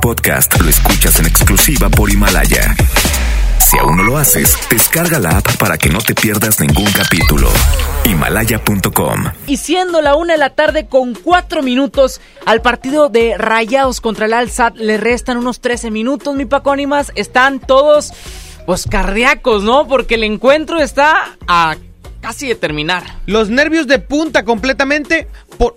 podcast 0.00 0.60
lo 0.60 0.68
escuchas 0.68 1.18
en 1.18 1.26
exclusiva 1.26 1.88
por 1.88 2.10
Himalaya. 2.10 2.74
Si 3.58 3.78
aún 3.78 3.96
no 3.96 4.02
lo 4.02 4.16
haces, 4.16 4.56
descarga 4.70 5.18
la 5.18 5.38
app 5.38 5.56
para 5.56 5.76
que 5.76 5.90
no 5.90 5.98
te 5.98 6.14
pierdas 6.14 6.60
ningún 6.60 6.90
capítulo. 6.92 7.48
Himalaya.com. 8.04 9.24
Y 9.46 9.58
siendo 9.58 10.00
la 10.00 10.14
una 10.14 10.34
de 10.34 10.38
la 10.38 10.50
tarde 10.50 10.86
con 10.86 11.14
cuatro 11.14 11.62
minutos, 11.62 12.20
al 12.46 12.62
partido 12.62 13.08
de 13.08 13.36
Rayados 13.36 14.00
contra 14.00 14.26
el 14.26 14.32
Alsat 14.32 14.76
le 14.76 14.96
restan 14.96 15.36
unos 15.36 15.60
13 15.60 15.90
minutos, 15.90 16.34
mi 16.34 16.46
Pacónimas. 16.46 17.12
Están 17.14 17.60
todos, 17.60 18.12
pues, 18.66 18.86
cardíacos, 18.86 19.62
¿no? 19.62 19.86
Porque 19.86 20.14
el 20.14 20.24
encuentro 20.24 20.80
está 20.80 21.36
a 21.46 21.76
casi 22.20 22.48
de 22.48 22.54
terminar. 22.54 23.04
Los 23.26 23.50
nervios 23.50 23.86
de 23.86 23.98
punta 23.98 24.44
completamente 24.44 25.28
por... 25.58 25.76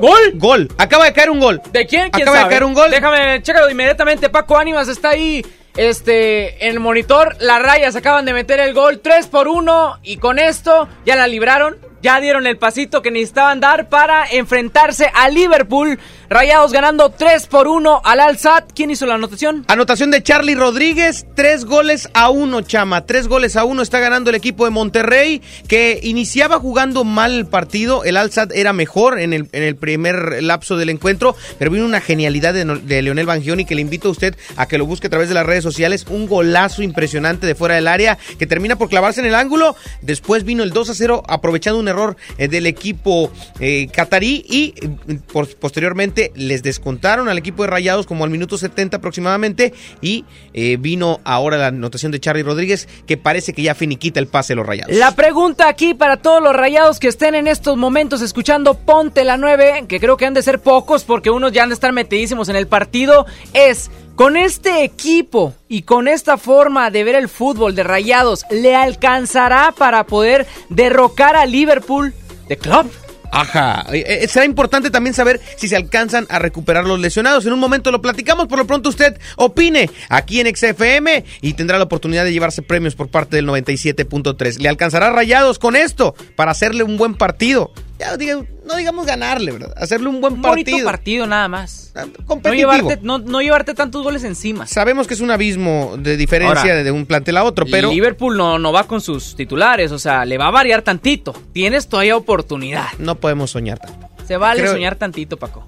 ¿Gol? 0.00 0.32
Gol. 0.34 0.68
Acaba 0.78 1.04
de 1.04 1.12
caer 1.12 1.30
un 1.30 1.40
gol. 1.40 1.60
¿De 1.72 1.86
quién? 1.86 2.10
¿Quién 2.10 2.28
Acaba 2.28 2.44
de 2.44 2.50
caer 2.50 2.64
un 2.64 2.74
gol. 2.74 2.90
Déjame, 2.90 3.42
chécalo 3.42 3.70
inmediatamente. 3.70 4.28
Paco 4.28 4.56
Ánimas 4.56 4.88
está 4.88 5.10
ahí. 5.10 5.44
Este, 5.76 6.66
en 6.66 6.72
el 6.72 6.80
monitor, 6.80 7.36
las 7.38 7.62
rayas 7.62 7.94
acaban 7.94 8.24
de 8.24 8.32
meter 8.32 8.58
el 8.58 8.74
gol 8.74 8.98
3 8.98 9.28
por 9.28 9.46
1 9.46 10.00
y 10.02 10.16
con 10.16 10.40
esto 10.40 10.88
ya 11.06 11.14
la 11.14 11.28
libraron, 11.28 11.76
ya 12.02 12.20
dieron 12.20 12.48
el 12.48 12.58
pasito 12.58 13.00
que 13.00 13.12
necesitaban 13.12 13.60
dar 13.60 13.88
para 13.88 14.24
enfrentarse 14.28 15.08
a 15.14 15.28
Liverpool. 15.28 16.00
Rayados 16.30 16.74
ganando 16.74 17.08
3 17.08 17.46
por 17.46 17.68
1 17.68 18.02
al 18.04 18.20
Al-Sad. 18.20 18.64
¿Quién 18.74 18.90
hizo 18.90 19.06
la 19.06 19.14
anotación? 19.14 19.64
Anotación 19.66 20.10
de 20.10 20.22
Charlie 20.22 20.54
Rodríguez, 20.54 21.24
tres 21.34 21.64
goles 21.64 22.10
a 22.12 22.28
uno, 22.28 22.60
chama. 22.60 23.06
Tres 23.06 23.28
goles 23.28 23.56
a 23.56 23.64
uno 23.64 23.80
está 23.80 23.98
ganando 23.98 24.28
el 24.28 24.36
equipo 24.36 24.66
de 24.66 24.70
Monterrey, 24.70 25.40
que 25.68 25.98
iniciaba 26.02 26.58
jugando 26.58 27.04
mal 27.04 27.32
el 27.32 27.46
partido. 27.46 28.04
El 28.04 28.18
Alzad 28.18 28.52
era 28.52 28.74
mejor 28.74 29.18
en 29.18 29.32
el, 29.32 29.48
en 29.52 29.62
el 29.62 29.76
primer 29.76 30.42
lapso 30.42 30.76
del 30.76 30.90
encuentro, 30.90 31.34
pero 31.58 31.70
vino 31.70 31.86
una 31.86 32.02
genialidad 32.02 32.52
de, 32.52 33.02
Leonel 33.02 33.24
Bangioni 33.24 33.64
que 33.64 33.74
le 33.74 33.80
invito 33.80 34.08
a 34.08 34.10
usted 34.10 34.36
a 34.56 34.68
que 34.68 34.76
lo 34.76 34.84
busque 34.84 35.06
a 35.06 35.10
través 35.10 35.30
de 35.30 35.34
las 35.34 35.46
redes 35.46 35.64
sociales. 35.64 36.04
Un 36.10 36.26
golazo 36.26 36.82
impresionante 36.82 37.46
de 37.46 37.54
fuera 37.54 37.76
del 37.76 37.88
área 37.88 38.18
que 38.38 38.46
termina 38.46 38.76
por 38.76 38.90
clavarse 38.90 39.20
en 39.20 39.26
el 39.28 39.34
ángulo. 39.34 39.76
Después 40.02 40.44
vino 40.44 40.62
el 40.62 40.72
2 40.72 40.90
a 40.90 40.94
0, 40.94 41.22
aprovechando 41.26 41.80
un 41.80 41.88
error 41.88 42.18
eh, 42.36 42.48
del 42.48 42.66
equipo 42.66 43.32
eh, 43.60 43.88
catarí 43.90 44.44
y 44.46 44.74
eh, 44.76 45.18
posteriormente 45.58 46.17
les 46.34 46.62
descontaron 46.62 47.28
al 47.28 47.38
equipo 47.38 47.62
de 47.62 47.70
Rayados 47.70 48.06
como 48.06 48.24
al 48.24 48.30
minuto 48.30 48.58
70 48.58 48.96
aproximadamente 48.98 49.72
y 50.00 50.24
eh, 50.52 50.76
vino 50.78 51.20
ahora 51.24 51.56
la 51.56 51.68
anotación 51.68 52.12
de 52.12 52.20
Charlie 52.20 52.42
Rodríguez 52.42 52.88
que 53.06 53.16
parece 53.16 53.52
que 53.52 53.62
ya 53.62 53.74
finiquita 53.74 54.20
el 54.20 54.26
pase 54.26 54.52
de 54.52 54.56
los 54.56 54.66
Rayados. 54.66 54.96
La 54.96 55.14
pregunta 55.14 55.68
aquí 55.68 55.94
para 55.94 56.16
todos 56.18 56.42
los 56.42 56.54
rayados 56.54 56.98
que 56.98 57.08
estén 57.08 57.34
en 57.34 57.46
estos 57.46 57.76
momentos 57.76 58.22
escuchando 58.22 58.74
Ponte 58.74 59.24
la 59.24 59.36
9, 59.36 59.84
que 59.88 60.00
creo 60.00 60.16
que 60.16 60.26
han 60.26 60.34
de 60.34 60.42
ser 60.42 60.60
pocos 60.60 61.04
porque 61.04 61.30
unos 61.30 61.52
ya 61.52 61.62
han 61.62 61.68
de 61.68 61.74
estar 61.74 61.92
metidísimos 61.92 62.48
en 62.48 62.56
el 62.56 62.66
partido, 62.66 63.26
es, 63.52 63.90
con 64.14 64.36
este 64.36 64.84
equipo 64.84 65.54
y 65.68 65.82
con 65.82 66.08
esta 66.08 66.38
forma 66.38 66.90
de 66.90 67.04
ver 67.04 67.14
el 67.14 67.28
fútbol 67.28 67.74
de 67.74 67.84
rayados, 67.84 68.44
¿le 68.50 68.74
alcanzará 68.74 69.72
para 69.76 70.04
poder 70.04 70.46
derrocar 70.68 71.36
a 71.36 71.46
Liverpool 71.46 72.12
de 72.48 72.56
club? 72.56 72.90
Ajá, 73.30 73.86
Eh, 73.92 74.04
eh, 74.22 74.28
será 74.28 74.44
importante 74.44 74.90
también 74.90 75.14
saber 75.14 75.40
si 75.56 75.68
se 75.68 75.76
alcanzan 75.76 76.26
a 76.28 76.38
recuperar 76.38 76.84
los 76.84 76.98
lesionados. 76.98 77.46
En 77.46 77.52
un 77.52 77.58
momento 77.60 77.90
lo 77.90 78.00
platicamos, 78.00 78.46
por 78.46 78.58
lo 78.58 78.66
pronto 78.66 78.88
usted 78.88 79.18
opine 79.36 79.90
aquí 80.08 80.40
en 80.40 80.54
XFM 80.54 81.24
y 81.40 81.54
tendrá 81.54 81.78
la 81.78 81.84
oportunidad 81.84 82.24
de 82.24 82.32
llevarse 82.32 82.62
premios 82.62 82.94
por 82.94 83.08
parte 83.08 83.36
del 83.36 83.46
97.3. 83.46 84.58
¿Le 84.58 84.68
alcanzará 84.68 85.10
rayados 85.10 85.58
con 85.58 85.76
esto 85.76 86.14
para 86.36 86.50
hacerle 86.50 86.82
un 86.82 86.96
buen 86.96 87.14
partido? 87.14 87.72
Ya 87.98 88.16
diga- 88.16 88.46
no 88.64 88.76
digamos 88.76 89.06
ganarle, 89.06 89.50
¿verdad? 89.52 89.72
Hacerle 89.76 90.08
un 90.08 90.20
buen 90.20 90.34
Un 90.34 90.42
partido. 90.42 90.84
partido 90.84 91.26
nada 91.26 91.48
más. 91.48 91.92
Ah, 91.96 92.04
No 92.44 92.54
llevarte, 92.54 92.98
no, 93.02 93.18
no 93.18 93.40
llevarte 93.42 93.74
tantos 93.74 94.04
goles 94.04 94.22
encima. 94.22 94.66
Sabemos 94.68 95.08
que 95.08 95.14
es 95.14 95.20
un 95.20 95.30
abismo 95.32 95.96
de 95.98 96.16
diferencia 96.16 96.60
Ahora, 96.60 96.82
de 96.84 96.90
un 96.92 97.06
plantel 97.06 97.36
a 97.38 97.44
otro, 97.44 97.66
pero 97.66 97.90
Liverpool 97.90 98.36
no, 98.36 98.58
no 98.58 98.72
va 98.72 98.84
con 98.84 99.00
sus 99.00 99.34
titulares, 99.34 99.90
o 99.90 99.98
sea, 99.98 100.24
le 100.24 100.38
va 100.38 100.46
a 100.46 100.50
variar 100.52 100.82
tantito. 100.82 101.34
Tienes 101.52 101.88
todavía 101.88 102.16
oportunidad. 102.16 102.86
no 102.98 103.16
podemos 103.16 103.50
soñar 103.50 103.78
tanto. 103.80 104.08
Se 104.26 104.36
vale 104.36 104.60
Creo- 104.60 104.72
soñar 104.74 104.94
tantito, 104.94 105.36
Paco. 105.36 105.66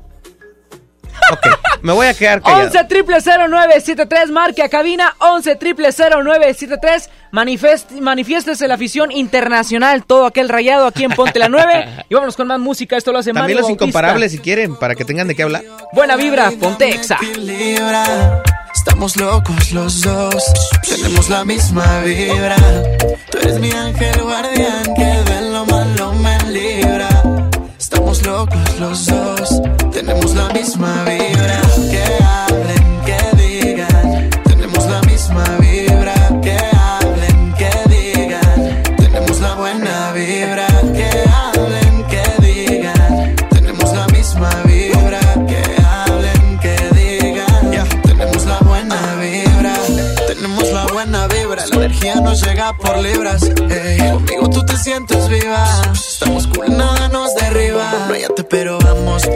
Ok, 1.33 1.47
me 1.83 1.93
voy 1.93 2.07
a 2.07 2.15
quedar 2.15 2.43
callado. 2.43 2.65
11 2.67 2.85
triple 2.85 3.17
0973 3.21 4.31
marque 4.31 4.63
a 4.63 4.69
cabina 4.69 5.15
11 5.19 5.57
triple 5.57 5.89
0973 5.93 7.11
manifest, 7.31 7.91
manifiéstese 7.93 8.67
la 8.69 8.75
afición 8.75 9.13
internacional 9.13 10.05
todo 10.05 10.27
aquel 10.27 10.49
rayado 10.49 10.87
aquí 10.87 11.05
en 11.05 11.11
Ponte 11.13 11.39
la 11.39 11.49
9 11.49 12.05
y 12.09 12.15
vámonos 12.15 12.37
con 12.37 12.47
más 12.49 12.59
música 12.59 12.97
esto 12.97 13.13
lo 13.13 13.19
hace 13.19 13.31
También 13.33 13.43
Mario 13.45 13.57
los 13.57 13.63
Bautista. 13.69 13.85
incomparables 13.85 14.33
si 14.33 14.39
quieren, 14.39 14.77
para 14.77 14.95
que 14.95 15.05
tengan 15.05 15.29
de 15.29 15.35
qué 15.37 15.43
hablar. 15.45 15.63
buena 15.93 16.17
vibra 16.17 16.51
Ponte 16.59 16.89
Exa. 16.89 17.19
Estamos 18.75 19.17
locos 19.17 19.73
los 19.73 20.01
dos, 20.03 20.43
tenemos 20.89 21.29
la 21.29 21.45
misma 21.45 22.01
vibra. 22.01 22.57
Tú 23.31 23.39
eres 23.43 23.59
mi 23.59 23.71
ángel 23.71 24.23
guardián 24.23 24.83
que 24.97 25.31
de 25.33 25.51
lo 25.51 25.67
malo 25.67 26.13
me 26.15 26.39
libra. 26.51 27.09
Estamos 27.79 28.25
locos 28.25 28.79
los 28.79 29.07
dos, 29.07 29.30
tenemos 30.01 30.35
la 30.35 30.49
misma 30.49 31.05
vibra. 31.05 31.61
Que 31.91 32.05
hablen, 32.25 33.01
que 33.05 33.37
digan, 33.37 34.31
tenemos 34.45 34.87
la 34.87 35.01
misma 35.03 35.45
vibra. 35.59 36.15
Que 36.43 36.57
hablen, 36.73 37.55
que 37.59 37.71
digan, 37.95 38.83
tenemos 38.97 39.41
la 39.41 39.55
buena 39.57 40.13
vibra. 40.13 40.67
Que 40.97 41.11
hablen, 41.29 42.05
que 42.09 42.23
digan, 42.47 43.37
tenemos 43.51 43.93
la 43.93 44.07
misma 44.07 44.51
vibra. 44.65 45.21
Que 45.47 45.63
hablen, 45.85 46.59
que 46.61 46.77
digan, 46.95 47.71
tenemos 48.03 48.47
la 48.47 48.59
buena 48.61 49.17
vibra. 49.17 49.75
Tenemos 50.29 50.73
la 50.73 50.87
buena 50.87 51.27
vibra, 51.27 51.67
la 51.67 51.77
energía 51.77 52.15
nos 52.17 52.43
llega 52.43 52.73
por 52.73 52.97
libras. 52.99 53.43
ey. 53.43 53.99
Conmigo 54.13 54.49
tú 54.49 54.65
te 54.65 54.77
sientes 54.79 55.29
viva. 55.29 55.83
Estamos 55.93 56.47
cool, 56.47 56.75
nada 56.75 57.09
nos 57.09 57.35
derriba. 57.35 58.07
Váyate, 58.09 58.45
pero 58.45 58.79
vamos 58.79 59.29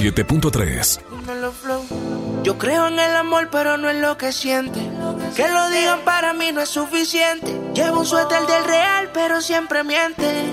97.3. 0.00 1.00
Yo 2.42 2.56
creo 2.56 2.88
en 2.88 2.98
el 2.98 3.14
amor, 3.16 3.48
pero 3.52 3.76
no 3.76 3.90
en 3.90 4.00
lo 4.00 4.16
que 4.16 4.32
siente. 4.32 4.80
Que 5.36 5.46
lo 5.48 5.68
digan 5.68 6.00
para 6.06 6.32
mí 6.32 6.52
no 6.52 6.62
es 6.62 6.70
suficiente. 6.70 7.54
Llevo 7.74 8.00
un 8.00 8.06
suéter 8.06 8.40
del 8.46 8.64
real, 8.64 9.10
pero 9.12 9.42
siempre 9.42 9.84
miente. 9.84 10.50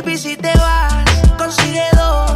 Baby, 0.00 0.16
si 0.16 0.36
te 0.36 0.52
vas, 0.56 1.04
consigue 1.36 1.82
dos. 1.94 2.30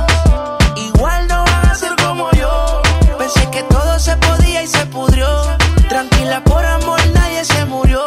Igual 0.77 1.29
no 1.29 1.45
van 1.45 1.67
a 1.69 1.75
ser 1.77 1.93
como 2.05 2.29
yo. 2.33 2.83
Pensé 3.17 3.49
que 3.53 3.63
todo 3.63 4.01
se 4.01 4.17
podía 4.17 4.65
y 4.65 4.67
se 4.67 4.85
pudrió. 4.87 5.29
Tranquila, 5.89 6.43
por 6.43 6.65
amor 6.67 6.99
nadie 7.15 7.45
se 7.45 7.65
murió. 7.67 8.03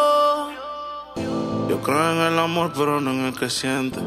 Yo 1.70 1.80
creo 1.82 2.12
en 2.12 2.32
el 2.32 2.38
amor, 2.38 2.72
pero 2.76 3.00
no 3.00 3.12
en 3.12 3.24
el 3.24 3.38
que 3.38 3.48
siente. 3.48 3.98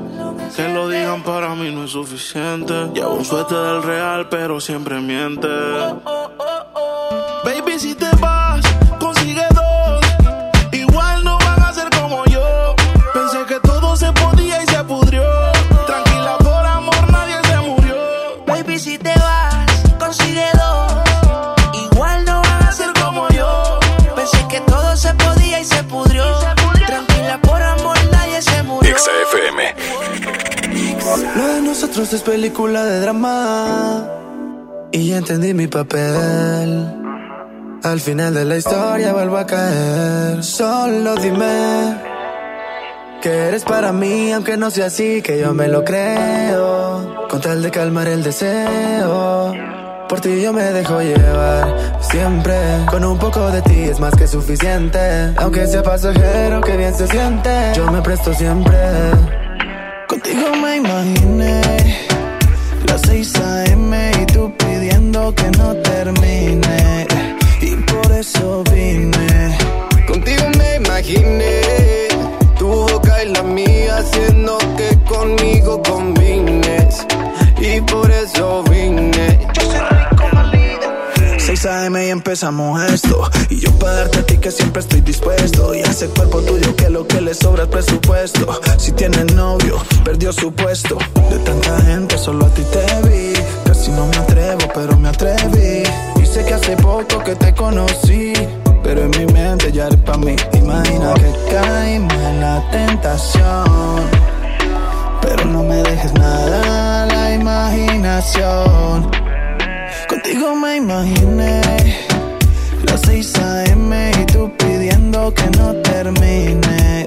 Que 0.55 0.69
lo 0.69 0.87
digan 0.87 1.23
para 1.23 1.55
mí 1.55 1.73
no 1.73 1.85
es 1.85 1.91
suficiente. 1.91 2.91
Llevo 2.93 3.15
un 3.15 3.25
suerte 3.25 3.55
del 3.55 3.81
real, 3.81 4.29
pero 4.29 4.61
siempre 4.61 5.01
miente. 5.01 5.47
Baby, 7.43 7.79
si 7.79 7.95
te 7.95 8.05
nosotros 31.99 32.21
es 32.21 32.29
película 32.29 32.85
de 32.85 33.01
drama. 33.01 34.07
Y 34.93 35.09
ya 35.09 35.17
entendí 35.17 35.53
mi 35.53 35.67
papel. 35.67 36.87
Al 37.83 37.99
final 37.99 38.33
de 38.33 38.45
la 38.45 38.55
historia 38.55 39.11
vuelvo 39.11 39.37
a 39.37 39.45
caer. 39.45 40.41
Solo 40.41 41.15
dime 41.15 41.97
que 43.21 43.29
eres 43.29 43.65
para 43.65 43.91
mí, 43.91 44.31
aunque 44.31 44.55
no 44.55 44.71
sea 44.71 44.85
así, 44.85 45.21
que 45.21 45.41
yo 45.41 45.53
me 45.53 45.67
lo 45.67 45.83
creo. 45.83 47.27
Con 47.29 47.41
tal 47.41 47.61
de 47.61 47.69
calmar 47.69 48.07
el 48.07 48.23
deseo. 48.23 49.53
Por 50.07 50.21
ti 50.21 50.41
yo 50.41 50.53
me 50.53 50.63
dejo 50.63 51.01
llevar 51.01 51.99
siempre. 51.99 52.55
Con 52.89 53.03
un 53.03 53.19
poco 53.19 53.51
de 53.51 53.61
ti 53.61 53.81
es 53.83 53.99
más 53.99 54.15
que 54.15 54.25
suficiente. 54.25 55.33
Aunque 55.35 55.67
sea 55.67 55.83
pasajero, 55.83 56.61
que 56.61 56.77
bien 56.77 56.95
se 56.95 57.07
siente. 57.07 57.73
Yo 57.75 57.91
me 57.91 58.01
presto 58.01 58.33
siempre. 58.33 58.77
Contigo 60.09 60.55
me 60.55 60.77
imaginé 60.77 61.61
las 62.87 63.01
6 63.01 63.35
a.m. 63.35 64.11
y 64.19 64.25
tú 64.25 64.51
pidiendo 64.57 65.35
que 65.35 65.51
no 65.51 65.75
termine. 65.83 67.05
Y 67.61 67.75
por 67.75 68.11
eso 68.11 68.63
vine. 68.73 69.55
Contigo 70.07 70.45
me 70.57 70.77
imaginé 70.77 71.61
tu 72.57 72.65
boca 72.65 73.23
y 73.23 73.29
la 73.29 73.43
mía 73.43 73.97
haciendo 73.97 74.57
que 74.77 74.97
conmigo 75.07 75.79
combines. 75.83 77.05
Y 77.61 77.79
por 77.81 78.09
eso 78.09 78.63
vine. 78.63 78.68
6 81.59 81.65
a.m. 81.65 82.07
y 82.07 82.09
empezamos 82.09 82.81
esto. 82.83 83.29
Y 83.49 83.59
yo 83.59 83.69
para 83.79 83.95
darte 83.95 84.19
a 84.19 84.25
ti 84.25 84.37
que 84.37 84.49
siempre 84.49 84.79
estoy 84.79 85.01
dispuesto. 85.01 85.75
Y 85.75 85.79
ese 85.79 86.07
cuerpo 86.07 86.39
tuyo 86.39 86.73
que 86.77 86.89
lo 86.89 87.05
que 87.05 87.19
le 87.19 87.33
sobra 87.33 87.63
es 87.63 87.69
presupuesto. 87.69 88.61
Si 88.77 88.93
tienes 88.93 89.33
novio, 89.33 89.75
perdió 90.05 90.31
su 90.31 90.53
puesto. 90.53 90.97
De 91.29 91.37
tanta 91.39 91.81
gente, 91.81 92.17
solo 92.17 92.45
a 92.45 92.49
ti 92.53 92.61
te 92.71 93.09
vi. 93.09 93.33
Casi 93.65 93.91
no 93.91 94.07
me 94.07 94.15
atrevo, 94.15 94.71
pero 94.73 94.97
me 94.97 95.09
atreví. 95.09 95.83
Y 96.21 96.25
sé 96.25 96.45
que 96.45 96.53
hace 96.53 96.77
poco 96.77 97.21
que 97.25 97.35
te 97.35 97.53
conocí. 97.53 98.31
Pero 98.81 99.01
en 99.01 99.09
mi 99.09 99.25
mente 99.33 99.69
ya 99.73 99.87
eres 99.87 99.99
pa' 99.99 100.17
mí. 100.17 100.37
Imagina 100.53 101.13
que 101.15 101.53
caímos 101.53 102.13
en 102.13 102.39
la 102.39 102.71
tentación. 102.71 103.99
Pero 105.21 105.43
no 105.43 105.63
me 105.63 105.83
dejes 105.83 106.13
nada 106.13 107.03
a 107.03 107.05
la 107.05 107.33
imaginación. 107.33 109.28
Contigo 110.09 110.55
me 110.55 110.77
imaginé 110.77 111.61
las 112.87 113.01
6 113.01 113.35
a.m. 113.37 114.11
y 114.19 114.25
tú 114.25 114.51
pidiendo 114.57 115.31
que 115.35 115.47
no 115.55 115.75
termine. 115.83 117.05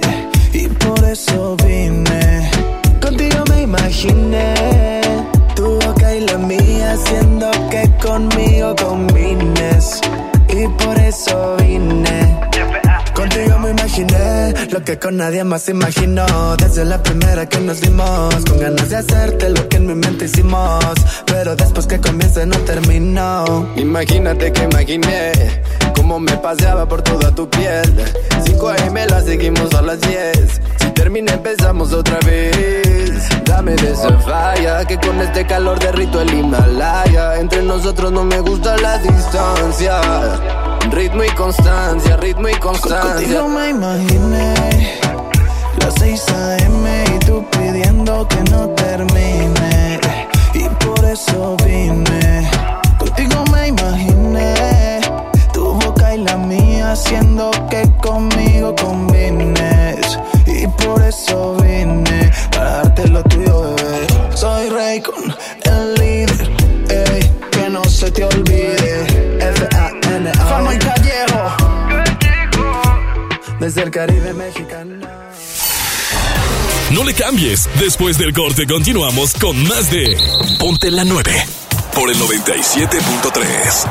Y 0.53 0.69
por 0.69 1.03
eso 1.03 1.57
vine. 1.67 2.49
Contigo 3.01 3.43
me 3.51 3.63
imaginé 3.63 5.01
tu 5.57 5.81
boca 5.81 6.15
y 6.15 6.21
la 6.21 6.39
mía 6.39 6.93
haciendo 6.93 7.51
que 7.71 7.91
conmigo 8.01 8.77
combines. 8.77 10.01
Y 10.49 10.69
por 10.69 10.97
eso 11.01 11.57
vine. 11.59 12.52
Imaginé 13.73 14.53
lo 14.71 14.85
que 14.85 14.99
con 14.99 15.17
nadie 15.17 15.43
más 15.45 15.67
imaginó. 15.71 16.27
Desde 16.59 16.85
la 16.85 17.03
primera 17.03 17.49
que 17.49 17.59
nos 17.59 17.81
vimos, 17.81 18.35
con 18.47 18.61
ganas 18.61 18.91
de 18.91 18.97
hacerte 18.97 19.49
lo 19.49 19.67
que 19.67 19.79
en 19.79 19.87
mi 19.87 19.95
mente 19.95 20.27
hicimos. 20.27 20.95
Pero 21.25 21.57
después 21.57 21.87
que 21.87 21.99
comience 21.99 22.45
no 22.45 22.57
terminó. 22.59 23.67
Imagínate 23.77 24.53
que 24.53 24.65
imaginé 24.65 25.33
cómo 25.97 26.21
me 26.21 26.37
paseaba 26.37 26.87
por 26.87 27.01
toda 27.01 27.35
tu 27.35 27.49
piel. 27.49 27.91
5 28.45 28.69
AM 28.69 28.95
la 29.09 29.23
seguimos 29.23 29.73
a 29.73 29.81
las 29.81 30.01
10. 30.03 30.61
Si 30.79 30.91
termina 30.91 31.33
empezamos 31.33 31.95
otra 31.95 32.19
vez. 32.27 33.27
Dame 33.47 33.75
de 33.77 33.93
esa 33.93 34.19
falla 34.19 34.85
que 34.85 34.99
con 34.99 35.19
este 35.23 35.47
calor 35.47 35.79
derrito 35.79 36.21
el 36.21 36.35
Himalaya. 36.35 37.39
Entre 37.39 37.63
nosotros 37.63 38.13
no 38.13 38.23
me 38.23 38.39
gusta 38.41 38.77
la 38.77 38.99
distancia. 38.99 39.99
Ritmo 40.91 41.25
y 41.25 41.29
constancia, 41.31 42.17
ritmo 42.17 42.49
y 42.49 42.55
constancia. 42.55 43.15
Contigo 43.15 43.49
me 43.49 43.71
imaginé 43.71 44.55
las 45.79 45.95
6 45.99 46.29
a.m. 46.29 47.05
y 47.15 47.19
tú 47.25 47.45
pidiendo 47.51 48.27
que 48.29 48.43
no 48.51 48.69
termine. 48.71 50.01
Y 50.55 50.65
por 50.85 51.05
eso 51.05 51.57
vine. 51.65 52.51
Contigo 52.99 53.45
me 53.53 53.69
imaginé 53.69 55.01
tu 55.53 55.73
boca 55.73 56.15
y 56.15 56.19
la 56.19 56.37
mía 56.37 56.93
haciendo 56.93 57.51
que 57.71 57.91
conmigo 58.03 58.75
combines. 58.77 60.19
Y 60.47 60.67
por 60.67 61.03
eso 61.03 61.57
vine 61.63 62.31
para 62.51 62.71
darte 62.83 63.09
lo 63.09 63.23
tuyo, 63.25 63.75
bebé. 63.77 64.07
Soy 64.35 64.69
Raycon, 64.69 65.35
el 65.65 65.95
líder. 65.95 66.51
Que 67.51 67.71
no 67.71 67.83
se 67.85 68.11
te 68.11 68.25
olvide. 68.25 68.82
Desde 73.63 73.83
el 73.83 73.93
Caribe 73.93 74.35
mexicano. 74.35 75.07
No 76.91 77.05
le 77.05 77.15
cambies. 77.15 77.69
Después 77.79 78.19
del 78.19 78.33
corte 78.33 78.67
continuamos 78.67 79.35
con 79.35 79.57
más 79.69 79.89
de 79.89 80.17
Ponte 80.59 80.91
la 80.91 81.05
9 81.05 81.33
por 81.95 82.11
el 82.11 82.17
97.3. 82.17 83.89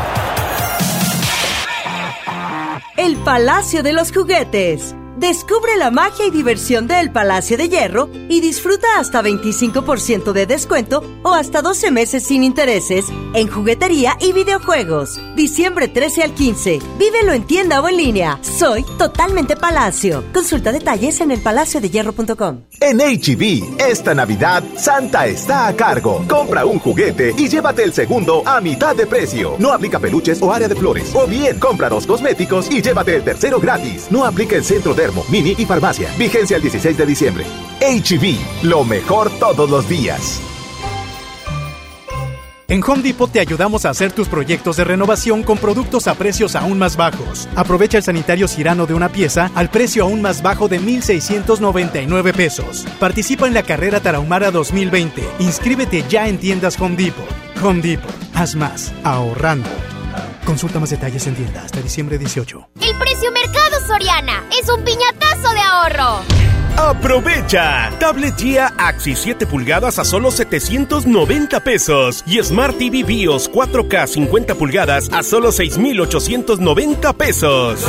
el 2.97 3.15
Palacio 3.15 3.81
de 3.81 3.93
los 3.93 4.11
Juguetes. 4.11 4.93
Descubre 5.21 5.77
la 5.77 5.91
magia 5.91 6.25
y 6.25 6.31
diversión 6.31 6.87
del 6.87 7.11
Palacio 7.11 7.55
de 7.55 7.69
Hierro 7.69 8.09
y 8.27 8.41
disfruta 8.41 8.87
hasta 8.97 9.21
25% 9.21 10.31
de 10.31 10.47
descuento 10.47 11.03
o 11.21 11.35
hasta 11.35 11.61
12 11.61 11.91
meses 11.91 12.23
sin 12.23 12.43
intereses 12.43 13.05
en 13.35 13.47
juguetería 13.47 14.17
y 14.19 14.33
videojuegos. 14.33 15.21
Diciembre 15.35 15.87
13 15.87 16.23
al 16.23 16.33
15. 16.33 16.79
Vívelo 16.97 17.33
en 17.33 17.45
tienda 17.45 17.81
o 17.81 17.87
en 17.87 17.97
línea. 17.97 18.39
Soy 18.41 18.83
totalmente 18.97 19.55
Palacio. 19.55 20.23
Consulta 20.33 20.71
detalles 20.71 21.21
en 21.21 21.29
elpalaciodehierro.com. 21.29 22.63
En 22.79 22.97
HB, 22.97 23.79
e 23.79 23.91
esta 23.91 24.15
Navidad, 24.15 24.63
Santa 24.75 25.27
está 25.27 25.67
a 25.67 25.75
cargo. 25.75 26.25
Compra 26.27 26.65
un 26.65 26.79
juguete 26.79 27.35
y 27.37 27.47
llévate 27.47 27.83
el 27.83 27.93
segundo 27.93 28.41
a 28.43 28.59
mitad 28.59 28.95
de 28.95 29.05
precio. 29.05 29.55
No 29.59 29.71
aplica 29.71 29.99
peluches 29.99 30.41
o 30.41 30.51
área 30.51 30.67
de 30.67 30.75
flores. 30.75 31.13
O 31.13 31.27
bien, 31.27 31.59
compra 31.59 31.89
dos 31.89 32.07
cosméticos 32.07 32.71
y 32.71 32.81
llévate 32.81 33.15
el 33.15 33.23
tercero 33.23 33.59
gratis. 33.59 34.07
No 34.09 34.25
aplica 34.25 34.55
el 34.55 34.63
centro 34.63 34.95
de 34.95 35.10
mini 35.29 35.55
y 35.57 35.65
farmacia. 35.65 36.09
Vigencia 36.17 36.57
el 36.57 36.61
16 36.61 36.97
de 36.97 37.05
diciembre. 37.05 37.45
HB, 37.81 38.63
lo 38.63 38.83
mejor 38.83 39.29
todos 39.39 39.69
los 39.69 39.87
días. 39.87 40.41
En 42.71 42.81
Home 42.87 43.03
Depot 43.03 43.29
te 43.29 43.41
ayudamos 43.41 43.83
a 43.83 43.89
hacer 43.89 44.13
tus 44.13 44.29
proyectos 44.29 44.77
de 44.77 44.85
renovación 44.85 45.43
con 45.43 45.57
productos 45.57 46.07
a 46.07 46.15
precios 46.15 46.55
aún 46.55 46.77
más 46.77 46.95
bajos. 46.95 47.49
Aprovecha 47.57 47.97
el 47.97 48.03
sanitario 48.03 48.47
Cirano 48.47 48.85
de 48.85 48.93
una 48.93 49.09
pieza 49.09 49.51
al 49.55 49.69
precio 49.69 50.03
aún 50.03 50.21
más 50.21 50.41
bajo 50.41 50.69
de 50.69 50.79
1,699 50.79 52.31
pesos. 52.31 52.85
Participa 52.97 53.45
en 53.45 53.55
la 53.55 53.63
carrera 53.63 53.99
Tarahumara 53.99 54.51
2020. 54.51 55.21
Inscríbete 55.39 56.05
ya 56.07 56.29
en 56.29 56.37
tiendas 56.37 56.79
Home 56.79 56.95
Depot. 56.95 57.27
Home 57.61 57.81
Depot, 57.81 58.09
haz 58.35 58.55
más, 58.55 58.93
ahorrando. 59.03 59.67
Consulta 60.45 60.79
más 60.79 60.89
detalles 60.89 61.25
en 61.27 61.35
tienda 61.35 61.63
hasta 61.63 61.81
diciembre 61.81 62.17
18. 62.17 62.69
El 62.81 62.97
precio 62.97 63.31
Mercado 63.31 63.77
Soriana 63.87 64.43
es 64.61 64.69
un 64.69 64.83
piñatazo 64.83 65.53
de 65.53 65.59
ahorro. 65.59 66.60
Aprovecha. 66.77 67.91
Tablet 67.99 68.35
GIA 68.37 68.73
Axis 68.77 69.19
7 69.19 69.45
pulgadas 69.45 69.99
a 69.99 70.05
solo 70.05 70.31
790 70.31 71.59
pesos 71.63 72.23
y 72.25 72.41
Smart 72.41 72.77
TV 72.77 73.03
BIOS 73.03 73.51
4K 73.51 74.07
50 74.07 74.55
pulgadas 74.55 75.09
a 75.11 75.23
solo 75.23 75.51
6890 75.51 77.13
pesos. 77.13 77.85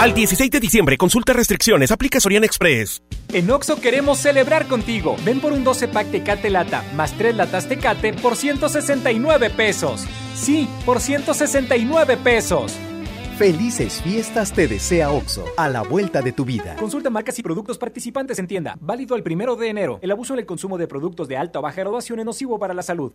Al 0.00 0.14
16 0.14 0.50
de 0.50 0.60
diciembre, 0.60 0.96
consulta 0.96 1.34
restricciones, 1.34 1.90
aplica 1.90 2.20
Soriana 2.20 2.46
Express. 2.46 3.02
En 3.32 3.50
Oxo 3.50 3.80
queremos 3.80 4.18
celebrar 4.18 4.66
contigo. 4.66 5.16
Ven 5.24 5.40
por 5.40 5.52
un 5.52 5.62
12 5.62 5.88
pack 5.88 6.10
Tecate 6.10 6.50
Lata 6.50 6.82
más 6.96 7.12
3 7.18 7.36
latas 7.36 7.68
Tecate 7.68 8.14
por 8.14 8.34
169 8.34 9.50
pesos. 9.50 10.06
Sí, 10.34 10.68
por 10.86 11.00
169 11.00 12.16
pesos. 12.16 12.72
Felices 13.40 14.02
fiestas 14.02 14.52
te 14.52 14.68
desea 14.68 15.10
OXO, 15.10 15.46
a 15.56 15.66
la 15.70 15.80
vuelta 15.80 16.20
de 16.20 16.30
tu 16.30 16.44
vida. 16.44 16.76
Consulta 16.76 17.08
marcas 17.08 17.38
y 17.38 17.42
productos 17.42 17.78
participantes 17.78 18.38
en 18.38 18.46
tienda. 18.46 18.76
Válido 18.82 19.16
el 19.16 19.22
primero 19.22 19.56
de 19.56 19.70
enero. 19.70 19.98
El 20.02 20.10
abuso 20.10 20.34
en 20.34 20.40
el 20.40 20.44
consumo 20.44 20.76
de 20.76 20.86
productos 20.86 21.26
de 21.26 21.38
alta 21.38 21.58
o 21.58 21.62
baja 21.62 21.80
graduación 21.80 22.18
es 22.18 22.26
nocivo 22.26 22.58
para 22.58 22.74
la 22.74 22.82
salud. 22.82 23.14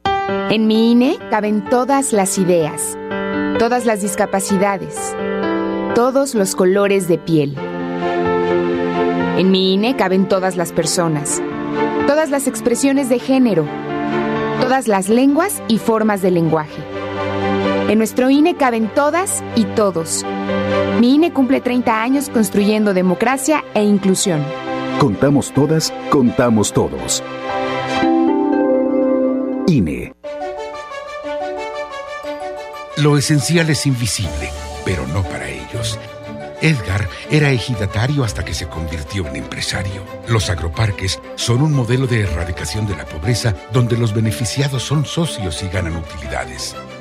En 0.50 0.66
mi 0.66 0.94
INE 0.94 1.20
caben 1.30 1.64
todas 1.70 2.12
las 2.12 2.40
ideas, 2.40 2.98
todas 3.60 3.86
las 3.86 4.02
discapacidades, 4.02 5.16
todos 5.94 6.34
los 6.34 6.56
colores 6.56 7.08
de 7.08 7.20
piel. 7.20 7.56
En 9.38 9.52
mi 9.52 9.76
INE 9.76 9.96
caben 9.96 10.28
todas 10.28 10.56
las 10.56 10.72
personas, 10.72 11.40
todas 12.08 12.32
las 12.32 12.48
expresiones 12.48 13.10
de 13.10 13.20
género, 13.20 13.68
todas 14.60 14.88
las 14.88 15.08
lenguas 15.08 15.62
y 15.68 15.78
formas 15.78 16.24
de 16.24 16.32
lenguaje. 16.32 16.95
En 17.88 18.00
nuestro 18.00 18.32
INE 18.32 18.56
caben 18.56 18.88
todas 18.88 19.44
y 19.56 19.64
todos. 19.64 20.26
Mi 21.00 21.16
INE 21.16 21.32
cumple 21.32 21.62
30 21.62 22.02
años 22.02 22.30
construyendo 22.30 22.96
democracia 22.96 23.64
e 23.76 23.84
inclusión. 23.84 24.44
Contamos 25.00 25.54
todas, 25.54 25.94
contamos 26.10 26.74
todos. 26.74 27.24
INE. 29.68 30.14
Lo 32.98 33.18
esencial 33.20 33.70
es 33.70 33.86
invisible, 33.86 34.50
pero 34.84 35.06
no 35.08 35.22
para 35.22 35.48
ellos. 35.48 36.00
Edgar 36.62 37.08
era 37.30 37.52
ejidatario 37.52 38.24
hasta 38.24 38.44
que 38.44 38.56
se 38.56 38.68
convirtió 38.68 39.28
en 39.28 39.36
empresario. 39.36 40.02
Los 40.28 40.50
agroparques 40.50 41.22
son 41.36 41.62
un 41.62 41.74
modelo 41.74 42.08
de 42.08 42.22
erradicación 42.22 42.88
de 42.88 42.96
la 42.96 43.06
pobreza 43.06 43.54
donde 43.72 43.96
los 43.96 44.12
beneficiados 44.12 44.82
son 44.82 45.06
socios 45.06 45.62
y 45.62 45.68
ganan 45.68 45.98
utilidades. 45.98 46.76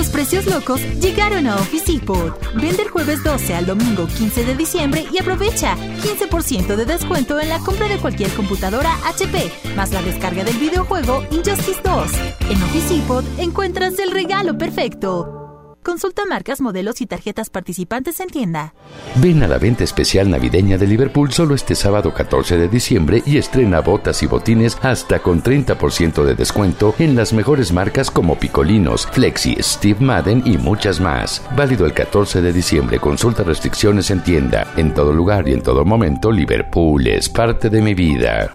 Los 0.00 0.08
precios 0.08 0.46
locos 0.46 0.80
llegaron 0.98 1.46
a 1.46 1.56
Office 1.56 1.92
Depot. 1.92 2.34
Vende 2.54 2.84
el 2.84 2.88
jueves 2.88 3.22
12 3.22 3.54
al 3.54 3.66
domingo 3.66 4.06
15 4.06 4.46
de 4.46 4.54
diciembre 4.54 5.04
y 5.12 5.18
aprovecha 5.18 5.76
15% 5.76 6.74
de 6.74 6.86
descuento 6.86 7.38
en 7.38 7.50
la 7.50 7.58
compra 7.58 7.86
de 7.86 7.98
cualquier 7.98 8.30
computadora 8.30 8.94
HP, 9.04 9.52
más 9.76 9.92
la 9.92 10.00
descarga 10.00 10.42
del 10.42 10.56
videojuego 10.56 11.22
Injustice 11.30 11.82
2. 11.84 12.12
En 12.48 12.62
Office 12.62 12.94
Depot 12.94 13.24
encuentras 13.38 13.98
el 13.98 14.10
regalo 14.10 14.56
perfecto. 14.56 15.39
Consulta 15.82 16.26
marcas, 16.26 16.60
modelos 16.60 17.00
y 17.00 17.06
tarjetas 17.06 17.48
participantes 17.48 18.20
en 18.20 18.28
tienda. 18.28 18.74
Ven 19.16 19.42
a 19.42 19.48
la 19.48 19.56
venta 19.56 19.82
especial 19.82 20.28
navideña 20.30 20.76
de 20.76 20.86
Liverpool 20.86 21.32
solo 21.32 21.54
este 21.54 21.74
sábado 21.74 22.12
14 22.12 22.58
de 22.58 22.68
diciembre 22.68 23.22
y 23.24 23.38
estrena 23.38 23.80
botas 23.80 24.22
y 24.22 24.26
botines 24.26 24.76
hasta 24.82 25.20
con 25.20 25.42
30% 25.42 26.22
de 26.22 26.34
descuento 26.34 26.94
en 26.98 27.16
las 27.16 27.32
mejores 27.32 27.72
marcas 27.72 28.10
como 28.10 28.38
Picolinos, 28.38 29.06
Flexi, 29.06 29.56
Steve 29.60 30.00
Madden 30.00 30.42
y 30.44 30.58
muchas 30.58 31.00
más. 31.00 31.42
Válido 31.56 31.86
el 31.86 31.94
14 31.94 32.42
de 32.42 32.52
diciembre. 32.52 32.98
Consulta 32.98 33.42
restricciones 33.42 34.10
en 34.10 34.22
tienda. 34.22 34.70
En 34.76 34.92
todo 34.92 35.14
lugar 35.14 35.48
y 35.48 35.54
en 35.54 35.62
todo 35.62 35.86
momento, 35.86 36.30
Liverpool 36.30 37.06
es 37.06 37.30
parte 37.30 37.70
de 37.70 37.80
mi 37.80 37.94
vida. 37.94 38.54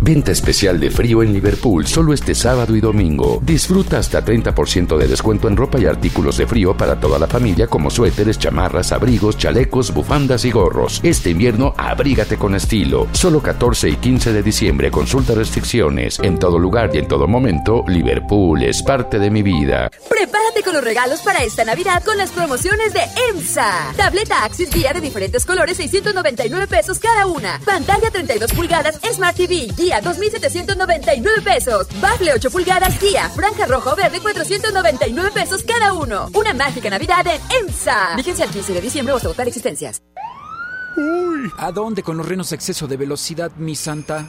Venta 0.00 0.32
especial 0.32 0.78
de 0.80 0.90
frío 0.90 1.22
en 1.22 1.32
Liverpool 1.32 1.86
solo 1.86 2.12
este 2.12 2.34
sábado 2.34 2.76
y 2.76 2.80
domingo. 2.80 3.40
Disfruta 3.42 3.98
hasta 3.98 4.24
30% 4.24 4.96
de 4.98 5.08
descuento 5.08 5.48
en 5.48 5.56
ropa 5.56 5.78
y 5.78 5.86
artículos 5.86 6.36
de 6.36 6.46
frío 6.46 6.76
para 6.76 7.00
toda 7.00 7.18
la 7.18 7.26
familia 7.26 7.66
como 7.66 7.90
suéteres, 7.90 8.38
chamarras, 8.38 8.92
abrigos, 8.92 9.38
chalecos, 9.38 9.92
bufandas 9.92 10.44
y 10.44 10.50
gorros. 10.50 11.00
Este 11.02 11.30
invierno 11.30 11.74
abrígate 11.76 12.36
con 12.36 12.54
estilo. 12.54 13.08
Solo 13.12 13.40
14 13.40 13.88
y 13.88 13.96
15 13.96 14.32
de 14.32 14.42
diciembre. 14.42 14.90
Consulta 14.90 15.34
restricciones. 15.34 16.18
En 16.20 16.38
todo 16.38 16.58
lugar 16.58 16.90
y 16.92 16.98
en 16.98 17.08
todo 17.08 17.26
momento, 17.26 17.84
Liverpool 17.88 18.62
es 18.62 18.82
parte 18.82 19.18
de 19.18 19.30
mi 19.30 19.42
vida. 19.42 19.90
Prepárate 20.08 20.62
con 20.62 20.74
los 20.74 20.84
regalos 20.84 21.20
para 21.20 21.42
esta 21.44 21.64
Navidad 21.64 22.02
con 22.04 22.18
las 22.18 22.30
promociones 22.30 22.92
de 22.92 23.00
EMSA. 23.30 23.94
Tableta 23.96 24.44
Axis 24.44 24.70
Guía 24.70 24.92
de 24.92 25.00
diferentes 25.00 25.44
colores, 25.46 25.76
699 25.76 26.66
pesos 26.66 26.98
cada 26.98 27.26
una. 27.26 27.60
Pantalla 27.64 28.10
32 28.10 28.52
pulgadas, 28.52 29.00
Smart 29.12 29.36
TV, 29.36 29.68
guía 29.84 30.00
2,799 30.00 31.42
pesos. 31.42 31.86
Bafle 32.00 32.32
8 32.32 32.50
pulgadas 32.50 32.98
guía. 33.00 33.28
Franja 33.28 33.66
rojo 33.66 33.94
verde 33.94 34.20
499 34.20 35.30
pesos 35.32 35.62
cada 35.62 35.92
uno. 35.92 36.30
Una 36.34 36.54
mágica 36.54 36.88
Navidad 36.90 37.26
en 37.26 37.40
EMSA. 37.66 38.16
Vigencia 38.16 38.46
al 38.46 38.50
15 38.50 38.72
de 38.72 38.80
diciembre 38.80 39.12
o 39.12 39.16
hasta 39.16 39.28
agotar 39.28 39.48
existencias. 39.48 40.02
Uy. 40.96 41.50
¿A 41.58 41.72
dónde 41.72 42.02
con 42.02 42.16
los 42.16 42.26
renos 42.26 42.52
exceso 42.52 42.86
de 42.86 42.96
velocidad, 42.96 43.52
mi 43.56 43.74
santa? 43.74 44.26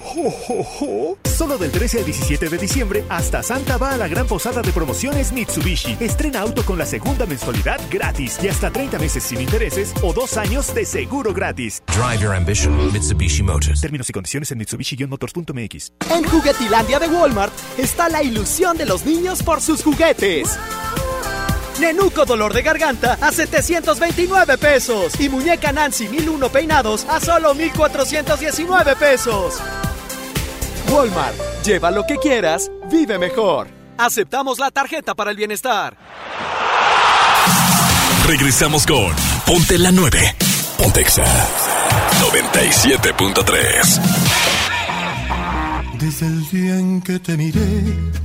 Solo 1.24 1.58
del 1.58 1.72
13 1.72 2.00
al 2.00 2.06
17 2.06 2.50
de 2.50 2.58
diciembre, 2.58 3.04
hasta 3.10 3.44
Santa 3.44 3.78
va 3.78 3.94
a 3.94 3.98
la 3.98 4.08
gran 4.08 4.28
posada 4.28 4.62
de 4.62 4.72
promociones 4.72 5.32
Mitsubishi. 5.32 5.98
Estrena 6.00 6.42
auto 6.42 6.64
con 6.66 6.78
la 6.78 6.86
segunda 6.86 7.26
mensualidad 7.26 7.80
gratis 7.90 8.40
y 8.42 8.48
hasta 8.48 8.72
30 8.72 9.00
meses 9.00 9.24
sin 9.24 9.42
intereses 9.42 9.94
o 10.02 10.14
dos 10.14 10.38
años 10.38 10.74
de 10.74 10.86
seguro 10.86 11.34
gratis. 11.34 11.84
Drive 11.88 12.22
your 12.22 12.34
ambition, 12.34 12.92
Mitsubishi 12.92 13.44
Motors. 13.44 13.82
Términos 13.82 14.10
y 14.10 14.14
condiciones 14.14 14.52
en 14.52 14.60
Mitsubishi-motors.mx. 14.60 15.92
En 16.10 16.24
Juguetilandia 16.24 17.00
de 17.00 17.08
Walmart 17.08 17.54
está 17.78 18.10
la 18.10 18.24
ilusión 18.24 18.78
de 18.78 18.86
los 18.86 19.06
niños 19.06 19.44
por 19.44 19.62
sus 19.62 19.84
juguetes. 19.84 20.58
Nenuco 21.80 22.26
dolor 22.26 22.54
de 22.54 22.62
garganta 22.62 23.18
a 23.22 23.32
729 23.32 24.58
pesos. 24.58 25.20
Y 25.20 25.30
muñeca 25.30 25.72
Nancy 25.72 26.08
1001 26.08 26.50
peinados 26.50 27.06
a 27.06 27.20
solo 27.20 27.54
1419 27.54 28.96
pesos. 28.96 29.62
Walmart, 30.90 31.36
lleva 31.64 31.92
lo 31.92 32.06
que 32.06 32.18
quieras, 32.18 32.72
vive 32.90 33.20
mejor. 33.20 33.68
Aceptamos 33.98 34.60
la 34.60 34.72
tarjeta 34.72 35.16
para 35.16 35.32
el 35.32 35.38
bienestar. 35.38 35.98
Regresamos 38.26 38.86
con 38.86 39.14
Ponte 39.46 39.78
la 39.78 39.92
9. 39.92 40.36
Pontexa 40.78 41.24
97.3. 42.22 44.02
Desde 46.00 46.26
el 46.26 46.50
día 46.50 46.80
en 46.80 47.02
que 47.02 47.20
te 47.20 47.38
miré 47.38 48.25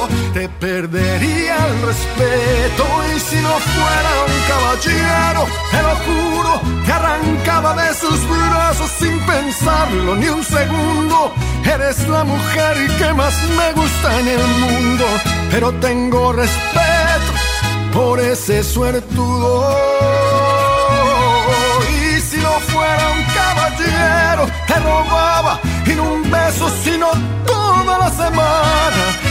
te 0.33 0.49
perdería 0.49 1.55
el 1.67 1.81
respeto. 1.81 2.85
Y 3.15 3.19
si 3.19 3.35
no 3.37 3.53
fuera 3.75 4.11
un 4.27 4.35
caballero, 4.47 5.47
te 5.71 5.81
lo 5.81 5.95
juro, 6.05 6.61
te 6.85 6.91
arrancaba 6.91 7.75
de 7.75 7.93
sus 7.93 8.19
brazos 8.27 8.91
sin 8.99 9.19
pensarlo 9.25 10.15
ni 10.15 10.27
un 10.29 10.43
segundo 10.43 11.33
Eres 11.65 12.07
la 12.07 12.23
mujer 12.23 12.75
que 12.97 13.13
más 13.13 13.33
me 13.55 13.71
gusta 13.73 14.19
en 14.19 14.27
el 14.27 14.47
mundo, 14.47 15.05
pero 15.51 15.71
tengo 15.73 16.33
respeto 16.33 17.31
por 17.93 18.19
ese 18.19 18.63
suertudo. 18.63 19.77
Y 21.87 22.19
si 22.19 22.37
no 22.37 22.59
fuera 22.71 23.11
un 23.11 23.23
caballero, 23.35 24.47
te 24.67 24.73
robaba 24.79 25.59
y 25.85 25.91
un 25.91 26.29
beso, 26.29 26.69
sino 26.83 27.07
toda 27.45 27.99
la 27.99 28.09
semana 28.09 29.30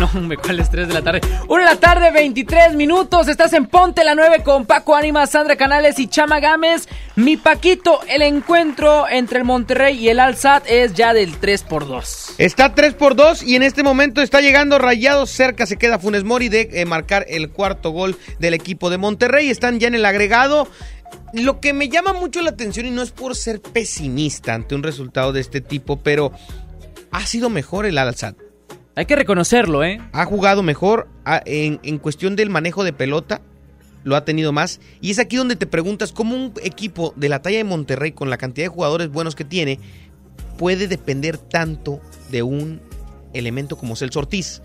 No, 0.00 0.20
me 0.22 0.36
cuál 0.36 0.60
es 0.60 0.70
3 0.70 0.88
de 0.88 0.94
la 0.94 1.02
tarde. 1.02 1.20
1 1.48 1.58
de 1.58 1.64
la 1.64 1.76
tarde, 1.76 2.10
23 2.10 2.74
minutos. 2.74 3.28
Estás 3.28 3.52
en 3.52 3.66
Ponte 3.66 4.04
la 4.04 4.14
9 4.14 4.42
con 4.42 4.64
Paco 4.64 4.96
Anima, 4.96 5.26
Sandra 5.26 5.56
Canales 5.56 5.98
y 5.98 6.08
Chama 6.08 6.40
Gámez. 6.40 6.88
Mi 7.16 7.36
Paquito, 7.36 8.00
el 8.08 8.22
encuentro 8.22 9.06
entre 9.08 9.38
el 9.38 9.44
Monterrey 9.44 9.98
y 9.98 10.08
el 10.08 10.20
Alsat 10.20 10.64
es 10.66 10.94
ya 10.94 11.12
del 11.12 11.36
3 11.36 11.62
por 11.64 11.86
2 11.86 12.34
Está 12.38 12.74
3 12.74 12.94
por 12.94 13.14
2 13.14 13.42
y 13.42 13.56
en 13.56 13.62
este 13.62 13.82
momento 13.82 14.22
está 14.22 14.40
llegando 14.40 14.78
Rayados 14.78 15.30
cerca. 15.30 15.66
Se 15.66 15.76
queda 15.76 15.98
Funes 15.98 16.24
Mori 16.24 16.48
de 16.48 16.70
eh, 16.72 16.86
marcar 16.86 17.26
el 17.28 17.50
cuarto 17.50 17.90
gol 17.90 18.16
del 18.38 18.54
equipo 18.54 18.88
de 18.88 18.98
Monterrey. 18.98 19.50
Están 19.50 19.78
ya 19.78 19.88
en 19.88 19.94
el 19.94 20.06
agregado. 20.06 20.68
Lo 21.32 21.60
que 21.60 21.72
me 21.72 21.88
llama 21.88 22.12
mucho 22.12 22.40
la 22.40 22.50
atención 22.50 22.86
y 22.86 22.90
no 22.90 23.02
es 23.02 23.10
por 23.10 23.36
ser 23.36 23.60
pesimista 23.60 24.54
ante 24.54 24.74
un 24.74 24.82
resultado 24.82 25.32
de 25.32 25.40
este 25.40 25.60
tipo, 25.60 25.98
pero 25.98 26.32
ha 27.10 27.26
sido 27.26 27.50
mejor 27.50 27.86
el 27.86 27.98
Alsat. 27.98 28.49
Hay 29.00 29.06
que 29.06 29.16
reconocerlo, 29.16 29.82
¿eh? 29.82 29.98
Ha 30.12 30.26
jugado 30.26 30.62
mejor 30.62 31.08
en, 31.46 31.80
en, 31.82 31.96
cuestión 31.96 32.36
del 32.36 32.50
manejo 32.50 32.84
de 32.84 32.92
pelota, 32.92 33.40
lo 34.04 34.14
ha 34.14 34.26
tenido 34.26 34.52
más. 34.52 34.78
Y 35.00 35.10
es 35.10 35.18
aquí 35.18 35.36
donde 35.36 35.56
te 35.56 35.64
preguntas 35.64 36.12
cómo 36.12 36.36
un 36.36 36.52
equipo 36.62 37.14
de 37.16 37.30
la 37.30 37.40
talla 37.40 37.56
de 37.56 37.64
Monterrey, 37.64 38.12
con 38.12 38.28
la 38.28 38.36
cantidad 38.36 38.66
de 38.66 38.68
jugadores 38.68 39.08
buenos 39.08 39.34
que 39.34 39.46
tiene, 39.46 39.78
puede 40.58 40.86
depender 40.86 41.38
tanto 41.38 42.02
de 42.30 42.42
un 42.42 42.82
elemento 43.32 43.78
como 43.78 43.96
Celso 43.96 44.18
Ortiz. 44.18 44.60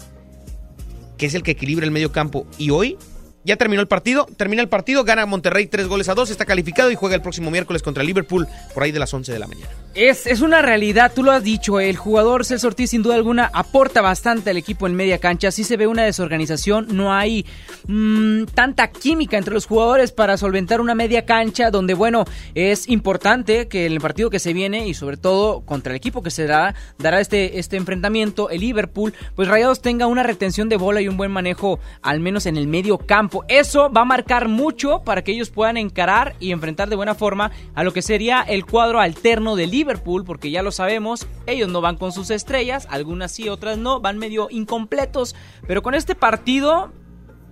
que 1.16 1.28
es 1.28 1.34
el 1.34 1.42
que 1.42 1.52
equilibra 1.52 1.86
el 1.86 1.92
medio 1.92 2.12
campo. 2.12 2.46
Y 2.58 2.72
hoy 2.72 2.98
ya 3.46 3.56
terminó 3.58 3.82
el 3.82 3.88
partido, 3.88 4.28
termina 4.38 4.62
el 4.62 4.70
partido, 4.70 5.04
gana 5.04 5.26
Monterrey 5.26 5.68
tres 5.68 5.88
goles 5.88 6.10
a 6.10 6.16
dos, 6.16 6.32
está 6.32 6.46
calificado 6.46 6.92
y 6.92 6.96
juega 6.96 7.16
el 7.16 7.22
próximo 7.22 7.52
miércoles 7.52 7.84
contra 7.84 8.04
Liverpool 8.04 8.48
por 8.74 8.84
ahí 8.84 8.92
de 8.92 9.00
las 9.00 9.14
11 9.14 9.32
de 9.32 9.40
la 9.40 9.48
mañana. 9.48 9.70
Es, 9.94 10.28
es 10.28 10.42
una 10.42 10.62
realidad, 10.62 11.12
tú 11.16 11.24
lo 11.24 11.32
has 11.32 11.44
dicho, 11.44 11.80
el 11.80 11.96
jugador 11.96 12.44
Celso 12.44 12.68
Ortiz 12.68 12.90
sin 12.90 13.04
duda 13.04 13.16
alguna 13.16 13.50
aporta 13.54 14.02
bastante 14.02 14.50
al 14.50 14.58
equipo 14.58 14.88
en 14.88 14.96
media 14.96 15.20
cancha, 15.20 15.52
sí 15.52 15.64
se 15.64 15.78
ve 15.78 15.88
una 15.88 16.04
desorganización, 16.04 16.88
no 16.90 17.14
hay 17.14 17.46
mmm, 17.88 18.44
tanta 18.54 18.90
química 18.90 19.38
entre 19.38 19.54
los 19.54 19.68
jugadores 19.68 20.12
para 20.12 20.38
solventar 20.38 20.82
una 20.82 20.96
media 20.96 21.26
cancha 21.26 21.72
donde 21.72 21.94
bueno, 21.94 22.26
es 22.56 22.90
importante 22.90 23.68
que 23.68 23.86
en 23.86 23.94
el 23.94 24.02
partido 24.02 24.30
que 24.30 24.40
se 24.40 24.54
viene 24.54 24.88
y 24.88 24.94
sobre 24.94 25.18
todo 25.18 25.62
contra 25.62 25.94
el 25.94 25.98
equipo 25.98 26.24
que 26.24 26.32
se 26.32 26.46
dará, 26.46 26.76
dará 26.98 27.22
este, 27.22 27.60
este 27.60 27.78
enfrentamiento, 27.78 28.50
el 28.50 28.62
Liverpool, 28.62 29.14
pues 29.36 29.48
Rayados 29.48 29.82
tenga 29.82 30.08
una 30.08 30.24
retención 30.24 30.68
de 30.68 30.78
bola 30.78 31.02
y 31.02 31.08
un 31.08 31.18
buen 31.18 31.32
manejo 31.32 31.80
al 32.02 32.20
menos 32.20 32.48
en 32.48 32.58
el 32.58 32.68
medio 32.68 32.98
campo. 32.98 33.35
Eso 33.48 33.92
va 33.92 34.02
a 34.02 34.06
marcar 34.06 34.48
mucho 34.48 35.02
para 35.04 35.24
que 35.24 35.32
ellos 35.32 35.50
puedan 35.50 35.78
encarar 35.78 36.36
y 36.40 36.52
enfrentar 36.52 36.90
de 36.90 36.96
buena 36.96 37.16
forma 37.16 37.52
a 37.74 37.84
lo 37.84 37.94
que 37.94 38.02
sería 38.02 38.42
el 38.42 38.66
cuadro 38.66 39.00
alterno 39.00 39.56
de 39.56 39.68
Liverpool, 39.68 40.24
porque 40.24 40.52
ya 40.52 40.64
lo 40.64 40.72
sabemos, 40.72 41.28
ellos 41.46 41.70
no 41.70 41.82
van 41.82 41.98
con 41.98 42.12
sus 42.12 42.30
estrellas, 42.30 42.88
algunas 42.90 43.32
sí, 43.32 43.50
otras 43.50 43.78
no, 43.78 44.00
van 44.00 44.18
medio 44.18 44.48
incompletos, 44.50 45.36
pero 45.68 45.82
con 45.82 45.94
este 45.96 46.16
partido 46.16 46.92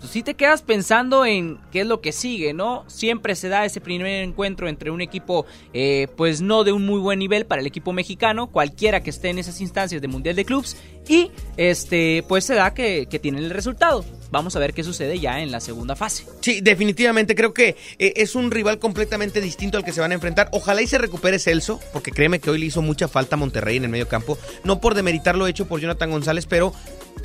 si 0.04 0.20
sí 0.20 0.24
te 0.24 0.36
quedas 0.36 0.62
pensando 0.62 1.26
en 1.26 1.60
qué 1.72 1.82
es 1.82 1.88
lo 1.88 2.02
que 2.02 2.12
sigue, 2.12 2.54
¿no? 2.54 2.84
Siempre 2.88 3.36
se 3.36 3.48
da 3.48 3.64
ese 3.64 3.80
primer 3.80 4.24
encuentro 4.24 4.68
entre 4.68 4.92
un 4.92 5.00
equipo, 5.00 5.46
eh, 5.72 6.08
pues 6.18 6.42
no 6.42 6.66
de 6.66 6.74
un 6.74 6.86
muy 6.86 7.00
buen 7.00 7.20
nivel 7.20 7.46
para 7.46 7.62
el 7.62 7.68
equipo 7.68 7.94
mexicano, 7.94 8.48
cualquiera 8.48 9.02
que 9.02 9.10
esté 9.10 9.30
en 9.30 9.40
esas 9.40 9.62
instancias 9.62 10.02
de 10.02 10.08
Mundial 10.10 10.36
de 10.36 10.44
Clubs, 10.44 10.76
y 11.08 11.32
este, 11.58 12.24
pues 12.28 12.46
se 12.46 12.56
da 12.56 12.74
que, 12.74 13.08
que 13.10 13.20
tienen 13.20 13.44
el 13.44 13.50
resultado. 13.50 14.06
Vamos 14.32 14.56
a 14.56 14.60
ver 14.60 14.74
qué 14.74 14.84
sucede 14.84 15.20
ya 15.20 15.42
en 15.42 15.52
la 15.52 15.60
segunda 15.60 15.96
fase. 15.96 16.26
Sí, 16.42 16.60
definitivamente 16.62 17.36
creo 17.36 17.54
que 17.54 17.76
eh, 18.00 18.14
es 18.16 18.34
un 18.34 18.50
rival 18.50 18.80
completamente 18.80 19.42
distinto 19.42 19.78
al 19.78 19.86
que 19.86 19.94
se 19.94 20.02
van 20.02 20.10
a 20.10 20.16
enfrentar. 20.16 20.50
Ojalá 20.52 20.82
y 20.82 20.88
se 20.88 20.98
recupere 20.98 21.38
Celso, 21.38 21.80
porque 21.94 22.10
créeme 22.10 22.40
que 22.40 22.50
hoy 22.50 22.58
le 22.58 22.66
hizo 22.66 22.82
mucha 22.82 23.08
falta 23.08 23.36
a 23.36 23.38
Monterrey 23.38 23.78
en 23.78 23.84
el 23.84 23.90
medio 23.92 24.08
campo. 24.08 24.40
No 24.64 24.82
por 24.82 24.96
demeritar 24.96 25.38
lo 25.38 25.46
hecho 25.46 25.68
por 25.68 25.80
Jonathan 25.80 26.10
González, 26.10 26.48
pero 26.48 26.74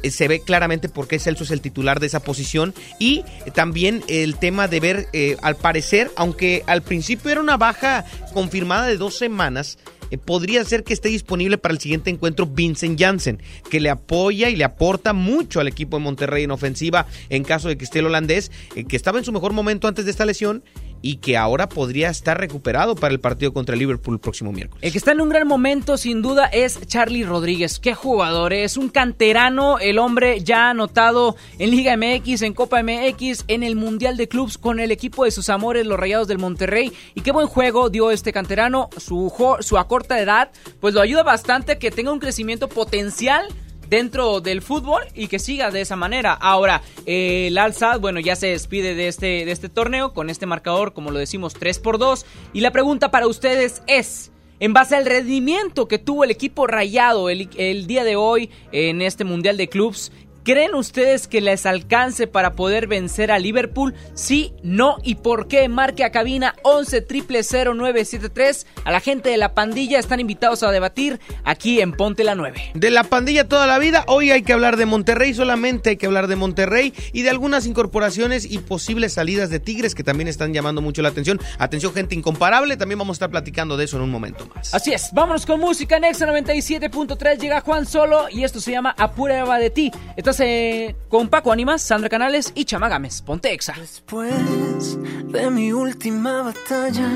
eh, 0.03 0.11
se 0.11 0.29
ve 0.29 0.41
claramente 0.41 0.91
por 0.91 1.09
qué 1.09 1.19
Celso 1.19 1.45
es 1.45 1.51
el 1.51 1.63
titular 1.63 1.99
de 1.99 2.09
esa 2.09 2.21
posición 2.21 2.75
y 2.99 3.25
también 3.55 4.05
el 4.09 4.37
tema 4.37 4.69
de 4.69 4.81
ver, 4.81 5.09
eh, 5.15 5.39
al 5.41 5.57
parecer, 5.57 6.11
aunque 6.15 6.63
al 6.67 6.83
principio 6.83 7.31
era 7.31 7.41
una 7.41 7.57
baja 7.57 8.05
confirmada 8.35 8.87
de 8.87 8.99
dos 8.99 9.17
semanas, 9.17 9.79
eh, 10.11 10.19
podría 10.19 10.65
ser 10.65 10.85
que 10.85 10.93
esté 10.93 11.09
disponible 11.09 11.59
para 11.59 11.75
el 11.75 11.81
siguiente 11.81 12.11
encuentro 12.11 12.47
Vincent 12.47 12.99
Janssen, 12.99 13.41
que 13.71 13.81
le 13.81 13.91
apoya 13.91 14.49
y 14.49 14.57
le 14.57 14.65
aporta 14.65 15.13
mucho 15.13 15.61
al 15.61 15.69
equipo 15.69 15.97
de 15.99 16.05
Monterrey 16.05 16.45
en 16.45 16.51
ofensiva 16.51 17.07
en 17.29 17.45
caso 17.45 17.69
de 17.69 17.77
que 17.77 17.85
esté 17.85 18.01
el 18.01 18.07
holandés, 18.07 18.51
que 18.89 18.97
estaba 18.97 19.19
en 19.19 19.25
su 19.25 19.33
mejor 19.33 19.53
momento 19.53 19.89
antes 19.89 20.05
de 20.05 20.11
esta 20.11 20.27
lesión 20.27 20.63
y 21.03 21.17
que 21.17 21.37
ahora 21.37 21.69
podría 21.69 22.11
estar 22.11 22.39
recuperado 22.39 22.95
para 22.95 23.13
el 23.13 23.21
partido 23.21 23.53
contra 23.53 23.75
el 23.75 23.81
Liverpool 23.81 24.15
el 24.15 24.21
próximo 24.21 24.53
miércoles. 24.53 24.83
El 24.83 24.93
que 24.93 24.99
está 24.99 25.13
en 25.13 25.21
un 25.21 25.29
gran 25.29 25.47
momento, 25.47 25.97
sin 25.97 26.23
duda, 26.23 26.47
es 26.47 26.81
Charlie 26.87 27.25
Rodríguez. 27.25 27.79
Qué 27.79 27.95
jugador, 27.95 28.53
es 28.53 28.77
un 28.77 28.89
canterano, 28.89 29.79
el 29.79 29.99
hombre 29.99 30.41
ya 30.41 30.71
anotado 30.71 31.37
en 31.59 31.71
Liga 31.71 31.97
MX, 31.97 32.43
en 32.43 32.55
Copa 32.55 32.83
MX, 32.83 33.45
en 33.49 33.63
el 33.63 33.77
Mundial 33.77 34.17
de 34.17 34.29
Clubs 34.29 34.59
con 34.59 34.81
el 34.81 34.91
equipo 34.91 35.25
de 35.25 35.31
sus 35.31 35.49
amores, 35.49 35.87
los 35.87 35.99
Rayados 35.99 36.29
del 36.29 36.39
Monterrey. 36.39 36.93
Y 37.15 37.21
qué 37.21 37.33
buen 37.33 37.47
juego 37.47 37.91
dio 37.91 38.11
este 38.11 38.33
canterano, 38.33 38.91
su, 38.97 39.33
su 39.61 39.79
a 39.79 39.89
corta 39.89 40.21
edad, 40.21 40.51
pues 40.81 40.95
lo 40.95 41.01
ayuda 41.01 41.23
bastante 41.23 41.79
que 41.79 41.91
tenga 41.91 42.13
un 42.13 42.21
crecimiento 42.21 42.69
potencial 42.69 43.49
dentro 43.89 44.41
del 44.41 44.63
fútbol 44.63 45.03
y 45.15 45.29
que 45.29 45.39
siga 45.39 45.71
de 45.71 45.81
esa 45.81 45.97
manera. 45.97 46.33
Ahora, 46.33 46.83
eh, 47.07 47.49
el 47.49 47.59
Alzad, 47.59 48.01
bueno, 48.01 48.21
ya 48.21 48.37
se 48.37 48.49
despide 48.49 48.95
de 48.95 49.09
este, 49.09 49.45
de 49.45 49.51
este 49.51 49.69
torneo 49.69 50.13
con 50.13 50.31
este 50.31 50.47
marcador, 50.47 50.93
como 50.93 51.11
lo 51.11 51.19
decimos, 51.19 51.55
3 51.55 51.79
por 51.79 51.99
2. 51.99 52.27
Y 52.53 52.61
la 52.61 52.73
pregunta 52.73 53.11
para 53.11 53.27
ustedes 53.27 53.83
es... 53.87 54.33
En 54.61 54.73
base 54.73 54.97
al 54.97 55.07
rendimiento 55.07 55.87
que 55.87 56.01
tuvo 56.01 56.25
el 56.25 56.33
equipo 56.33 56.67
rayado 56.67 57.31
el, 57.31 57.49
el 57.59 57.87
día 57.87 58.03
de 58.03 58.17
hoy 58.17 58.51
en 58.73 59.03
este 59.03 59.23
Mundial 59.23 59.57
de 59.57 59.69
Clubs, 59.69 60.11
¿Creen 60.49 60.75
ustedes 60.75 61.29
que 61.29 61.43
les 61.43 61.67
alcance 61.67 62.27
para 62.27 62.55
poder 62.55 62.87
vencer 62.87 63.31
a 63.31 63.39
Liverpool? 63.39 63.95
Sí, 64.15 64.55
no 64.63 64.97
y 65.05 65.17
por 65.17 65.47
qué. 65.47 65.69
Marque 65.69 66.05
a 66.05 66.11
cabina 66.11 66.55
11 66.63 67.07
0973. 67.07 68.67
A 68.83 68.91
la 68.91 69.01
gente 69.01 69.29
de 69.29 69.37
la 69.37 69.53
pandilla 69.53 69.99
están 69.99 70.21
invitados 70.21 70.63
a 70.63 70.71
debatir 70.71 71.21
aquí 71.45 71.83
en 71.83 71.93
Ponte 71.93 72.25
la 72.25 72.35
9. 72.35 72.71
De 72.73 72.91
la 72.91 73.05
pandilla 73.05 73.47
toda 73.47 73.67
la 73.67 73.79
vida, 73.79 74.05
hoy 74.07 74.31
hay 74.31 74.41
que 74.41 74.55
hablar 74.55 74.79
de 74.79 74.87
Monterrey, 74.87 75.35
solamente 75.35 75.91
hay 75.91 75.97
que 75.99 76.07
hablar 76.07 76.29
de 76.29 76.37
Monterrey 76.37 76.95
y 77.13 77.25
de 77.25 77.29
algunas 77.29 77.67
incorporaciones 77.67 78.51
y 78.51 78.57
posibles 78.57 79.13
salidas 79.13 79.51
de 79.51 79.61
Tigres 79.61 79.95
que 79.95 80.03
también 80.03 80.29
están 80.29 80.55
llamando 80.55 80.81
mucho 80.81 81.03
la 81.03 81.11
atención. 81.11 81.39
Atención, 81.59 81.93
gente 81.93 82.15
incomparable, 82.15 82.79
también 82.79 82.99
vamos 82.99 83.17
a 83.17 83.19
estar 83.19 83.31
platicando 83.31 83.77
de 83.77 83.85
eso 83.85 83.99
en 83.99 84.05
un 84.05 84.11
momento 84.11 84.49
más. 84.55 84.73
Así 84.73 84.95
es, 84.95 85.11
vámonos 85.13 85.45
con 85.45 85.61
música. 85.61 85.99
Nexa 85.99 86.27
97.3 86.27 87.39
llega 87.39 87.61
Juan 87.61 87.85
Solo 87.85 88.31
y 88.31 88.45
esto 88.45 88.61
se 88.61 88.71
llama 88.71 88.95
A 88.97 89.13
prueba 89.13 89.59
de 89.59 89.69
ti. 89.69 89.93
Entonces, 90.41 90.95
con 91.09 91.29
Paco 91.29 91.51
Animas, 91.51 91.83
Sandra 91.83 92.09
Canales 92.09 92.53
y 92.55 92.65
Chamagames. 92.65 93.23
Ponte 93.23 93.53
Exa. 93.53 93.75
Después 93.77 94.97
de 95.33 95.51
mi 95.51 95.73
última 95.73 96.43
batalla, 96.43 97.11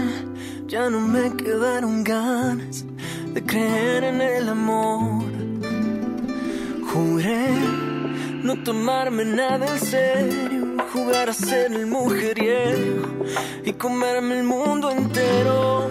ya 0.66 0.90
no 0.90 1.00
me 1.00 1.32
quedaron 1.36 2.02
ganas 2.02 2.84
de 3.32 3.42
creer 3.44 4.02
en 4.04 4.20
el 4.20 4.48
amor. 4.48 5.22
Juré 6.92 7.48
no 8.42 8.60
tomarme 8.64 9.24
nada 9.24 9.66
en 9.68 9.78
serio, 9.78 10.76
jugar 10.92 11.30
a 11.30 11.32
ser 11.32 11.72
el 11.72 11.86
mujeriego 11.86 13.06
y 13.64 13.72
comerme 13.74 14.38
el 14.40 14.44
mundo 14.44 14.90
entero. 14.90 15.88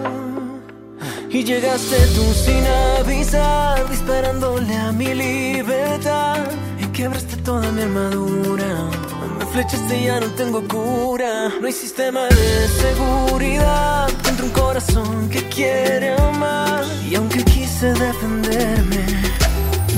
Y 1.30 1.44
llegaste 1.44 1.96
tú 2.14 2.24
sin 2.34 2.66
avisar, 2.98 3.88
disparándole 3.88 4.76
a 4.76 4.92
mi 4.92 5.14
libertad. 5.14 6.44
Quebraste 6.92 7.36
toda 7.38 7.72
mi 7.72 7.82
armadura. 7.82 8.90
Me 9.38 9.46
flechaste 9.46 9.96
y 9.98 10.04
ya 10.04 10.20
no 10.20 10.26
tengo 10.32 10.62
cura. 10.68 11.48
No 11.60 11.66
hay 11.66 11.72
sistema 11.72 12.26
de 12.26 12.68
seguridad 12.68 14.10
contra 14.22 14.44
un 14.44 14.50
corazón 14.50 15.30
que 15.30 15.42
quiere 15.48 16.14
amar. 16.14 16.84
Y 17.08 17.14
aunque 17.14 17.42
quise 17.44 17.94
defenderme, 17.94 19.06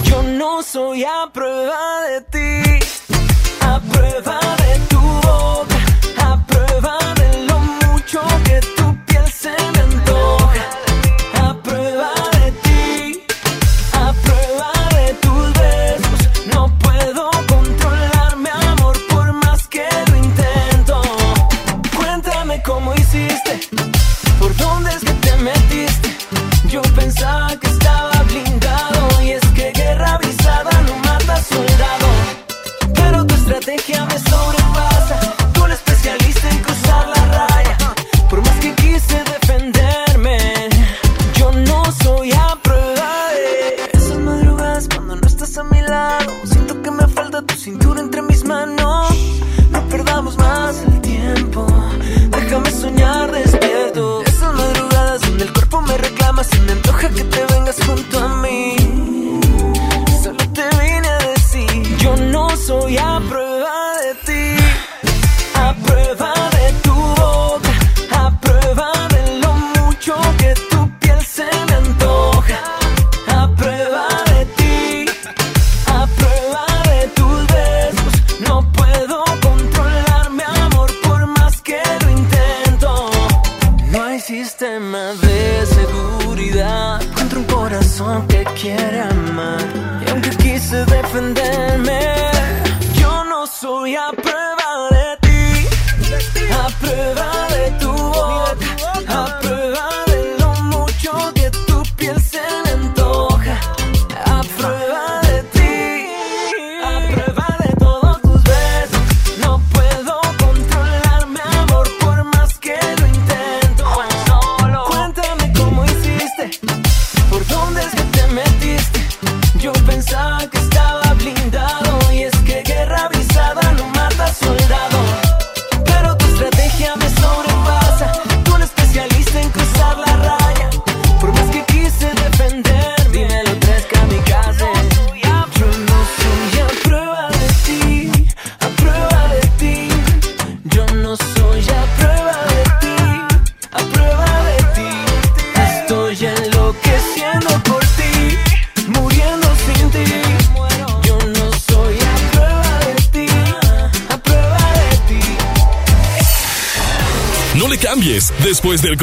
yo 0.04 0.22
no 0.22 0.62
soy 0.62 1.04
a 1.04 1.28
prueba 1.32 2.02
de 2.02 2.20
ti. 2.20 2.86
A 3.60 3.80
prueba 3.80 4.38
de 4.64 4.78
tu 4.88 4.93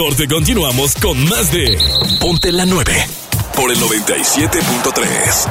corte 0.04 0.28
continuamos 0.28 0.96
con 0.96 1.24
más 1.30 1.52
de 1.52 1.78
Ponte 2.20 2.52
la 2.52 2.66
9 2.66 2.92
por 3.56 3.72
el 3.72 3.78
97.3. 3.78 5.48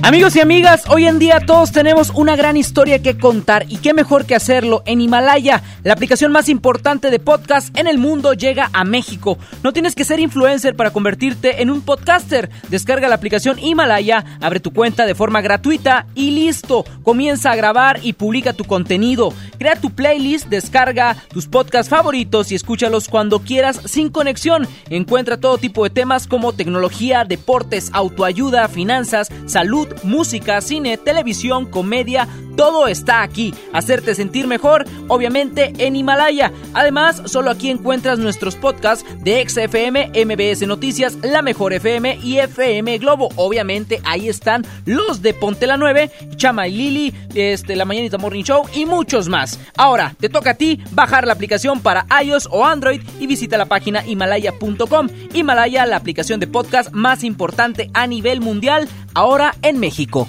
Amigos 0.00 0.34
y 0.36 0.40
amigas, 0.40 0.84
hoy 0.88 1.06
en 1.06 1.18
día 1.18 1.40
todos 1.40 1.72
tenemos 1.72 2.10
una 2.14 2.36
gran 2.36 2.56
historia 2.56 3.02
que 3.02 3.18
contar 3.18 3.66
y 3.68 3.76
qué 3.76 3.92
mejor 3.92 4.24
que 4.24 4.34
hacerlo 4.34 4.82
en 4.86 5.02
Himalaya, 5.02 5.62
la 5.88 5.94
aplicación 5.94 6.32
más 6.32 6.50
importante 6.50 7.10
de 7.10 7.18
podcast 7.18 7.74
en 7.78 7.86
el 7.86 7.96
mundo 7.96 8.34
llega 8.34 8.68
a 8.74 8.84
México. 8.84 9.38
No 9.62 9.72
tienes 9.72 9.94
que 9.94 10.04
ser 10.04 10.20
influencer 10.20 10.76
para 10.76 10.90
convertirte 10.90 11.62
en 11.62 11.70
un 11.70 11.80
podcaster. 11.80 12.50
Descarga 12.68 13.08
la 13.08 13.14
aplicación 13.14 13.58
Himalaya, 13.58 14.22
abre 14.42 14.60
tu 14.60 14.74
cuenta 14.74 15.06
de 15.06 15.14
forma 15.14 15.40
gratuita 15.40 16.04
y 16.14 16.32
listo. 16.32 16.84
Comienza 17.02 17.52
a 17.52 17.56
grabar 17.56 18.00
y 18.02 18.12
publica 18.12 18.52
tu 18.52 18.64
contenido. 18.64 19.32
Crea 19.58 19.76
tu 19.76 19.88
playlist, 19.88 20.48
descarga 20.48 21.16
tus 21.32 21.46
podcasts 21.46 21.88
favoritos 21.88 22.52
y 22.52 22.54
escúchalos 22.54 23.08
cuando 23.08 23.38
quieras 23.38 23.80
sin 23.86 24.10
conexión. 24.10 24.68
Encuentra 24.90 25.40
todo 25.40 25.56
tipo 25.56 25.84
de 25.84 25.90
temas 25.90 26.26
como 26.26 26.52
tecnología, 26.52 27.24
deportes, 27.24 27.88
autoayuda, 27.94 28.68
finanzas, 28.68 29.30
salud, 29.46 29.88
música, 30.02 30.60
cine, 30.60 30.98
televisión, 30.98 31.64
comedia, 31.64 32.28
todo 32.58 32.88
está 32.88 33.22
aquí. 33.22 33.54
Hacerte 33.72 34.16
sentir 34.16 34.48
mejor, 34.48 34.84
obviamente, 35.06 35.72
en 35.78 35.96
Himalaya. 35.96 36.52
Además, 36.74 37.22
solo 37.26 37.50
aquí 37.50 37.70
encuentras 37.70 38.18
nuestros 38.18 38.56
podcasts 38.56 39.04
de 39.22 39.46
XFM, 39.48 40.12
MBS 40.24 40.66
Noticias, 40.66 41.16
La 41.22 41.42
Mejor 41.42 41.72
FM 41.72 42.18
y 42.22 42.38
FM 42.38 42.98
Globo. 42.98 43.28
Obviamente, 43.36 44.00
ahí 44.04 44.28
están 44.28 44.64
los 44.84 45.22
de 45.22 45.34
Ponte 45.34 45.66
la 45.66 45.76
9, 45.76 46.10
Chama 46.36 46.68
y 46.68 46.76
Lili, 46.76 47.14
este, 47.34 47.76
La 47.76 47.84
Mañanita 47.84 48.18
Morning 48.18 48.44
Show 48.44 48.64
y 48.74 48.86
muchos 48.86 49.28
más. 49.28 49.58
Ahora, 49.76 50.14
te 50.18 50.28
toca 50.28 50.50
a 50.50 50.54
ti 50.54 50.82
bajar 50.92 51.26
la 51.26 51.32
aplicación 51.32 51.80
para 51.80 52.06
iOS 52.22 52.48
o 52.50 52.64
Android 52.64 53.00
y 53.20 53.26
visita 53.26 53.58
la 53.58 53.66
página 53.66 54.06
himalaya.com. 54.06 55.08
Himalaya, 55.32 55.86
la 55.86 55.96
aplicación 55.96 56.40
de 56.40 56.46
podcast 56.46 56.90
más 56.92 57.24
importante 57.24 57.90
a 57.94 58.06
nivel 58.06 58.40
mundial, 58.40 58.88
ahora 59.14 59.54
en 59.62 59.78
México. 59.78 60.28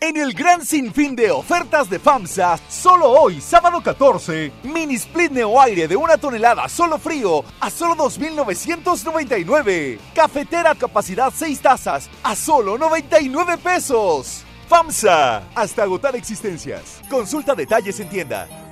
En 0.00 0.16
el 0.16 0.32
gran 0.32 0.64
sinfín 0.64 1.16
de 1.16 1.32
ofertas 1.32 1.90
de 1.90 1.98
FAMSA, 1.98 2.56
solo 2.68 3.10
hoy, 3.10 3.40
sábado 3.40 3.82
14, 3.82 4.52
mini 4.62 4.94
split 4.94 5.32
neo 5.32 5.60
aire 5.60 5.88
de 5.88 5.96
una 5.96 6.16
tonelada 6.16 6.68
solo 6.68 6.98
frío 6.98 7.44
a 7.58 7.68
solo 7.68 7.96
2.999. 7.96 9.98
Cafetera 10.14 10.76
capacidad 10.76 11.32
6 11.34 11.60
tazas 11.60 12.08
a 12.22 12.36
solo 12.36 12.78
99 12.78 13.58
pesos. 13.58 14.44
FAMSA, 14.68 15.48
hasta 15.56 15.82
agotar 15.82 16.14
existencias. 16.14 17.00
Consulta 17.10 17.56
detalles 17.56 17.98
en 17.98 18.08
tienda. 18.08 18.67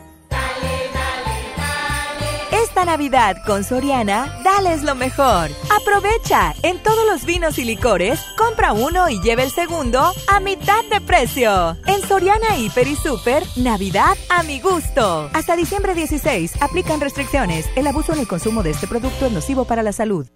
Esta 2.77 2.93
Navidad 2.93 3.39
con 3.47 3.65
Soriana, 3.65 4.39
dales 4.45 4.83
lo 4.83 4.95
mejor. 4.95 5.49
Aprovecha 5.81 6.53
en 6.63 6.79
todos 6.83 7.07
los 7.07 7.25
vinos 7.25 7.59
y 7.59 7.65
licores, 7.65 8.21
compra 8.37 8.75
uno 8.75 9.09
y 9.09 9.19
lleve 9.23 9.45
el 9.45 9.51
segundo 9.51 10.13
a 10.29 10.41
mitad 10.41 10.85
de 10.91 11.01
precio. 11.01 11.75
En 11.87 12.07
Soriana 12.07 12.55
Hiper 12.59 12.87
y 12.87 12.95
Super, 12.95 13.45
Navidad 13.57 14.15
a 14.29 14.43
mi 14.43 14.61
gusto. 14.61 15.31
Hasta 15.33 15.57
diciembre 15.57 15.95
16, 15.95 16.61
aplican 16.61 17.01
restricciones. 17.01 17.67
El 17.77 17.87
abuso 17.87 18.13
en 18.13 18.19
el 18.19 18.29
consumo 18.29 18.63
de 18.63 18.73
este 18.73 18.87
producto 18.87 19.25
es 19.25 19.33
nocivo 19.33 19.65
para 19.65 19.83
la 19.83 19.93
salud. 19.93 20.27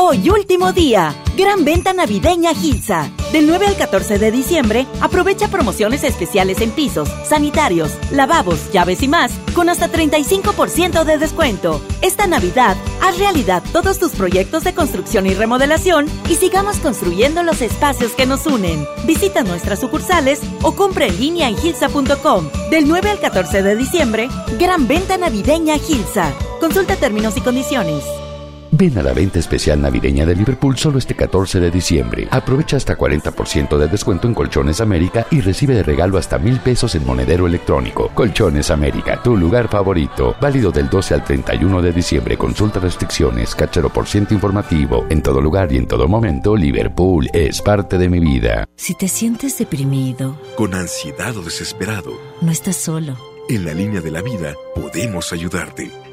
Hoy 0.00 0.30
último 0.30 0.72
día. 0.72 1.12
Gran 1.36 1.64
venta 1.64 1.92
navideña 1.92 2.54
Gilsa. 2.54 3.10
Del 3.32 3.48
9 3.48 3.66
al 3.66 3.76
14 3.76 4.20
de 4.20 4.30
diciembre, 4.30 4.86
aprovecha 5.00 5.48
promociones 5.48 6.04
especiales 6.04 6.60
en 6.60 6.70
pisos, 6.70 7.08
sanitarios, 7.24 7.90
lavabos, 8.12 8.70
llaves 8.70 9.02
y 9.02 9.08
más, 9.08 9.32
con 9.56 9.68
hasta 9.68 9.90
35% 9.90 11.02
de 11.02 11.18
descuento. 11.18 11.82
Esta 12.00 12.28
Navidad, 12.28 12.76
haz 13.02 13.18
realidad 13.18 13.60
todos 13.72 13.98
tus 13.98 14.12
proyectos 14.12 14.62
de 14.62 14.72
construcción 14.72 15.26
y 15.26 15.34
remodelación 15.34 16.06
y 16.30 16.36
sigamos 16.36 16.76
construyendo 16.76 17.42
los 17.42 17.60
espacios 17.60 18.12
que 18.12 18.24
nos 18.24 18.46
unen. 18.46 18.86
Visita 19.04 19.42
nuestras 19.42 19.80
sucursales 19.80 20.40
o 20.62 20.76
compra 20.76 21.06
en 21.06 21.18
línea 21.18 21.48
en 21.48 21.56
gilsa.com. 21.56 22.48
Del 22.70 22.86
9 22.86 23.10
al 23.10 23.18
14 23.18 23.64
de 23.64 23.74
diciembre, 23.74 24.28
gran 24.60 24.86
venta 24.86 25.18
navideña 25.18 25.76
Gilsa. 25.76 26.32
Consulta 26.60 26.94
términos 26.94 27.36
y 27.36 27.40
condiciones. 27.40 28.04
Ven 28.70 28.98
a 28.98 29.02
la 29.02 29.14
venta 29.14 29.38
especial 29.38 29.80
navideña 29.80 30.26
de 30.26 30.34
Liverpool 30.34 30.76
solo 30.76 30.98
este 30.98 31.14
14 31.14 31.58
de 31.58 31.70
diciembre. 31.70 32.28
Aprovecha 32.30 32.76
hasta 32.76 32.98
40% 32.98 33.78
de 33.78 33.88
descuento 33.88 34.28
en 34.28 34.34
Colchones 34.34 34.80
América 34.80 35.26
y 35.30 35.40
recibe 35.40 35.74
de 35.74 35.82
regalo 35.82 36.18
hasta 36.18 36.38
mil 36.38 36.60
pesos 36.60 36.94
en 36.94 37.06
monedero 37.06 37.46
electrónico. 37.46 38.10
Colchones 38.14 38.70
América, 38.70 39.22
tu 39.22 39.36
lugar 39.36 39.68
favorito. 39.68 40.36
Válido 40.40 40.70
del 40.70 40.90
12 40.90 41.14
al 41.14 41.24
31 41.24 41.80
de 41.80 41.92
diciembre. 41.92 42.36
Consulta 42.36 42.78
restricciones, 42.78 43.54
cachero 43.54 43.88
por 43.88 44.06
ciento 44.06 44.34
informativo. 44.34 45.06
En 45.08 45.22
todo 45.22 45.40
lugar 45.40 45.72
y 45.72 45.78
en 45.78 45.86
todo 45.86 46.06
momento, 46.06 46.54
Liverpool 46.54 47.28
es 47.32 47.62
parte 47.62 47.96
de 47.96 48.08
mi 48.10 48.20
vida. 48.20 48.66
Si 48.76 48.94
te 48.94 49.08
sientes 49.08 49.58
deprimido, 49.58 50.38
con 50.56 50.74
ansiedad 50.74 51.36
o 51.36 51.42
desesperado, 51.42 52.12
no 52.42 52.52
estás 52.52 52.76
solo. 52.76 53.16
En 53.48 53.64
la 53.64 53.72
línea 53.72 54.02
de 54.02 54.10
la 54.10 54.20
vida 54.20 54.52
podemos 54.74 55.32
ayudarte. 55.32 55.90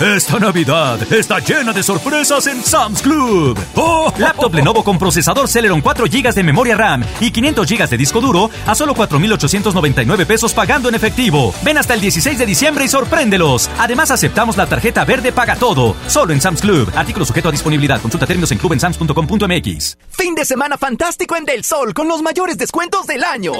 Esta 0.00 0.38
Navidad 0.38 1.10
está 1.10 1.38
llena 1.38 1.72
de 1.72 1.82
sorpresas 1.82 2.46
en 2.48 2.62
Sam's 2.62 3.00
Club. 3.00 3.58
¡Oh! 3.76 4.12
Laptop 4.18 4.52
Lenovo 4.52 4.84
con 4.84 4.98
procesador 4.98 5.48
Celeron 5.48 5.80
4 5.80 6.04
GB 6.04 6.34
de 6.34 6.42
memoria 6.42 6.76
RAM 6.76 7.02
y 7.18 7.30
500 7.30 7.66
GB 7.66 7.88
de 7.88 7.96
disco 7.96 8.20
duro 8.20 8.50
a 8.66 8.74
solo 8.74 8.94
4,899 8.94 10.26
pesos 10.26 10.52
pagando 10.52 10.90
en 10.90 10.96
efectivo. 10.96 11.54
Ven 11.62 11.78
hasta 11.78 11.94
el 11.94 12.02
16 12.02 12.38
de 12.38 12.44
diciembre 12.44 12.84
y 12.84 12.88
sorpréndelos. 12.88 13.70
Además, 13.78 14.10
aceptamos 14.10 14.58
la 14.58 14.66
tarjeta 14.66 15.06
verde 15.06 15.32
Paga 15.32 15.56
Todo. 15.56 15.96
Solo 16.08 16.34
en 16.34 16.42
Sam's 16.42 16.60
Club. 16.60 16.92
Artículo 16.94 17.24
sujeto 17.24 17.48
a 17.48 17.52
disponibilidad. 17.52 17.98
Consulta 17.98 18.26
términos 18.26 18.52
en 18.52 18.58
clubensams.com.mx. 18.58 19.96
Fin 20.10 20.34
de 20.34 20.44
semana 20.44 20.76
fantástico 20.76 21.36
en 21.36 21.46
Del 21.46 21.64
Sol 21.64 21.94
con 21.94 22.06
los 22.06 22.20
mayores 22.20 22.58
descuentos 22.58 23.06
del 23.06 23.24
año. 23.24 23.54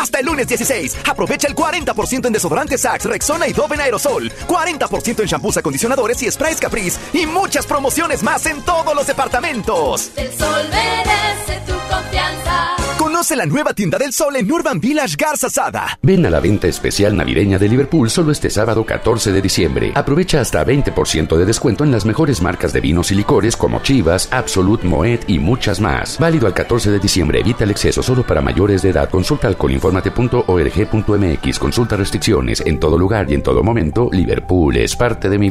Hasta 0.00 0.20
el 0.20 0.26
lunes 0.26 0.46
16, 0.48 0.96
aprovecha 1.08 1.48
el 1.48 1.54
40% 1.54 2.26
en 2.26 2.32
desodorantes 2.32 2.80
Sax, 2.80 3.04
Rexona 3.06 3.48
y 3.48 3.52
Dove 3.52 3.74
en 3.74 3.80
aerosol, 3.80 4.30
40% 4.46 5.20
en 5.20 5.26
shampoos, 5.26 5.56
acondicionadores 5.64 6.22
y 6.22 6.30
sprays 6.30 6.60
Caprice 6.60 7.00
y 7.14 7.24
muchas 7.24 7.66
promociones 7.66 8.22
más 8.22 8.44
en 8.44 8.60
todos 8.62 8.94
los 8.94 9.06
departamentos. 9.06 10.10
El 10.14 10.30
sol 10.32 10.62
merece 10.70 11.60
tu 11.66 11.72
confianza. 11.72 12.76
Conoce 12.98 13.36
la 13.36 13.46
nueva 13.46 13.74
tienda 13.74 13.98
del 13.98 14.12
sol 14.12 14.36
en 14.36 14.50
Urban 14.50 14.80
Village 14.80 15.16
Garza 15.18 15.50
Sada. 15.50 15.98
Ven 16.02 16.24
a 16.26 16.30
la 16.30 16.40
venta 16.40 16.68
especial 16.68 17.16
navideña 17.16 17.58
de 17.58 17.68
Liverpool 17.68 18.10
solo 18.10 18.30
este 18.30 18.50
sábado 18.50 18.84
14 18.84 19.32
de 19.32 19.42
diciembre. 19.42 19.92
Aprovecha 19.94 20.40
hasta 20.40 20.64
20% 20.64 21.36
de 21.36 21.44
descuento 21.44 21.84
en 21.84 21.90
las 21.90 22.04
mejores 22.04 22.42
marcas 22.42 22.72
de 22.72 22.80
vinos 22.80 23.10
y 23.10 23.14
licores 23.14 23.56
como 23.56 23.82
Chivas, 23.82 24.28
Absolut, 24.30 24.84
Moet 24.84 25.28
y 25.28 25.38
muchas 25.38 25.80
más. 25.80 26.18
Válido 26.18 26.46
al 26.46 26.54
14 26.54 26.90
de 26.90 26.98
diciembre. 26.98 27.40
Evita 27.40 27.64
el 27.64 27.72
exceso 27.72 28.02
solo 28.02 28.26
para 28.26 28.40
mayores 28.40 28.82
de 28.82 28.90
edad. 28.90 29.10
Consulta 29.10 29.48
alcoholinformate.org.mx. 29.48 31.58
Consulta 31.58 31.96
restricciones. 31.96 32.62
En 32.64 32.78
todo 32.78 32.96
lugar 32.96 33.30
y 33.30 33.34
en 33.34 33.42
todo 33.42 33.62
momento, 33.62 34.08
Liverpool 34.12 34.76
es 34.76 34.94
parte 34.94 35.28
de 35.28 35.38
mi 35.38 35.50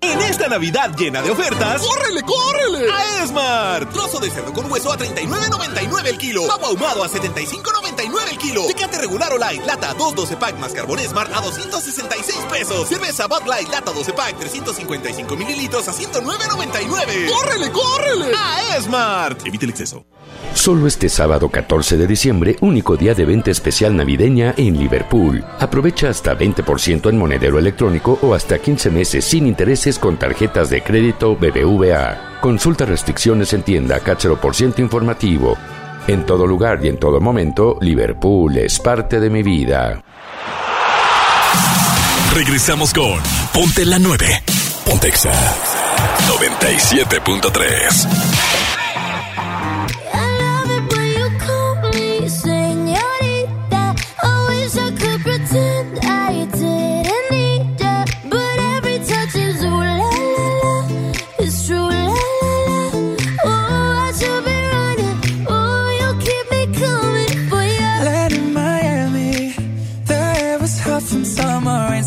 En 0.00 0.20
esta 0.20 0.46
Navidad 0.48 0.94
llena 0.96 1.20
de 1.22 1.30
ofertas, 1.30 1.82
¡córrele, 1.82 2.22
córrele! 2.22 2.90
A 2.92 3.24
Esmar. 3.24 3.88
Trozo 3.90 4.20
de 4.20 4.30
cerdo 4.30 4.52
con 4.52 4.70
hueso 4.70 4.92
a 4.92 4.96
39.99 4.96 6.06
el 6.06 6.18
kilo. 6.18 6.46
Pavo 6.46 6.66
ahumado 6.66 7.02
a 7.02 7.08
75.99 7.08 8.30
el 8.30 8.38
kilo. 8.38 8.66
Tecate 8.68 8.98
regular 8.98 9.32
o 9.32 9.38
light, 9.38 9.64
lata 9.66 9.94
212 9.94 10.36
pack 10.36 10.56
más 10.58 10.72
carbón 10.72 11.00
Esmar 11.00 11.28
a 11.34 11.40
266 11.40 12.38
pesos. 12.50 12.88
Cerveza 12.88 13.26
Bud 13.26 13.46
Light, 13.46 13.68
lata 13.70 13.92
12 13.92 14.12
pack 14.12 14.38
355 14.38 15.36
mililitros 15.36 15.88
a 15.88 15.92
109.99. 15.92 17.30
¡Córrele, 17.30 17.72
córrele! 17.72 18.32
A 18.36 18.76
Esmart. 18.76 19.44
Evite 19.46 19.64
el 19.64 19.70
exceso. 19.70 20.06
Solo 20.54 20.86
este 20.86 21.08
sábado 21.08 21.48
14 21.48 21.96
de 21.96 22.06
diciembre, 22.06 22.56
único 22.60 22.96
día 22.96 23.14
de 23.14 23.24
venta 23.24 23.50
especial 23.50 23.96
navideña 23.96 24.54
en 24.56 24.78
Liverpool. 24.78 25.44
Aprovecha 25.58 26.08
hasta 26.08 26.36
20% 26.36 27.08
en 27.08 27.16
monedero 27.16 27.58
electrónico 27.58 28.18
o 28.22 28.34
hasta 28.34 28.58
15 28.58 28.90
meses 28.90 29.24
sin 29.24 29.46
intereses 29.46 29.98
con 29.98 30.18
tarjetas 30.18 30.68
de 30.68 30.82
crédito 30.82 31.36
BBVA. 31.36 32.40
Consulta 32.40 32.84
restricciones 32.84 33.52
en 33.52 33.62
tienda 33.62 34.00
Cachero 34.00 34.40
por 34.40 34.54
ciento 34.54 34.82
informativo. 34.82 35.56
En 36.08 36.26
todo 36.26 36.46
lugar 36.46 36.80
y 36.82 36.88
en 36.88 36.98
todo 36.98 37.20
momento, 37.20 37.78
Liverpool 37.80 38.56
es 38.58 38.78
parte 38.80 39.20
de 39.20 39.30
mi 39.30 39.42
vida. 39.42 40.02
Regresamos 42.34 42.94
con 42.94 43.18
Ponte 43.52 43.84
la 43.84 43.98
9. 43.98 44.42
Pontexa 44.84 45.32
97.3. 46.28 48.77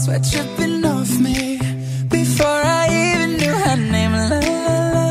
sweat 0.02 0.24
dripping 0.32 0.84
off 0.84 1.12
me 1.20 1.60
before 2.10 2.62
I 2.82 2.86
even 3.02 3.30
knew 3.38 3.56
her 3.66 3.78
name. 3.78 4.14
La 4.32 4.40
la 4.50 4.86
la, 4.96 5.10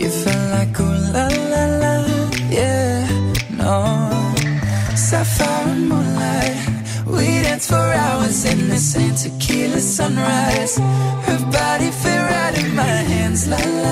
you 0.00 0.08
felt 0.22 0.46
like 0.56 0.80
ooh 0.80 0.96
la 1.14 1.26
la 1.52 1.64
la, 1.82 1.94
yeah, 2.48 3.06
no. 3.60 3.74
Sapphire 4.96 5.68
and 5.72 5.88
moonlight, 5.90 6.56
we 7.06 7.26
danced 7.44 7.68
for 7.68 7.86
hours 8.04 8.44
in 8.46 8.68
the 8.70 8.78
same 8.78 9.14
tequila 9.14 9.80
sunrise. 9.80 10.78
Her 11.26 11.40
body 11.52 11.90
fit 12.00 12.20
right 12.32 12.54
in 12.62 12.74
my 12.74 12.96
hands, 13.12 13.46
la 13.46 13.60
la 13.84 13.89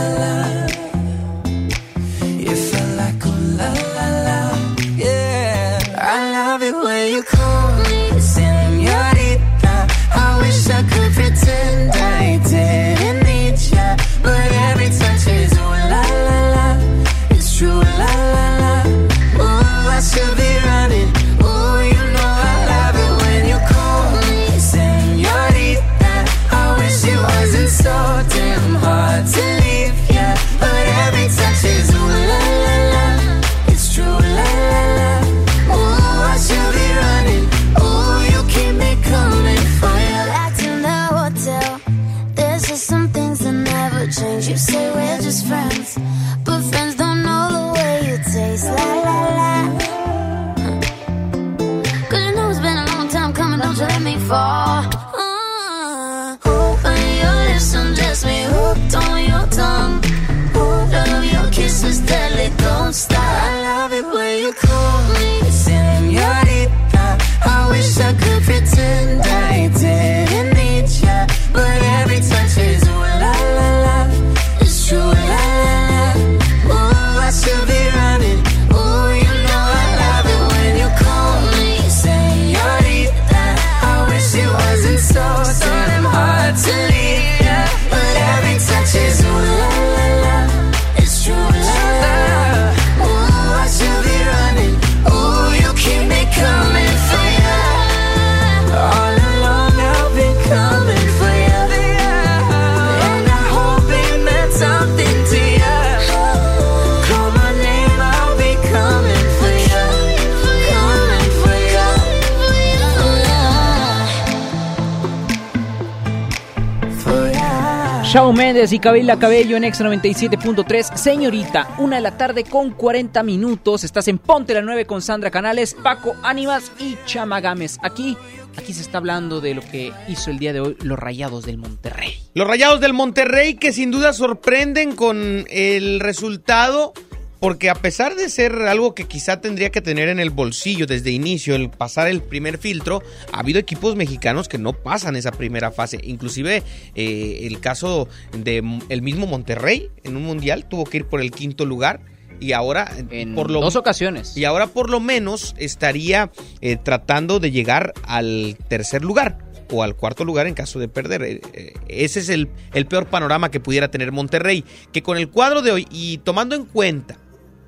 Y 118.58 118.80
Cabela 118.80 119.20
Cabello 119.20 119.56
en 119.56 119.62
X 119.62 119.82
97.3. 119.82 120.96
Señorita, 120.96 121.76
una 121.78 121.94
de 121.94 122.02
la 122.02 122.16
tarde 122.18 122.42
con 122.42 122.72
40 122.72 123.22
minutos. 123.22 123.84
Estás 123.84 124.08
en 124.08 124.18
Ponte 124.18 124.52
la 124.52 124.62
9 124.62 124.84
con 124.84 125.00
Sandra 125.00 125.30
Canales, 125.30 125.76
Paco 125.80 126.16
Ánimas 126.24 126.72
y 126.80 126.98
Chama 127.06 127.40
Gámez. 127.40 127.78
Aquí, 127.82 128.16
aquí 128.56 128.72
se 128.72 128.82
está 128.82 128.98
hablando 128.98 129.40
de 129.40 129.54
lo 129.54 129.62
que 129.62 129.92
hizo 130.08 130.32
el 130.32 130.40
día 130.40 130.52
de 130.52 130.58
hoy 130.58 130.76
los 130.82 130.98
Rayados 130.98 131.46
del 131.46 131.56
Monterrey. 131.56 132.18
Los 132.34 132.48
Rayados 132.48 132.80
del 132.80 132.94
Monterrey 132.94 133.54
que 133.54 133.72
sin 133.72 133.92
duda 133.92 134.12
sorprenden 134.12 134.96
con 134.96 135.46
el 135.48 136.00
resultado 136.00 136.94
porque 137.40 137.70
a 137.70 137.74
pesar 137.74 138.14
de 138.16 138.28
ser 138.28 138.52
algo 138.62 138.94
que 138.94 139.04
quizá 139.04 139.40
tendría 139.40 139.70
que 139.70 139.80
tener 139.80 140.08
en 140.08 140.18
el 140.18 140.30
bolsillo 140.30 140.86
desde 140.86 141.10
inicio, 141.10 141.54
el 141.54 141.70
pasar 141.70 142.08
el 142.08 142.22
primer 142.22 142.58
filtro, 142.58 143.02
ha 143.32 143.40
habido 143.40 143.58
equipos 143.58 143.96
mexicanos 143.96 144.48
que 144.48 144.58
no 144.58 144.72
pasan 144.72 145.16
esa 145.16 145.30
primera 145.30 145.70
fase. 145.70 146.00
Inclusive 146.02 146.62
eh, 146.94 147.40
el 147.42 147.60
caso 147.60 148.08
de 148.36 148.62
el 148.88 149.02
mismo 149.02 149.26
Monterrey 149.26 149.90
en 150.04 150.16
un 150.16 150.24
mundial 150.24 150.66
tuvo 150.66 150.84
que 150.84 150.98
ir 150.98 151.04
por 151.06 151.20
el 151.20 151.30
quinto 151.30 151.64
lugar 151.64 152.00
y 152.40 152.52
ahora 152.52 152.90
en 153.10 153.34
por 153.34 153.50
lo, 153.50 153.60
dos 153.60 153.74
ocasiones 153.74 154.36
y 154.36 154.44
ahora 154.44 154.68
por 154.68 154.90
lo 154.90 155.00
menos 155.00 155.56
estaría 155.58 156.30
eh, 156.60 156.76
tratando 156.76 157.40
de 157.40 157.50
llegar 157.50 157.94
al 158.04 158.56
tercer 158.68 159.02
lugar 159.02 159.38
o 159.72 159.82
al 159.82 159.96
cuarto 159.96 160.24
lugar 160.24 160.46
en 160.46 160.54
caso 160.54 160.78
de 160.78 160.88
perder. 160.88 161.22
Eh, 161.22 161.74
ese 161.88 162.20
es 162.20 162.28
el, 162.28 162.48
el 162.74 162.86
peor 162.86 163.06
panorama 163.06 163.50
que 163.50 163.60
pudiera 163.60 163.90
tener 163.90 164.12
Monterrey, 164.12 164.64
que 164.92 165.02
con 165.02 165.18
el 165.18 165.28
cuadro 165.28 165.62
de 165.62 165.72
hoy 165.72 165.86
y 165.90 166.18
tomando 166.18 166.54
en 166.54 166.64
cuenta 166.64 167.18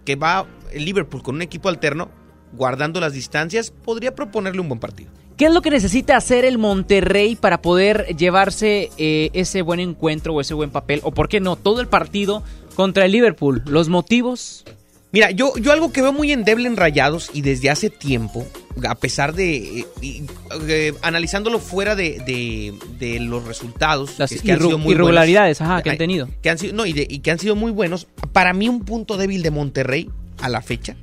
que 0.05 0.17
va 0.17 0.47
el 0.73 0.85
Liverpool 0.85 1.23
con 1.23 1.37
un 1.37 1.43
equipo 1.43 1.69
alterno, 1.69 2.09
guardando 2.53 3.01
las 3.01 3.13
distancias, 3.13 3.71
podría 3.71 4.15
proponerle 4.15 4.61
un 4.61 4.69
buen 4.69 4.81
partido. 4.81 5.11
¿Qué 5.37 5.47
es 5.47 5.55
lo 5.55 5.63
que 5.63 5.71
necesita 5.71 6.17
hacer 6.17 6.45
el 6.45 6.59
Monterrey 6.59 7.35
para 7.35 7.63
poder 7.63 8.15
llevarse 8.17 8.91
eh, 8.99 9.31
ese 9.33 9.63
buen 9.63 9.81
encuentro 9.81 10.35
o 10.35 10.41
ese 10.43 10.53
buen 10.53 10.71
papel? 10.71 11.01
O 11.03 11.13
por 11.13 11.31
qué 11.31 11.41
no, 11.41 11.57
todo 11.57 11.81
el 11.81 11.89
partido 11.89 12.43
contra 12.75 13.07
el 13.07 13.13
Liverpool. 13.13 13.63
¿Los 13.65 13.89
motivos? 13.89 14.65
Mira, 15.13 15.33
yo, 15.33 15.53
yo 15.57 15.73
algo 15.73 15.93
que 15.93 16.03
veo 16.03 16.13
muy 16.13 16.31
endeble 16.31 16.69
en 16.69 16.77
Rayados 16.77 17.31
y 17.35 17.43
desde 17.43 17.69
hace 17.69 17.91
tiempo, 17.91 18.47
a 18.89 18.95
pesar 18.95 19.35
de, 19.35 19.85
eh, 20.03 20.95
analizándolo 21.03 21.59
fuera 21.59 21.97
de, 21.97 22.73
los 23.21 23.45
resultados, 23.45 24.19
las 24.19 24.31
que, 24.31 24.53
han 24.53 24.61
sido 24.61 24.79
muy 24.79 24.95
irregularidades 24.95 25.59
que 25.83 25.91
han 25.91 25.99
tenido. 25.99 26.29
Que 26.43 26.51
han 26.51 26.59
sido, 26.59 26.75
no, 26.75 26.87
y, 26.87 26.95
y 27.09 27.19
que 27.21 27.31
han 27.33 27.41
sido 27.41 27.57
muy 27.57 27.73
buenos, 27.73 28.07
para 28.33 28.53
mí 28.53 28.69
un 28.69 28.85
punto 28.85 29.17
débil 29.17 29.43
de 29.43 29.51
Monterrey 29.51 30.09
a 30.41 30.49
la 30.49 30.63
fecha 30.63 30.97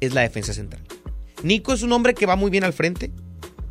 es 0.00 0.12
la 0.12 0.20
defensa 0.20 0.52
central. 0.52 0.82
Nico 1.42 1.72
es 1.72 1.82
un 1.82 1.92
hombre 1.92 2.14
que 2.14 2.26
va 2.26 2.36
muy 2.36 2.50
bien 2.50 2.64
al 2.64 2.74
frente, 2.74 3.10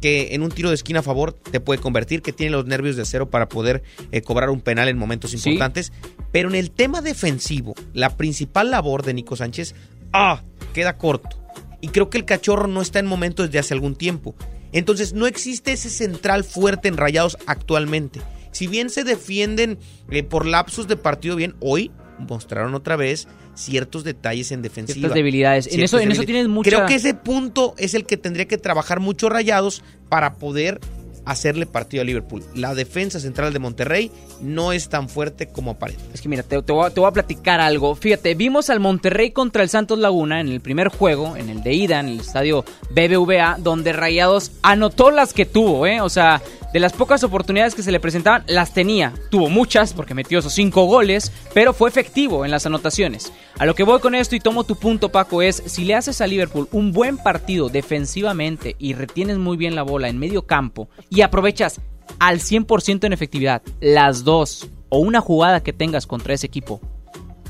que 0.02 0.36
en 0.36 0.42
un 0.42 0.52
tiro 0.52 0.70
de 0.70 0.76
esquina 0.76 1.00
a 1.00 1.04
favor 1.04 1.34
te 1.34 1.60
puede 1.60 1.82
convertir, 1.82 2.22
que 2.22 2.34
tiene 2.34 2.52
los 2.52 2.66
nervios 2.66 2.96
de 2.96 3.04
acero 3.04 3.30
para 3.30 3.50
poder 3.50 3.84
eh, 4.12 4.22
cobrar 4.22 4.50
un 4.50 4.62
penal 4.62 4.88
en 4.88 4.98
momentos 4.98 5.34
importantes. 5.34 5.92
Pero 6.32 6.50
en 6.50 6.56
el 6.56 6.72
tema 6.72 7.02
defensivo, 7.02 7.74
la 7.94 8.18
principal 8.18 8.72
labor 8.72 9.04
de 9.04 9.14
Nico 9.14 9.36
Sánchez, 9.36 9.76
ah, 10.14 10.42
queda 10.74 10.98
corto. 10.98 11.42
Y 11.82 11.90
creo 11.90 12.10
que 12.10 12.18
el 12.18 12.26
cachorro 12.26 12.68
no 12.68 12.82
está 12.82 13.00
en 13.00 13.06
momento 13.06 13.44
desde 13.44 13.60
hace 13.60 13.74
algún 13.74 13.96
tiempo. 13.96 14.36
Entonces 14.72 15.14
no 15.14 15.28
existe 15.28 15.72
ese 15.72 15.90
central 15.90 16.44
fuerte 16.44 16.88
en 16.88 16.98
Rayados 16.98 17.38
actualmente. 17.46 18.22
Si 18.52 18.68
bien 18.68 18.90
se 18.90 19.04
defienden 19.04 19.78
eh, 20.10 20.24
por 20.24 20.46
lapsos 20.46 20.88
de 20.88 20.98
partido 20.98 21.36
bien, 21.36 21.56
hoy 21.60 21.92
mostraron 22.20 22.74
otra 22.76 22.96
vez 22.96 23.28
ciertos 23.54 24.04
detalles 24.04 24.52
en 24.52 24.62
defensiva. 24.62 24.96
Ciertas 24.96 25.16
debilidades. 25.16 25.68
En 25.68 25.82
eso, 25.82 26.00
en 26.00 26.12
eso 26.12 26.24
tienes 26.24 26.48
mucha... 26.48 26.70
Creo 26.70 26.86
que 26.86 26.96
ese 26.96 27.14
punto 27.14 27.74
es 27.78 27.94
el 27.94 28.06
que 28.06 28.18
tendría 28.18 28.48
que 28.48 28.58
trabajar 28.58 29.00
mucho 29.00 29.30
Rayados 29.30 29.84
para 30.10 30.36
poder 30.36 30.80
hacerle 31.26 31.66
partido 31.66 32.02
a 32.02 32.06
Liverpool. 32.06 32.44
La 32.56 32.76
defensa 32.76 33.20
central 33.20 33.54
de 33.54 33.60
Monterrey 33.60 34.12
no 34.42 34.72
es 34.72 34.90
tan 34.90 35.10
fuerte 35.10 35.48
como 35.48 35.72
aparece. 35.72 36.00
Es 36.14 36.22
que 36.22 36.30
mira, 36.30 36.44
te, 36.44 36.58
voy 36.58 36.88
a, 36.88 37.12
platicar 37.12 37.62
algo. 37.62 37.96
Fíjate, 37.96 38.36
vimos 38.36 38.70
al 38.70 38.80
Monterrey 38.80 39.32
contra 39.32 39.64
el 39.64 39.70
Santos 39.70 40.00
Laguna 40.00 40.42
en 40.42 40.50
el 40.50 40.62
primer 40.62 40.90
juego, 40.90 41.36
en 41.36 41.50
el 41.50 41.64
de 41.64 41.74
ida, 41.74 42.00
en 42.00 42.08
el 42.08 42.20
estadio 42.20 42.66
BBVA, 42.92 43.58
donde 43.60 43.94
Rayados 43.94 44.52
anotó 44.62 45.12
las 45.12 45.34
que 45.34 45.46
tuvo, 45.46 45.88
¿eh? 45.88 46.02
O 46.02 46.10
sea, 46.10 46.42
de 46.76 46.82
las 46.82 46.92
pocas 46.92 47.24
oportunidades 47.24 47.74
que 47.74 47.84
se 47.84 47.92
le 47.94 48.02
presentaban, 48.02 48.44
las 48.48 48.74
tenía. 48.74 49.14
Tuvo 49.32 49.48
muchas 49.48 49.94
porque 49.94 50.14
metió 50.14 50.40
esos 50.40 50.52
cinco 50.52 50.84
goles, 50.84 51.32
pero 51.54 51.72
fue 51.72 51.88
efectivo 51.88 52.44
en 52.44 52.52
las 52.52 52.66
anotaciones. 52.66 53.32
A 53.58 53.66
lo 53.66 53.76
que 53.76 53.84
voy 53.84 54.02
con 54.02 54.14
esto 54.14 54.36
y 54.36 54.42
tomo 54.42 54.66
tu 54.66 54.76
punto, 54.76 55.08
Paco, 55.08 55.42
es 55.42 55.64
si 55.68 55.86
le 55.86 55.96
haces 55.96 56.20
a 56.20 56.28
Liverpool 56.28 56.68
un 56.74 56.92
buen 56.92 57.18
partido 57.18 57.70
defensivamente 57.70 58.76
y 58.78 58.94
retienes 58.94 59.38
muy 59.38 59.56
bien 59.56 59.76
la 59.76 59.84
bola 59.84 60.10
en 60.10 60.20
medio 60.20 60.42
campo 60.42 60.90
aprovechas 61.22 61.82
al 62.20 62.40
100% 62.40 63.06
en 63.06 63.14
efectividad 63.14 63.62
las 63.80 64.24
dos 64.24 64.68
o 64.90 65.00
una 65.00 65.22
jugada 65.22 65.64
que 65.64 65.74
tengas 65.74 66.08
contra 66.08 66.34
ese 66.34 66.48
equipo, 66.48 66.80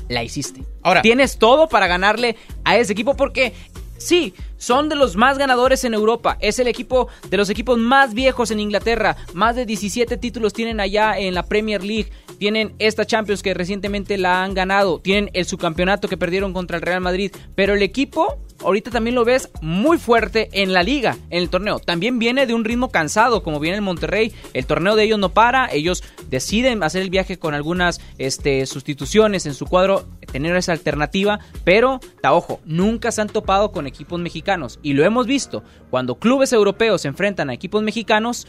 la 0.08 0.22
hiciste. 0.22 0.64
Ahora, 0.82 1.02
tienes 1.02 1.38
todo 1.38 1.68
para 1.68 1.86
ganarle 1.86 2.36
a 2.64 2.76
ese 2.76 2.92
equipo 2.92 3.16
porque 3.16 3.52
Sí, 3.98 4.34
son 4.58 4.88
de 4.88 4.96
los 4.96 5.16
más 5.16 5.38
ganadores 5.38 5.84
en 5.84 5.94
Europa. 5.94 6.36
Es 6.40 6.58
el 6.58 6.68
equipo 6.68 7.08
de 7.30 7.36
los 7.36 7.50
equipos 7.50 7.78
más 7.78 8.14
viejos 8.14 8.50
en 8.50 8.60
Inglaterra. 8.60 9.16
Más 9.32 9.56
de 9.56 9.66
17 9.66 10.16
títulos 10.18 10.52
tienen 10.52 10.80
allá 10.80 11.18
en 11.18 11.34
la 11.34 11.44
Premier 11.44 11.82
League. 11.82 12.10
Tienen 12.38 12.74
esta 12.78 13.06
Champions 13.06 13.42
que 13.42 13.54
recientemente 13.54 14.18
la 14.18 14.42
han 14.42 14.54
ganado. 14.54 15.00
Tienen 15.00 15.30
el 15.32 15.46
subcampeonato 15.46 16.08
que 16.08 16.16
perdieron 16.18 16.52
contra 16.52 16.76
el 16.76 16.82
Real 16.82 17.00
Madrid. 17.00 17.32
Pero 17.54 17.74
el 17.74 17.82
equipo 17.82 18.38
ahorita 18.66 18.90
también 18.90 19.14
lo 19.14 19.24
ves 19.24 19.48
muy 19.62 19.96
fuerte 19.96 20.48
en 20.52 20.72
la 20.72 20.82
liga, 20.82 21.16
en 21.30 21.40
el 21.40 21.48
torneo. 21.48 21.78
También 21.78 22.18
viene 22.18 22.46
de 22.46 22.54
un 22.54 22.64
ritmo 22.64 22.90
cansado, 22.90 23.44
como 23.44 23.60
viene 23.60 23.76
el 23.76 23.82
Monterrey. 23.82 24.32
El 24.54 24.66
torneo 24.66 24.96
de 24.96 25.04
ellos 25.04 25.20
no 25.20 25.28
para, 25.28 25.68
ellos 25.72 26.02
deciden 26.28 26.82
hacer 26.82 27.02
el 27.02 27.10
viaje 27.10 27.38
con 27.38 27.54
algunas 27.54 28.00
este, 28.18 28.66
sustituciones 28.66 29.46
en 29.46 29.54
su 29.54 29.66
cuadro, 29.66 30.08
tener 30.32 30.56
esa 30.56 30.72
alternativa, 30.72 31.38
pero, 31.62 32.00
ta 32.20 32.32
ojo, 32.32 32.60
nunca 32.64 33.12
se 33.12 33.20
han 33.22 33.28
topado 33.28 33.70
con 33.70 33.86
equipos 33.86 34.18
mexicanos. 34.18 34.80
Y 34.82 34.94
lo 34.94 35.04
hemos 35.04 35.28
visto, 35.28 35.62
cuando 35.88 36.18
clubes 36.18 36.52
europeos 36.52 37.02
se 37.02 37.08
enfrentan 37.08 37.50
a 37.50 37.54
equipos 37.54 37.84
mexicanos, 37.84 38.48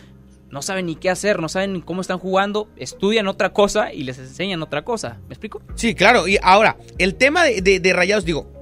no 0.49 0.63
saben 0.63 0.87
ni 0.87 0.95
qué 0.95 1.11
hacer, 1.11 1.39
no 1.39 1.47
saben 1.47 1.81
cómo 1.81 2.01
están 2.01 2.17
jugando, 2.17 2.69
estudian 2.75 3.27
otra 3.27 3.53
cosa 3.53 3.93
y 3.93 4.01
les 4.01 4.17
enseñan 4.17 4.63
otra 4.63 4.83
cosa. 4.83 5.19
¿Me 5.27 5.33
explico? 5.33 5.61
Sí, 5.75 5.93
claro. 5.93 6.27
Y 6.27 6.39
ahora, 6.41 6.77
el 6.97 7.15
tema 7.15 7.43
de 7.43 7.93
Rayados, 7.93 8.25
digo, 8.25 8.56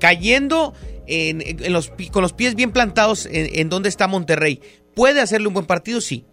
cayendo 0.00 0.74
en, 1.06 1.72
los, 1.72 1.92
con 2.12 2.22
los 2.22 2.32
pies 2.32 2.54
bien 2.54 2.72
plantados 2.72 3.28
en, 3.30 3.68
donde 3.68 3.88
está 3.88 4.06
Monterrey. 4.06 4.60
¿Puede 4.94 5.20
hacerle 5.20 5.48
un 5.48 5.54
buen 5.54 5.66
partido? 5.66 6.00
Sí. 6.00 6.24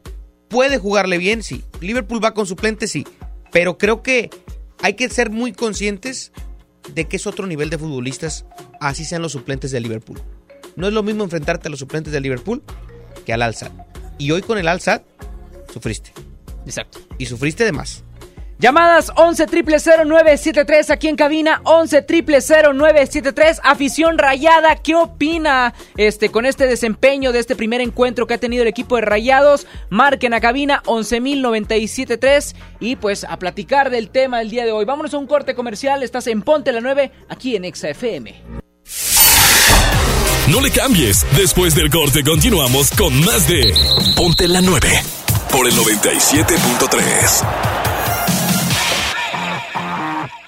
¿Puede 0.48 0.78
jugarle 0.78 1.18
bien? 1.18 1.44
Sí. 1.44 1.64
¿Liverpool 1.82 2.24
va 2.24 2.34
con 2.34 2.46
suplente? 2.46 2.88
Sí. 2.88 3.06
Pero 3.52 3.78
creo 3.78 4.02
que 4.02 4.30
hay 4.82 4.94
que 4.94 5.10
ser 5.10 5.30
muy 5.30 5.54
conscientes 5.54 6.32
de 6.94 7.06
que 7.06 7.18
es 7.18 7.26
otro 7.28 7.48
nivel 7.48 7.70
de 7.70 7.78
futbolistas, 7.78 8.46
así 8.80 9.06
sean 9.06 9.22
los 9.22 9.32
suplentes 9.32 9.72
de 9.72 9.80
Liverpool. 9.80 10.22
No 10.76 10.88
es 10.88 10.94
lo 10.94 11.04
mismo 11.04 11.24
enfrentarte 11.24 11.68
a 11.68 11.72
los 11.72 11.80
suplentes 11.80 12.14
de 12.14 12.20
Liverpool 12.20 12.64
que 13.26 13.34
al 13.34 13.42
Alzad. 13.42 13.72
Y 14.18 14.32
hoy 14.32 14.42
con 14.42 14.58
el 14.58 14.68
Alzad 14.68 15.02
sufriste. 15.74 16.12
Exacto. 16.66 17.00
Y 17.18 17.26
sufriste 17.26 17.66
de 17.66 17.72
más. 17.72 18.05
Llamadas 18.58 19.12
11 19.16 19.48
0973 19.48 20.90
aquí 20.90 21.10
en 21.10 21.18
cabina 21.18 21.60
11 21.66 22.06
0973 22.08 23.60
afición 23.64 24.18
rayada 24.18 24.78
¿qué 24.78 24.96
opina 24.96 25.74
este 25.98 26.32
con 26.32 26.46
este 26.46 26.66
desempeño 26.66 27.34
de 27.34 27.40
este 27.40 27.58
primer 27.58 27.82
encuentro 27.82 28.28
que 28.28 28.36
ha 28.36 28.38
tenido 28.38 28.62
el 28.62 28.70
equipo 28.70 28.96
de 28.96 29.02
Rayados? 29.02 29.68
Marquen 29.90 30.34
a 30.34 30.40
cabina 30.40 30.82
11973 30.86 32.56
y 32.80 32.96
pues 32.96 33.26
a 33.26 33.38
platicar 33.38 33.90
del 33.90 34.10
tema 34.10 34.40
del 34.40 34.50
día 34.50 34.64
de 34.64 34.72
hoy. 34.72 34.86
Vámonos 34.86 35.14
a 35.14 35.18
un 35.18 35.28
corte 35.28 35.54
comercial, 35.54 36.02
estás 36.02 36.28
en 36.28 36.42
Ponte 36.42 36.72
la 36.72 36.80
9 36.80 37.12
aquí 37.28 37.58
en 37.58 37.66
Exa 37.66 37.90
FM. 37.90 38.36
No 40.50 40.62
le 40.62 40.72
cambies, 40.72 41.26
después 41.36 41.76
del 41.76 41.90
corte 41.90 42.24
continuamos 42.24 42.90
con 42.92 43.20
más 43.26 43.50
de 43.50 43.74
Ponte 44.16 44.48
la 44.48 44.62
9 44.62 44.88
por 45.52 45.68
el 45.68 45.74
97.3. 45.74 47.75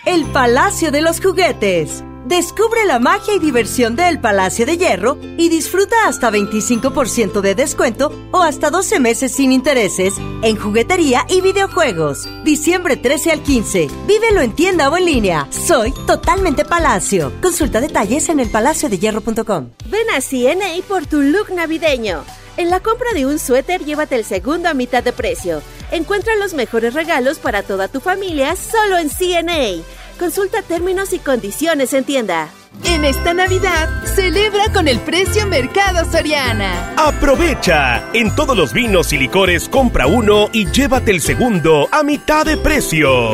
El 0.08 0.24
Palacio 0.28 0.90
de 0.90 1.02
los 1.02 1.20
Juguetes. 1.20 2.02
Descubre 2.26 2.86
la 2.86 2.98
magia 2.98 3.34
y 3.34 3.40
diversión 3.40 3.98
del 3.98 4.22
Palacio 4.22 4.66
de 4.66 4.78
Hierro 4.78 5.18
y 5.22 5.50
disfruta 5.50 6.08
hasta 6.08 6.32
25% 6.32 7.42
de 7.42 7.56
descuento 7.56 8.14
o 8.32 8.38
hasta 8.38 8.70
12 8.70 9.02
meses 9.02 9.34
sin 9.34 9.52
intereses 9.52 10.14
en 10.44 10.56
juguetería 10.56 11.26
y 11.28 11.42
videojuegos. 11.42 12.26
Diciembre 12.46 12.96
13 12.96 13.34
al 13.34 13.44
15. 13.44 13.90
Vívelo 14.08 14.40
en 14.40 14.56
tienda 14.56 14.90
o 14.90 14.96
en 14.96 15.04
línea. 15.04 15.46
Soy 15.52 15.92
totalmente 16.06 16.64
Palacio. 16.64 17.34
Consulta 17.42 17.82
detalles 17.82 18.30
en 18.30 18.40
elpalaciodehierro.com. 18.40 19.72
Ven 19.90 20.10
a 20.16 20.22
CNA 20.22 20.88
por 20.88 21.06
tu 21.06 21.22
look 21.22 21.52
navideño. 21.54 22.24
En 22.58 22.72
la 22.72 22.80
compra 22.80 23.14
de 23.14 23.28
un 23.28 23.38
suéter, 23.38 23.86
llévate 23.86 24.16
el 24.16 24.26
segundo 24.26 24.68
a 24.68 24.74
mitad 24.74 25.04
de 25.04 25.14
precio. 25.14 25.62
Encuentra 25.92 26.36
los 26.36 26.56
mejores 26.56 26.96
regalos 26.96 27.38
para 27.38 27.62
toda 27.62 27.88
tu 27.88 28.00
familia 28.00 28.56
solo 28.56 28.98
en 28.98 29.10
CNA. 29.10 29.84
Consulta 30.18 30.64
términos 30.64 31.14
y 31.14 31.20
condiciones 31.20 31.94
en 31.94 32.04
tienda. 32.04 32.50
En 32.84 33.06
esta 33.06 33.36
Navidad, 33.36 33.90
celebra 34.16 34.74
con 34.74 34.88
el 34.88 35.00
precio 35.00 35.46
Mercado 35.46 36.10
Soriana. 36.12 36.94
Aprovecha. 36.98 38.10
En 38.14 38.36
todos 38.36 38.58
los 38.58 38.74
vinos 38.74 39.14
y 39.14 39.18
licores, 39.18 39.70
compra 39.70 40.08
uno 40.08 40.50
y 40.52 40.66
llévate 40.72 41.12
el 41.12 41.22
segundo 41.22 41.88
a 41.92 42.02
mitad 42.02 42.44
de 42.44 42.58
precio. 42.58 43.34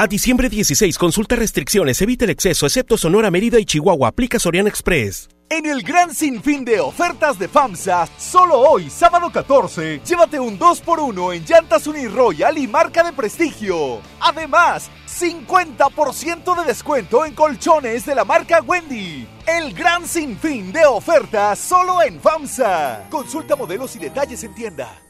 A 0.00 0.06
diciembre 0.06 0.48
16, 0.48 0.96
consulta 0.96 1.36
restricciones, 1.36 2.00
evita 2.00 2.24
el 2.24 2.30
exceso, 2.30 2.64
excepto 2.64 2.96
Sonora, 2.96 3.30
Mérida 3.30 3.60
y 3.60 3.66
Chihuahua. 3.66 4.08
Aplica 4.08 4.38
Soriana 4.38 4.70
Express. 4.70 5.28
En 5.50 5.66
el 5.66 5.82
gran 5.82 6.14
sinfín 6.14 6.64
de 6.64 6.80
ofertas 6.80 7.38
de 7.38 7.48
FAMSA, 7.48 8.08
solo 8.16 8.58
hoy, 8.60 8.88
sábado 8.88 9.30
14, 9.30 10.00
llévate 10.02 10.40
un 10.40 10.58
2x1 10.58 11.34
en 11.34 11.44
llantas 11.44 11.86
Uniroyal 11.86 12.56
y 12.56 12.66
marca 12.66 13.02
de 13.02 13.12
prestigio. 13.12 14.00
Además, 14.20 14.90
50% 15.06 16.58
de 16.58 16.64
descuento 16.64 17.26
en 17.26 17.34
colchones 17.34 18.06
de 18.06 18.14
la 18.14 18.24
marca 18.24 18.62
Wendy. 18.62 19.28
El 19.46 19.74
gran 19.74 20.08
sinfín 20.08 20.72
de 20.72 20.86
ofertas 20.86 21.58
solo 21.58 22.00
en 22.00 22.18
FAMSA. 22.18 23.06
Consulta 23.10 23.54
modelos 23.54 23.94
y 23.96 23.98
detalles 23.98 24.42
en 24.44 24.54
tienda. 24.54 25.09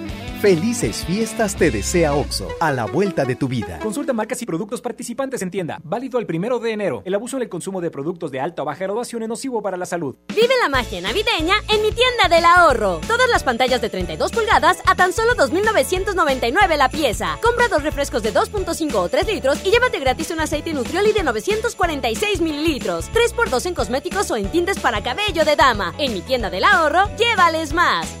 Felices 0.41 1.05
fiestas 1.05 1.55
te 1.55 1.69
desea 1.69 2.15
OXO, 2.15 2.47
a 2.59 2.71
la 2.71 2.85
vuelta 2.85 3.25
de 3.25 3.35
tu 3.35 3.47
vida. 3.47 3.77
Consulta 3.77 4.11
marcas 4.11 4.41
y 4.41 4.47
productos 4.47 4.81
participantes 4.81 5.43
en 5.43 5.51
tienda. 5.51 5.79
Válido 5.83 6.17
el 6.17 6.25
primero 6.25 6.57
de 6.57 6.71
enero. 6.71 7.03
El 7.05 7.13
abuso 7.13 7.37
en 7.37 7.43
el 7.43 7.49
consumo 7.49 7.79
de 7.79 7.91
productos 7.91 8.31
de 8.31 8.39
alta 8.39 8.63
o 8.63 8.65
baja 8.65 8.85
graduación 8.85 9.21
es 9.21 9.29
nocivo 9.29 9.61
para 9.61 9.77
la 9.77 9.85
salud. 9.85 10.15
Vive 10.29 10.55
la 10.59 10.67
magia 10.67 10.99
navideña 10.99 11.53
en 11.69 11.83
mi 11.83 11.91
tienda 11.91 12.27
del 12.27 12.43
ahorro. 12.43 13.01
Todas 13.07 13.29
las 13.29 13.43
pantallas 13.43 13.81
de 13.81 13.91
32 13.91 14.31
pulgadas 14.31 14.79
a 14.87 14.95
tan 14.95 15.13
solo 15.13 15.35
2.999 15.35 16.75
la 16.75 16.89
pieza. 16.89 17.37
Compra 17.39 17.67
dos 17.67 17.83
refrescos 17.83 18.23
de 18.23 18.33
2.5 18.33 18.95
o 18.95 19.09
3 19.09 19.27
litros 19.27 19.63
y 19.63 19.69
llévate 19.69 19.99
gratis 19.99 20.31
un 20.31 20.39
aceite 20.39 20.73
Nutrioli 20.73 21.13
de 21.13 21.21
946 21.21 22.41
mililitros. 22.41 23.11
3x2 23.11 23.67
en 23.67 23.73
cosméticos 23.75 24.31
o 24.31 24.37
en 24.37 24.49
tintes 24.49 24.79
para 24.79 25.03
cabello 25.03 25.45
de 25.45 25.55
dama. 25.55 25.93
En 25.99 26.15
mi 26.15 26.21
tienda 26.21 26.49
del 26.49 26.63
ahorro, 26.63 27.03
llévales 27.15 27.73
más. 27.73 28.20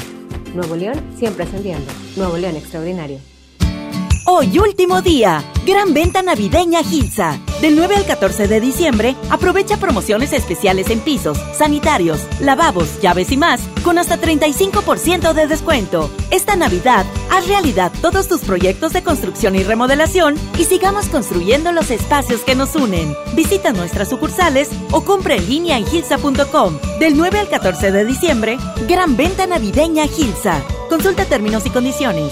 Nuevo 0.53 0.75
León 0.75 0.99
siempre 1.17 1.43
ascendiendo. 1.45 1.89
Nuevo 2.17 2.37
León 2.37 2.55
Extraordinario. 2.57 3.19
Hoy 4.33 4.57
último 4.59 5.01
día, 5.01 5.43
gran 5.67 5.93
venta 5.93 6.21
navideña 6.21 6.81
Gilsa. 6.83 7.37
Del 7.59 7.75
9 7.75 7.97
al 7.97 8.05
14 8.05 8.47
de 8.47 8.61
diciembre, 8.61 9.17
aprovecha 9.29 9.75
promociones 9.75 10.31
especiales 10.31 10.89
en 10.89 11.01
pisos, 11.01 11.37
sanitarios, 11.53 12.21
lavabos, 12.39 13.01
llaves 13.01 13.29
y 13.33 13.37
más, 13.37 13.59
con 13.83 13.97
hasta 13.97 14.17
35% 14.17 15.33
de 15.33 15.47
descuento. 15.47 16.09
Esta 16.31 16.55
Navidad, 16.55 17.05
haz 17.29 17.45
realidad 17.49 17.91
todos 18.01 18.29
tus 18.29 18.39
proyectos 18.39 18.93
de 18.93 19.03
construcción 19.03 19.53
y 19.57 19.63
remodelación 19.63 20.35
y 20.57 20.63
sigamos 20.63 21.07
construyendo 21.07 21.73
los 21.73 21.91
espacios 21.91 22.39
que 22.39 22.55
nos 22.55 22.73
unen. 22.77 23.13
Visita 23.35 23.73
nuestras 23.73 24.07
sucursales 24.07 24.69
o 24.91 25.01
compra 25.03 25.35
en 25.35 25.49
línea 25.49 25.77
en 25.77 25.85
gilsa.com. 25.85 26.79
Del 27.01 27.17
9 27.17 27.37
al 27.37 27.49
14 27.49 27.91
de 27.91 28.05
diciembre, 28.05 28.57
gran 28.87 29.17
venta 29.17 29.45
navideña 29.45 30.07
Gilsa. 30.07 30.63
Consulta 30.89 31.25
términos 31.25 31.65
y 31.65 31.69
condiciones. 31.69 32.31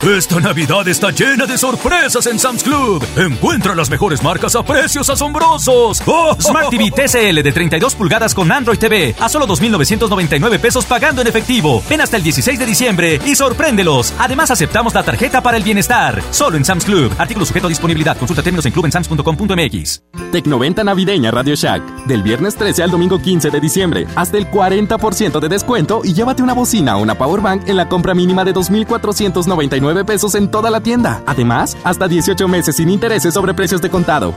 Esta 0.00 0.40
Navidad 0.40 0.88
está 0.88 1.10
llena 1.10 1.44
de 1.44 1.58
sorpresas 1.58 2.26
en 2.26 2.38
Sam's 2.38 2.62
Club. 2.62 3.04
Encuentra 3.16 3.74
las 3.74 3.90
mejores 3.90 4.22
marcas 4.22 4.56
a 4.56 4.62
precios 4.62 5.10
asombrosos. 5.10 6.02
¡Oh! 6.06 6.34
Smart 6.40 6.70
TV 6.70 6.90
TCL 6.90 7.42
de 7.42 7.52
32 7.52 7.96
pulgadas 7.96 8.34
con 8.34 8.50
Android 8.50 8.78
TV 8.78 9.14
a 9.20 9.28
solo 9.28 9.46
2.999 9.46 10.58
pesos 10.58 10.86
pagando 10.86 11.20
en 11.20 11.28
efectivo. 11.28 11.82
Ven 11.86 12.00
hasta 12.00 12.16
el 12.16 12.22
16 12.22 12.58
de 12.58 12.64
diciembre 12.64 13.20
y 13.26 13.34
sorpréndelos. 13.34 14.14
Además 14.18 14.50
aceptamos 14.50 14.94
la 14.94 15.02
tarjeta 15.02 15.42
para 15.42 15.58
el 15.58 15.64
bienestar. 15.64 16.22
Solo 16.30 16.56
en 16.56 16.64
Sam's 16.64 16.86
Club. 16.86 17.12
Artículo 17.18 17.44
sujeto 17.44 17.66
a 17.66 17.68
disponibilidad. 17.68 18.16
Consulta 18.16 18.42
términos 18.42 18.64
en 18.64 18.72
clubensams.com.mx. 18.72 20.02
Tecnoventa 20.32 20.82
navideña 20.82 21.30
Radio 21.30 21.54
Shack. 21.54 22.06
Del 22.06 22.22
viernes 22.22 22.56
13 22.56 22.84
al 22.84 22.90
domingo 22.90 23.20
15 23.20 23.50
de 23.50 23.60
diciembre. 23.60 24.06
Hasta 24.16 24.38
el 24.38 24.50
40% 24.50 25.40
de 25.40 25.48
descuento 25.50 26.00
y 26.04 26.14
llévate 26.14 26.42
una 26.42 26.54
bocina 26.54 26.96
o 26.96 27.02
una 27.02 27.18
powerbank 27.18 27.68
en 27.68 27.76
la 27.76 27.86
compra 27.86 28.14
mínima 28.14 28.46
de 28.46 28.54
2.499 28.54 29.89
pesos 30.04 30.34
en 30.34 30.50
toda 30.50 30.70
la 30.70 30.80
tienda. 30.80 31.22
Además, 31.26 31.76
hasta 31.84 32.08
18 32.08 32.48
meses 32.48 32.76
sin 32.76 32.90
intereses 32.90 33.34
sobre 33.34 33.54
precios 33.54 33.80
de 33.80 33.90
contado. 33.90 34.34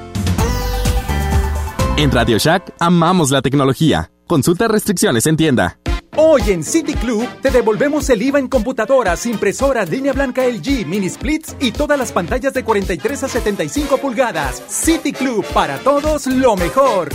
En 1.95 2.11
Radio 2.11 2.37
Shack 2.37 2.73
amamos 2.79 3.29
la 3.29 3.41
tecnología. 3.41 4.09
Consulta 4.27 4.67
restricciones 4.67 5.27
en 5.27 5.37
tienda. 5.37 5.77
Hoy 6.15 6.43
en 6.51 6.63
City 6.63 6.93
Club 6.93 7.27
te 7.41 7.49
devolvemos 7.49 8.07
el 8.09 8.21
IVA 8.21 8.37
en 8.37 8.47
computadoras, 8.47 9.25
impresoras, 9.25 9.89
línea 9.89 10.13
blanca 10.13 10.43
LG, 10.47 10.85
mini 10.85 11.09
splits 11.09 11.55
y 11.59 11.71
todas 11.71 11.97
las 11.97 12.11
pantallas 12.11 12.53
de 12.53 12.63
43 12.63 13.23
a 13.23 13.27
75 13.27 13.97
pulgadas. 13.97 14.61
City 14.67 15.11
Club, 15.11 15.43
para 15.53 15.79
todos 15.79 16.27
lo 16.27 16.55
mejor. 16.55 17.09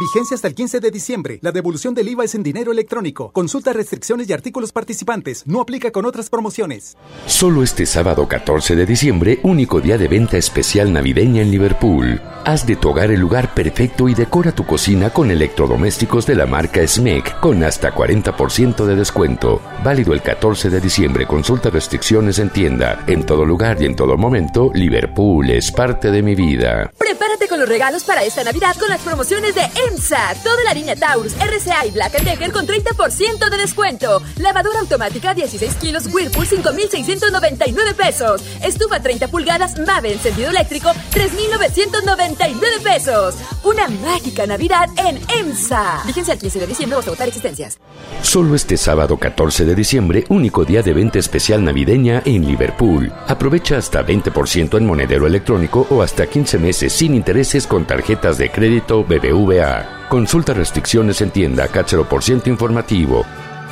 Vigencia 0.00 0.34
hasta 0.34 0.48
el 0.48 0.54
15 0.54 0.80
de 0.80 0.90
diciembre. 0.90 1.38
La 1.42 1.52
devolución 1.52 1.92
del 1.94 2.08
IVA 2.08 2.24
es 2.24 2.34
en 2.34 2.42
dinero 2.42 2.72
electrónico. 2.72 3.30
Consulta 3.30 3.74
restricciones 3.74 4.28
y 4.28 4.32
artículos 4.32 4.72
participantes. 4.72 5.46
No 5.46 5.60
aplica 5.60 5.90
con 5.90 6.06
otras 6.06 6.30
promociones. 6.30 6.96
Solo 7.26 7.62
este 7.62 7.84
sábado 7.84 8.26
14 8.26 8.74
de 8.74 8.86
diciembre, 8.86 9.38
único 9.42 9.82
día 9.82 9.98
de 9.98 10.08
venta 10.08 10.38
especial 10.38 10.92
navideña 10.92 11.42
en 11.42 11.50
Liverpool. 11.50 12.20
Haz 12.44 12.66
de 12.66 12.76
tu 12.76 12.88
hogar 12.88 13.10
el 13.10 13.20
lugar 13.20 13.54
perfecto 13.54 14.08
y 14.08 14.14
decora 14.14 14.52
tu 14.52 14.66
cocina 14.66 15.10
con 15.10 15.30
electrodomésticos 15.30 16.26
de 16.26 16.36
la 16.36 16.46
marca 16.46 16.86
SMEC 16.86 17.38
con 17.40 17.62
hasta 17.62 17.94
40% 17.94 18.86
de 18.86 18.96
descuento. 18.96 19.60
Válido 19.84 20.14
el 20.14 20.22
14 20.22 20.70
de 20.70 20.80
diciembre. 20.80 21.26
Consulta 21.26 21.68
restricciones 21.68 22.38
en 22.38 22.50
tienda. 22.50 23.04
En 23.06 23.26
todo 23.26 23.44
lugar 23.44 23.80
y 23.80 23.84
en 23.84 23.94
todo 23.94 24.16
momento, 24.16 24.70
Liverpool 24.74 25.50
es 25.50 25.70
parte 25.70 26.10
de 26.10 26.22
mi 26.22 26.34
vida. 26.34 26.90
Prepárate 26.96 27.46
con 27.46 27.60
los 27.60 27.68
regalos 27.68 28.04
para 28.04 28.24
esta 28.24 28.42
Navidad 28.42 28.74
con 28.78 28.88
las 28.88 29.02
promociones 29.02 29.54
de 29.54 29.62
EMSA. 29.88 30.34
Toda 30.42 30.62
la 30.64 30.74
línea 30.74 30.96
Taurus, 30.96 31.34
RCA 31.34 31.86
y 31.86 31.90
Black 31.90 32.22
Decker 32.22 32.52
con 32.52 32.66
30% 32.66 33.50
de 33.50 33.56
descuento. 33.56 34.22
Lavadora 34.38 34.80
automática 34.80 35.34
16 35.34 35.74
kilos 35.76 36.06
Whirlpool 36.12 36.46
5,699 36.46 37.94
pesos. 37.94 38.42
Estufa 38.62 39.00
30 39.00 39.28
pulgadas 39.28 39.78
Mave 39.78 40.12
encendido 40.12 40.50
eléctrico 40.50 40.92
3,999 41.10 42.80
pesos. 42.82 43.34
Una 43.64 43.88
mágica 43.88 44.46
Navidad 44.46 44.88
en 44.96 45.20
EMSA. 45.28 46.02
Vigencia 46.06 46.34
al 46.34 46.40
15 46.40 46.60
de 46.60 46.66
diciembre 46.66 46.98
hasta 46.98 47.10
agotar 47.10 47.28
existencias. 47.28 47.78
Solo 48.22 48.54
este 48.54 48.76
sábado 48.76 49.16
14 49.16 49.64
de 49.64 49.74
diciembre, 49.74 50.24
único 50.28 50.64
día 50.64 50.82
de 50.82 50.92
venta 50.92 51.18
especial 51.18 51.64
navideña 51.64 52.22
en 52.24 52.46
Liverpool. 52.46 53.12
Aprovecha 53.26 53.78
hasta 53.78 54.04
20% 54.04 54.78
en 54.78 54.86
monedero 54.86 55.26
electrónico 55.26 55.86
o 55.90 56.02
hasta 56.02 56.26
15 56.26 56.58
meses 56.58 56.92
sin 56.92 57.14
intereses 57.14 57.66
con 57.66 57.86
tarjetas 57.86 58.38
de 58.38 58.50
crédito 58.50 59.04
BBVA. 59.04 59.71
Consulta 60.08 60.52
restricciones 60.52 61.20
en 61.20 61.30
tienda 61.30 61.68
Cáchero 61.68 62.08
por 62.08 62.22
ciento 62.22 62.50
informativo. 62.50 63.24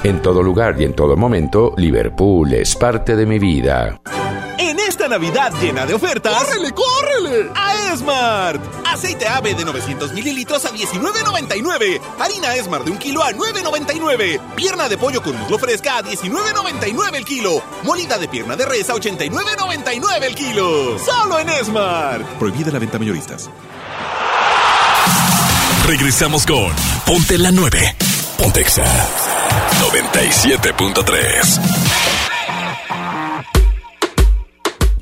En 0.03 0.23
todo 0.23 0.43
lugar 0.43 0.81
y 0.81 0.85
en 0.85 0.95
todo 0.95 1.17
momento, 1.17 1.75
Liverpool 1.77 2.55
es 2.55 2.75
parte 2.75 3.17
de 3.17 3.27
mi 3.27 3.39
vida. 3.39 4.01
En 4.59 4.79
esta 4.79 5.09
Navidad 5.09 5.53
llena 5.61 5.85
de 5.85 5.95
ofertas. 5.95 6.45
¡Córrele, 6.45 6.73
córrele! 6.73 7.51
A 7.55 7.93
Esmart. 7.93 8.63
Aceite 8.87 9.27
ave 9.27 9.55
de 9.55 9.65
900 9.65 10.13
mililitros 10.13 10.65
a 10.65 10.71
19.99. 10.71 12.01
Harina 12.19 12.55
Esmart 12.55 12.85
de 12.85 12.91
un 12.91 12.99
kilo 12.99 13.23
a 13.23 13.33
9.99. 13.33 14.41
Pierna 14.57 14.89
de 14.89 14.97
pollo 14.97 15.23
con 15.23 15.39
muslo 15.39 15.59
fresca 15.59 15.99
a 15.99 16.03
19.99 16.03 17.15
el 17.15 17.25
kilo. 17.25 17.63
Molida 17.85 18.17
de 18.19 18.29
pierna 18.29 18.57
de 18.57 18.65
res 18.65 18.89
a 18.89 18.95
89.99 18.95 20.23
el 20.23 20.35
kilo. 20.35 20.99
Solo 20.99 21.39
en 21.39 21.49
Esmart. 21.51 22.27
Prohibida 22.39 22.71
la 22.71 22.79
venta 22.79 22.99
mayoristas. 22.99 23.51
Regresamos 25.87 26.47
con 26.47 26.71
Ponte 27.07 27.39
la 27.39 27.51
9. 27.51 27.79
Pontexa 28.39 28.85
97.3. 29.81 31.61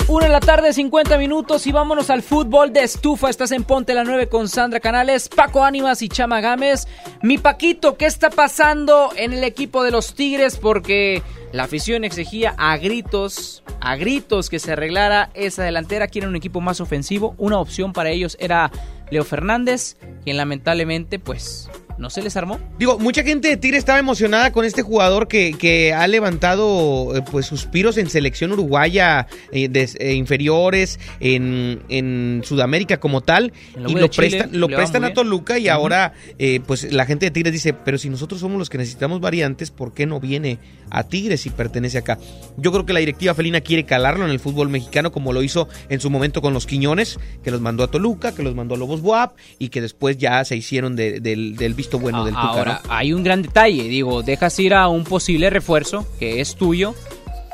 Una 0.08 0.24
de 0.24 0.32
la 0.32 0.40
tarde, 0.40 0.72
50 0.72 1.18
minutos 1.18 1.66
y 1.66 1.72
vámonos 1.72 2.08
al 2.08 2.22
fútbol 2.22 2.72
de 2.72 2.82
estufa. 2.82 3.28
Estás 3.28 3.52
en 3.52 3.64
Ponte 3.64 3.92
la 3.92 4.04
9 4.04 4.28
con 4.28 4.48
Sandra 4.48 4.80
Canales, 4.80 5.28
Paco 5.28 5.62
Ánimas 5.64 6.00
y 6.00 6.08
Chama 6.08 6.40
Gámez. 6.40 6.88
Mi 7.20 7.36
Paquito, 7.36 7.98
¿qué 7.98 8.06
está 8.06 8.30
pasando 8.30 9.10
en 9.16 9.34
el 9.34 9.44
equipo 9.44 9.82
de 9.82 9.90
los 9.90 10.14
Tigres? 10.14 10.56
Porque 10.56 11.22
la 11.52 11.64
afición 11.64 12.04
exigía 12.04 12.54
a 12.56 12.78
gritos, 12.78 13.62
a 13.82 13.96
gritos 13.96 14.48
que 14.48 14.58
se 14.58 14.72
arreglara 14.72 15.28
esa 15.34 15.62
delantera. 15.62 16.08
Quieren 16.08 16.30
un 16.30 16.36
equipo 16.36 16.62
más 16.62 16.80
ofensivo. 16.80 17.34
Una 17.36 17.58
opción 17.58 17.92
para 17.92 18.08
ellos 18.08 18.38
era 18.40 18.70
Leo 19.10 19.24
Fernández, 19.24 19.96
quien 20.24 20.36
lamentablemente, 20.36 21.18
pues, 21.18 21.70
no 21.98 22.10
se 22.10 22.22
les 22.22 22.36
armó. 22.36 22.58
Digo, 22.78 22.98
mucha 22.98 23.22
gente 23.22 23.48
de 23.48 23.56
Tigre 23.56 23.76
estaba 23.78 23.98
emocionada 23.98 24.52
con 24.52 24.64
este 24.64 24.82
jugador 24.82 25.28
que, 25.28 25.54
que 25.58 25.92
ha 25.92 26.06
levantado 26.06 27.16
eh, 27.16 27.22
pues 27.30 27.46
suspiros 27.46 27.96
en 27.98 28.08
selección 28.08 28.52
uruguaya 28.52 29.26
eh, 29.52 29.68
de 29.68 29.88
eh, 29.98 30.14
inferiores, 30.14 30.98
en, 31.20 31.82
en 31.88 32.42
Sudamérica 32.44 32.98
como 33.00 33.20
tal, 33.20 33.52
y 33.76 33.80
lo 33.94 34.06
Chile 34.08 34.28
prestan, 34.30 34.50
lo 34.60 34.68
prestan 34.68 35.04
a. 35.04 35.12
Toluca 35.12 35.58
y 35.58 35.68
ahora 35.68 36.12
eh, 36.38 36.60
pues 36.66 36.92
la 36.92 37.04
gente 37.06 37.26
de 37.26 37.30
Tigres 37.30 37.52
dice, 37.52 37.72
pero 37.72 37.98
si 37.98 38.08
nosotros 38.08 38.40
somos 38.40 38.58
los 38.58 38.70
que 38.70 38.78
necesitamos 38.78 39.20
variantes, 39.20 39.70
¿por 39.70 39.92
qué 39.92 40.06
no 40.06 40.20
viene 40.20 40.58
a 40.90 41.02
Tigres 41.02 41.46
y 41.46 41.50
pertenece 41.50 41.98
acá? 41.98 42.18
Yo 42.56 42.70
creo 42.72 42.86
que 42.86 42.92
la 42.92 43.00
directiva 43.00 43.34
felina 43.34 43.60
quiere 43.60 43.84
calarlo 43.84 44.24
en 44.24 44.30
el 44.30 44.38
fútbol 44.38 44.68
mexicano 44.68 45.10
como 45.10 45.32
lo 45.32 45.42
hizo 45.42 45.68
en 45.88 46.00
su 46.00 46.10
momento 46.10 46.40
con 46.42 46.54
los 46.54 46.66
Quiñones, 46.66 47.18
que 47.42 47.50
los 47.50 47.60
mandó 47.60 47.82
a 47.82 47.90
Toluca, 47.90 48.34
que 48.34 48.42
los 48.42 48.54
mandó 48.54 48.74
a 48.74 48.78
Lobos 48.78 49.00
Buap 49.00 49.32
y 49.58 49.70
que 49.70 49.80
después 49.80 50.16
ya 50.18 50.44
se 50.44 50.54
hicieron 50.56 50.94
de- 50.94 51.20
del, 51.20 51.56
del 51.56 51.74
visto 51.88 51.98
bueno 51.98 52.24
del 52.24 52.34
Tuca, 52.34 52.46
¿no? 52.46 52.52
Ahora, 52.52 52.82
hay 52.88 53.12
un 53.12 53.22
gran 53.22 53.42
detalle, 53.42 53.84
digo, 53.84 54.22
dejas 54.22 54.58
ir 54.58 54.74
a 54.74 54.88
un 54.88 55.04
posible 55.04 55.48
refuerzo 55.48 56.06
que 56.18 56.40
es 56.40 56.54
tuyo 56.54 56.94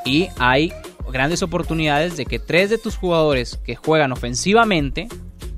y 0.05 0.27
hay 0.37 0.73
grandes 1.11 1.41
oportunidades 1.41 2.17
de 2.17 2.25
que 2.25 2.39
tres 2.39 2.69
de 2.69 2.77
tus 2.77 2.97
jugadores 2.97 3.59
que 3.63 3.75
juegan 3.75 4.11
ofensivamente 4.11 5.07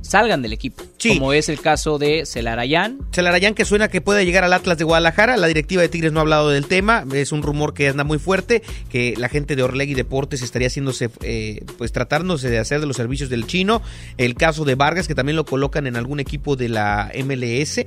salgan 0.08 0.42
del 0.42 0.54
equipo, 0.54 0.84
como 1.02 1.34
es 1.34 1.50
el 1.50 1.60
caso 1.60 1.98
de 1.98 2.26
Celarayán. 2.26 3.00
Celarayán 3.12 3.54
que 3.54 3.66
suena 3.66 3.90
que 3.90 4.00
puede 4.00 4.26
llegar 4.26 4.44
al 4.44 4.54
Atlas 4.54 4.78
de 4.78 4.86
Guadalajara. 4.86 5.36
La 5.36 5.48
directiva 5.48 5.82
de 5.82 5.90
Tigres 5.90 6.14
no 6.14 6.20
ha 6.20 6.22
hablado 6.22 6.50
del 6.50 6.66
tema. 6.66 7.04
Es 7.14 7.32
un 7.34 7.44
rumor 7.44 7.74
que 7.74 7.90
anda 7.90 8.06
muy 8.06 8.18
fuerte, 8.18 8.64
que 8.90 9.16
la 9.18 9.28
gente 9.28 9.56
de 9.56 9.64
Orlegui 9.64 9.96
Deportes 9.96 10.42
estaría 10.42 10.70
haciéndose, 10.70 11.10
eh, 11.24 11.66
pues 11.78 11.92
tratándose 11.92 12.50
de 12.50 12.58
hacer 12.58 12.80
de 12.80 12.86
los 12.86 12.96
servicios 12.96 13.30
del 13.30 13.48
chino. 13.48 13.82
El 14.18 14.36
caso 14.36 14.64
de 14.64 14.76
Vargas, 14.76 15.08
que 15.08 15.16
también 15.16 15.36
lo 15.36 15.46
colocan 15.46 15.88
en 15.88 15.98
algún 15.98 16.22
equipo 16.22 16.56
de 16.56 16.70
la 16.70 17.12
MLS. 17.26 17.86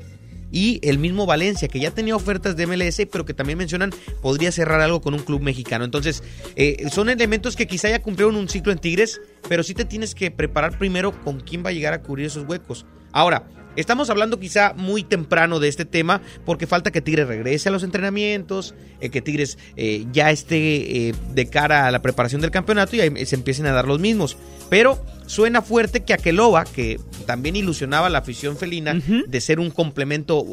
Y 0.51 0.81
el 0.83 0.99
mismo 0.99 1.27
Valencia, 1.27 1.69
que 1.69 1.81
ya 1.81 1.91
tenía 1.91 2.17
ofertas 2.17 2.57
de 2.57 2.67
MLS, 2.67 3.07
pero 3.11 3.25
que 3.25 3.35
también 3.35 3.59
mencionan 3.59 3.91
podría 4.21 4.53
cerrar 4.53 4.81
algo 4.81 5.01
con 5.01 5.15
un 5.15 5.21
club 5.21 5.41
mexicano. 5.41 5.85
Entonces, 5.85 6.23
eh, 6.57 6.89
son 6.91 7.09
elementos 7.09 7.57
que 7.57 7.67
quizá 7.67 7.89
ya 7.89 8.03
cumplieron 8.03 8.37
un 8.37 8.49
ciclo 8.49 8.73
en 8.73 8.79
Tigres, 8.79 9.21
pero 9.49 9.63
sí 9.63 9.75
te 9.75 9.85
tienes 9.85 10.15
que 10.15 10.31
preparar 10.31 10.79
primero 10.79 11.13
con 11.23 11.41
quién 11.41 11.65
va 11.65 11.71
a 11.71 11.73
llegar 11.73 11.93
a 11.93 12.03
cubrir 12.03 12.27
esos 12.27 12.49
huecos. 12.49 12.87
Ahora, 13.13 13.45
Estamos 13.81 14.11
hablando 14.11 14.39
quizá 14.39 14.75
muy 14.77 15.03
temprano 15.03 15.59
de 15.61 15.69
este 15.69 15.85
tema 15.85 16.21
porque 16.45 16.67
falta 16.67 16.91
que 16.91 17.01
Tigres 17.01 17.27
regrese 17.27 17.69
a 17.69 17.73
los 17.73 17.83
entrenamientos, 17.83 18.75
eh, 19.01 19.11
que 19.11 19.23
Tigres 19.23 19.59
eh, 19.77 20.07
ya 20.13 20.31
esté 20.31 21.09
eh, 21.09 21.15
de 21.35 21.47
cara 21.49 21.87
a 21.87 21.91
la 21.91 22.01
preparación 22.03 22.41
del 22.41 22.51
campeonato 22.51 22.97
y 22.97 23.01
ahí 23.01 23.27
se 23.27 23.35
empiecen 23.37 23.67
a 23.67 23.73
dar 23.73 23.87
los 23.87 23.99
mismos. 23.99 24.37
Pero 24.69 25.05
suena 25.27 25.63
fuerte 25.63 26.01
que 26.05 26.13
Akeloba, 26.13 26.65
que 26.65 27.01
también 27.27 27.57
ilusionaba 27.57 28.07
a 28.07 28.11
la 28.11 28.19
afición 28.19 28.57
felina 28.57 28.95
de 29.27 29.41
ser 29.41 29.59
un 29.61 29.71
complemento 29.71 30.45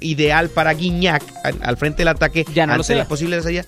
ideal 0.00 0.48
para 0.50 0.74
Guiñac 0.74 1.22
al, 1.44 1.54
al 1.62 1.76
frente 1.76 1.98
del 1.98 2.08
ataque 2.08 2.44
Ya 2.54 2.66
no 2.66 2.72
lo 2.72 2.74
ante 2.82 2.86
sé. 2.88 2.94
las 2.96 3.06
posibles 3.06 3.46
allá. 3.46 3.64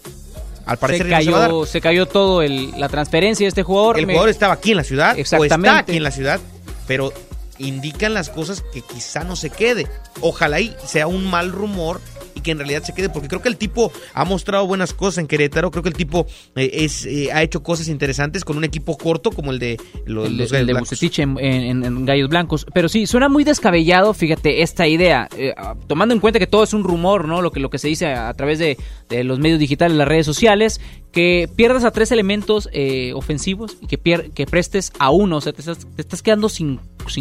Al 0.67 0.77
Se 0.77 0.81
parecer 0.81 1.07
no 1.07 1.11
se 1.19 1.25
cayó, 1.27 1.67
se 1.67 1.81
cayó 1.83 2.07
todo 2.07 2.41
el- 2.43 2.71
la 2.81 2.89
transferencia 2.89 3.45
de 3.45 3.49
este 3.49 3.63
jugador. 3.63 3.99
El 3.99 4.07
Me- 4.07 4.15
jugador 4.15 4.31
estaba 4.31 4.55
aquí 4.55 4.71
en 4.71 4.79
la 4.79 4.85
ciudad 4.85 5.11
o 5.17 5.21
está 5.21 5.37
Exactamente. 5.37 5.79
aquí 5.93 5.97
en 5.99 6.03
la 6.03 6.11
ciudad, 6.11 6.41
pero 6.87 7.13
indican 7.59 8.15
las 8.15 8.31
cosas 8.31 8.63
que 8.73 8.81
quizá 8.83 9.25
no 9.25 9.37
se 9.37 9.51
quede. 9.51 9.87
Ojalá 10.21 10.61
y 10.61 10.75
sea 10.87 11.07
un 11.07 11.25
mal 11.29 11.53
rumor 11.53 12.01
y 12.37 12.41
que 12.41 12.51
en 12.51 12.59
realidad 12.59 12.83
se 12.83 12.93
quede, 12.93 13.09
porque 13.09 13.29
creo 13.29 13.41
que 13.43 13.49
el 13.49 13.57
tipo 13.57 13.93
ha 14.13 14.25
mostrado 14.25 14.67
buenas 14.67 14.93
cosas 14.93 15.19
en 15.19 15.29
Querétaro, 15.29 15.71
creo 15.71 15.85
que 15.85 15.89
el 15.91 15.95
tipo 15.95 16.27
eh, 16.57 16.69
es 16.73 17.07
eh, 17.07 17.31
ha 17.33 17.43
hecho 17.45 17.63
cosas 17.63 17.87
interesantes 17.87 18.45
con 18.45 18.57
un 18.57 18.65
equipo 18.65 18.99
corto 18.99 19.31
como 19.31 19.53
el 19.53 19.61
de 19.61 19.77
los, 20.05 20.27
el, 20.27 20.37
los 20.39 20.51
de- 20.51 20.59
el 20.59 20.63
Gallos 20.63 20.67
de 20.67 20.73
Blancos. 20.73 20.91
Bucetich 20.91 21.19
en, 21.21 21.39
en- 21.39 21.85
en 21.85 22.05
Gallos 22.05 22.29
Blancos. 22.29 22.67
Pero 22.75 22.89
sí, 22.89 23.07
suena 23.07 23.29
muy 23.29 23.45
descabellado, 23.45 24.13
fíjate, 24.15 24.63
esta 24.63 24.87
idea. 24.89 25.29
eh, 25.39 25.55
ah, 25.57 25.77
tomando 25.87 26.13
en 26.13 26.21
cuenta 26.21 26.41
que 26.41 26.49
todo 26.49 26.65
es 26.65 26.75
un 26.75 26.83
rumor, 26.83 27.29
¿no? 27.29 27.41
Lo 27.41 27.53
que, 27.53 27.61
lo 27.61 27.71
que 27.71 27.79
se 27.79 27.87
dice 27.87 28.07
a, 28.07 28.29
a 28.29 28.35
través 28.35 28.59
de, 28.59 28.77
de 29.09 29.23
los 29.23 29.39
medios 29.39 29.61
digitales, 29.61 29.97
las 29.97 30.09
redes 30.09 30.27
sociales, 30.27 30.81
que 31.15 31.49
pierdas 31.55 31.85
a 31.85 31.93
tres 31.93 32.11
elementos 32.11 32.69
eh, 32.73 33.13
ofensivos 33.15 33.77
y 33.81 33.87
que, 33.87 34.47
prestes 34.47 34.93
a 34.99 35.11
uno. 35.11 35.37
O 35.37 35.41
sea, 35.41 35.53
te 35.53 35.61
estás, 35.61 35.87
te 35.95 36.03
estás 36.03 36.23
quedando 36.23 36.49
sin, 36.49 36.81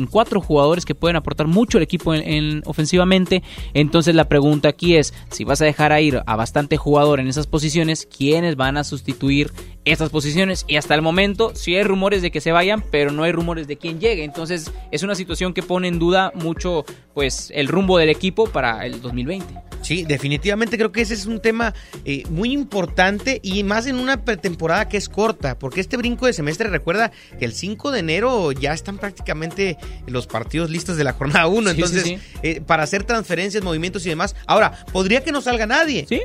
cuatro 0.09 0.41
jugadores 0.41 0.83
que 0.83 0.95
pueden 0.95 1.15
aportar 1.15 1.45
mucho 1.45 1.77
al 1.77 1.83
equipo 1.83 2.11
en- 2.15 2.63
ofensivamente. 2.65 3.43
Entonces 3.75 4.15
la 4.15 4.27
pregunta 4.27 4.67
aquí 4.69 4.95
es, 4.95 5.13
si 5.29 5.43
vas 5.43 5.61
a 5.61 5.65
dejar 5.65 5.91
a 5.91 6.01
ir 6.01 6.23
a 6.25 6.35
bastante 6.35 6.75
jugador 6.75 7.19
en 7.19 7.27
esas 7.27 7.45
posiciones, 7.45 8.07
¿quiénes 8.07 8.55
van 8.55 8.77
a 8.77 8.83
sustituir 8.83 9.51
estas 9.86 10.09
posiciones? 10.09 10.65
Y 10.67 10.77
hasta 10.77 10.95
el 10.95 11.01
momento 11.01 11.51
sí 11.55 11.75
hay 11.75 11.84
rumores 11.84 12.21
de 12.21 12.31
que 12.31 12.41
se 12.41 12.51
vayan, 12.51 12.84
pero 12.91 13.11
no 13.11 13.23
hay 13.23 13.31
rumores 13.31 13.67
de 13.67 13.77
quién 13.77 13.99
llegue. 13.99 14.23
Entonces 14.23 14.71
es 14.91 15.03
una 15.03 15.15
situación 15.15 15.53
que 15.53 15.63
pone 15.63 15.88
en 15.88 15.99
duda 15.99 16.31
mucho 16.36 16.86
pues 17.13 17.51
el 17.53 17.67
rumbo 17.67 17.97
del 17.97 18.09
equipo 18.09 18.47
para 18.47 18.86
el 18.86 19.01
2020. 19.01 19.53
Sí, 19.81 20.05
definitivamente 20.05 20.77
creo 20.77 20.93
que 20.93 21.01
ese 21.01 21.13
es 21.13 21.25
un 21.25 21.41
tema 21.41 21.73
eh, 22.05 22.23
muy 22.29 22.53
importante 22.53 23.41
y 23.43 23.63
más 23.63 23.86
en 23.86 23.97
una 23.97 24.23
pretemporada 24.23 24.88
que 24.88 24.95
es 24.95 25.09
corta, 25.09 25.59
porque 25.59 25.81
este 25.81 25.97
brinco 25.97 26.25
de 26.25 26.31
semestre 26.31 26.69
recuerda 26.69 27.11
que 27.38 27.43
el 27.43 27.51
5 27.53 27.91
de 27.91 27.99
enero 27.99 28.53
ya 28.53 28.71
están 28.71 28.97
prácticamente 28.97 29.77
los 30.07 30.25
partidos 30.25 30.69
listos 30.69 30.95
de 30.95 31.03
la 31.03 31.11
jornada 31.11 31.47
1, 31.47 31.71
Sí, 31.71 31.75
sí, 31.75 31.81
entonces 31.81 32.03
sí. 32.03 32.17
eh, 32.43 32.61
para 32.61 32.84
hacer 32.84 33.03
transferencias, 33.03 33.61
movimientos 33.61 34.05
y 34.05 34.09
demás. 34.09 34.38
Ahora, 34.47 34.86
podría 34.93 35.21
que 35.21 35.34
no 35.34 35.41
salga 35.41 35.65
nadie. 35.65 36.05
Sí. 36.07 36.21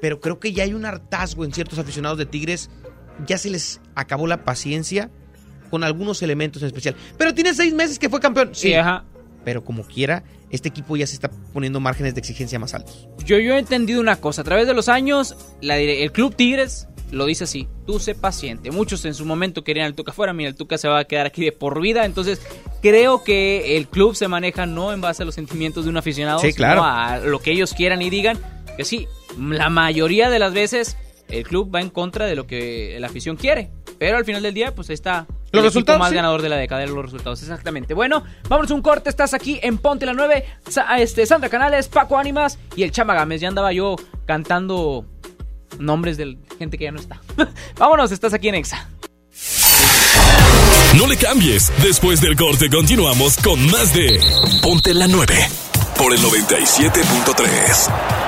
Pero 0.00 0.20
creo 0.20 0.38
que 0.38 0.52
ya 0.52 0.62
hay 0.64 0.74
un 0.74 0.84
hartazgo 0.84 1.44
en 1.44 1.52
ciertos 1.52 1.78
aficionados 1.78 2.18
de 2.18 2.26
Tigres, 2.26 2.70
ya 3.26 3.38
se 3.38 3.50
les 3.50 3.80
acabó 3.94 4.26
la 4.26 4.44
paciencia 4.44 5.10
con 5.70 5.84
algunos 5.84 6.22
elementos 6.22 6.62
en 6.62 6.68
especial. 6.68 6.94
Pero 7.16 7.34
tiene 7.34 7.54
seis 7.54 7.74
meses 7.74 7.98
que 7.98 8.08
fue 8.08 8.20
campeón. 8.20 8.50
Sí, 8.54 8.68
Sí, 8.68 8.74
ajá. 8.74 9.04
Pero 9.44 9.64
como 9.64 9.84
quiera, 9.84 10.24
este 10.50 10.68
equipo 10.68 10.96
ya 10.96 11.06
se 11.06 11.14
está 11.14 11.30
poniendo 11.52 11.80
márgenes 11.80 12.14
de 12.14 12.20
exigencia 12.20 12.58
más 12.58 12.74
altos. 12.74 13.08
Yo, 13.24 13.38
yo 13.38 13.54
he 13.54 13.58
entendido 13.58 14.00
una 14.00 14.16
cosa, 14.16 14.42
a 14.42 14.44
través 14.44 14.66
de 14.66 14.74
los 14.74 14.88
años, 14.88 15.36
la 15.60 15.76
el 15.78 16.12
Club 16.12 16.34
Tigres 16.34 16.88
lo 17.12 17.24
dice 17.24 17.44
así, 17.44 17.66
tú 17.86 17.98
sé 18.00 18.14
paciente. 18.14 18.70
Muchos 18.70 19.04
en 19.06 19.14
su 19.14 19.24
momento 19.24 19.64
querían 19.64 19.86
al 19.86 19.94
Tuca 19.94 20.12
fuera, 20.12 20.34
mira, 20.34 20.50
el 20.50 20.56
Tuca 20.56 20.76
se 20.76 20.88
va 20.88 20.98
a 20.98 21.04
quedar 21.04 21.26
aquí 21.26 21.42
de 21.42 21.52
por 21.52 21.80
vida, 21.80 22.04
entonces 22.04 22.42
creo 22.82 23.24
que 23.24 23.78
el 23.78 23.88
club 23.88 24.14
se 24.14 24.28
maneja 24.28 24.66
no 24.66 24.92
en 24.92 25.00
base 25.00 25.22
a 25.22 25.26
los 25.26 25.34
sentimientos 25.34 25.84
de 25.84 25.90
un 25.90 25.96
aficionado, 25.96 26.40
Sí, 26.40 26.52
sino 26.52 26.56
claro. 26.66 26.84
a 26.84 27.18
lo 27.18 27.38
que 27.38 27.52
ellos 27.52 27.72
quieran 27.72 28.02
y 28.02 28.10
digan, 28.10 28.38
que 28.76 28.84
sí, 28.84 29.06
la 29.38 29.70
mayoría 29.70 30.28
de 30.28 30.38
las 30.38 30.52
veces 30.52 30.98
el 31.28 31.42
club 31.44 31.74
va 31.74 31.80
en 31.80 31.90
contra 31.90 32.26
de 32.26 32.36
lo 32.36 32.46
que 32.46 32.96
la 33.00 33.08
afición 33.08 33.36
quiere, 33.36 33.70
pero 33.98 34.16
al 34.16 34.24
final 34.24 34.42
del 34.42 34.54
día, 34.54 34.72
pues 34.74 34.88
ahí 34.90 34.94
está. 34.94 35.26
Los 35.50 35.60
el 35.60 35.64
resultados, 35.68 35.98
más 35.98 36.10
sí. 36.10 36.14
ganador 36.16 36.42
de 36.42 36.48
la 36.50 36.56
década, 36.56 36.84
los 36.86 37.04
resultados, 37.04 37.40
exactamente. 37.42 37.94
Bueno, 37.94 38.22
vámonos 38.48 38.70
a 38.70 38.74
un 38.74 38.82
corte, 38.82 39.08
estás 39.08 39.32
aquí 39.34 39.58
en 39.62 39.78
Ponte 39.78 40.04
la 40.06 40.12
9, 40.12 40.44
Sa- 40.68 40.98
este, 40.98 41.24
Sandra 41.24 41.48
Canales, 41.48 41.88
Paco 41.88 42.18
Ánimas 42.18 42.58
y 42.76 42.82
el 42.82 42.92
Chama 42.92 43.14
Gámez. 43.14 43.40
Ya 43.40 43.48
andaba 43.48 43.72
yo 43.72 43.96
cantando 44.26 45.06
nombres 45.78 46.16
de 46.18 46.36
gente 46.58 46.76
que 46.76 46.84
ya 46.84 46.92
no 46.92 47.00
está. 47.00 47.20
vámonos, 47.78 48.12
estás 48.12 48.34
aquí 48.34 48.48
en 48.48 48.56
Exa. 48.56 48.88
No 50.96 51.06
le 51.06 51.16
cambies. 51.16 51.72
Después 51.82 52.20
del 52.20 52.36
corte 52.36 52.68
continuamos 52.70 53.36
con 53.38 53.64
más 53.70 53.94
de 53.94 54.20
Ponte 54.62 54.92
la 54.94 55.06
9 55.06 55.34
por 55.96 56.12
el 56.12 56.20
97.3. 56.20 58.27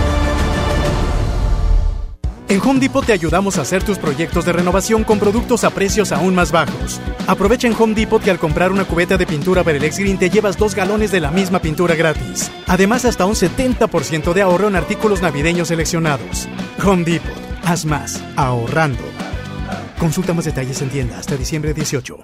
En 2.51 2.59
Home 2.59 2.81
Depot 2.81 3.05
te 3.05 3.13
ayudamos 3.13 3.57
a 3.57 3.61
hacer 3.61 3.81
tus 3.81 3.97
proyectos 3.97 4.43
de 4.43 4.51
renovación 4.51 5.05
con 5.05 5.19
productos 5.19 5.63
a 5.63 5.69
precios 5.69 6.11
aún 6.11 6.35
más 6.35 6.51
bajos. 6.51 6.99
Aprovecha 7.25 7.65
en 7.65 7.73
Home 7.79 7.93
Depot 7.93 8.21
que 8.21 8.29
al 8.29 8.39
comprar 8.39 8.73
una 8.73 8.83
cubeta 8.83 9.15
de 9.17 9.25
pintura 9.25 9.63
Berelex 9.63 9.97
Green 9.97 10.17
te 10.17 10.29
llevas 10.29 10.57
dos 10.57 10.75
galones 10.75 11.13
de 11.13 11.21
la 11.21 11.31
misma 11.31 11.61
pintura 11.61 11.95
gratis. 11.95 12.51
Además, 12.67 13.05
hasta 13.05 13.25
un 13.25 13.35
70% 13.35 14.33
de 14.33 14.41
ahorro 14.41 14.67
en 14.67 14.75
artículos 14.75 15.21
navideños 15.21 15.69
seleccionados. 15.69 16.49
Home 16.85 17.05
Depot, 17.05 17.31
haz 17.63 17.85
más, 17.85 18.21
ahorrando. 18.35 19.03
Consulta 19.97 20.33
más 20.33 20.43
detalles 20.43 20.81
en 20.81 20.89
tienda 20.89 21.19
hasta 21.19 21.37
diciembre 21.37 21.73
18. 21.73 22.17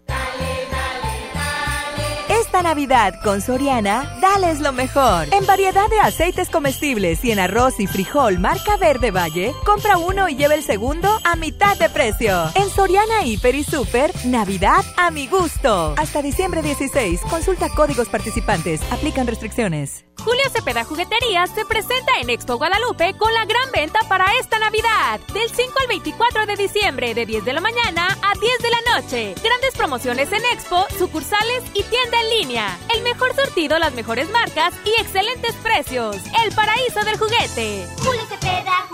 Navidad 2.62 3.14
con 3.24 3.42
Soriana, 3.42 4.18
dales 4.22 4.60
lo 4.60 4.72
mejor. 4.72 5.28
En 5.32 5.46
variedad 5.46 5.90
de 5.90 6.00
aceites 6.00 6.50
comestibles 6.50 7.24
y 7.24 7.32
en 7.32 7.40
arroz 7.40 7.80
y 7.80 7.88
frijol 7.88 8.40
marca 8.40 8.78
Verde 8.78 9.12
Valle, 9.12 9.54
compra 9.66 9.98
uno 9.98 10.28
y 10.30 10.36
lleva 10.36 10.56
el 10.56 10.64
segundo 10.64 11.20
a 11.24 11.36
mitad 11.36 11.78
de 11.78 11.90
precio. 11.90 12.50
En 12.56 12.70
Soriana 12.70 13.24
Hiper 13.24 13.56
y 13.56 13.64
Super, 13.64 14.12
Navidad 14.26 14.84
a 14.98 15.12
mi 15.12 15.28
gusto. 15.28 15.94
Hasta 15.98 16.22
diciembre 16.22 16.62
16, 16.62 17.22
consulta 17.30 17.70
códigos 17.70 18.10
participantes, 18.10 18.82
aplican 18.92 19.28
restricciones. 19.28 20.06
Julio 20.24 20.44
Cepeda 20.52 20.84
Jugueterías 20.84 21.50
se 21.52 21.64
presenta 21.66 22.20
en 22.20 22.30
Expo 22.30 22.58
Guadalupe 22.58 23.14
con 23.18 23.34
la 23.34 23.46
gran 23.46 23.72
venta 23.72 24.00
para 24.10 24.26
esta 24.42 24.60
Navidad. 24.60 25.20
Del 25.34 25.50
5 25.50 25.74
al 25.80 25.88
24 25.88 26.46
de 26.46 26.56
diciembre, 26.56 27.14
de 27.14 27.26
10 27.26 27.46
de 27.46 27.54
la 27.54 27.62
mañana 27.62 28.08
a 28.22 28.34
10 28.38 28.58
de 28.60 28.70
la 28.70 28.96
noche. 28.96 29.36
Grandes 29.42 29.74
promociones 29.78 30.30
en 30.32 30.44
Expo, 30.52 30.86
sucursales 30.98 31.64
y 31.74 31.84
tienda 31.84 32.20
en 32.22 32.30
línea. 32.40 32.47
El 32.50 33.04
mejor 33.04 33.36
surtido, 33.36 33.78
las 33.78 33.94
mejores 33.94 34.30
marcas 34.30 34.74
y 34.86 35.02
excelentes 35.02 35.54
precios. 35.56 36.16
El 36.46 36.54
paraíso 36.56 37.04
del 37.04 37.18
juguete. 37.18 37.86
Julio 37.98 38.22
Cepeda. 38.30 38.88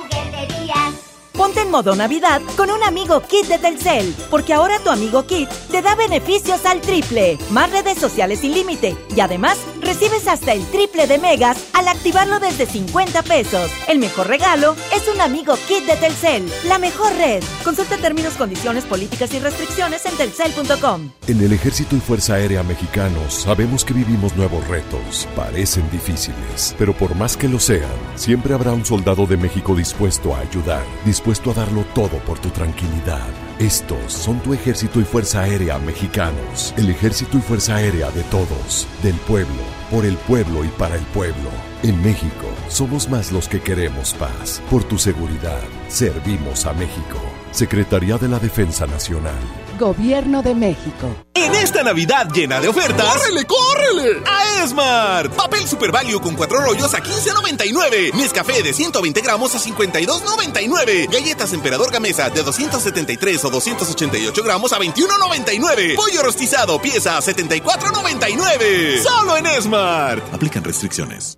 Ponte 1.33 1.61
en 1.61 1.71
modo 1.71 1.95
Navidad 1.95 2.41
con 2.55 2.69
un 2.69 2.83
amigo 2.83 3.21
Kit 3.21 3.47
de 3.47 3.57
Telcel, 3.57 4.15
porque 4.29 4.53
ahora 4.53 4.77
tu 4.79 4.91
amigo 4.91 5.25
Kit 5.25 5.49
te 5.71 5.81
da 5.81 5.95
beneficios 5.95 6.63
al 6.65 6.79
triple, 6.79 7.39
más 7.49 7.71
redes 7.71 7.97
sociales 7.97 8.39
sin 8.39 8.53
límite 8.53 8.95
y 9.15 9.19
además 9.19 9.57
recibes 9.81 10.27
hasta 10.27 10.53
el 10.53 10.63
triple 10.67 11.07
de 11.07 11.17
megas 11.17 11.57
al 11.73 11.87
activarlo 11.87 12.39
desde 12.39 12.67
50 12.67 13.23
pesos. 13.23 13.71
El 13.87 13.97
mejor 13.97 14.27
regalo 14.27 14.75
es 14.95 15.07
un 15.07 15.21
amigo 15.21 15.55
Kit 15.67 15.85
de 15.85 15.95
Telcel, 15.95 16.47
la 16.67 16.77
mejor 16.77 17.11
red. 17.15 17.43
Consulta 17.63 17.97
términos, 17.97 18.35
condiciones, 18.35 18.83
políticas 18.85 19.33
y 19.33 19.39
restricciones 19.39 20.05
en 20.05 20.15
telcel.com. 20.15 21.09
En 21.27 21.41
el 21.41 21.51
Ejército 21.51 21.95
y 21.95 21.99
Fuerza 21.99 22.35
Aérea 22.35 22.61
Mexicanos 22.61 23.33
sabemos 23.33 23.83
que 23.83 23.95
vivimos 23.95 24.35
nuevos 24.35 24.67
retos. 24.67 25.27
Parecen 25.35 25.89
difíciles, 25.89 26.75
pero 26.77 26.93
por 26.93 27.15
más 27.15 27.35
que 27.35 27.49
lo 27.49 27.59
sean, 27.59 27.89
siempre 28.15 28.53
habrá 28.53 28.71
un 28.71 28.85
soldado 28.85 29.25
de 29.25 29.37
México 29.37 29.75
dispuesto 29.75 30.35
a 30.35 30.39
ayudar, 30.39 30.83
a 31.25 31.53
darlo 31.53 31.85
todo 31.95 32.17
por 32.19 32.39
tu 32.39 32.49
tranquilidad. 32.49 33.27
Estos 33.57 34.11
son 34.11 34.39
tu 34.41 34.53
ejército 34.53 34.99
y 34.99 35.05
fuerza 35.05 35.41
aérea 35.41 35.79
mexicanos. 35.79 36.73
El 36.77 36.89
ejército 36.89 37.37
y 37.37 37.41
fuerza 37.41 37.75
aérea 37.75 38.11
de 38.11 38.23
todos, 38.23 38.87
del 39.01 39.15
pueblo, 39.15 39.63
por 39.89 40.05
el 40.05 40.17
pueblo 40.17 40.65
y 40.65 40.67
para 40.67 40.95
el 40.95 41.03
pueblo. 41.13 41.49
En 41.81 42.01
México, 42.03 42.47
somos 42.67 43.09
más 43.09 43.31
los 43.31 43.47
que 43.47 43.61
queremos 43.61 44.13
paz. 44.15 44.61
Por 44.69 44.83
tu 44.83 44.97
seguridad, 44.97 45.61
servimos 45.87 46.65
a 46.65 46.73
México. 46.73 47.42
Secretaría 47.53 48.17
de 48.17 48.27
la 48.27 48.39
Defensa 48.39 48.87
Nacional. 48.87 49.37
Gobierno 49.79 50.41
de 50.41 50.55
México. 50.55 51.15
En 51.35 51.53
esta 51.53 51.83
Navidad 51.83 52.27
llena 52.33 52.59
de 52.59 52.67
ofertas. 52.67 53.15
¡Córrele, 53.15 53.45
córrele! 53.45 54.23
A 54.25 54.63
Esmar. 54.63 55.29
Papel 55.31 55.67
Super 55.67 55.91
Value 55.91 56.19
con 56.19 56.35
cuatro 56.35 56.59
rollos 56.59 56.93
a 56.93 57.03
15.99. 57.03 58.13
Nescafé 58.13 58.63
de 58.63 58.73
120 58.73 59.21
gramos 59.21 59.53
a 59.53 59.59
52.99. 59.59 61.11
Galletas 61.11 61.53
Emperador 61.53 61.91
Gamesa 61.91 62.29
de 62.31 62.41
273 62.41 63.45
o 63.45 63.49
288 63.51 64.43
gramos 64.43 64.73
a 64.73 64.79
21.99. 64.79 65.95
Pollo 65.95 66.23
rostizado 66.23 66.81
pieza 66.81 67.17
a 67.17 67.21
74.99. 67.21 69.03
Solo 69.03 69.37
en 69.37 69.45
Esmar. 69.45 70.23
Aplican 70.31 70.63
restricciones. 70.63 71.37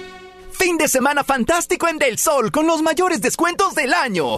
Fin 0.61 0.77
de 0.77 0.87
semana 0.87 1.23
fantástico 1.23 1.87
en 1.87 1.97
Del 1.97 2.19
Sol 2.19 2.51
con 2.51 2.67
los 2.67 2.83
mayores 2.83 3.19
descuentos 3.19 3.73
del 3.73 3.95
año. 3.95 4.37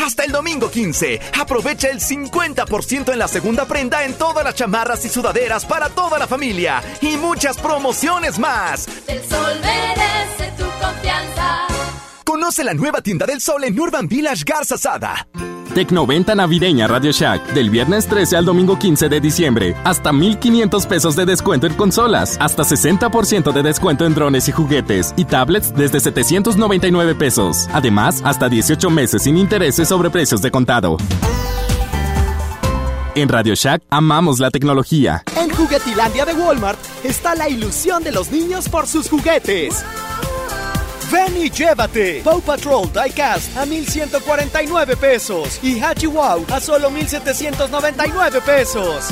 Hasta 0.00 0.22
el 0.22 0.30
domingo 0.30 0.70
15, 0.70 1.18
aprovecha 1.40 1.88
el 1.88 1.98
50% 1.98 3.12
en 3.12 3.18
la 3.18 3.26
segunda 3.26 3.66
prenda 3.66 4.04
en 4.04 4.14
todas 4.14 4.44
las 4.44 4.54
chamarras 4.54 5.04
y 5.04 5.08
sudaderas 5.08 5.66
para 5.66 5.88
toda 5.88 6.20
la 6.20 6.28
familia 6.28 6.80
y 7.00 7.16
muchas 7.16 7.56
promociones 7.56 8.38
más. 8.38 8.86
El 9.08 9.20
sol 9.24 9.60
merece 9.60 10.52
tu 10.56 10.66
confianza. 10.80 11.66
Conoce 12.24 12.62
la 12.62 12.72
nueva 12.72 13.02
tienda 13.02 13.26
del 13.26 13.40
sol 13.40 13.64
en 13.64 13.76
Urban 13.76 14.06
Village 14.06 14.44
Garza 14.46 14.78
Sada. 14.78 15.26
Tecnoventa 15.70 16.34
navideña 16.34 16.86
Radio 16.88 17.12
Shack 17.12 17.52
del 17.54 17.70
viernes 17.70 18.06
13 18.08 18.36
al 18.36 18.44
domingo 18.44 18.78
15 18.78 19.08
de 19.08 19.20
diciembre. 19.20 19.76
Hasta 19.84 20.12
1500 20.12 20.86
pesos 20.86 21.16
de 21.16 21.26
descuento 21.26 21.66
en 21.66 21.74
consolas, 21.74 22.36
hasta 22.40 22.64
60% 22.64 23.52
de 23.52 23.62
descuento 23.62 24.04
en 24.04 24.14
drones 24.14 24.48
y 24.48 24.52
juguetes 24.52 25.14
y 25.16 25.24
tablets 25.24 25.72
desde 25.74 26.00
799 26.00 27.14
pesos. 27.14 27.68
Además, 27.72 28.20
hasta 28.24 28.48
18 28.48 28.90
meses 28.90 29.22
sin 29.22 29.38
intereses 29.38 29.88
sobre 29.88 30.10
precios 30.10 30.42
de 30.42 30.50
contado. 30.50 30.96
En 33.14 33.28
Radio 33.28 33.54
Shack 33.54 33.82
amamos 33.90 34.38
la 34.38 34.50
tecnología. 34.50 35.22
En 35.36 35.50
Juguetilandia 35.50 36.24
de 36.24 36.34
Walmart 36.34 36.78
está 37.04 37.34
la 37.34 37.48
ilusión 37.48 38.02
de 38.02 38.12
los 38.12 38.30
niños 38.30 38.68
por 38.68 38.86
sus 38.86 39.08
juguetes. 39.08 39.84
Ven 41.10 41.36
y 41.36 41.50
llévate 41.50 42.20
Paw 42.22 42.40
Patrol 42.40 42.88
Diecast 42.92 43.56
a 43.56 43.66
1149 43.66 44.96
pesos 44.96 45.58
y 45.62 45.80
Hachi 45.80 46.06
Wow 46.06 46.46
a 46.52 46.60
solo 46.60 46.90
1799 46.90 48.40
pesos. 48.42 49.08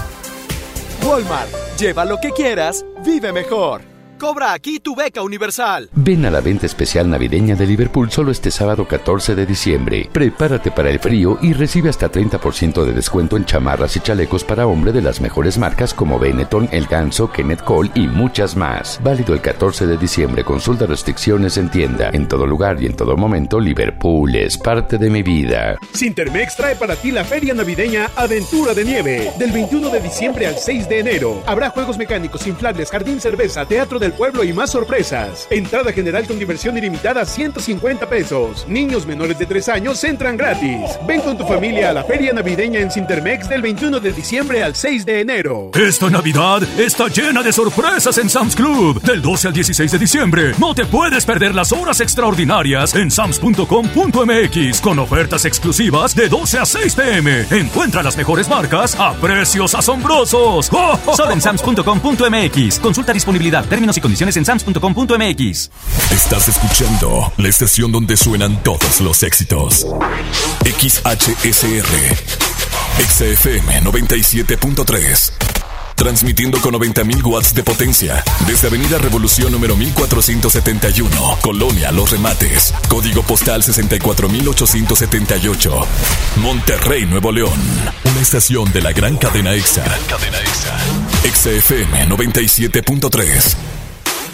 Walmart, 1.05 1.49
lleva 1.79 2.05
lo 2.05 2.19
que 2.21 2.31
quieras, 2.31 2.85
vive 3.05 3.33
mejor. 3.33 3.98
Cobra 4.19 4.53
aquí 4.53 4.81
tu 4.81 4.97
beca 4.97 5.23
universal. 5.23 5.89
Ven 5.93 6.25
a 6.27 6.31
la 6.31 6.41
venta 6.41 6.67
especial 6.67 7.09
navideña 7.09 7.55
de 7.55 7.67
Liverpool 7.67 8.11
solo 8.11 8.33
este 8.33 8.51
sábado 8.51 8.89
14 8.89 9.37
de 9.37 9.47
diciembre. 9.47 10.11
Prepárate 10.13 10.73
para 10.73 10.91
el 10.91 10.99
frío 10.99 11.39
y 11.41 11.53
recibe 11.53 11.89
hasta 11.89 12.11
30% 12.11 12.85
de 12.85 12.93
descuento 12.93 13.37
en 13.37 13.45
chamarras 13.45 13.95
y 13.97 14.01
chalecos 14.01 14.43
para 14.43 14.67
hombre 14.67 14.91
de 14.91 15.03
las 15.03 15.21
mejores 15.21 15.57
marcas 15.57 15.95
como 15.95 16.19
Benetton, 16.19 16.69
El 16.73 16.87
Ganso, 16.87 17.31
Kenneth 17.31 17.63
Cole 17.63 17.93
y 17.95 18.09
muchas 18.09 18.57
más. 18.57 18.99
Válido 19.05 19.35
el 19.35 19.41
14 19.41 19.87
de 19.87 19.97
diciembre. 19.97 20.43
Consulta 20.43 20.87
restricciones 20.87 21.57
en 21.57 21.71
tienda. 21.71 22.11
En 22.13 22.27
todo 22.27 22.45
lugar 22.45 22.83
y 22.83 22.87
en 22.87 22.97
todo 22.97 23.17
momento, 23.17 23.61
Liverpool 23.61 24.35
es 24.35 24.59
parte 24.59 24.99
de 24.99 25.11
mi 25.11 25.23
vida. 25.23 25.79
Sintermex 25.93 26.57
trae 26.57 26.75
para 26.75 26.97
ti 26.97 27.13
la 27.13 27.23
feria 27.23 27.55
navideña 27.55 28.11
Aventura 28.17 28.75
de 28.75 28.85
Nieve. 28.85 29.33
Del 29.39 29.53
21 29.53 29.91
de 29.91 30.01
diciembre 30.01 30.49
al 30.49 30.57
6 30.57 30.89
de 30.89 30.99
enero. 30.99 31.41
Habrá 31.47 31.71
juegos 31.71 31.97
mecánicos, 31.97 32.49
inflables, 32.49 32.91
jardín, 32.91 33.21
cerveza, 33.21 33.65
teatro 33.65 34.01
del 34.09 34.17
pueblo 34.17 34.43
y 34.43 34.55
más 34.55 34.71
sorpresas. 34.71 35.47
Entrada 35.51 35.93
general 35.93 36.27
con 36.27 36.39
diversión 36.39 36.79
ilimitada 36.79 37.27
150 37.27 38.09
pesos. 38.09 38.67
Niños 38.67 39.07
menores 39.07 39.39
de 39.39 39.45
3 39.45 39.69
años 39.69 40.03
entran 40.03 40.37
gratis. 40.37 40.99
Ven 41.07 41.21
con 41.21 41.37
tu 41.37 41.47
familia 41.47 41.91
a 41.91 41.93
la 41.93 42.05
feria 42.05 42.33
navideña 42.33 42.81
en 42.81 42.91
Sintermex 42.91 43.49
del 43.51 43.61
21 43.61 44.01
de 44.01 44.13
diciembre 44.13 44.63
al 44.63 44.75
6 44.75 45.05
de 45.05 45.21
enero. 45.21 45.71
Esta 45.75 46.09
Navidad 46.09 46.63
está 46.79 47.09
llena 47.09 47.43
de 47.43 47.53
sorpresas 47.53 48.17
en 48.17 48.31
Sam's 48.31 48.57
Club. 48.57 49.03
Del 49.03 49.21
12 49.21 49.49
al 49.49 49.53
16 49.53 49.93
de 49.93 49.99
diciembre. 49.99 50.53
No 50.59 50.75
te 50.75 50.87
puedes 50.87 51.27
perder 51.27 51.55
las 51.55 51.73
horas 51.73 52.01
extraordinarias 52.01 52.95
en 52.95 53.11
sams.com.mx 53.11 54.81
con 54.81 54.99
ofertas 55.01 55.45
exclusivas 55.45 56.15
de 56.15 56.29
12 56.31 56.59
a 56.61 56.65
6 56.65 56.95
pm. 56.95 57.45
Encuentra 57.51 58.03
las 58.03 58.17
mejores 58.17 58.49
marcas 58.49 58.99
a 58.99 59.13
precios 59.15 59.75
asombrosos. 59.75 60.71
¡Oh, 60.73 60.99
oh, 61.07 61.15
Solo 61.15 61.33
en 61.33 61.43
sams.com.mx. 61.43 62.79
Consulta 62.79 63.13
disponibilidad, 63.13 63.67
términos 63.67 63.98
y 63.99 64.01
condiciones 64.01 64.37
en 64.37 64.45
sams.com.mx. 64.45 65.71
Estás 66.11 66.49
escuchando 66.49 67.33
la 67.37 67.49
estación 67.49 67.93
donde 67.93 68.17
suenan 68.17 68.63
todos 68.63 69.01
los 69.01 69.23
éxitos. 69.23 69.87
XHSR. 70.65 71.87
XFM 72.99 73.83
97.3. 73.83 75.33
Transmitiendo 75.95 76.61
con 76.61 76.75
90.000 76.75 77.25
watts 77.25 77.55
de 77.55 77.63
potencia. 77.65 78.23
Desde 78.47 78.69
Avenida 78.69 78.99
Revolución 78.99 79.51
número 79.51 79.75
1471. 79.77 81.39
Colonia 81.43 81.91
Los 81.91 82.13
Remates. 82.13 82.73
Código 82.89 83.23
postal 83.25 83.65
64878. 83.65 85.87
Monterrey, 86.37 87.05
Nuevo 87.05 87.33
León. 87.33 87.59
Una 88.05 88.21
estación 88.21 88.71
de 88.73 88.81
la 88.81 88.93
gran 88.93 89.17
cadena 89.17 89.53
EXA. 89.55 89.83
cadena 90.09 90.39
EXA. 90.39 90.79
XFM 91.35 92.07
97.3. 92.09 93.78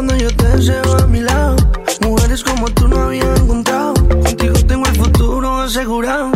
cuando 0.00 0.16
yo 0.16 0.34
te 0.34 0.48
deseo 0.48 0.96
a 0.96 1.06
mi 1.08 1.20
lado. 1.20 1.56
Mujeres 2.00 2.42
como 2.42 2.70
tú 2.70 2.88
no 2.88 3.02
había 3.02 3.34
encontrado. 3.36 3.92
Contigo 3.92 4.54
tengo 4.66 4.86
el 4.86 4.96
futuro 4.96 5.60
asegurado. 5.60 6.32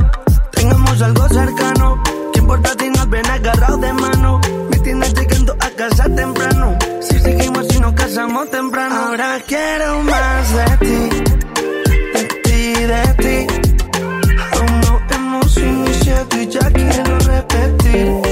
Tengamos 0.51 1.01
algo 1.01 1.27
cercano. 1.31 2.03
¿Qué 2.35 2.41
importa 2.41 2.75
si 2.79 2.91
nos 2.91 3.09
ven 3.09 3.25
agarrados 3.25 3.81
de 3.81 3.93
mano? 3.95 4.41
Me 4.69 4.79
tienes 4.81 5.15
llegando 5.15 5.57
a 5.59 5.71
casa 5.71 6.05
temprano. 6.15 6.79
Si 7.01 7.19
seguimos 7.19 7.75
y 7.75 7.81
nos 7.81 7.95
casamos 7.95 8.51
temprano. 8.51 8.95
Ahora 8.97 9.41
quiero 9.47 10.03
más 10.03 10.55
de 10.59 10.77
ti. 10.85 11.01
De 12.13 12.25
ti, 12.45 12.75
de 12.93 13.03
ti. 13.23 13.37
Aún 14.53 14.81
no 14.83 15.01
hemos 15.09 15.57
iniciado 15.57 16.29
y 16.39 16.47
ya 16.49 16.71
quiero 16.71 17.19
repetir. 17.21 18.24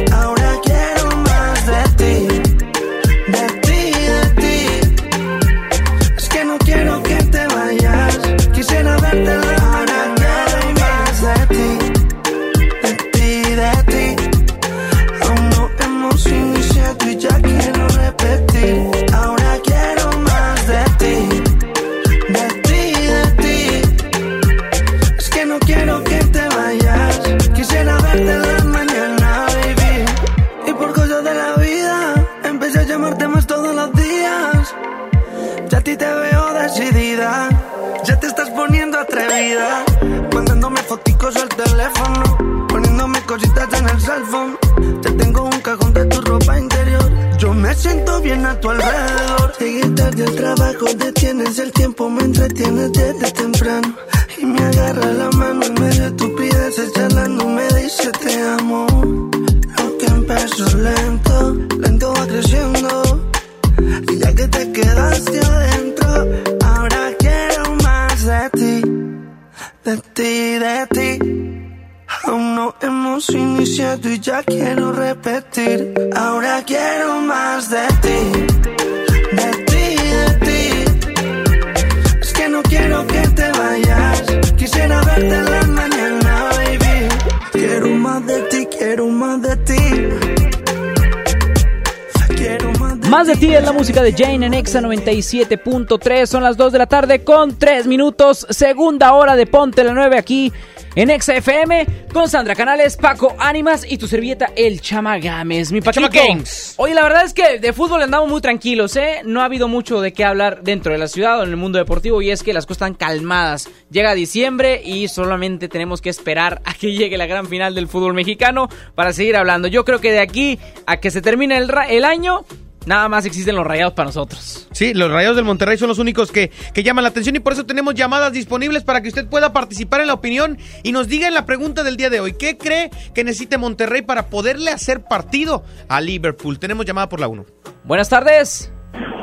La 93.73 93.79
música 93.79 94.03
de 94.03 94.13
Jane 94.13 94.45
en 94.45 94.55
Exa 94.55 94.83
97.3. 94.83 96.27
Son 96.27 96.43
las 96.43 96.59
2 96.59 96.73
de 96.73 96.79
la 96.79 96.87
tarde 96.87 97.25
con 97.25 97.59
3 97.59 97.87
minutos. 97.87 98.47
Segunda 98.51 99.15
hora 99.15 99.35
de 99.35 99.47
Ponte 99.47 99.83
la 99.83 99.95
9 99.95 100.19
aquí 100.19 100.53
en 100.95 101.09
Exa 101.09 101.37
FM 101.37 101.87
con 102.13 102.29
Sandra 102.29 102.55
Canales, 102.55 102.99
Paco 102.99 103.35
Ánimas 103.39 103.91
y 103.91 103.97
tu 103.97 104.07
servilleta 104.07 104.51
El 104.57 104.83
Chama 104.83 105.19
Gámez. 105.19 105.73
Mi 105.73 105.81
Paquito. 105.81 106.09
Chama 106.09 106.27
Games. 106.29 106.75
Oye, 106.77 106.93
la 106.93 107.03
verdad 107.03 107.25
es 107.25 107.33
que 107.33 107.59
de 107.59 107.73
fútbol 107.73 108.03
andamos 108.03 108.29
muy 108.29 108.43
tranquilos, 108.43 108.95
¿eh? 108.97 109.23
No 109.25 109.41
ha 109.41 109.47
habido 109.47 109.69
mucho 109.69 110.03
de 110.03 110.13
qué 110.13 110.25
hablar 110.25 110.63
dentro 110.63 110.93
de 110.93 110.99
la 110.99 111.09
ciudad 111.09 111.41
o 111.41 111.43
en 111.43 111.49
el 111.49 111.57
mundo 111.57 111.79
deportivo 111.79 112.21
y 112.21 112.31
es 112.31 112.43
que 112.43 112.53
las 112.53 112.67
cosas 112.67 112.89
están 112.89 112.95
calmadas. 112.95 113.71
Llega 113.91 114.15
diciembre 114.15 114.83
y 114.85 115.09
solamente 115.09 115.69
tenemos 115.69 116.03
que 116.03 116.11
esperar 116.11 116.61
a 116.67 116.75
que 116.75 116.93
llegue 116.93 117.17
la 117.17 117.27
gran 117.27 117.47
final 117.47 117.75
del 117.75 117.89
fútbol 117.89 118.13
mexicano 118.13 118.69
para 118.95 119.15
seguir 119.15 119.37
hablando. 119.37 119.67
Yo 119.69 119.87
creo 119.87 120.01
que 120.01 120.13
de 120.13 120.21
aquí 120.21 120.59
a 120.85 120.99
que 120.99 121.11
se 121.11 121.23
termine 121.23 121.57
el 121.57 122.05
año, 122.05 122.45
nada 122.87 123.09
más 123.09 123.27
existen 123.27 123.57
los 123.57 123.67
rayados 123.67 123.95
para 123.95 124.07
nosotros. 124.07 124.69
Sí, 124.73 124.95
los 124.95 125.11
Rayados 125.11 125.37
del 125.37 125.45
Monterrey 125.45 125.77
son 125.77 125.89
los 125.89 125.99
únicos 125.99 126.33
que, 126.33 126.51
que 126.73 126.83
llaman 126.83 127.05
la 127.05 127.11
atención 127.11 127.37
y 127.37 127.41
por 127.41 127.53
eso 127.53 127.67
tenemos 127.67 127.95
llamadas 127.95 128.33
disponibles 128.33 128.85
para 128.85 129.01
que 129.01 129.09
usted 129.09 129.29
pueda 129.29 129.53
participar 129.53 130.01
en 130.01 130.09
la 130.09 130.15
opinión 130.15 130.59
y 130.83 130.93
nos 130.93 131.09
diga 131.09 131.29
en 131.29 131.35
la 131.35 131.47
pregunta 131.47 131.83
del 131.83 131.97
día 131.97 132.11
de 132.11 132.21
hoy, 132.21 132.35
¿qué 132.39 132.57
cree 132.57 132.91
que 133.15 133.25
necesite 133.25 133.59
Monterrey 133.59 134.03
para 134.03 134.27
poderle 134.27 134.71
hacer 134.71 135.05
partido 135.05 135.65
a 135.89 136.01
Liverpool? 136.01 136.59
Tenemos 136.59 136.87
llamada 136.87 137.09
por 137.09 137.21
la 137.21 137.29
1. 137.29 137.45
Buenas 137.85 138.09
tardes. 138.09 138.73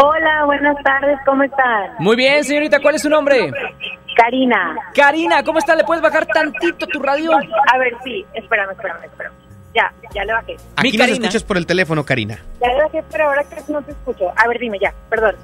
Hola, 0.01 0.45
buenas 0.45 0.77
tardes, 0.83 1.17
¿cómo 1.25 1.43
están? 1.43 1.91
Muy 1.99 2.15
bien, 2.15 2.43
señorita, 2.43 2.79
¿cuál 2.79 2.95
es 2.95 3.01
su 3.01 3.09
nombre? 3.09 3.51
Karina. 4.15 4.75
Karina, 4.93 5.43
¿cómo 5.43 5.59
está? 5.59 5.75
¿Le 5.75 5.83
puedes 5.83 6.01
bajar 6.01 6.25
tantito 6.25 6.87
tu 6.87 6.99
radio? 6.99 7.31
A 7.33 7.77
ver, 7.77 7.93
sí, 8.03 8.25
espérame, 8.33 8.71
espérame, 8.71 9.03
espérame. 9.05 9.38
Ya, 9.73 9.93
ya 10.13 10.23
le 10.23 10.33
bajé. 10.33 10.57
Aquí 10.75 10.97
nos 10.97 11.09
escuchas 11.09 11.43
por 11.43 11.57
el 11.57 11.65
teléfono, 11.65 12.03
Karina. 12.03 12.39
Ya 12.61 12.67
le 12.69 12.83
bajé, 12.83 13.03
pero 13.11 13.25
ahora 13.25 13.43
casi 13.43 13.71
no 13.71 13.81
te 13.81 13.91
escucho. 13.91 14.31
A 14.35 14.47
ver, 14.47 14.57
dime 14.59 14.79
ya, 14.81 14.93
perdón. 15.09 15.35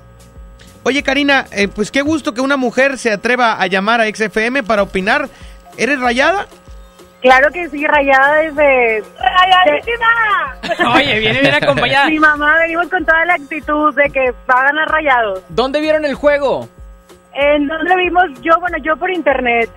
Oye, 0.84 1.04
Karina, 1.04 1.46
eh, 1.52 1.68
pues 1.68 1.92
qué 1.92 2.02
gusto 2.02 2.34
que 2.34 2.42
una 2.42 2.58
mujer 2.58 2.98
se 2.98 3.12
atreva 3.12 3.60
a 3.62 3.68
llamar 3.68 4.02
a 4.02 4.06
XFM 4.08 4.64
para 4.64 4.84
opinar. 4.84 5.30
¿Eres 5.78 6.00
rayada? 6.00 6.48
Claro 7.22 7.50
que 7.52 7.68
sí, 7.70 7.86
rayada 7.88 8.36
desde... 8.36 9.04
¡Rayadísima! 9.20 10.94
Oye, 10.96 11.20
viene 11.20 11.42
bien 11.42 11.54
acompañada. 11.56 12.08
Mi 12.10 12.20
mamá 12.20 12.58
venimos 12.60 12.88
con 12.90 13.04
toda 13.06 13.26
la 13.26 13.34
actitud 13.36 13.94
de 13.96 14.10
que 14.12 14.32
va 14.50 14.60
a 14.62 14.64
ganar 14.66 14.88
rayados. 14.90 15.42
¿Dónde 15.50 15.82
vieron 15.82 16.06
el 16.06 16.14
juego? 16.16 16.70
¿En 17.34 17.68
dónde 17.68 17.96
vimos? 17.98 18.26
Yo, 18.42 18.54
bueno, 18.60 18.78
yo 18.84 18.96
por 18.98 19.10
internet. 19.12 19.70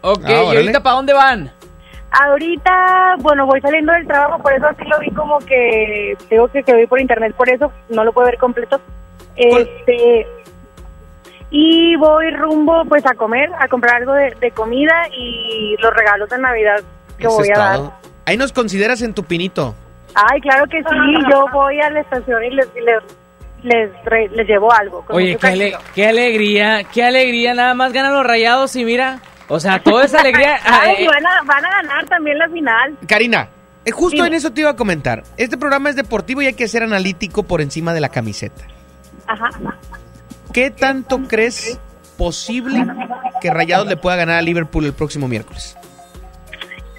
Ok, 0.00 0.22
Ah, 0.24 0.30
¿y 0.30 0.34
órale. 0.34 0.58
ahorita 0.60 0.82
para 0.82 0.96
dónde 0.96 1.12
van? 1.12 1.52
Ahorita, 2.12 3.16
bueno, 3.20 3.46
voy 3.46 3.60
saliendo 3.62 3.92
del 3.92 4.06
trabajo, 4.06 4.42
por 4.42 4.52
eso 4.52 4.66
así 4.66 4.84
lo 4.84 4.98
vi 4.98 5.10
como 5.12 5.38
que 5.40 6.16
tengo 6.28 6.46
que 6.48 6.62
que 6.62 6.74
voy 6.74 6.86
por 6.86 7.00
internet, 7.00 7.34
por 7.34 7.48
eso 7.48 7.72
no 7.88 8.04
lo 8.04 8.12
puedo 8.12 8.26
ver 8.26 8.36
completo. 8.38 8.80
Este 9.34 10.26
y 11.50 11.96
voy 11.96 12.30
rumbo 12.30 12.84
pues 12.86 13.04
a 13.06 13.14
comer, 13.14 13.50
a 13.58 13.68
comprar 13.68 13.96
algo 13.96 14.12
de, 14.14 14.34
de 14.40 14.50
comida 14.52 15.06
y 15.16 15.76
los 15.80 15.92
regalos 15.94 16.28
de 16.30 16.38
Navidad 16.38 16.80
que 17.18 17.26
Eso 17.26 17.36
voy 17.36 17.48
a 17.54 17.58
dar. 17.58 17.76
todo. 17.76 17.92
Ahí 18.26 18.36
nos 18.36 18.52
consideras 18.52 19.02
en 19.02 19.14
tu 19.14 19.24
pinito. 19.24 19.74
Ay, 20.14 20.40
claro 20.40 20.66
que 20.66 20.78
sí, 20.82 21.14
yo 21.30 21.46
voy 21.52 21.80
a 21.80 21.90
la 21.90 22.00
estación 22.00 22.44
y 22.44 22.50
les 22.50 22.68
les 22.74 23.02
les, 23.62 24.04
re- 24.04 24.28
les 24.30 24.46
llevo 24.48 24.72
algo. 24.72 25.02
con 25.02 25.14
Oye, 25.16 25.32
mucho 25.32 25.40
qué, 25.40 25.46
ale- 25.46 25.70
cariño. 25.72 25.90
qué 25.94 26.06
alegría, 26.08 26.84
qué 26.92 27.04
alegría. 27.04 27.54
Nada 27.54 27.74
más 27.74 27.92
ganan 27.92 28.12
los 28.12 28.26
rayados 28.26 28.74
y 28.76 28.84
mira. 28.84 29.20
O 29.54 29.60
sea, 29.60 29.82
toda 29.82 30.06
esa 30.06 30.20
alegría. 30.20 30.56
ah, 30.64 30.80
Ay, 30.84 31.04
eh, 31.04 31.08
van 31.08 31.26
a, 31.26 31.42
van 31.44 31.62
a 31.62 31.70
ganar 31.82 32.06
también 32.06 32.38
la 32.38 32.48
final. 32.48 32.96
Karina, 33.06 33.48
Eh, 33.84 33.90
justo 33.90 34.16
Dime. 34.16 34.28
en 34.28 34.34
eso 34.34 34.50
te 34.50 34.62
iba 34.62 34.70
a 34.70 34.76
comentar. 34.76 35.24
Este 35.36 35.58
programa 35.58 35.90
es 35.90 35.96
deportivo 35.96 36.40
y 36.40 36.46
hay 36.46 36.54
que 36.54 36.66
ser 36.68 36.82
analítico 36.82 37.42
por 37.42 37.60
encima 37.60 37.92
de 37.92 38.00
la 38.00 38.08
camiseta. 38.08 38.64
Ajá. 39.26 39.50
¿Qué 40.54 40.70
tanto 40.70 41.20
crees 41.28 41.78
posible 42.16 42.86
que 43.42 43.50
Rayados 43.50 43.86
le 43.88 43.96
pueda 43.98 44.16
ganar 44.16 44.36
a 44.38 44.42
Liverpool 44.42 44.86
el 44.86 44.94
próximo 44.94 45.28
miércoles? 45.28 45.76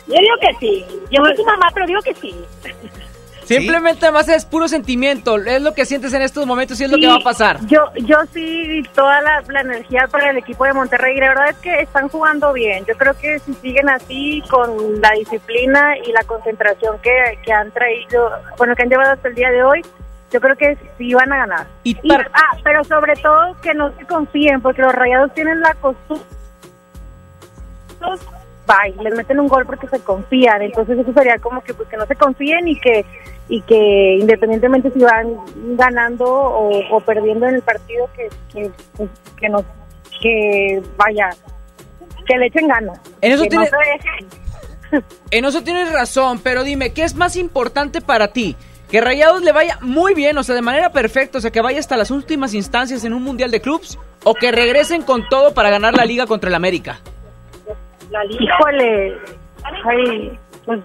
Yo 0.05 0.13
digo 0.19 0.35
que 0.39 0.55
sí. 0.59 0.85
Yo 1.09 1.23
soy 1.23 1.35
su 1.35 1.43
mamá, 1.45 1.67
pero 1.73 1.87
digo 1.87 2.01
que 2.01 2.13
sí. 2.15 2.35
Simplemente 3.59 4.05
además 4.05 4.27
es 4.29 4.45
puro 4.45 4.67
sentimiento, 4.67 5.37
es 5.37 5.61
lo 5.61 5.73
que 5.73 5.85
sientes 5.85 6.13
en 6.13 6.21
estos 6.21 6.45
momentos 6.45 6.79
y 6.79 6.83
es 6.83 6.91
lo 6.91 6.97
que 6.97 7.07
va 7.07 7.15
a 7.15 7.23
pasar. 7.23 7.59
Yo, 7.67 7.91
yo 7.95 8.17
sí, 8.33 8.83
toda 8.93 9.21
la, 9.21 9.43
la 9.47 9.61
energía 9.61 10.07
para 10.07 10.29
el 10.31 10.37
equipo 10.37 10.65
de 10.65 10.73
Monterrey. 10.73 11.19
La 11.19 11.29
verdad 11.29 11.49
es 11.49 11.57
que 11.57 11.81
están 11.81 12.09
jugando 12.09 12.53
bien. 12.53 12.85
Yo 12.85 12.95
creo 12.95 13.13
que 13.17 13.39
si 13.39 13.53
siguen 13.55 13.89
así, 13.89 14.43
con 14.49 15.01
la 15.01 15.11
disciplina 15.11 15.97
y 15.97 16.11
la 16.11 16.23
concentración 16.23 16.97
que, 17.01 17.39
que 17.43 17.51
han 17.51 17.71
traído, 17.71 18.29
bueno, 18.57 18.75
que 18.75 18.83
han 18.83 18.89
llevado 18.89 19.13
hasta 19.13 19.27
el 19.27 19.35
día 19.35 19.49
de 19.49 19.63
hoy, 19.63 19.81
yo 20.31 20.41
creo 20.41 20.55
que 20.55 20.77
sí 20.97 21.13
van 21.13 21.31
a 21.31 21.37
ganar. 21.37 21.67
Y 21.83 21.95
ah, 22.11 22.57
pero 22.63 22.83
sobre 22.83 23.15
todo 23.17 23.55
que 23.61 23.73
no 23.73 23.95
se 23.95 24.05
confíen, 24.05 24.61
porque 24.61 24.81
los 24.81 24.93
rayados 24.93 25.33
tienen 25.33 25.61
la 25.61 25.75
costumbre. 25.75 26.25
Bye, 28.65 28.95
les 29.03 29.13
meten 29.15 29.39
un 29.39 29.47
gol 29.47 29.65
porque 29.65 29.87
se 29.87 29.99
confían. 29.99 30.61
Entonces, 30.61 30.97
eso 30.99 31.11
sería 31.13 31.37
como 31.37 31.61
que, 31.63 31.73
pues, 31.73 31.89
que 31.89 31.97
no 31.97 32.05
se 32.05 32.15
confíen 32.15 32.67
y 32.67 32.79
que 32.79 33.05
y 33.49 33.61
que 33.61 34.17
independientemente 34.21 34.89
si 34.91 34.99
van 34.99 35.35
ganando 35.75 36.25
o, 36.25 36.95
o 36.95 36.99
perdiendo 37.01 37.45
en 37.45 37.55
el 37.55 37.61
partido 37.61 38.09
que 38.15 38.29
que, 38.53 38.71
pues, 38.95 39.09
que 39.37 39.49
no 39.49 39.63
que 40.21 40.81
vaya 40.95 41.29
que 42.25 42.37
le 42.37 42.45
echen 42.45 42.69
ganas 42.69 42.97
En 43.19 43.33
eso 43.33 43.43
que 43.43 43.49
tiene- 43.49 43.65
no 43.65 43.71
se 43.71 43.91
dejen. 43.91 45.03
En 45.31 45.43
eso 45.45 45.61
tienes 45.63 45.91
razón, 45.91 46.39
pero 46.43 46.63
dime, 46.63 46.93
¿qué 46.93 47.03
es 47.03 47.15
más 47.15 47.35
importante 47.35 47.99
para 47.99 48.27
ti? 48.29 48.55
Que 48.89 49.01
Rayados 49.01 49.41
le 49.41 49.51
vaya 49.51 49.79
muy 49.81 50.13
bien, 50.13 50.37
o 50.37 50.43
sea, 50.43 50.53
de 50.53 50.61
manera 50.61 50.91
perfecta, 50.91 51.39
o 51.39 51.41
sea, 51.41 51.49
que 51.49 51.61
vaya 51.61 51.79
hasta 51.79 51.97
las 51.97 52.11
últimas 52.11 52.53
instancias 52.53 53.03
en 53.03 53.13
un 53.13 53.23
Mundial 53.23 53.49
de 53.49 53.59
Clubs, 53.59 53.97
o 54.23 54.35
que 54.35 54.51
regresen 54.51 55.01
con 55.01 55.27
todo 55.29 55.55
para 55.55 55.71
ganar 55.71 55.95
la 55.95 56.05
liga 56.05 56.27
contra 56.27 56.49
el 56.49 56.53
América. 56.55 56.99
Híjole 58.29 59.17
ay, 59.85 60.39
pues, 60.65 60.79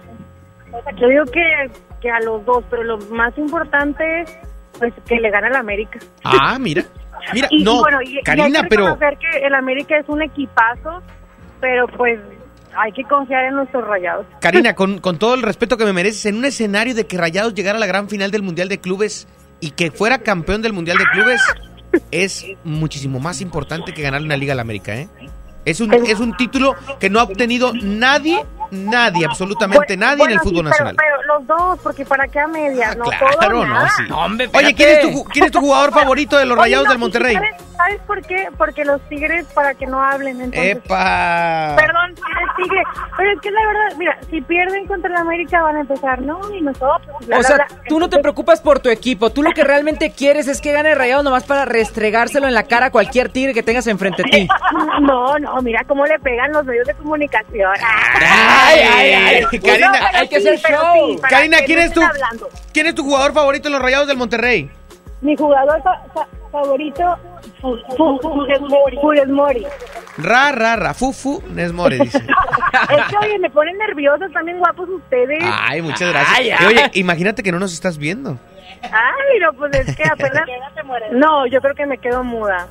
yo 0.99 1.07
digo 1.07 1.25
que, 1.25 1.71
que 2.01 2.09
a 2.11 2.19
los 2.21 2.45
dos 2.45 2.63
pero 2.69 2.83
lo 2.83 2.97
más 3.11 3.37
importante 3.37 4.21
es 4.21 4.37
pues 4.77 4.93
que 5.07 5.15
le 5.19 5.29
gane 5.29 5.47
al 5.47 5.55
América 5.55 5.99
Ah, 6.23 6.57
mira. 6.59 6.83
Mira, 7.33 7.47
y, 7.51 7.61
y 7.61 7.63
no, 7.63 7.79
bueno, 7.81 8.01
y- 8.01 8.17
hay 8.17 8.23
Karina, 8.23 8.61
que 8.63 8.67
pero 8.69 8.97
que 8.97 9.45
el 9.45 9.53
América 9.53 9.97
es 9.97 10.07
un 10.07 10.21
equipazo 10.21 11.01
pero 11.59 11.87
pues 11.87 12.19
hay 12.77 12.91
que 12.93 13.03
confiar 13.03 13.45
en 13.45 13.55
nuestros 13.55 13.85
rayados 13.85 14.25
Karina, 14.39 14.73
con, 14.75 14.99
con 14.99 15.17
todo 15.17 15.33
el 15.33 15.41
respeto 15.41 15.75
que 15.75 15.85
me 15.85 15.91
mereces, 15.93 16.25
en 16.27 16.37
un 16.37 16.45
escenario 16.45 16.95
de 16.95 17.07
que 17.07 17.17
Rayados 17.17 17.53
llegara 17.53 17.77
a 17.77 17.79
la 17.79 17.87
gran 17.87 18.07
final 18.07 18.31
del 18.31 18.43
Mundial 18.43 18.69
de 18.69 18.79
Clubes 18.79 19.27
y 19.59 19.71
que 19.71 19.91
fuera 19.91 20.19
campeón 20.19 20.61
del 20.61 20.71
Mundial 20.71 20.97
de 20.97 21.05
Clubes, 21.11 21.41
es 22.11 22.45
muchísimo 22.63 23.19
más 23.19 23.41
importante 23.41 23.93
que 23.93 24.01
ganar 24.01 24.21
una 24.21 24.37
Liga 24.37 24.53
al 24.53 24.59
América, 24.59 24.95
¿eh? 24.95 25.09
Es 25.69 25.79
un, 25.81 25.93
es 25.93 26.19
un 26.19 26.35
título 26.37 26.75
que 26.99 27.09
no 27.09 27.19
ha 27.19 27.23
obtenido 27.23 27.71
nadie, 27.81 28.45
nadie, 28.71 29.25
absolutamente 29.25 29.95
Bueno, 29.97 30.05
nadie 30.05 30.23
en 30.25 30.31
el 30.31 30.39
sí, 30.39 30.43
fútbol 30.49 30.63
pero- 30.65 30.69
nacional. 30.69 30.95
Ah, 30.97 31.03
Pero, 31.03 31.37
los 31.39 31.47
dos, 31.47 31.79
porque 31.83 32.05
para 32.05 32.27
qué 32.27 32.39
a 32.39 32.47
medias, 32.47 32.97
no 32.97 33.03
Claro, 33.05 33.27
todo 33.39 33.49
no, 33.51 33.65
nada. 33.67 33.89
sí. 33.97 34.03
Oye, 34.53 34.73
¿quién 34.75 34.89
es, 34.89 35.01
tu, 35.01 35.07
ju- 35.09 35.25
quién 35.31 35.45
es 35.45 35.51
tu 35.51 35.59
jugador 35.59 35.91
favorito 35.91 36.37
de 36.37 36.45
los 36.45 36.57
Oye, 36.57 36.63
Rayados 36.63 36.85
no, 36.85 36.89
del 36.91 36.97
¿y 36.97 37.01
Monterrey? 37.01 37.35
¿sabes, 37.35 37.55
¿Sabes 37.77 38.01
por 38.07 38.21
qué? 38.23 38.49
Porque 38.57 38.83
los 38.83 38.99
tigres 39.07 39.45
para 39.53 39.73
que 39.73 39.85
no 39.87 40.03
hablen, 40.03 40.41
entonces... 40.41 40.75
¡Epa! 40.77 41.75
Perdón, 41.77 42.13
tigres, 42.15 42.49
tigres. 42.57 42.87
Pero 43.15 43.31
es 43.31 43.41
que 43.41 43.51
la 43.51 43.59
verdad, 43.65 43.97
mira, 43.97 44.17
si 44.29 44.41
pierden 44.41 44.85
contra 44.85 45.09
el 45.11 45.15
América 45.15 45.61
van 45.61 45.77
a 45.77 45.81
empezar, 45.81 46.21
no, 46.21 46.39
y 46.53 46.61
nosotros. 46.61 46.99
bla, 47.25 47.37
O 47.37 47.39
bla, 47.39 47.43
sea, 47.47 47.55
bla. 47.55 47.67
tú 47.87 47.99
no 47.99 48.09
te 48.09 48.19
preocupas 48.19 48.59
por 48.59 48.79
tu 48.79 48.89
equipo, 48.89 49.29
tú 49.29 49.43
lo 49.43 49.51
que 49.51 49.63
realmente 49.63 50.11
quieres 50.11 50.47
es 50.49 50.59
que 50.59 50.73
gane 50.73 50.93
Rayados 50.93 51.23
nomás 51.23 51.43
para 51.45 51.63
restregárselo 51.65 52.47
en 52.47 52.53
la 52.53 52.63
cara 52.63 52.87
a 52.87 52.91
cualquier 52.91 53.29
tigre 53.29 53.53
que 53.53 53.63
tengas 53.63 53.87
enfrente 53.87 54.23
de 54.23 54.29
ti. 54.29 54.47
No, 55.01 55.37
no, 55.39 55.58
mira 55.61 55.83
cómo 55.87 56.05
le 56.05 56.17
pegan 56.19 56.51
los 56.51 56.65
medios 56.65 56.87
de 56.87 56.93
comunicación. 56.95 57.71
Ay, 57.81 58.79
ay, 58.79 59.11
ay, 59.51 59.59
Karina, 59.59 59.91
no, 59.99 60.17
hay 60.19 60.27
que 60.27 60.41
sí, 60.41 60.47
hacer 60.49 60.71
show. 60.71 60.93
sí, 61.15 61.21
Karina, 61.29 61.57
¿quién 61.65 61.79
no 61.79 61.85
es 61.85 61.93
tu, 61.93 62.01
hablando. 62.03 62.49
quién 62.73 62.87
es 62.87 62.95
tu 62.95 63.03
jugador 63.03 63.33
favorito 63.33 63.69
de 63.69 63.73
los 63.73 63.81
Rayados 63.81 64.07
del 64.07 64.17
Monterrey? 64.17 64.69
Mi 65.21 65.35
jugador 65.35 65.81
fa- 65.83 66.01
fa- 66.13 66.27
favorito, 66.51 67.17
Fu- 67.61 67.75
Fu- 67.97 68.19
Fu- 68.21 68.45
Funes 69.01 69.27
Mori. 69.27 69.65
Ra, 70.17 70.51
ra, 70.53 70.75
ra, 70.77 70.93
fu, 70.93 71.11
fu, 71.11 71.43
Nesmore, 71.49 71.97
dice. 71.99 72.17
Es 72.89 73.05
que, 73.07 73.17
oye, 73.17 73.37
me 73.39 73.49
ponen 73.49 73.77
nerviosos, 73.77 74.31
también 74.31 74.59
guapos 74.59 74.87
ustedes. 74.89 75.43
Ay, 75.43 75.81
muchas 75.81 76.09
gracias. 76.09 76.37
Ay, 76.37 76.47
Y 76.47 76.51
ay. 76.51 76.65
Oye, 76.67 76.91
imagínate 76.93 77.43
que 77.43 77.51
no 77.51 77.59
nos 77.59 77.73
estás 77.73 77.97
viendo. 77.97 78.37
Ay, 78.81 79.39
no, 79.41 79.51
pues 79.53 79.75
es 79.77 79.95
que 79.95 80.03
apenas... 80.09 80.45
No, 81.11 81.45
yo 81.47 81.59
creo 81.61 81.75
que 81.75 81.85
me 81.85 81.97
quedo 81.97 82.23
muda. 82.23 82.67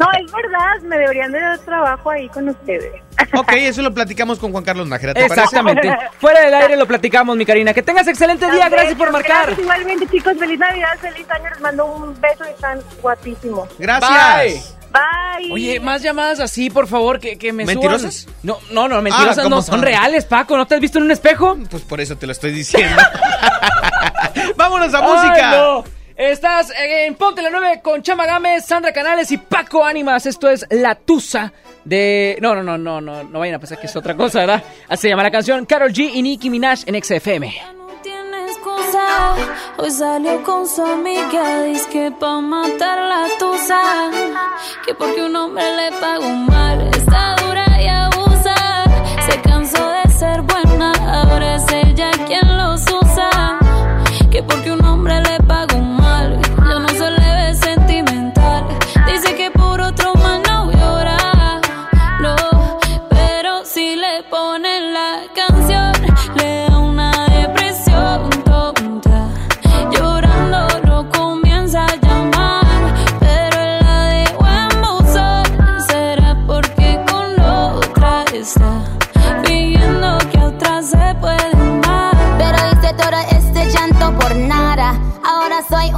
No, 0.00 0.06
es 0.12 0.32
verdad, 0.32 0.80
me 0.82 0.98
deberían 0.98 1.32
de 1.32 1.40
dar 1.40 1.58
trabajo 1.60 2.10
ahí 2.10 2.28
con 2.28 2.48
ustedes. 2.48 2.92
Ok, 3.36 3.52
eso 3.56 3.82
lo 3.82 3.92
platicamos 3.94 4.38
con 4.38 4.52
Juan 4.52 4.64
Carlos 4.64 4.88
Nájera. 4.88 5.12
Exactamente. 5.12 5.94
Fuera 6.18 6.40
del 6.40 6.54
aire 6.54 6.76
lo 6.76 6.86
platicamos, 6.86 7.36
mi 7.36 7.46
Karina. 7.46 7.72
Que 7.72 7.82
tengas 7.82 8.06
excelente 8.08 8.50
día, 8.50 8.68
gracias 8.68 8.94
por 8.96 9.10
marcar. 9.12 9.46
Gracias 9.46 9.58
igualmente, 9.60 10.06
chicos. 10.08 10.34
Feliz 10.38 10.58
Navidad, 10.58 10.98
feliz 11.00 11.26
año. 11.30 11.48
Les 11.50 11.60
mando 11.60 11.84
un 11.86 12.20
beso 12.20 12.44
y 12.46 12.50
están 12.50 12.80
guapísimos. 13.02 13.68
Gracias. 13.78 14.76
Bye. 14.92 15.52
Oye, 15.52 15.80
más 15.80 16.02
llamadas 16.02 16.38
así, 16.38 16.70
por 16.70 16.86
favor, 16.86 17.18
que, 17.18 17.36
que 17.36 17.52
me 17.52 17.64
¿Mentirosas? 17.64 18.14
suban. 18.14 18.34
No, 18.44 18.58
no, 18.70 18.88
no, 18.88 19.02
mentirosas 19.02 19.38
Ah, 19.38 19.42
¿cómo 19.42 19.56
no, 19.56 19.62
son 19.62 19.74
son? 19.76 19.82
reales, 19.82 20.24
Paco. 20.24 20.56
¿No 20.56 20.66
te 20.68 20.76
has 20.76 20.80
visto 20.80 20.98
en 20.98 21.04
un 21.04 21.10
espejo? 21.10 21.56
Pues 21.68 21.82
por 21.82 22.00
eso 22.00 22.16
te 22.16 22.26
lo 22.26 22.32
estoy 22.32 22.52
diciendo. 22.52 23.02
Vámonos 24.56 24.94
a 24.94 24.98
Ay, 24.98 25.04
música. 25.04 25.50
no. 25.50 25.84
Estás 26.16 26.72
en 26.78 27.16
Ponte 27.16 27.42
la 27.42 27.50
9 27.50 27.80
con 27.82 28.00
Chama 28.00 28.24
Gámez, 28.24 28.64
Sandra 28.64 28.92
Canales 28.92 29.32
y 29.32 29.38
Paco 29.38 29.84
Ánimas. 29.84 30.26
Esto 30.26 30.48
es 30.48 30.64
La 30.70 30.94
Tusa 30.94 31.52
de... 31.84 32.38
No, 32.40 32.54
no, 32.54 32.62
no, 32.62 32.78
no, 32.78 33.00
no, 33.00 33.24
no 33.24 33.38
vayan 33.40 33.56
a 33.56 33.58
pensar 33.58 33.80
que 33.80 33.86
es 33.86 33.96
otra 33.96 34.14
cosa, 34.16 34.38
¿verdad? 34.40 34.62
Así 34.88 35.02
se 35.02 35.08
llama 35.08 35.24
la 35.24 35.32
canción 35.32 35.66
Carol 35.66 35.92
G 35.92 36.10
y 36.14 36.22
Nicki 36.22 36.50
Minaj 36.50 36.84
en 36.86 37.02
XFM. 37.02 37.52
excusa. 38.46 39.34
Hoy 39.76 39.90
salió 39.90 40.40
con 40.44 40.68
su 40.68 40.82
amiga, 40.84 41.64
dice 41.64 41.88
que 41.90 42.12
pa' 42.12 42.40
matar 42.40 42.98
la 42.98 43.26
tusa. 43.38 43.80
Que 44.86 44.94
porque 44.94 45.20
un 45.20 45.34
hombre 45.34 45.64
le 45.76 45.90
pagó 46.00 46.28
mal, 46.28 46.90
está 46.96 47.34
dura 47.44 47.66
y 47.82 47.88
abusa. 47.88 48.84
Se 49.28 49.40
cansó 49.40 49.90
de 49.90 50.10
ser 50.12 50.42
buena, 50.42 50.92
ahora 50.92 51.56
es 51.56 51.72
ella 51.72 52.10
quien 52.26 52.53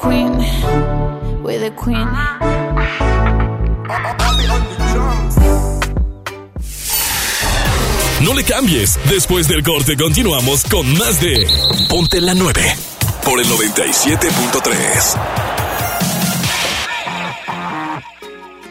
Queen, 0.00 0.38
the 1.42 1.72
Queen. 1.74 2.08
No 8.20 8.34
le 8.34 8.44
cambies. 8.44 8.98
Después 9.10 9.48
del 9.48 9.62
corte 9.62 9.96
continuamos 9.96 10.64
con 10.64 10.92
más 10.98 11.20
de 11.20 11.46
Ponte 11.88 12.20
la 12.20 12.34
9 12.34 12.76
por 13.24 13.40
el 13.40 13.46
97.3. 13.46 15.47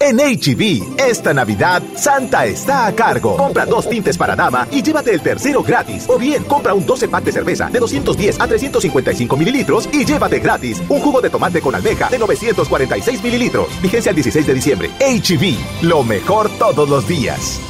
En 0.00 0.18
HB, 0.18 1.00
esta 1.00 1.34
Navidad, 1.34 1.82
Santa 1.96 2.46
está 2.46 2.86
a 2.86 2.94
cargo. 2.94 3.36
Compra 3.36 3.66
dos 3.66 3.88
tintes 3.88 4.16
para 4.16 4.36
dama 4.36 4.68
y 4.70 4.80
llévate 4.80 5.12
el 5.12 5.20
tercero 5.20 5.62
gratis. 5.62 6.04
O 6.08 6.18
bien, 6.18 6.44
compra 6.44 6.72
un 6.72 6.86
12 6.86 7.08
pack 7.08 7.24
de 7.24 7.32
cerveza 7.32 7.68
de 7.68 7.80
210 7.80 8.40
a 8.40 8.46
355 8.46 9.36
mililitros 9.36 9.88
y 9.92 10.04
llévate 10.04 10.38
gratis 10.38 10.80
un 10.88 11.00
jugo 11.00 11.20
de 11.20 11.30
tomate 11.30 11.60
con 11.60 11.74
almeja 11.74 12.08
de 12.08 12.18
946 12.18 13.22
mililitros. 13.22 13.68
Vigencia 13.82 14.10
el 14.10 14.16
16 14.16 14.46
de 14.46 14.54
diciembre. 14.54 14.90
HB, 15.00 15.84
lo 15.86 16.04
mejor 16.04 16.48
todos 16.58 16.88
los 16.88 17.08
días. 17.08 17.60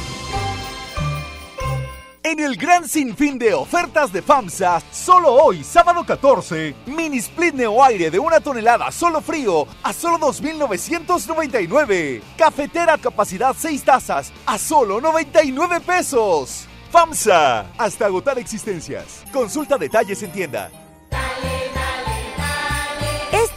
En 2.21 2.37
el 2.41 2.57
gran 2.57 2.85
sinfín 2.85 3.39
de 3.39 3.53
ofertas 3.53 4.11
de 4.11 4.21
FAMSA, 4.21 4.81
solo 4.91 5.31
hoy, 5.31 5.63
sábado 5.63 6.03
14, 6.05 6.75
mini 6.85 7.19
split 7.19 7.53
neo 7.53 7.81
aire 7.81 8.11
de 8.11 8.19
una 8.19 8.41
tonelada 8.41 8.91
solo 8.91 9.21
frío 9.21 9.65
a 9.83 9.93
solo 9.93 10.17
2.999. 10.27 12.21
Cafetera 12.37 12.97
capacidad 12.97 13.55
6 13.57 13.83
tazas 13.85 14.33
a 14.45 14.57
solo 14.57 14.99
99 14.99 15.79
pesos. 15.79 16.67
FAMSA, 16.91 17.67
hasta 17.77 18.07
agotar 18.07 18.37
existencias. 18.37 19.23
Consulta 19.31 19.77
detalles 19.77 20.21
en 20.21 20.33
tienda. 20.33 20.88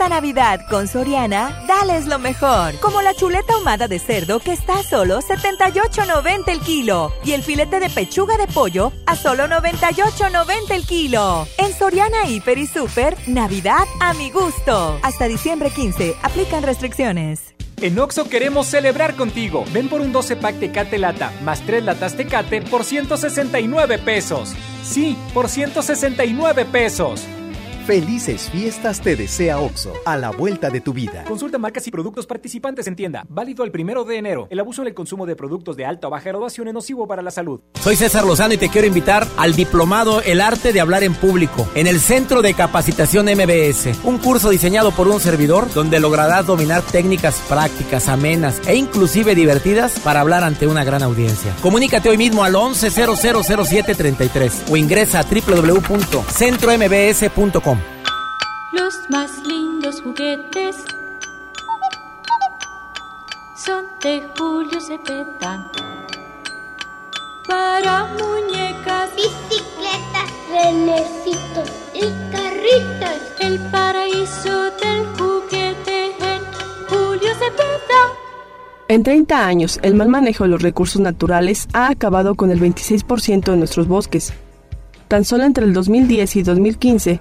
Navidad 0.09 0.61
con 0.69 0.89
Soriana, 0.89 1.65
dales 1.67 2.07
lo 2.07 2.19
mejor. 2.19 2.79
Como 2.81 3.03
la 3.03 3.15
chuleta 3.15 3.55
ahumada 3.55 3.89
de 3.89 3.99
cerdo 3.99 4.41
que 4.41 4.53
está 4.53 4.81
a 4.81 4.83
solo 4.83 5.21
78.90 5.21 6.49
el 6.49 6.61
kilo. 6.61 7.13
Y 7.25 7.33
el 7.33 7.43
filete 7.43 7.81
de 7.81 7.91
pechuga 7.91 8.37
de 8.37 8.47
pollo 8.47 8.93
a 9.07 9.17
solo 9.17 9.47
98.90 9.47 10.71
el 10.71 10.87
kilo. 10.87 11.47
En 11.59 11.73
Soriana 11.73 12.27
Hiper 12.27 12.59
y 12.59 12.67
Super, 12.67 13.17
Navidad 13.27 13.85
a 14.01 14.15
mi 14.15 14.31
gusto. 14.31 14.99
Hasta 15.03 15.27
diciembre 15.29 15.71
15, 15.71 16.17
aplican 16.23 16.63
restricciones. 16.63 17.55
En 17.83 17.99
Oxo 17.99 18.29
queremos 18.29 18.69
celebrar 18.69 19.17
contigo. 19.17 19.65
Ven 19.73 19.89
por 19.89 20.01
un 20.01 20.13
12 20.13 20.37
pack 20.37 20.61
Tecate 20.61 20.99
Lata 20.99 21.33
más 21.43 21.61
3 21.63 21.83
latas 21.83 22.17
Tecate 22.17 22.63
por 22.63 22.85
169 22.85 23.99
pesos. 23.99 24.55
Sí, 24.85 25.17
por 25.35 25.49
169 25.49 26.65
pesos. 26.67 27.27
Felices 27.87 28.49
fiestas 28.49 29.01
te 29.01 29.17
desea 29.17 29.59
OXO, 29.59 29.93
a 30.05 30.17
la 30.17 30.31
vuelta 30.31 30.71
de 30.71 30.81
tu 30.81 30.93
vida. 30.93 31.25
Consulta 31.25 31.59
marcas 31.59 31.85
y 31.89 31.91
productos 31.91 32.27
participantes 32.27 32.87
en 32.87 32.95
tienda. 32.95 33.25
Válido 33.29 33.65
el 33.65 33.73
primero 33.73 34.05
de 34.05 34.19
enero. 34.19 34.47
El 34.51 34.61
abuso 34.61 34.83
en 34.83 34.89
el 34.89 34.95
consumo 34.95 35.27
de 35.27 35.35
productos 35.35 35.77
de 35.77 35.85
alta 35.85 36.07
o 36.07 36.11
baja 36.11 36.29
graduación 36.29 36.69
es 36.69 36.75
nocivo 36.75 37.09
para 37.09 37.23
la 37.23 37.33
salud. 37.33 37.61
Soy 37.81 37.97
César 37.97 38.25
Lozano 38.25 38.55
y 38.55 38.57
te 38.57 38.69
quiero 38.69 38.87
invitar 38.87 39.27
al 39.37 39.57
diplomado 39.57 40.23
El 40.23 40.41
Arte 40.41 40.73
de 40.73 40.81
Hablar 40.81 41.03
en 41.03 41.15
Público 41.15 41.69
en 41.75 41.89
el 41.89 41.99
Centro 41.99 42.41
de 42.41 42.55
Capacitación 42.55 43.27
MBS. 43.27 43.99
Un 44.05 44.19
curso 44.19 44.51
diseñado 44.51 44.93
por 44.93 45.09
un 45.09 45.19
servidor 45.19 45.69
donde 45.75 45.99
lograrás 45.99 46.47
dominar 46.47 46.83
técnicas 46.83 47.43
prácticas, 47.49 48.09
amenas 48.09 48.63
e 48.69 48.77
inclusive 48.77 49.35
divertidas 49.35 49.99
para 50.01 50.21
hablar 50.21 50.45
ante 50.45 50.69
una 50.69 50.85
gran 50.85 51.03
audiencia. 51.03 51.53
Comunícate 51.61 52.11
hoy 52.11 52.17
mismo 52.17 52.45
al 52.45 52.55
11000733 52.55 54.71
o 54.71 54.77
ingresa 54.77 55.19
a 55.19 55.25
www.centrombs.com. 55.25 57.72
Los 58.73 59.11
más 59.11 59.31
lindos 59.47 60.01
juguetes 60.01 60.77
son 63.55 63.85
de 64.03 64.23
Julio 64.35 64.81
Cepeda. 64.81 65.71
Para 67.47 68.07
muñecas, 68.15 69.11
bicicletas, 69.15 70.31
renecitos 70.51 71.71
y 71.93 72.01
carritos. 72.33 73.21
El 73.41 73.59
paraíso 73.71 74.71
del 74.81 75.05
juguete 75.19 76.07
en 76.07 76.43
Julio 76.89 77.31
Cepeda. 77.35 78.03
En 78.89 79.03
30 79.03 79.47
años, 79.47 79.81
el 79.83 79.95
mal 79.95 80.09
manejo 80.09 80.45
de 80.45 80.51
los 80.51 80.63
recursos 80.63 81.03
naturales 81.03 81.69
ha 81.75 81.89
acabado 81.89 82.37
con 82.37 82.51
el 82.51 82.59
26% 82.59 83.51
de 83.51 83.57
nuestros 83.59 83.87
bosques. 83.87 84.33
Tan 85.09 85.27
solo 85.27 85.45
entre 85.45 85.67
el 85.67 85.75
2010 85.75 86.37
y 86.37 86.43
2015, 86.43 87.21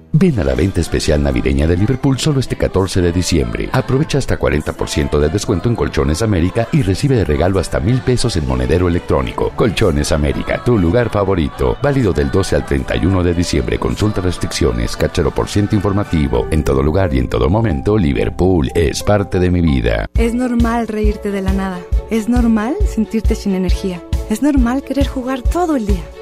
Ven 0.13 0.37
a 0.39 0.43
la 0.43 0.55
venta 0.55 0.81
especial 0.81 1.23
navideña 1.23 1.65
de 1.67 1.77
Liverpool 1.77 2.19
solo 2.19 2.41
este 2.41 2.57
14 2.57 3.01
de 3.01 3.13
diciembre. 3.13 3.69
Aprovecha 3.71 4.17
hasta 4.17 4.37
40% 4.37 5.17
de 5.17 5.29
descuento 5.29 5.69
en 5.69 5.75
Colchones 5.75 6.21
América 6.21 6.67
y 6.73 6.81
recibe 6.81 7.15
de 7.15 7.23
regalo 7.23 7.59
hasta 7.59 7.79
mil 7.79 8.01
pesos 8.01 8.35
en 8.35 8.45
monedero 8.45 8.89
electrónico. 8.89 9.51
Colchones 9.55 10.11
América, 10.11 10.61
tu 10.65 10.77
lugar 10.77 11.09
favorito. 11.09 11.77
Válido 11.81 12.11
del 12.11 12.29
12 12.29 12.57
al 12.57 12.65
31 12.65 13.23
de 13.23 13.33
diciembre. 13.33 13.79
Consulta 13.79 14.19
restricciones, 14.19 14.97
cachero 14.97 15.31
por 15.31 15.47
ciento 15.47 15.75
informativo. 15.75 16.45
En 16.51 16.65
todo 16.65 16.83
lugar 16.83 17.13
y 17.13 17.19
en 17.19 17.29
todo 17.29 17.49
momento, 17.49 17.97
Liverpool 17.97 18.69
es 18.75 19.03
parte 19.03 19.39
de 19.39 19.49
mi 19.49 19.61
vida. 19.61 20.07
Es 20.15 20.33
normal 20.33 20.89
reírte 20.89 21.31
de 21.31 21.41
la 21.41 21.53
nada. 21.53 21.79
Es 22.09 22.27
normal 22.27 22.75
sentirte 22.85 23.33
sin 23.35 23.55
energía. 23.55 24.03
Es 24.29 24.41
normal 24.41 24.83
querer 24.83 25.07
jugar 25.07 25.41
todo 25.41 25.77
el 25.77 25.85
día. 25.85 26.03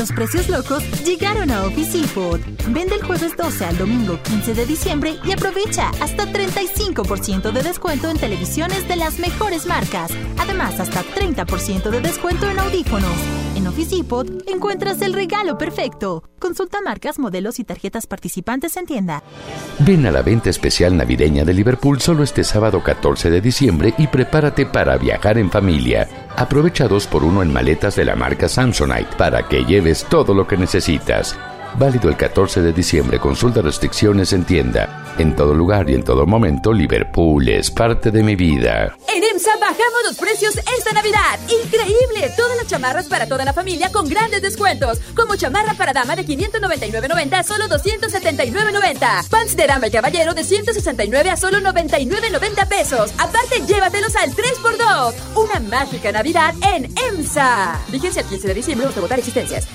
Los 0.00 0.12
precios 0.12 0.48
locos 0.48 0.82
llegaron 1.04 1.50
a 1.50 1.62
Office 1.66 1.98
Depot. 1.98 2.40
Vende 2.70 2.94
el 2.94 3.02
jueves 3.02 3.36
12 3.36 3.66
al 3.66 3.76
domingo 3.76 4.18
15 4.22 4.54
de 4.54 4.64
diciembre 4.64 5.16
y 5.22 5.32
aprovecha 5.32 5.90
hasta 6.00 6.24
35% 6.24 7.52
de 7.52 7.62
descuento 7.62 8.08
en 8.08 8.16
televisiones 8.16 8.88
de 8.88 8.96
las 8.96 9.18
mejores 9.18 9.66
marcas. 9.66 10.10
Además, 10.38 10.80
hasta 10.80 11.02
30% 11.02 11.90
de 11.90 12.00
descuento 12.00 12.48
en 12.48 12.60
audífonos. 12.60 13.12
En 13.56 13.66
Office 13.66 13.94
Depot 13.94 14.26
encuentras 14.48 15.02
el 15.02 15.12
regalo 15.12 15.58
perfecto. 15.58 16.24
Consulta 16.38 16.80
marcas, 16.80 17.18
modelos 17.18 17.58
y 17.58 17.64
tarjetas 17.64 18.06
participantes 18.06 18.78
en 18.78 18.86
tienda. 18.86 19.22
Ven 19.80 20.06
a 20.06 20.10
la 20.10 20.22
venta 20.22 20.48
especial 20.48 20.96
navideña 20.96 21.44
de 21.44 21.52
Liverpool 21.52 22.00
solo 22.00 22.22
este 22.22 22.42
sábado 22.42 22.82
14 22.82 23.28
de 23.28 23.42
diciembre 23.42 23.92
y 23.98 24.06
prepárate 24.06 24.64
para 24.64 24.96
viajar 24.96 25.36
en 25.36 25.50
familia. 25.50 26.08
Aprovecha 26.40 26.88
dos 26.88 27.06
por 27.06 27.22
uno 27.22 27.42
en 27.42 27.52
maletas 27.52 27.96
de 27.96 28.04
la 28.06 28.16
marca 28.16 28.48
Samsonite 28.48 29.14
para 29.18 29.46
que 29.46 29.62
lleves 29.62 30.06
todo 30.08 30.32
lo 30.32 30.46
que 30.46 30.56
necesitas. 30.56 31.38
Válido 31.78 32.08
el 32.08 32.16
14 32.16 32.62
de 32.62 32.72
diciembre. 32.72 33.18
Consulta 33.18 33.60
restricciones 33.60 34.32
en 34.32 34.44
tienda. 34.44 35.09
En 35.20 35.36
todo 35.36 35.52
lugar 35.52 35.90
y 35.90 35.94
en 35.94 36.02
todo 36.02 36.26
momento, 36.26 36.72
Liverpool 36.72 37.46
es 37.46 37.70
parte 37.70 38.10
de 38.10 38.22
mi 38.22 38.36
vida. 38.36 38.96
En 39.06 39.22
EMSA 39.22 39.54
bajamos 39.60 40.02
los 40.06 40.16
precios 40.16 40.56
esta 40.78 40.94
Navidad. 40.94 41.38
¡Increíble! 41.42 42.32
Todas 42.34 42.56
las 42.56 42.66
chamarras 42.66 43.06
para 43.06 43.28
toda 43.28 43.44
la 43.44 43.52
familia 43.52 43.92
con 43.92 44.08
grandes 44.08 44.40
descuentos. 44.40 44.98
Como 45.14 45.36
chamarra 45.36 45.74
para 45.74 45.92
dama 45.92 46.16
de 46.16 46.24
599.90 46.24 47.34
a 47.34 47.42
solo 47.42 47.66
279.90. 47.66 49.28
Pants 49.28 49.56
de 49.58 49.66
dama 49.66 49.88
y 49.88 49.90
caballero 49.90 50.32
de 50.32 50.42
169 50.42 51.28
a 51.28 51.36
solo 51.36 51.58
99.90 51.58 52.66
pesos. 52.66 53.12
Aparte, 53.18 53.60
llévatelos 53.66 54.16
al 54.16 54.30
3x2. 54.30 55.14
Una 55.34 55.60
mágica 55.68 56.12
Navidad 56.12 56.54
en 56.74 56.94
EMSA. 56.96 57.78
Vigencia 57.92 58.22
el 58.22 58.28
15 58.28 58.48
de 58.48 58.54
diciembre 58.54 58.86
hasta 58.88 59.02
votar 59.02 59.18
existencias. 59.18 59.68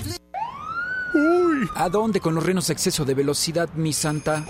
Uy. 1.15 1.69
¿A 1.75 1.87
dónde 1.87 2.19
con 2.19 2.35
los 2.35 2.45
renos 2.45 2.69
exceso 2.69 3.05
de 3.05 3.13
velocidad, 3.13 3.69
mi 3.75 3.93
santa? 3.93 4.45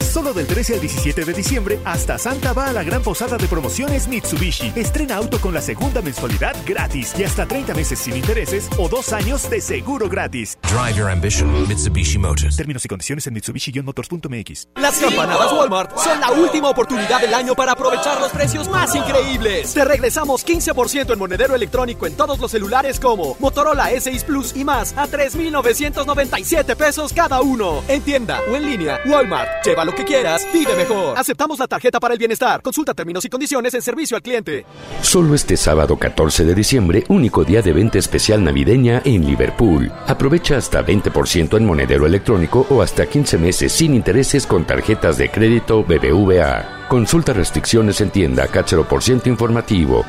Solo 0.00 0.32
del 0.32 0.46
13 0.46 0.74
al 0.74 0.80
17 0.80 1.24
de 1.24 1.32
diciembre, 1.34 1.80
hasta 1.84 2.16
Santa 2.16 2.54
va 2.54 2.68
a 2.68 2.72
la 2.72 2.82
gran 2.82 3.02
posada 3.02 3.36
de 3.36 3.46
promociones 3.46 4.08
Mitsubishi. 4.08 4.72
Estrena 4.74 5.16
auto 5.16 5.38
con 5.40 5.52
la 5.52 5.60
segunda 5.60 6.00
mensualidad 6.00 6.56
gratis 6.64 7.14
y 7.18 7.24
hasta 7.24 7.46
30 7.46 7.74
meses 7.74 7.98
sin 7.98 8.16
intereses 8.16 8.70
o 8.78 8.88
dos 8.88 9.12
años 9.12 9.50
de 9.50 9.60
seguro 9.60 10.08
gratis. 10.08 10.56
Drive 10.62 10.96
your 10.96 11.10
ambition, 11.10 11.68
Mitsubishi 11.68 12.16
Motors. 12.16 12.56
Términos 12.56 12.82
y 12.86 12.88
condiciones 12.88 13.26
en 13.26 13.34
Mitsubishi-motors.mx. 13.34 14.68
Las 14.76 14.98
campanadas 14.98 15.52
Walmart 15.52 15.98
son 15.98 16.20
la 16.20 16.30
última 16.30 16.70
oportunidad 16.70 17.20
del 17.20 17.34
año 17.34 17.54
para 17.54 17.72
aprovechar 17.72 18.18
los 18.18 18.32
precios 18.32 18.66
más 18.70 18.94
increíbles. 18.94 19.74
Te 19.74 19.84
regresamos 19.84 20.46
15% 20.46 21.12
en 21.12 21.18
monedero 21.18 21.54
electrónico 21.54 22.06
en 22.06 22.16
todos 22.16 22.38
los 22.38 22.50
celulares 22.50 22.98
como 22.98 23.36
Motorola 23.40 23.92
S6 23.92 24.24
Plus 24.24 24.56
y 24.56 24.64
más 24.64 24.94
a 24.96 25.06
3 25.06 25.33
3,997 25.34 26.76
pesos 26.76 27.12
cada 27.12 27.40
uno. 27.40 27.82
En 27.88 28.02
tienda 28.02 28.40
o 28.50 28.54
en 28.54 28.66
línea, 28.66 29.00
Walmart. 29.04 29.64
Lleva 29.64 29.84
lo 29.84 29.92
que 29.94 30.04
quieras, 30.04 30.46
vive 30.52 30.76
mejor. 30.76 31.18
Aceptamos 31.18 31.58
la 31.58 31.66
tarjeta 31.66 31.98
para 31.98 32.14
el 32.14 32.18
bienestar. 32.18 32.62
Consulta 32.62 32.94
términos 32.94 33.24
y 33.24 33.28
condiciones 33.28 33.74
en 33.74 33.82
servicio 33.82 34.16
al 34.16 34.22
cliente. 34.22 34.64
Solo 35.02 35.34
este 35.34 35.56
sábado 35.56 35.98
14 35.98 36.44
de 36.44 36.54
diciembre, 36.54 37.04
único 37.08 37.42
día 37.44 37.62
de 37.62 37.72
venta 37.72 37.98
especial 37.98 38.44
navideña 38.44 39.02
en 39.04 39.26
Liverpool. 39.26 39.90
Aprovecha 40.06 40.56
hasta 40.56 40.86
20% 40.86 41.56
en 41.56 41.66
monedero 41.66 42.06
electrónico 42.06 42.66
o 42.70 42.80
hasta 42.80 43.06
15 43.06 43.38
meses 43.38 43.72
sin 43.72 43.94
intereses 43.94 44.46
con 44.46 44.64
tarjetas 44.64 45.18
de 45.18 45.30
crédito 45.30 45.82
BBVA. 45.82 46.86
Consulta 46.88 47.32
restricciones 47.32 48.00
en 48.00 48.10
tienda, 48.10 48.46
cáchero 48.46 48.86
por 48.86 49.02
ciento 49.02 49.28
informativo. 49.28 50.04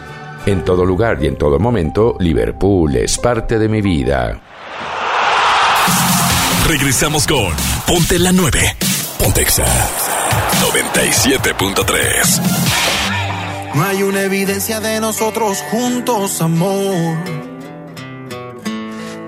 En 0.46 0.64
todo 0.64 0.86
lugar 0.86 1.18
y 1.24 1.28
en 1.28 1.36
todo 1.36 1.58
momento, 1.58 2.16
Liverpool 2.20 2.96
es 2.98 3.18
parte 3.18 3.58
de 3.58 3.68
mi 3.68 3.82
vida. 3.82 4.40
Regresamos 6.68 7.28
con 7.28 7.54
Ponte 7.86 8.18
la 8.18 8.32
9. 8.32 8.76
Pontexa 9.20 9.66
97.3. 10.62 12.42
No 13.76 13.84
hay 13.84 14.02
una 14.02 14.22
evidencia 14.24 14.80
de 14.80 15.00
nosotros 15.00 15.64
juntos, 15.70 16.42
amor. 16.42 17.18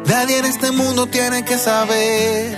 Nadie 0.07 0.39
en 0.39 0.45
este 0.45 0.71
mundo 0.71 1.05
tiene 1.05 1.45
que 1.45 1.59
saber. 1.59 2.57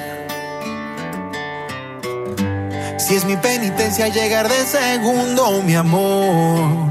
Si 2.99 3.15
es 3.15 3.25
mi 3.25 3.35
penitencia 3.35 4.07
llegar 4.07 4.47
de 4.47 4.65
segundo, 4.65 5.61
mi 5.61 5.75
amor. 5.75 6.89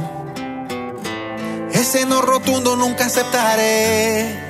Ese 1.72 2.04
no 2.04 2.20
rotundo 2.20 2.76
nunca 2.76 3.06
aceptaré. 3.06 4.47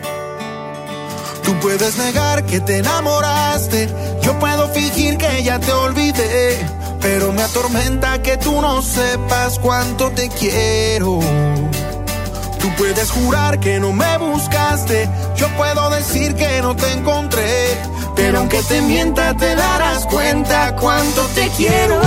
Tú 1.48 1.54
puedes 1.60 1.96
negar 1.96 2.44
que 2.44 2.60
te 2.60 2.76
enamoraste, 2.76 3.88
yo 4.20 4.38
puedo 4.38 4.68
fingir 4.68 5.16
que 5.16 5.42
ya 5.42 5.58
te 5.58 5.72
olvidé, 5.72 6.58
pero 7.00 7.32
me 7.32 7.40
atormenta 7.40 8.20
que 8.20 8.36
tú 8.36 8.60
no 8.60 8.82
sepas 8.82 9.58
cuánto 9.58 10.10
te 10.10 10.28
quiero. 10.28 11.20
Tú 12.60 12.68
puedes 12.76 13.10
jurar 13.10 13.58
que 13.60 13.80
no 13.80 13.94
me 13.94 14.18
buscaste, 14.18 15.08
yo 15.36 15.48
puedo 15.56 15.88
decir 15.88 16.34
que 16.34 16.60
no 16.60 16.76
te 16.76 16.92
encontré, 16.92 17.78
pero 18.14 18.40
aunque 18.40 18.62
te 18.64 18.82
mienta 18.82 19.32
te 19.32 19.54
darás 19.54 20.04
cuenta 20.04 20.76
cuánto 20.76 21.22
te 21.28 21.48
quiero. 21.56 21.98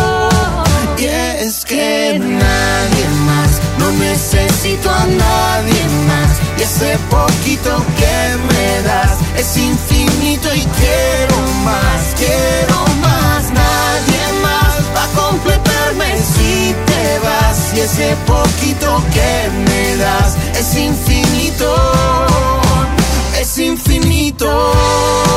Y 1.00 1.06
es 1.06 1.66
que 1.66 2.20
nadie 2.20 3.08
más, 3.26 3.50
no 3.80 3.90
necesito 3.94 4.92
a 4.92 5.08
nadie 5.08 5.84
más. 6.08 6.51
Ese 6.62 6.96
poquito 7.10 7.76
que 7.98 8.38
me 8.54 8.82
das 8.84 9.18
es 9.36 9.58
infinito 9.58 10.48
y 10.54 10.60
quiero 10.60 11.38
más, 11.66 12.14
quiero 12.16 12.86
más. 13.02 13.52
Nadie 13.52 14.24
más 14.44 14.74
va 14.96 15.04
a 15.04 15.28
completarme 15.28 16.18
si 16.20 16.76
te 16.86 17.20
vas. 17.26 17.74
Y 17.76 17.80
ese 17.80 18.16
poquito 18.28 19.02
que 19.12 19.50
me 19.66 19.98
das 19.98 20.38
es 20.60 20.78
infinito, 20.78 21.76
es 23.40 23.58
infinito. 23.58 25.31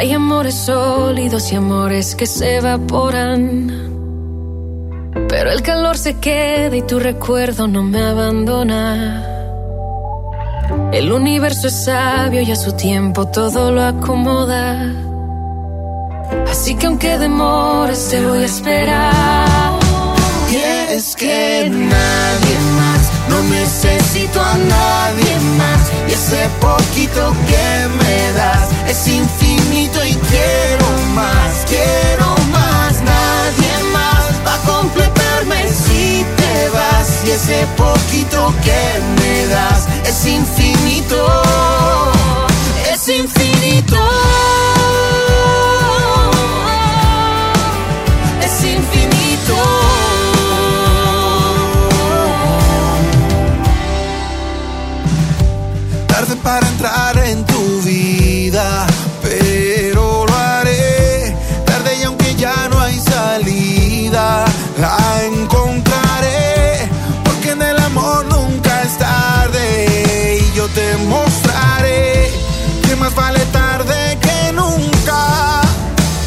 Hay 0.00 0.14
amores 0.14 0.54
sólidos 0.54 1.52
y 1.52 1.56
amores 1.56 2.14
que 2.14 2.24
se 2.24 2.56
evaporan. 2.56 3.70
Pero 5.28 5.50
el 5.50 5.60
calor 5.60 5.98
se 5.98 6.14
queda 6.14 6.74
y 6.74 6.80
tu 6.80 6.98
recuerdo 6.98 7.68
no 7.68 7.82
me 7.82 8.00
abandona. 8.00 9.26
El 10.90 11.12
universo 11.12 11.68
es 11.68 11.84
sabio 11.84 12.40
y 12.40 12.50
a 12.50 12.56
su 12.56 12.72
tiempo 12.72 13.28
todo 13.28 13.72
lo 13.72 13.82
acomoda. 13.82 14.90
Así 16.50 16.76
que 16.76 16.86
aunque 16.86 17.18
demores 17.18 18.08
te 18.08 18.24
voy 18.24 18.38
a 18.38 18.46
esperar. 18.46 19.78
Y 20.50 20.94
es 20.94 21.14
que 21.14 21.68
nadie 21.70 22.56
más, 22.78 23.12
no 23.28 23.42
necesito 23.50 24.40
a 24.40 24.56
nadie 24.56 25.36
más. 25.58 25.92
Y 26.08 26.12
ese 26.12 26.48
poquito 26.58 27.34
que 27.50 27.88
me 28.02 28.32
das 28.32 28.70
es 28.88 29.08
infinito 29.08 29.49
y 30.04 30.14
quiero 30.14 30.86
más, 31.14 31.66
quiero 31.68 32.28
más. 32.50 33.00
Nadie 33.02 33.72
más 33.92 34.24
va 34.46 34.54
a 34.54 34.58
completarme 34.72 35.68
si 35.68 36.24
te 36.36 36.68
vas. 36.70 37.24
Y 37.26 37.30
ese 37.30 37.66
poquito 37.76 38.52
que 38.64 38.82
me 39.20 39.46
das 39.46 39.86
es 40.04 40.26
infinito, 40.26 41.42
es 42.92 43.08
infinito. 43.08 43.96
Es 48.42 48.64
infinito. 48.64 49.56
Tarde 56.06 56.36
para 56.42 56.66
entrar 56.66 57.18
en 57.18 57.44
tu 57.46 57.80
vida, 57.82 58.86
más 73.00 73.14
vale 73.14 73.40
tarde 73.46 74.18
que 74.20 74.52
nunca. 74.52 75.62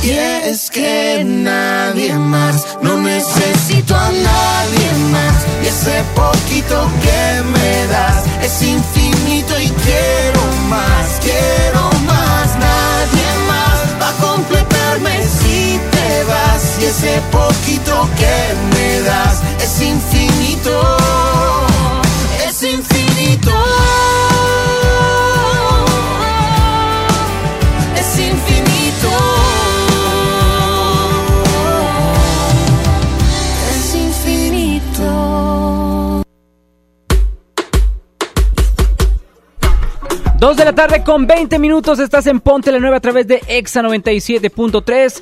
Y 0.01 0.09
es 0.09 0.71
que 0.71 1.23
nadie 1.23 2.13
más, 2.15 2.77
no 2.81 2.97
necesito 2.97 3.95
a 3.95 4.09
nadie 4.09 4.89
más. 5.11 5.35
Y 5.63 5.67
ese 5.67 6.03
poquito 6.15 6.89
que 7.05 7.43
me 7.55 7.87
das 7.87 8.23
es 8.41 8.61
infinito 8.63 9.53
y 9.59 9.69
quiero 9.85 10.41
más, 10.67 11.07
quiero 11.21 11.83
más. 12.11 12.47
Nadie 12.69 13.29
más 13.51 13.77
va 14.01 14.09
a 14.09 14.17
completarme 14.27 15.15
si 15.39 15.79
te 15.91 16.23
vas. 16.23 16.61
Y 16.81 16.85
ese 16.85 17.21
poquito 17.31 18.09
que 18.17 18.37
me 18.75 18.99
das 19.01 19.41
es 19.61 19.81
infinito. 19.81 21.02
2 40.43 40.57
de 40.57 40.65
la 40.65 40.75
tarde 40.75 41.05
con 41.05 41.25
20 41.25 41.57
minutos, 41.57 41.99
estás 41.99 42.27
en 42.27 42.41
Ponte 42.41 42.69
la 42.69 42.77
Nueva 42.77 42.97
a 42.97 42.99
través 42.99 43.25
de 43.27 43.41
EXA 43.47 43.81
97.3. 43.81 45.21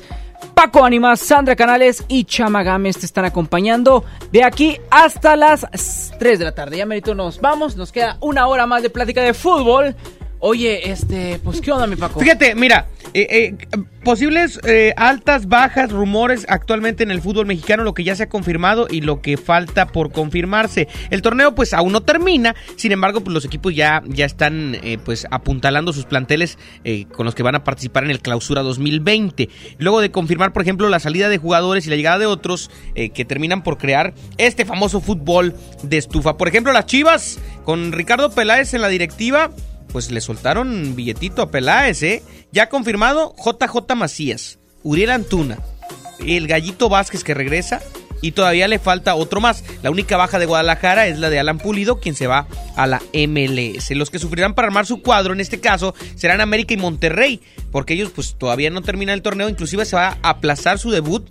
Paco 0.52 0.84
animas. 0.84 1.20
Sandra 1.20 1.54
Canales 1.54 2.02
y 2.08 2.24
Chama 2.24 2.64
Gámez 2.64 2.98
te 2.98 3.06
están 3.06 3.24
acompañando 3.24 4.04
de 4.32 4.42
aquí 4.42 4.80
hasta 4.90 5.36
las 5.36 6.12
3 6.18 6.40
de 6.40 6.44
la 6.44 6.56
tarde. 6.56 6.78
Ya 6.78 6.86
merito 6.86 7.14
nos 7.14 7.40
vamos, 7.40 7.76
nos 7.76 7.92
queda 7.92 8.16
una 8.20 8.48
hora 8.48 8.66
más 8.66 8.82
de 8.82 8.90
plática 8.90 9.22
de 9.22 9.32
fútbol. 9.32 9.94
Oye, 10.40 10.90
este, 10.90 11.38
pues 11.44 11.60
qué 11.60 11.70
onda 11.70 11.86
mi 11.86 11.94
Paco. 11.94 12.18
Fíjate, 12.18 12.56
mira, 12.56 12.88
eh, 13.14 13.26
eh, 13.30 13.84
posibles 14.04 14.60
eh, 14.64 14.92
altas, 14.96 15.46
bajas, 15.46 15.92
rumores 15.92 16.44
actualmente 16.48 17.02
en 17.02 17.10
el 17.10 17.20
fútbol 17.20 17.46
mexicano, 17.46 17.84
lo 17.84 17.94
que 17.94 18.04
ya 18.04 18.16
se 18.16 18.24
ha 18.24 18.28
confirmado 18.28 18.86
y 18.90 19.00
lo 19.00 19.20
que 19.20 19.36
falta 19.36 19.86
por 19.86 20.12
confirmarse. 20.12 20.88
El 21.10 21.22
torneo 21.22 21.54
pues 21.54 21.72
aún 21.72 21.92
no 21.92 22.02
termina, 22.02 22.54
sin 22.76 22.92
embargo 22.92 23.20
pues 23.20 23.34
los 23.34 23.44
equipos 23.44 23.74
ya, 23.74 24.02
ya 24.06 24.24
están 24.24 24.76
eh, 24.82 24.98
pues 25.02 25.26
apuntalando 25.30 25.92
sus 25.92 26.04
planteles 26.04 26.58
eh, 26.84 27.06
con 27.12 27.26
los 27.26 27.34
que 27.34 27.42
van 27.42 27.54
a 27.54 27.64
participar 27.64 28.04
en 28.04 28.10
el 28.10 28.20
clausura 28.20 28.62
2020. 28.62 29.48
Luego 29.78 30.00
de 30.00 30.10
confirmar 30.10 30.52
por 30.52 30.62
ejemplo 30.62 30.88
la 30.88 31.00
salida 31.00 31.28
de 31.28 31.38
jugadores 31.38 31.86
y 31.86 31.90
la 31.90 31.96
llegada 31.96 32.18
de 32.18 32.26
otros 32.26 32.70
que 32.94 33.24
terminan 33.24 33.62
por 33.62 33.78
crear 33.78 34.14
este 34.38 34.64
famoso 34.64 35.00
fútbol 35.00 35.54
de 35.82 35.98
estufa. 35.98 36.36
Por 36.36 36.48
ejemplo 36.48 36.72
las 36.72 36.86
Chivas 36.86 37.38
con 37.64 37.92
Ricardo 37.92 38.30
Peláez 38.30 38.74
en 38.74 38.82
la 38.82 38.88
directiva 38.88 39.50
pues 39.92 40.10
le 40.10 40.20
soltaron 40.20 40.96
billetito 40.96 41.42
a 41.42 41.50
Peláez, 41.50 42.02
¿eh? 42.02 42.22
Ya 42.50 42.68
confirmado, 42.68 43.34
JJ 43.36 43.94
Macías, 43.94 44.58
Uriel 44.82 45.10
Antuna, 45.10 45.58
el 46.26 46.46
Gallito 46.48 46.88
Vázquez 46.88 47.22
que 47.22 47.34
regresa 47.34 47.80
y 48.22 48.32
todavía 48.32 48.68
le 48.68 48.78
falta 48.78 49.14
otro 49.14 49.40
más. 49.40 49.64
La 49.82 49.90
única 49.90 50.16
baja 50.16 50.38
de 50.38 50.46
Guadalajara 50.46 51.06
es 51.08 51.18
la 51.18 51.28
de 51.28 51.38
Alan 51.38 51.58
Pulido, 51.58 52.00
quien 52.00 52.14
se 52.14 52.26
va 52.26 52.46
a 52.76 52.86
la 52.86 53.02
MLS. 53.12 53.90
Los 53.90 54.10
que 54.10 54.18
sufrirán 54.18 54.54
para 54.54 54.68
armar 54.68 54.86
su 54.86 55.02
cuadro 55.02 55.34
en 55.34 55.40
este 55.40 55.60
caso 55.60 55.94
serán 56.14 56.40
América 56.40 56.72
y 56.72 56.78
Monterrey, 56.78 57.40
porque 57.70 57.94
ellos 57.94 58.12
pues 58.14 58.34
todavía 58.38 58.70
no 58.70 58.80
terminan 58.80 59.14
el 59.14 59.22
torneo, 59.22 59.48
inclusive 59.48 59.84
se 59.84 59.96
va 59.96 60.18
a 60.22 60.30
aplazar 60.30 60.78
su 60.78 60.90
debut 60.90 61.28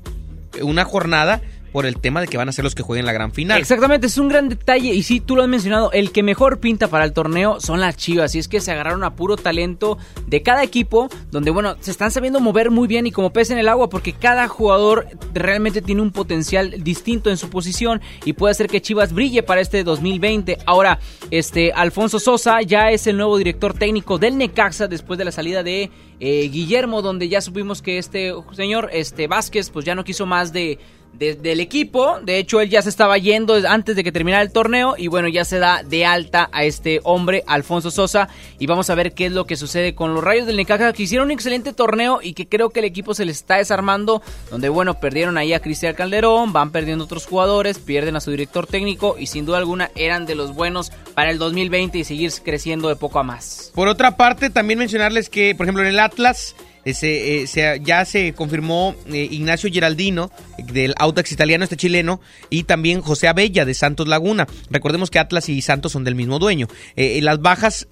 una 0.61 0.83
jornada 0.83 1.41
por 1.71 1.85
el 1.85 1.97
tema 1.97 2.21
de 2.21 2.27
que 2.27 2.37
van 2.37 2.49
a 2.49 2.51
ser 2.51 2.63
los 2.63 2.75
que 2.75 2.83
jueguen 2.83 3.05
la 3.05 3.13
gran 3.13 3.31
final. 3.31 3.59
Exactamente, 3.59 4.07
es 4.07 4.17
un 4.17 4.27
gran 4.27 4.49
detalle 4.49 4.93
y 4.93 5.03
sí, 5.03 5.19
tú 5.19 5.35
lo 5.35 5.43
has 5.43 5.49
mencionado, 5.49 5.91
el 5.91 6.11
que 6.11 6.23
mejor 6.23 6.59
pinta 6.59 6.87
para 6.87 7.05
el 7.05 7.13
torneo 7.13 7.59
son 7.59 7.79
las 7.79 7.97
Chivas 7.97 8.35
y 8.35 8.39
es 8.39 8.47
que 8.47 8.59
se 8.59 8.71
agarraron 8.71 9.03
a 9.03 9.15
puro 9.15 9.37
talento 9.37 9.97
de 10.27 10.41
cada 10.41 10.63
equipo, 10.63 11.09
donde 11.31 11.51
bueno, 11.51 11.75
se 11.79 11.91
están 11.91 12.11
sabiendo 12.11 12.39
mover 12.39 12.71
muy 12.71 12.87
bien 12.87 13.07
y 13.07 13.11
como 13.11 13.31
pez 13.31 13.51
en 13.51 13.57
el 13.57 13.67
agua 13.67 13.89
porque 13.89 14.13
cada 14.13 14.47
jugador 14.47 15.07
realmente 15.33 15.81
tiene 15.81 16.01
un 16.01 16.11
potencial 16.11 16.83
distinto 16.83 17.29
en 17.29 17.37
su 17.37 17.49
posición 17.49 18.01
y 18.25 18.33
puede 18.33 18.51
hacer 18.51 18.67
que 18.67 18.81
Chivas 18.81 19.13
brille 19.13 19.43
para 19.43 19.61
este 19.61 19.83
2020. 19.83 20.57
Ahora, 20.65 20.99
este 21.29 21.71
Alfonso 21.73 22.19
Sosa 22.19 22.61
ya 22.61 22.91
es 22.91 23.07
el 23.07 23.17
nuevo 23.17 23.37
director 23.37 23.73
técnico 23.73 24.17
del 24.17 24.37
Necaxa 24.37 24.87
después 24.87 25.17
de 25.17 25.25
la 25.25 25.31
salida 25.31 25.63
de 25.63 25.89
eh, 26.19 26.49
Guillermo, 26.49 27.01
donde 27.01 27.29
ya 27.29 27.41
supimos 27.41 27.81
que 27.81 27.97
este 27.97 28.33
señor, 28.53 28.89
este 28.93 29.27
Vázquez, 29.27 29.69
pues 29.69 29.85
ya 29.85 29.95
no 29.95 30.03
quiso 30.03 30.25
más 30.25 30.53
de 30.53 30.77
de- 31.13 31.35
del 31.35 31.59
equipo. 31.59 32.19
De 32.23 32.37
hecho, 32.37 32.61
él 32.61 32.69
ya 32.69 32.81
se 32.81 32.89
estaba 32.89 33.17
yendo 33.17 33.55
antes 33.67 33.95
de 33.95 34.03
que 34.03 34.11
terminara 34.11 34.41
el 34.41 34.51
torneo. 34.51 34.95
Y 34.97 35.07
bueno, 35.07 35.27
ya 35.27 35.45
se 35.45 35.59
da 35.59 35.83
de 35.83 36.05
alta 36.05 36.49
a 36.51 36.63
este 36.63 36.99
hombre, 37.03 37.43
Alfonso 37.47 37.91
Sosa. 37.91 38.29
Y 38.59 38.65
vamos 38.65 38.89
a 38.89 38.95
ver 38.95 39.13
qué 39.13 39.27
es 39.27 39.31
lo 39.31 39.45
que 39.45 39.55
sucede 39.55 39.93
con 39.95 40.13
los 40.13 40.23
Rayos 40.23 40.47
del 40.47 40.57
Necaxa, 40.57 40.93
que 40.93 41.03
hicieron 41.03 41.25
un 41.27 41.31
excelente 41.31 41.73
torneo 41.73 42.19
y 42.21 42.33
que 42.33 42.47
creo 42.47 42.69
que 42.69 42.79
el 42.79 42.85
equipo 42.85 43.13
se 43.13 43.25
les 43.25 43.37
está 43.37 43.57
desarmando. 43.57 44.21
Donde, 44.49 44.69
bueno, 44.69 44.99
perdieron 44.99 45.37
ahí 45.37 45.53
a 45.53 45.59
Cristian 45.59 45.93
Calderón, 45.95 46.53
van 46.53 46.71
perdiendo 46.71 47.03
otros 47.05 47.25
jugadores, 47.25 47.77
pierden 47.79 48.15
a 48.15 48.21
su 48.21 48.31
director 48.31 48.65
técnico. 48.67 49.15
Y 49.19 49.27
sin 49.27 49.45
duda 49.45 49.57
alguna 49.59 49.91
eran 49.95 50.25
de 50.25 50.35
los 50.35 50.53
buenos 50.55 50.91
para 51.13 51.29
el 51.31 51.37
2020 51.37 51.99
y 51.99 52.03
seguir 52.03 52.31
creciendo 52.43 52.87
de 52.89 52.95
poco 52.95 53.19
a 53.19 53.23
más. 53.23 53.71
Por 53.75 53.87
otra 53.87 54.17
parte, 54.17 54.49
también 54.49 54.79
mencionarles 54.79 55.29
que, 55.29 55.53
por 55.55 55.65
ejemplo, 55.65 55.83
en 55.83 55.89
el 55.89 55.99
Atlas 55.99 56.55
eh, 56.85 56.93
se, 56.93 57.41
eh, 57.43 57.47
se- 57.47 57.79
ya 57.83 58.05
se 58.05 58.33
confirmó 58.33 58.95
eh, 59.11 59.27
Ignacio 59.31 59.69
Geraldino 59.71 60.31
del 60.57 60.93
Audax 60.97 61.31
italiano, 61.31 61.63
este 61.63 61.77
chileno, 61.77 62.21
y 62.49 62.63
también 62.63 63.01
José 63.01 63.27
Abella 63.27 63.65
de 63.65 63.73
Santos 63.73 64.07
Laguna. 64.07 64.47
Recordemos 64.69 65.09
que 65.09 65.19
Atlas 65.19 65.49
y 65.49 65.61
Santos 65.61 65.91
son 65.91 66.03
del 66.03 66.15
mismo 66.15 66.39
dueño. 66.39 66.67
Eh, 66.95 67.19
las 67.21 67.41
bajas 67.41 67.87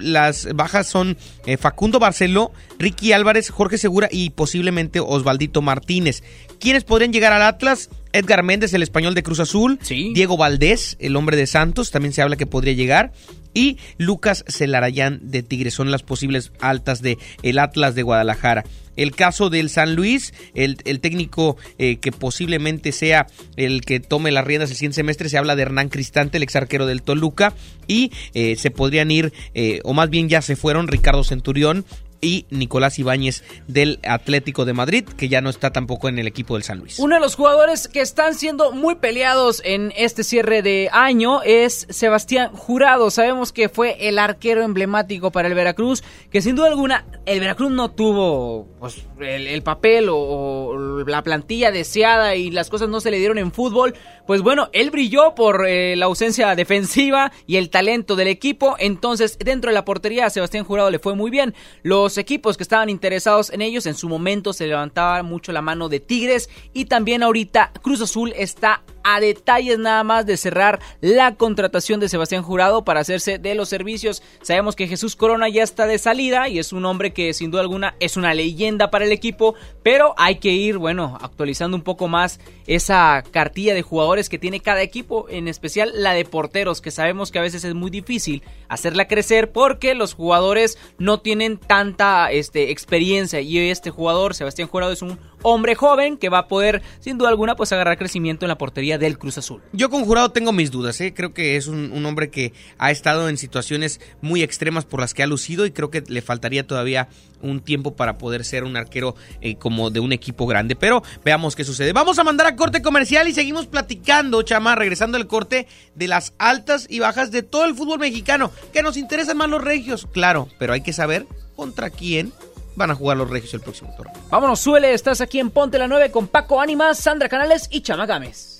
las 0.00 0.48
bajas 0.54 0.86
son 0.86 1.16
Facundo 1.58 1.98
Barceló, 1.98 2.52
Ricky 2.78 3.12
Álvarez, 3.12 3.50
Jorge 3.50 3.78
Segura 3.78 4.08
y 4.10 4.30
posiblemente 4.30 5.00
Osvaldito 5.00 5.62
Martínez. 5.62 6.22
¿Quiénes 6.60 6.84
podrían 6.84 7.12
llegar 7.12 7.32
al 7.32 7.42
Atlas? 7.42 7.90
Edgar 8.12 8.42
Méndez, 8.44 8.72
el 8.74 8.82
español 8.82 9.14
de 9.14 9.22
Cruz 9.22 9.40
Azul. 9.40 9.78
Diego 10.14 10.36
Valdés, 10.36 10.96
el 11.00 11.16
hombre 11.16 11.36
de 11.36 11.46
Santos, 11.46 11.90
también 11.90 12.12
se 12.12 12.22
habla 12.22 12.36
que 12.36 12.46
podría 12.46 12.72
llegar. 12.74 13.12
Y 13.54 13.78
Lucas 13.96 14.44
Celarayán 14.48 15.20
de 15.22 15.42
Tigres 15.42 15.74
son 15.74 15.90
las 15.90 16.02
posibles 16.02 16.52
altas 16.60 17.00
de 17.00 17.18
el 17.42 17.58
Atlas 17.58 17.94
de 17.94 18.02
Guadalajara. 18.02 18.64
El 18.96 19.14
caso 19.14 19.50
del 19.50 19.70
San 19.70 19.94
Luis, 19.94 20.34
el, 20.54 20.76
el 20.84 21.00
técnico 21.00 21.56
eh, 21.78 21.96
que 21.96 22.12
posiblemente 22.12 22.92
sea 22.92 23.26
el 23.56 23.80
que 23.80 24.00
tome 24.00 24.30
las 24.30 24.44
riendas 24.44 24.70
el 24.70 24.76
siguiente 24.76 24.96
semestre, 24.96 25.28
se 25.28 25.38
habla 25.38 25.56
de 25.56 25.62
Hernán 25.62 25.88
Cristante, 25.88 26.36
el 26.36 26.42
ex 26.42 26.54
arquero 26.56 26.86
del 26.86 27.02
Toluca, 27.02 27.54
y 27.88 28.12
eh, 28.34 28.56
se 28.56 28.70
podrían 28.70 29.10
ir, 29.10 29.32
eh, 29.54 29.80
o 29.84 29.94
más 29.94 30.10
bien 30.10 30.28
ya 30.28 30.42
se 30.42 30.56
fueron, 30.56 30.88
Ricardo 30.88 31.24
Centurión 31.24 31.84
y 32.24 32.46
Nicolás 32.50 32.98
Ibáñez 32.98 33.44
del 33.68 34.00
Atlético 34.02 34.64
de 34.64 34.72
Madrid, 34.72 35.04
que 35.04 35.28
ya 35.28 35.40
no 35.40 35.50
está 35.50 35.70
tampoco 35.70 36.08
en 36.08 36.18
el 36.18 36.26
equipo 36.26 36.54
del 36.54 36.62
San 36.62 36.78
Luis. 36.78 36.98
Uno 36.98 37.14
de 37.14 37.20
los 37.20 37.36
jugadores 37.36 37.86
que 37.88 38.00
están 38.00 38.34
siendo 38.34 38.72
muy 38.72 38.96
peleados 38.96 39.60
en 39.64 39.92
este 39.96 40.24
cierre 40.24 40.62
de 40.62 40.88
año 40.92 41.42
es 41.42 41.86
Sebastián 41.90 42.52
Jurado. 42.52 43.10
Sabemos 43.10 43.52
que 43.52 43.68
fue 43.68 44.08
el 44.08 44.18
arquero 44.18 44.62
emblemático 44.62 45.30
para 45.30 45.48
el 45.48 45.54
Veracruz, 45.54 46.02
que 46.30 46.40
sin 46.40 46.56
duda 46.56 46.68
alguna 46.68 47.04
el 47.26 47.40
Veracruz 47.40 47.70
no 47.70 47.90
tuvo 47.90 48.66
pues, 48.80 49.02
el, 49.20 49.46
el 49.46 49.62
papel 49.62 50.08
o, 50.10 51.04
la 51.06 51.22
plantilla 51.22 51.70
deseada 51.70 52.34
y 52.36 52.50
las 52.50 52.70
cosas 52.70 52.88
no 52.88 53.00
se 53.00 53.10
le 53.10 53.18
dieron 53.18 53.38
en 53.38 53.52
fútbol. 53.52 53.94
Pues 54.26 54.40
bueno, 54.40 54.70
él 54.72 54.90
brilló 54.90 55.34
por 55.34 55.66
eh, 55.66 55.96
la 55.96 56.06
ausencia 56.06 56.54
defensiva 56.54 57.32
y 57.46 57.56
el 57.56 57.68
talento 57.68 58.16
del 58.16 58.28
equipo. 58.28 58.76
Entonces, 58.78 59.38
dentro 59.38 59.70
de 59.70 59.74
la 59.74 59.84
portería, 59.84 60.30
Sebastián 60.30 60.64
Jurado 60.64 60.90
le 60.90 60.98
fue 60.98 61.14
muy 61.14 61.30
bien. 61.30 61.54
Los 61.82 62.13
equipos 62.18 62.56
que 62.56 62.62
estaban 62.62 62.88
interesados 62.90 63.50
en 63.50 63.62
ellos, 63.62 63.86
en 63.86 63.94
su 63.94 64.08
momento 64.08 64.52
se 64.52 64.66
levantaba 64.66 65.22
mucho 65.22 65.52
la 65.52 65.62
mano 65.62 65.88
de 65.88 66.00
Tigres. 66.00 66.48
Y 66.72 66.86
también 66.86 67.22
ahorita 67.22 67.72
Cruz 67.82 68.00
Azul 68.00 68.32
está 68.36 68.82
a 69.04 69.20
detalles 69.20 69.78
nada 69.78 70.02
más 70.02 70.26
de 70.26 70.36
cerrar 70.36 70.80
la 71.00 71.36
contratación 71.36 72.00
de 72.00 72.08
Sebastián 72.08 72.42
Jurado 72.42 72.84
para 72.84 73.00
hacerse 73.00 73.38
de 73.38 73.54
los 73.54 73.68
servicios. 73.68 74.22
Sabemos 74.42 74.74
que 74.74 74.88
Jesús 74.88 75.14
Corona 75.14 75.48
ya 75.48 75.62
está 75.62 75.86
de 75.86 75.98
salida 75.98 76.48
y 76.48 76.58
es 76.58 76.72
un 76.72 76.84
hombre 76.86 77.12
que 77.12 77.32
sin 77.34 77.50
duda 77.50 77.60
alguna 77.60 77.94
es 78.00 78.16
una 78.16 78.34
leyenda 78.34 78.90
para 78.90 79.04
el 79.04 79.12
equipo, 79.12 79.54
pero 79.82 80.14
hay 80.16 80.36
que 80.36 80.50
ir, 80.50 80.78
bueno, 80.78 81.18
actualizando 81.20 81.76
un 81.76 81.82
poco 81.82 82.08
más 82.08 82.40
esa 82.66 83.22
cartilla 83.30 83.74
de 83.74 83.82
jugadores 83.82 84.28
que 84.28 84.38
tiene 84.38 84.60
cada 84.60 84.82
equipo, 84.82 85.26
en 85.28 85.48
especial 85.48 85.92
la 85.94 86.14
de 86.14 86.24
porteros, 86.24 86.80
que 86.80 86.90
sabemos 86.90 87.30
que 87.30 87.38
a 87.38 87.42
veces 87.42 87.64
es 87.64 87.74
muy 87.74 87.90
difícil 87.90 88.42
hacerla 88.68 89.06
crecer 89.06 89.52
porque 89.52 89.94
los 89.94 90.14
jugadores 90.14 90.78
no 90.98 91.20
tienen 91.20 91.58
tanta 91.58 92.32
este, 92.32 92.70
experiencia 92.70 93.40
y 93.40 93.58
este 93.58 93.90
jugador, 93.90 94.34
Sebastián 94.34 94.68
Jurado, 94.68 94.92
es 94.92 95.02
un 95.02 95.18
hombre 95.44 95.74
joven 95.74 96.16
que 96.16 96.30
va 96.30 96.38
a 96.38 96.48
poder, 96.48 96.82
sin 97.00 97.18
duda 97.18 97.28
alguna, 97.28 97.54
pues 97.54 97.70
agarrar 97.70 97.98
crecimiento 97.98 98.44
en 98.44 98.48
la 98.48 98.58
portería 98.58 98.98
del 98.98 99.18
Cruz 99.18 99.38
Azul. 99.38 99.62
Yo 99.72 99.90
con 99.90 100.04
Jurado 100.04 100.30
tengo 100.30 100.52
mis 100.52 100.70
dudas, 100.70 101.00
¿eh? 101.00 101.12
creo 101.14 101.32
que 101.32 101.56
es 101.56 101.68
un, 101.68 102.04
hombre 102.04 102.30
que 102.30 102.52
ha 102.78 102.90
estado 102.90 103.28
en 103.28 103.36
situaciones 103.36 104.00
muy 104.20 104.42
extremas 104.42 104.84
por 104.84 105.00
las 105.00 105.14
que 105.14 105.22
ha 105.22 105.26
lucido 105.26 105.64
y 105.64 105.70
creo 105.70 105.90
que 105.90 106.02
le 106.06 106.22
faltaría 106.22 106.66
todavía 106.66 107.08
un 107.40 107.60
tiempo 107.60 107.94
para 107.94 108.16
poder 108.18 108.44
ser 108.44 108.64
un 108.64 108.76
arquero 108.76 109.14
eh, 109.40 109.56
como 109.56 109.90
de 109.90 110.00
un 110.00 110.12
equipo 110.12 110.46
grande, 110.46 110.76
pero 110.76 111.02
veamos 111.24 111.54
qué 111.54 111.64
sucede. 111.64 111.92
Vamos 111.92 112.18
a 112.18 112.24
mandar 112.24 112.46
a 112.46 112.56
corte 112.56 112.82
comercial 112.82 113.28
y 113.28 113.34
seguimos 113.34 113.66
platicando, 113.66 114.42
chama, 114.42 114.74
regresando 114.74 115.18
al 115.18 115.26
corte 115.26 115.66
de 115.94 116.08
las 116.08 116.32
altas 116.38 116.86
y 116.88 117.00
bajas 117.00 117.30
de 117.30 117.42
todo 117.42 117.66
el 117.66 117.74
fútbol 117.74 117.98
mexicano, 117.98 118.50
que 118.72 118.82
nos 118.82 118.96
interesan 118.96 119.36
más 119.36 119.50
los 119.50 119.62
regios, 119.62 120.08
claro, 120.10 120.48
pero 120.58 120.72
hay 120.72 120.80
que 120.80 120.94
saber 120.94 121.26
contra 121.54 121.90
quién 121.90 122.32
van 122.76 122.90
a 122.90 122.94
jugar 122.94 123.16
los 123.16 123.30
regios 123.30 123.54
el 123.54 123.60
próximo 123.60 123.92
torneo. 123.96 124.14
Vámonos, 124.30 124.60
suele, 124.60 124.94
estás 124.94 125.20
aquí 125.20 125.40
en 125.40 125.50
Ponte 125.50 125.78
la 125.78 125.88
9 125.88 126.10
con 126.10 126.28
Paco 126.28 126.60
Ánimas, 126.60 126.98
Sandra 126.98 127.28
Canales 127.28 127.68
y 127.70 127.82
Chama 127.82 128.06
Gámez. 128.06 128.54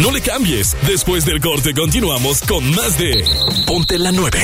No 0.00 0.10
le 0.10 0.20
cambies. 0.20 0.76
Después 0.86 1.24
del 1.24 1.40
corte 1.40 1.72
continuamos 1.72 2.42
con 2.42 2.68
más 2.74 2.98
de 2.98 3.24
Ponte 3.66 3.98
la 3.98 4.10
9 4.10 4.38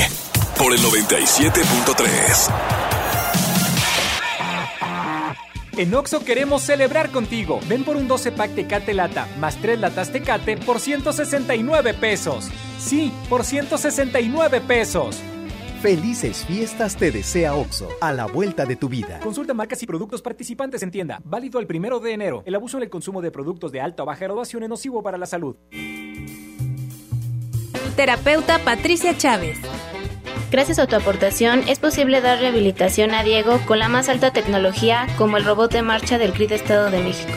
por 0.56 0.72
el 0.72 0.80
97.3. 0.80 2.54
En 5.76 5.94
Oxo 5.94 6.24
queremos 6.24 6.62
celebrar 6.62 7.10
contigo. 7.10 7.60
Ven 7.66 7.84
por 7.84 7.96
un 7.96 8.06
12 8.06 8.32
pack 8.32 8.54
Tecate 8.54 8.92
Lata 8.92 9.26
más 9.38 9.56
3 9.56 9.80
latas 9.80 10.12
Tecate 10.12 10.58
por 10.58 10.78
169 10.78 11.94
pesos. 11.94 12.48
Sí, 12.78 13.12
por 13.28 13.44
169 13.44 14.60
pesos. 14.60 15.16
Felices 15.80 16.44
fiestas 16.44 16.94
te 16.94 17.10
desea 17.10 17.54
OXO, 17.54 17.88
a 18.02 18.12
la 18.12 18.26
vuelta 18.26 18.66
de 18.66 18.76
tu 18.76 18.90
vida. 18.90 19.18
Consulta 19.20 19.54
marcas 19.54 19.82
y 19.82 19.86
productos 19.86 20.20
participantes 20.20 20.82
en 20.82 20.90
tienda. 20.90 21.22
Válido 21.24 21.58
el 21.58 21.66
primero 21.66 22.00
de 22.00 22.12
enero. 22.12 22.42
El 22.44 22.54
abuso 22.54 22.76
en 22.76 22.82
el 22.82 22.90
consumo 22.90 23.22
de 23.22 23.30
productos 23.30 23.72
de 23.72 23.80
alta 23.80 24.02
o 24.02 24.06
baja 24.06 24.26
graduación 24.26 24.62
es 24.62 24.68
nocivo 24.68 25.02
para 25.02 25.16
la 25.16 25.24
salud. 25.24 25.56
Terapeuta 27.96 28.58
Patricia 28.58 29.16
Chávez. 29.16 29.58
Gracias 30.50 30.78
a 30.78 30.86
tu 30.86 30.96
aportación 30.96 31.62
es 31.66 31.78
posible 31.78 32.20
dar 32.20 32.40
rehabilitación 32.40 33.12
a 33.12 33.22
Diego 33.22 33.58
con 33.66 33.78
la 33.78 33.88
más 33.88 34.10
alta 34.10 34.34
tecnología 34.34 35.06
como 35.16 35.38
el 35.38 35.46
robot 35.46 35.72
de 35.72 35.80
marcha 35.80 36.18
del 36.18 36.34
CRID 36.34 36.52
Estado 36.52 36.90
de 36.90 37.02
México. 37.02 37.32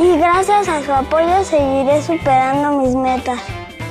Y 0.00 0.16
gracias 0.16 0.66
a 0.66 0.82
su 0.82 0.92
apoyo 0.92 1.44
seguiré 1.44 2.00
superando 2.00 2.80
mis 2.80 2.94
metas. 2.94 3.38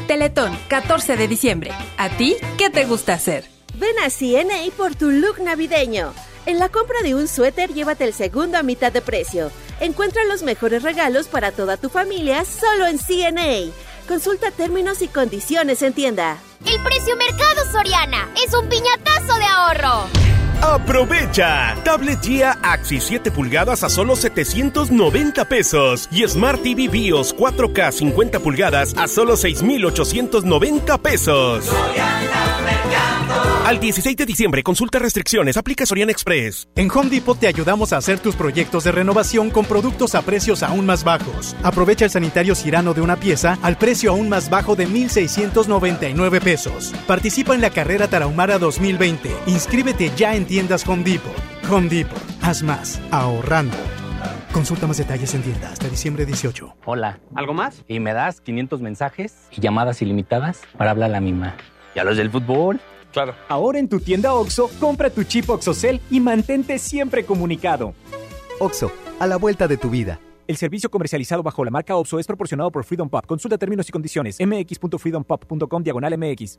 Teletón, 0.07 0.57
14 0.69 1.18
de 1.18 1.28
diciembre. 1.28 1.72
¿A 1.98 2.10
ti 2.10 2.36
qué 2.57 2.72
te 2.72 2.86
gusta 2.86 3.14
hacer? 3.14 3.51
Ven 3.81 3.97
a 3.97 4.11
CNA 4.11 4.71
por 4.77 4.93
tu 4.93 5.09
look 5.09 5.39
navideño. 5.39 6.13
En 6.45 6.59
la 6.59 6.69
compra 6.69 7.01
de 7.01 7.15
un 7.15 7.27
suéter, 7.27 7.73
llévate 7.73 8.03
el 8.03 8.13
segundo 8.13 8.59
a 8.59 8.61
mitad 8.61 8.91
de 8.91 9.01
precio. 9.01 9.51
Encuentra 9.79 10.23
los 10.25 10.43
mejores 10.43 10.83
regalos 10.83 11.27
para 11.27 11.51
toda 11.51 11.77
tu 11.77 11.89
familia 11.89 12.45
solo 12.45 12.85
en 12.85 12.99
CNA. 12.99 13.73
Consulta 14.07 14.51
términos 14.51 15.01
y 15.01 15.07
condiciones 15.07 15.81
en 15.81 15.93
tienda. 15.93 16.37
El 16.63 16.79
precio 16.83 17.15
Mercado 17.15 17.71
Soriana 17.71 18.29
es 18.45 18.53
un 18.53 18.69
piñatazo 18.69 19.33
de 19.39 19.45
ahorro. 19.45 20.40
¡Aprovecha! 20.61 21.75
Tablet 21.83 22.21
Gia 22.21 22.51
Axi 22.61 22.99
7 22.99 23.31
pulgadas 23.31 23.83
a 23.83 23.89
solo 23.89 24.15
790 24.15 25.45
pesos 25.45 26.07
y 26.11 26.27
Smart 26.27 26.61
TV 26.61 26.88
BIOS 26.88 27.35
4K 27.35 27.91
50 27.91 28.39
pulgadas 28.39 28.93
a 28.95 29.07
solo 29.07 29.35
6,890 29.38 30.97
pesos. 30.99 31.69
Al 33.65 33.79
16 33.79 34.17
de 34.17 34.25
diciembre, 34.25 34.63
consulta 34.63 34.99
restricciones, 34.99 35.55
aplica 35.55 35.85
Soriana 35.85 36.11
Express. 36.11 36.67
En 36.75 36.89
Home 36.91 37.09
Depot 37.09 37.39
te 37.39 37.47
ayudamos 37.47 37.93
a 37.93 37.97
hacer 37.97 38.19
tus 38.19 38.35
proyectos 38.35 38.83
de 38.83 38.91
renovación 38.91 39.49
con 39.49 39.65
productos 39.65 40.15
a 40.15 40.23
precios 40.23 40.61
aún 40.63 40.85
más 40.85 41.03
bajos. 41.03 41.55
Aprovecha 41.63 42.03
el 42.03 42.11
sanitario 42.11 42.55
Cirano 42.55 42.93
de 42.93 43.01
una 43.01 43.17
pieza 43.17 43.57
al 43.61 43.77
precio 43.77 44.11
aún 44.11 44.27
más 44.27 44.49
bajo 44.49 44.75
de 44.75 44.88
1,699 44.88 46.41
pesos. 46.41 46.91
Participa 47.07 47.55
en 47.55 47.61
la 47.61 47.69
carrera 47.69 48.09
Tarahumara 48.09 48.57
2020. 48.57 49.29
Inscríbete 49.45 50.11
ya 50.17 50.35
en 50.35 50.45
tiendas 50.52 50.86
Home 50.86 51.02
Depot. 51.06 51.32
Home 51.72 51.88
Depot, 51.88 52.22
haz 52.41 52.61
más, 52.61 52.99
ahorrando. 53.10 53.78
Consulta 54.52 54.86
más 54.86 54.98
detalles 54.98 55.34
en 55.34 55.44
tienda 55.44 55.69
hasta 55.72 55.88
diciembre 55.88 56.26
18. 56.26 56.76
Hola. 56.84 57.22
¿Algo 57.36 57.53
más? 57.53 57.86
Y 57.88 58.02
me 58.02 58.11
das 58.11 58.41
500 58.41 58.82
mensajes 58.82 59.48
y 59.56 59.61
llamadas 59.61 60.02
ilimitadas 60.02 60.60
para 60.78 60.91
hablar 60.91 61.10
a 61.10 61.14
la 61.14 61.22
misma. 61.22 61.56
¿Y 61.95 61.99
a 61.99 62.03
los 62.03 62.18
del 62.18 62.30
fútbol? 62.30 62.82
Claro. 63.14 63.34
Ahora 63.48 63.80
en 63.80 63.88
tu 63.88 64.02
tienda 64.02 64.34
OXO, 64.34 64.69
compra 64.78 65.10
tu 65.10 65.23
chip 65.23 65.49
OXOCEL 65.49 66.02
y 66.10 66.19
mantente 66.19 66.80
siempre 66.80 67.23
comunicado. 67.23 67.94
OXO, 68.60 68.91
a 69.22 69.28
la 69.28 69.38
vuelta 69.38 69.69
de 69.69 69.78
tu 69.78 69.90
vida. 69.90 70.19
El 70.49 70.57
servicio 70.57 70.91
comercializado 70.91 71.44
bajo 71.44 71.64
la 71.64 71.72
marca 71.72 71.95
OXO 71.95 72.19
es 72.19 72.28
proporcionado 72.28 72.72
por 72.72 72.84
Freedom 72.84 73.07
Pop. 73.07 73.26
Consulta 73.26 73.57
términos 73.57 73.88
y 73.88 73.94
condiciones. 73.94 74.38
mx.freedompop.com 74.45 75.82
diagonal 75.82 76.18
mx. 76.18 76.57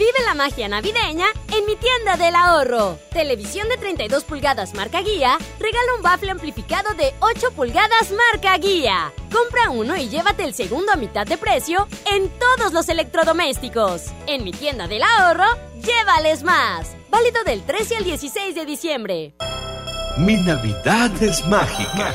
Vive 0.00 0.24
la 0.24 0.32
magia 0.34 0.66
navideña 0.66 1.26
en 1.54 1.66
mi 1.66 1.76
tienda 1.76 2.16
del 2.16 2.34
ahorro. 2.34 2.98
Televisión 3.12 3.68
de 3.68 3.76
32 3.76 4.24
pulgadas 4.24 4.72
marca 4.72 5.02
guía, 5.02 5.36
regala 5.58 5.94
un 5.94 6.02
bafle 6.02 6.30
amplificado 6.30 6.94
de 6.94 7.12
8 7.20 7.52
pulgadas 7.54 8.10
marca 8.10 8.56
guía. 8.56 9.12
Compra 9.30 9.68
uno 9.68 9.94
y 9.98 10.08
llévate 10.08 10.44
el 10.44 10.54
segundo 10.54 10.90
a 10.90 10.96
mitad 10.96 11.26
de 11.26 11.36
precio 11.36 11.86
en 12.10 12.30
todos 12.38 12.72
los 12.72 12.88
electrodomésticos. 12.88 14.06
En 14.26 14.42
mi 14.42 14.52
tienda 14.52 14.88
del 14.88 15.02
ahorro, 15.02 15.44
llévales 15.82 16.44
más. 16.44 16.96
Válido 17.10 17.44
del 17.44 17.62
13 17.66 17.98
al 17.98 18.04
16 18.04 18.54
de 18.54 18.64
diciembre. 18.64 19.34
Mi 20.16 20.36
Navidad 20.36 21.10
es 21.22 21.46
mágica. 21.46 22.14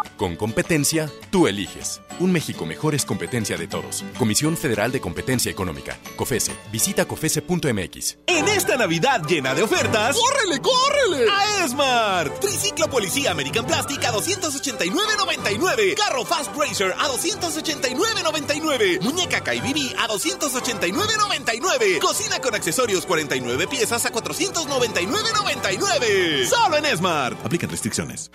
Con 0.21 0.35
competencia, 0.35 1.09
tú 1.31 1.47
eliges. 1.47 1.99
Un 2.19 2.31
México 2.31 2.67
mejor 2.67 2.93
es 2.93 3.05
competencia 3.05 3.57
de 3.57 3.65
todos. 3.65 4.03
Comisión 4.19 4.55
Federal 4.55 4.91
de 4.91 5.01
Competencia 5.01 5.51
Económica. 5.51 5.97
COFESE. 6.15 6.51
Visita 6.71 7.05
COFESE.mx. 7.05 8.17
En 8.27 8.47
esta 8.47 8.77
Navidad 8.77 9.23
llena 9.27 9.55
de 9.55 9.63
ofertas, 9.63 10.15
¡córrele, 10.15 10.61
córrele! 10.61 11.25
A 11.27 11.65
Esmart. 11.65 12.39
Triciclo 12.39 12.87
Policía 12.87 13.31
American 13.31 13.65
Plastic 13.65 14.05
a 14.05 14.13
289.99. 14.13 15.95
Carro 15.95 16.23
Fast 16.23 16.55
Racer 16.55 16.93
a 16.99 17.07
289.99. 17.07 19.01
Muñeca 19.01 19.41
KBB 19.41 19.95
a 19.97 20.07
289.99. 20.07 21.97
Cocina 21.97 22.37
con 22.37 22.53
accesorios 22.53 23.07
49 23.07 23.65
piezas 23.65 24.05
a 24.05 24.11
499.99. 24.11 26.45
Solo 26.45 26.77
en 26.77 26.85
Esmart. 26.85 27.43
Aplican 27.43 27.71
restricciones. 27.71 28.29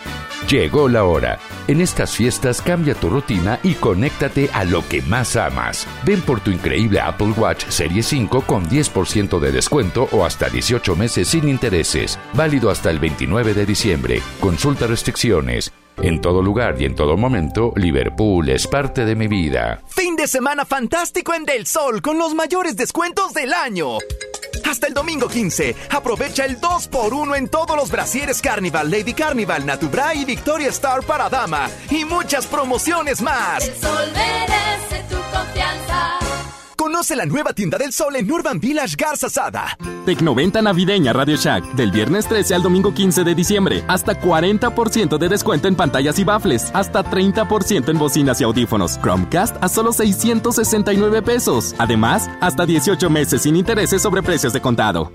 Llegó 0.48 0.88
la 0.88 1.04
hora. 1.04 1.38
En 1.76 1.82
estas 1.82 2.16
fiestas 2.16 2.62
cambia 2.62 2.94
tu 2.94 3.10
rutina 3.10 3.60
y 3.62 3.74
conéctate 3.74 4.48
a 4.54 4.64
lo 4.64 4.88
que 4.88 5.02
más 5.02 5.36
amas. 5.36 5.86
Ven 6.06 6.22
por 6.22 6.40
tu 6.40 6.50
increíble 6.50 7.00
Apple 7.00 7.34
Watch 7.36 7.66
Serie 7.68 8.02
5 8.02 8.40
con 8.46 8.66
10% 8.66 9.38
de 9.38 9.52
descuento 9.52 10.08
o 10.12 10.24
hasta 10.24 10.48
18 10.48 10.96
meses 10.96 11.28
sin 11.28 11.46
intereses. 11.50 12.18
Válido 12.32 12.70
hasta 12.70 12.90
el 12.90 12.98
29 12.98 13.52
de 13.52 13.66
diciembre. 13.66 14.22
Consulta 14.40 14.86
restricciones. 14.86 15.70
En 15.98 16.22
todo 16.22 16.40
lugar 16.40 16.80
y 16.80 16.86
en 16.86 16.94
todo 16.94 17.18
momento, 17.18 17.74
Liverpool 17.76 18.48
es 18.48 18.66
parte 18.66 19.04
de 19.04 19.14
mi 19.14 19.28
vida. 19.28 19.82
Fin 19.86 20.16
de 20.16 20.28
semana 20.28 20.64
fantástico 20.64 21.34
en 21.34 21.44
Del 21.44 21.66
Sol 21.66 22.00
con 22.00 22.18
los 22.18 22.34
mayores 22.34 22.76
descuentos 22.76 23.34
del 23.34 23.52
año. 23.52 23.98
Hasta 24.64 24.86
el 24.86 24.94
domingo 24.94 25.28
15, 25.28 25.74
aprovecha 25.90 26.44
el 26.44 26.60
2x1 26.60 27.36
en 27.36 27.48
todos 27.48 27.76
los 27.76 27.90
brasieres 27.90 28.40
Carnival, 28.40 28.90
Lady 28.90 29.14
Carnival, 29.14 29.64
Natubra 29.66 30.14
y 30.14 30.24
Victoria 30.24 30.68
Star 30.68 31.02
para 31.02 31.28
dama. 31.28 31.68
Y 31.90 32.04
muchas 32.04 32.46
promociones 32.46 33.20
más. 33.20 33.64
El 33.64 33.74
tu 35.08 35.16
confianza. 35.32 36.25
Conoce 36.86 37.16
la 37.16 37.26
nueva 37.26 37.52
tienda 37.52 37.78
del 37.78 37.92
sol 37.92 38.14
en 38.14 38.30
Urban 38.30 38.60
Village 38.60 38.94
Garza 38.96 39.28
Sada. 39.28 39.76
Tecnoventa 40.04 40.62
navideña 40.62 41.12
Radio 41.12 41.34
Shack. 41.34 41.74
Del 41.74 41.90
viernes 41.90 42.28
13 42.28 42.54
al 42.54 42.62
domingo 42.62 42.94
15 42.94 43.24
de 43.24 43.34
diciembre. 43.34 43.82
Hasta 43.88 44.20
40% 44.20 45.18
de 45.18 45.28
descuento 45.28 45.66
en 45.66 45.74
pantallas 45.74 46.16
y 46.20 46.22
bafles. 46.22 46.70
Hasta 46.74 47.02
30% 47.02 47.88
en 47.88 47.98
bocinas 47.98 48.40
y 48.40 48.44
audífonos. 48.44 49.00
Chromecast 49.00 49.56
a 49.60 49.68
solo 49.68 49.92
669 49.92 51.22
pesos. 51.22 51.74
Además, 51.78 52.30
hasta 52.40 52.64
18 52.64 53.10
meses 53.10 53.42
sin 53.42 53.56
intereses 53.56 54.00
sobre 54.00 54.22
precios 54.22 54.52
de 54.52 54.60
contado. 54.60 55.10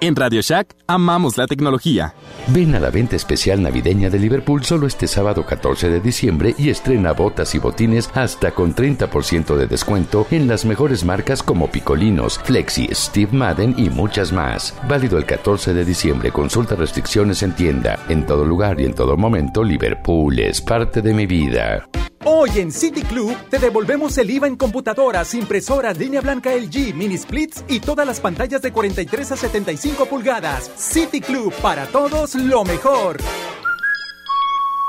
En 0.00 0.16
Radio 0.16 0.40
Shack 0.40 0.74
amamos 0.86 1.36
la 1.38 1.46
tecnología. 1.46 2.14
Ven 2.48 2.74
a 2.74 2.80
la 2.80 2.90
venta 2.90 3.16
especial 3.16 3.62
navideña 3.62 4.10
de 4.10 4.18
Liverpool 4.18 4.64
solo 4.64 4.86
este 4.86 5.06
sábado 5.06 5.46
14 5.46 5.88
de 5.88 6.00
diciembre 6.00 6.54
y 6.58 6.68
estrena 6.68 7.12
botas 7.12 7.54
y 7.54 7.58
botines 7.58 8.10
hasta 8.14 8.50
con 8.50 8.74
30% 8.74 9.56
de 9.56 9.66
descuento 9.66 10.26
en 10.30 10.46
las 10.46 10.64
mejores 10.64 11.04
marcas 11.04 11.42
como 11.42 11.70
Picolinos, 11.70 12.38
Flexi, 12.44 12.88
Steve 12.92 13.32
Madden 13.32 13.74
y 13.78 13.88
muchas 13.88 14.32
más. 14.32 14.74
Válido 14.88 15.16
el 15.16 15.24
14 15.24 15.72
de 15.72 15.84
diciembre. 15.84 16.30
Consulta 16.32 16.74
restricciones 16.74 17.42
en 17.42 17.54
tienda. 17.54 17.98
En 18.08 18.26
todo 18.26 18.44
lugar 18.44 18.80
y 18.80 18.84
en 18.84 18.94
todo 18.94 19.16
momento, 19.16 19.64
Liverpool 19.64 20.38
es 20.38 20.60
parte 20.60 21.00
de 21.00 21.14
mi 21.14 21.26
vida. 21.26 21.88
Hoy 22.26 22.48
en 22.56 22.72
City 22.72 23.02
Club 23.02 23.36
te 23.50 23.58
devolvemos 23.58 24.16
el 24.16 24.30
IVA 24.30 24.46
en 24.46 24.56
computadoras, 24.56 25.34
impresoras, 25.34 25.98
línea 25.98 26.22
blanca 26.22 26.54
LG, 26.54 26.94
mini 26.94 27.18
splits 27.18 27.62
y 27.68 27.80
todas 27.80 28.06
las 28.06 28.18
pantallas 28.18 28.62
de 28.62 28.72
43 28.72 29.32
a 29.32 29.36
75 29.36 30.06
pulgadas. 30.06 30.70
City 30.74 31.20
Club, 31.20 31.52
para 31.60 31.86
todos 31.86 32.34
lo 32.34 32.64
mejor. 32.64 33.18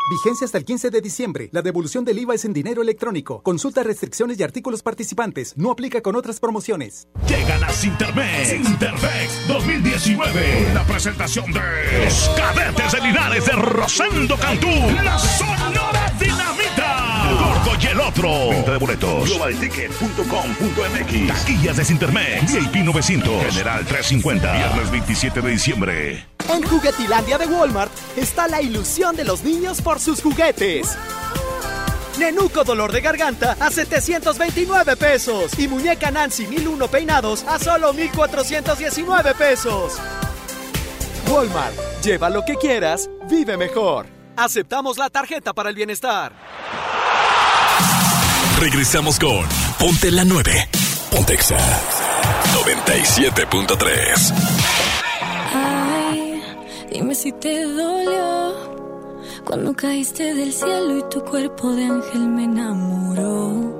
Vigencia 0.09 0.45
hasta 0.45 0.59
el 0.59 0.63
15 0.65 0.91
de 0.91 1.01
diciembre. 1.01 1.49
La 1.51 1.61
devolución 1.61 2.05
del 2.05 2.19
IVA 2.19 2.35
es 2.35 2.45
en 2.45 2.53
dinero 2.53 2.81
electrónico. 2.81 3.41
Consulta 3.41 3.83
restricciones 3.83 4.39
y 4.39 4.43
artículos 4.43 4.81
participantes. 4.81 5.57
No 5.57 5.71
aplica 5.71 6.01
con 6.01 6.15
otras 6.15 6.39
promociones. 6.39 7.09
Llegan 7.27 7.63
a 7.63 7.69
Sintermex. 7.69 8.49
Sintermex 8.49 9.47
2019. 9.47 10.73
La 10.73 10.85
presentación 10.85 11.51
de 11.51 11.59
los 12.05 12.29
cadetes 12.37 12.91
de 12.93 13.01
Linares 13.01 13.45
de 13.45 13.51
Rosendo 13.53 14.37
Cantú. 14.37 14.67
La 15.03 15.17
Sonora 15.17 16.04
Dinamita. 17.65 17.65
El 17.65 17.71
Gordo 17.71 17.77
y 17.79 17.87
el 17.87 17.99
otro. 17.99 18.49
Venta 18.49 18.71
de 18.71 18.77
boletos. 18.77 19.29
Globalticket.com.mx. 19.29 21.27
Taquillas 21.27 21.77
de 21.77 21.85
Sintermex. 21.85 22.53
VIP 22.53 22.75
900. 22.83 23.43
General 23.45 23.85
350. 23.85 24.53
Viernes 24.53 24.91
27 24.91 25.41
de 25.41 25.49
diciembre. 25.49 26.25
En 26.49 26.61
Juguetilandia 26.63 27.37
de 27.37 27.45
Walmart 27.47 27.91
está 28.15 28.47
la 28.47 28.61
ilusión 28.61 29.15
de 29.15 29.25
los 29.25 29.43
niños 29.43 29.81
por 29.81 29.99
sus 29.99 30.21
juguetes. 30.21 30.95
Nenuco 32.19 32.63
dolor 32.63 32.91
de 32.93 33.01
garganta 33.01 33.57
a 33.59 33.69
729 33.69 34.95
pesos 34.95 35.59
y 35.59 35.67
muñeca 35.67 36.11
Nancy 36.11 36.47
1001 36.47 36.87
peinados 36.87 37.43
a 37.43 37.59
solo 37.59 37.91
1419 37.93 39.33
pesos. 39.35 39.99
Walmart, 41.29 41.75
lleva 42.01 42.29
lo 42.29 42.45
que 42.45 42.55
quieras, 42.55 43.09
vive 43.29 43.57
mejor. 43.57 44.05
Aceptamos 44.37 44.97
la 44.97 45.09
tarjeta 45.09 45.53
para 45.53 45.69
el 45.69 45.75
bienestar. 45.75 46.31
Regresamos 48.59 49.19
con 49.19 49.45
Ponte 49.77 50.11
la 50.11 50.23
9. 50.23 50.69
Pontexa 51.11 51.57
97.3. 52.53 54.33
Ay, 55.53 56.41
dime 56.91 57.13
si 57.15 57.33
te 57.33 57.63
dolió 57.63 58.55
cuando 59.45 59.75
caíste 59.75 60.33
del 60.33 60.53
cielo 60.53 60.97
y 60.97 61.03
tu 61.09 61.21
cuerpo 61.25 61.73
de 61.73 61.85
ángel 61.85 62.27
me 62.29 62.45
enamoró. 62.45 63.75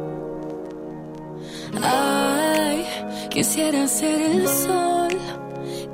Ay, 1.82 2.86
quisiera 3.30 3.88
ser 3.88 4.22
el 4.22 4.48
sol 4.48 5.18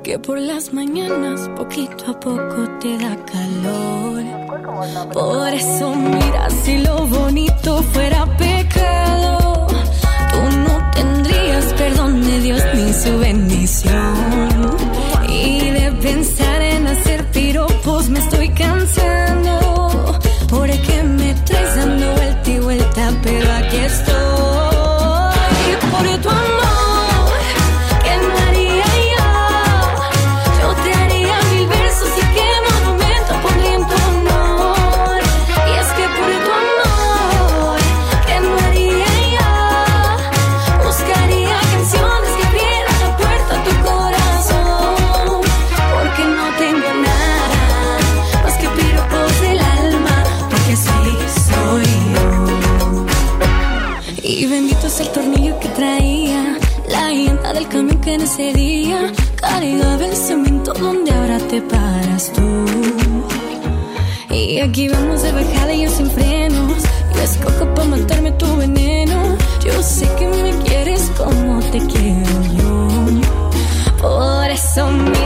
que 0.02 0.18
por 0.18 0.38
las 0.38 0.72
mañanas 0.72 1.48
poquito 1.56 2.10
a 2.10 2.18
poco 2.18 2.68
te 2.80 2.98
da 2.98 3.16
calor. 3.24 4.24
Por 5.12 5.48
eso 5.48 5.94
mira 5.94 6.50
si 6.50 6.78
lo 6.78 7.06
bonito 7.06 7.82
fuera 7.82 8.26
pecado, 8.36 9.66
tú 10.32 10.56
no 10.58 10.90
tendrías 10.94 11.72
perdón 11.74 12.20
de 12.20 12.40
Dios 12.40 12.62
ni 12.74 12.92
su 12.92 13.18
bendición. 13.18 14.76
Y 15.28 15.70
de 15.70 15.92
pensar 15.92 16.62
en 16.62 16.86
hacer 16.86 17.30
piropos 17.30 18.08
me 18.08 18.18
estoy 18.18 18.48
cansando, 18.48 20.18
porque 20.48 21.02
me 21.04 21.34
traes 21.46 21.76
dando 21.76 22.12
vuelta 22.12 22.50
y 22.50 22.58
vuelta, 22.58 23.10
pero 23.22 23.52
aquí 23.52 23.71
aquí 64.72 64.88
vamos 64.88 65.20
de 65.22 65.32
bajada 65.32 65.74
y 65.74 65.82
yo 65.82 65.90
sin 65.90 66.10
frenos. 66.10 66.82
Yo 67.14 67.20
escojo 67.20 67.74
para 67.74 67.88
matarme 67.88 68.32
tu 68.32 68.56
veneno. 68.56 69.36
Yo 69.62 69.82
sé 69.82 70.08
que 70.18 70.26
me 70.26 70.50
quieres 70.64 71.10
como 71.18 71.60
te 71.70 71.78
quiero 71.78 72.42
yo. 72.56 72.88
Por 74.00 74.50
eso 74.50 74.88
mira 74.90 75.21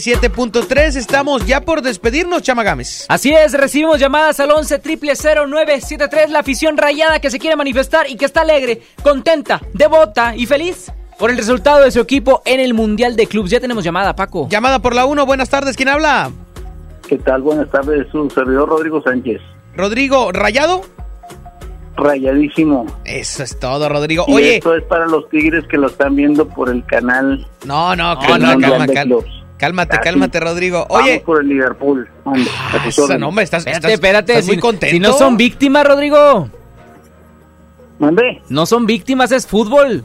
97.3. 0.00 0.96
Estamos 0.96 1.46
ya 1.46 1.60
por 1.60 1.82
despedirnos, 1.82 2.42
Chamagames. 2.42 3.06
Así 3.08 3.32
es, 3.32 3.52
recibimos 3.52 4.00
llamadas 4.00 4.40
al 4.40 4.50
11 4.50 4.80
0973 4.80 6.30
la 6.30 6.40
afición 6.40 6.76
rayada 6.76 7.20
que 7.20 7.30
se 7.30 7.38
quiere 7.38 7.56
manifestar 7.56 8.08
y 8.08 8.16
que 8.16 8.24
está 8.24 8.40
alegre, 8.40 8.82
contenta, 9.02 9.60
devota 9.74 10.34
y 10.34 10.46
feliz 10.46 10.90
por 11.18 11.30
el 11.30 11.36
resultado 11.36 11.84
de 11.84 11.90
su 11.90 12.00
equipo 12.00 12.40
en 12.46 12.60
el 12.60 12.72
Mundial 12.72 13.14
de 13.14 13.26
Clubs. 13.26 13.50
Ya 13.50 13.60
tenemos 13.60 13.84
llamada, 13.84 14.16
Paco. 14.16 14.48
Llamada 14.48 14.80
por 14.80 14.94
la 14.94 15.04
1. 15.04 15.26
Buenas 15.26 15.50
tardes. 15.50 15.76
¿Quién 15.76 15.90
habla? 15.90 16.30
¿Qué 17.06 17.18
tal? 17.18 17.42
Buenas 17.42 17.70
tardes, 17.70 18.06
su 18.10 18.30
servidor 18.30 18.68
Rodrigo 18.70 19.02
Sánchez. 19.02 19.40
Rodrigo, 19.76 20.32
¿rayado? 20.32 20.82
Rayadísimo. 21.96 22.86
Eso 23.04 23.42
es 23.42 23.58
todo, 23.58 23.88
Rodrigo. 23.88 24.24
Y 24.28 24.34
Oye. 24.34 24.56
esto 24.56 24.74
es 24.74 24.84
para 24.84 25.06
los 25.06 25.28
tigres 25.28 25.66
que 25.68 25.76
lo 25.76 25.88
están 25.88 26.16
viendo 26.16 26.48
por 26.48 26.70
el 26.70 26.84
canal. 26.86 27.46
No, 27.66 27.94
no, 27.94 28.18
calma, 28.18 28.56
calma, 28.58 28.86
calma. 28.86 29.16
Cálmate, 29.60 29.98
cálmate, 30.02 30.40
Rodrigo. 30.40 30.86
Vamos 30.88 31.04
Oye, 31.04 31.20
por 31.20 31.42
el 31.42 31.48
Liverpool. 31.48 32.08
Hombre, 32.24 32.42
a 32.72 32.82
tus 32.82 32.94
esa, 32.94 33.02
órdenes. 33.02 33.20
no, 33.20 33.28
hombre, 33.28 33.44
estás, 33.44 33.60
Espérate, 33.60 33.78
estás- 33.78 33.92
espérate. 33.92 34.32
estás 34.32 34.46
muy 34.46 34.58
contento. 34.58 34.94
si 34.94 34.98
no 35.00 35.12
son 35.12 35.36
víctimas, 35.36 35.86
Rodrigo. 35.86 36.48
¿Mandé? 37.98 38.40
No 38.48 38.64
son 38.66 38.86
víctimas, 38.86 39.30
es 39.32 39.46
fútbol. 39.46 40.02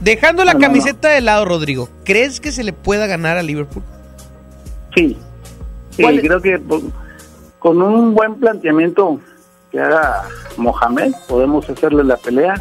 Dejando 0.00 0.44
la 0.44 0.52
No, 0.54 0.58
no, 0.58 0.66
no. 0.66 0.72
camiseta 0.72 1.08
de 1.10 1.20
lado, 1.20 1.44
Rodrigo, 1.44 1.88
¿crees 2.04 2.40
que 2.40 2.52
se 2.52 2.64
le 2.64 2.72
pueda 2.72 3.06
ganar 3.06 3.36
a 3.36 3.42
Liverpool? 3.42 3.82
Sí. 4.94 5.16
Sí, 5.90 6.02
¿Cuál- 6.02 6.20
creo 6.20 6.40
que 6.40 6.60
con 7.58 7.82
un 7.82 8.14
buen 8.14 8.34
planteamiento 8.36 9.20
que 9.70 9.80
haga 9.80 10.22
Mohamed, 10.56 11.12
podemos 11.28 11.68
hacerle 11.68 12.04
la 12.04 12.16
pelea 12.16 12.54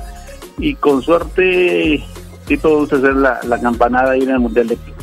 y 0.57 0.75
con 0.75 1.01
suerte 1.01 2.03
sí 2.47 2.57
podemos 2.57 2.91
hacer 2.91 3.15
la, 3.15 3.39
la 3.43 3.59
campanada 3.61 4.11
ahí 4.11 4.21
en 4.23 4.29
el 4.31 4.39
Mundial 4.39 4.67
de 4.67 4.75
Clubes. 4.77 4.94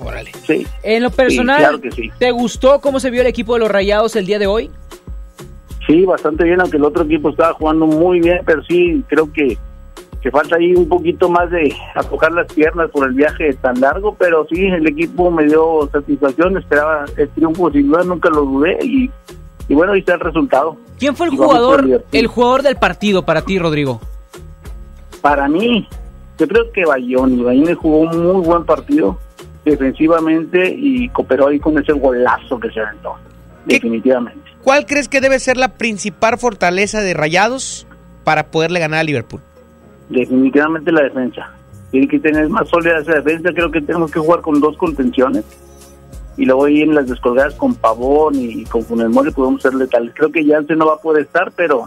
Órale. 0.00 0.32
Sí. 0.46 0.66
En 0.82 1.02
lo 1.02 1.10
personal, 1.10 1.56
Sí, 1.56 1.62
claro 1.62 1.80
que 1.80 1.90
sí. 1.92 2.10
¿te 2.18 2.30
gustó 2.30 2.80
cómo 2.80 3.00
se 3.00 3.10
vio 3.10 3.20
el 3.20 3.26
equipo 3.26 3.54
de 3.54 3.60
los 3.60 3.70
Rayados 3.70 4.16
el 4.16 4.26
día 4.26 4.38
de 4.38 4.46
hoy? 4.46 4.70
Sí, 5.86 6.04
bastante 6.04 6.44
bien, 6.44 6.60
aunque 6.60 6.78
el 6.78 6.84
otro 6.84 7.04
equipo 7.04 7.30
estaba 7.30 7.52
jugando 7.54 7.86
muy 7.86 8.20
bien, 8.20 8.40
pero 8.46 8.62
sí 8.64 9.04
creo 9.06 9.30
que, 9.32 9.58
que 10.22 10.30
falta 10.30 10.56
ahí 10.56 10.74
un 10.74 10.88
poquito 10.88 11.28
más 11.28 11.50
de 11.50 11.74
aflojar 11.94 12.32
las 12.32 12.50
piernas 12.52 12.90
por 12.90 13.06
el 13.06 13.14
viaje 13.14 13.52
tan 13.54 13.78
largo, 13.80 14.14
pero 14.18 14.46
sí, 14.50 14.64
el 14.66 14.86
equipo 14.88 15.30
me 15.30 15.44
dio 15.44 15.88
satisfacción, 15.92 16.56
esperaba 16.56 17.04
el 17.16 17.28
triunfo, 17.30 17.70
sin 17.70 17.88
duda 17.88 18.02
nunca 18.04 18.30
lo 18.30 18.42
dudé 18.46 18.78
y, 18.82 19.10
y 19.68 19.74
bueno, 19.74 19.92
ahí 19.92 20.00
está 20.00 20.14
el 20.14 20.20
resultado. 20.20 20.76
¿Quién 20.98 21.14
fue 21.14 21.26
el 21.26 21.36
jugador, 21.36 22.02
el 22.12 22.26
jugador 22.28 22.62
del 22.62 22.76
partido 22.76 23.24
para 23.24 23.42
ti, 23.42 23.58
Rodrigo? 23.58 24.00
Para 25.20 25.48
mí, 25.48 25.86
yo 26.38 26.48
creo 26.48 26.72
que 26.72 26.84
Bayoni, 26.86 27.42
Bayoni 27.42 27.74
jugó 27.74 27.98
un 28.00 28.22
muy 28.22 28.44
buen 28.46 28.64
partido 28.64 29.18
defensivamente 29.64 30.74
y 30.76 31.08
cooperó 31.08 31.48
ahí 31.48 31.58
con 31.58 31.78
ese 31.78 31.92
golazo 31.92 32.58
que 32.60 32.70
se 32.70 32.80
aventó, 32.80 33.14
definitivamente. 33.64 34.40
¿Cuál 34.62 34.86
crees 34.86 35.08
que 35.08 35.20
debe 35.20 35.38
ser 35.38 35.56
la 35.56 35.68
principal 35.68 36.38
fortaleza 36.38 37.00
de 37.00 37.14
Rayados 37.14 37.86
para 38.24 38.46
poderle 38.46 38.80
ganar 38.80 39.00
a 39.00 39.04
Liverpool? 39.04 39.40
definitivamente 40.08 40.92
la 40.92 41.02
defensa. 41.02 41.50
Tiene 41.90 42.08
que 42.08 42.18
tener 42.18 42.48
más 42.48 42.68
sólida 42.68 42.98
esa 42.98 43.14
defensa. 43.14 43.52
Creo 43.54 43.70
que 43.70 43.80
tenemos 43.80 44.10
que 44.10 44.18
jugar 44.18 44.40
con 44.40 44.60
dos 44.60 44.76
contenciones. 44.76 45.44
Y 46.36 46.44
luego 46.44 46.64
ahí 46.64 46.82
en 46.82 46.94
las 46.94 47.08
descolgadas 47.08 47.54
con 47.54 47.74
Pavón 47.76 48.34
y 48.34 48.64
con 48.64 48.82
Funes 48.82 49.08
Mori 49.08 49.30
podemos 49.30 49.62
ser 49.62 49.74
letales. 49.74 50.12
Creo 50.14 50.32
que 50.32 50.44
Yance 50.44 50.74
no 50.74 50.86
va 50.86 50.94
a 50.94 51.00
poder 51.00 51.24
estar, 51.24 51.52
pero 51.54 51.86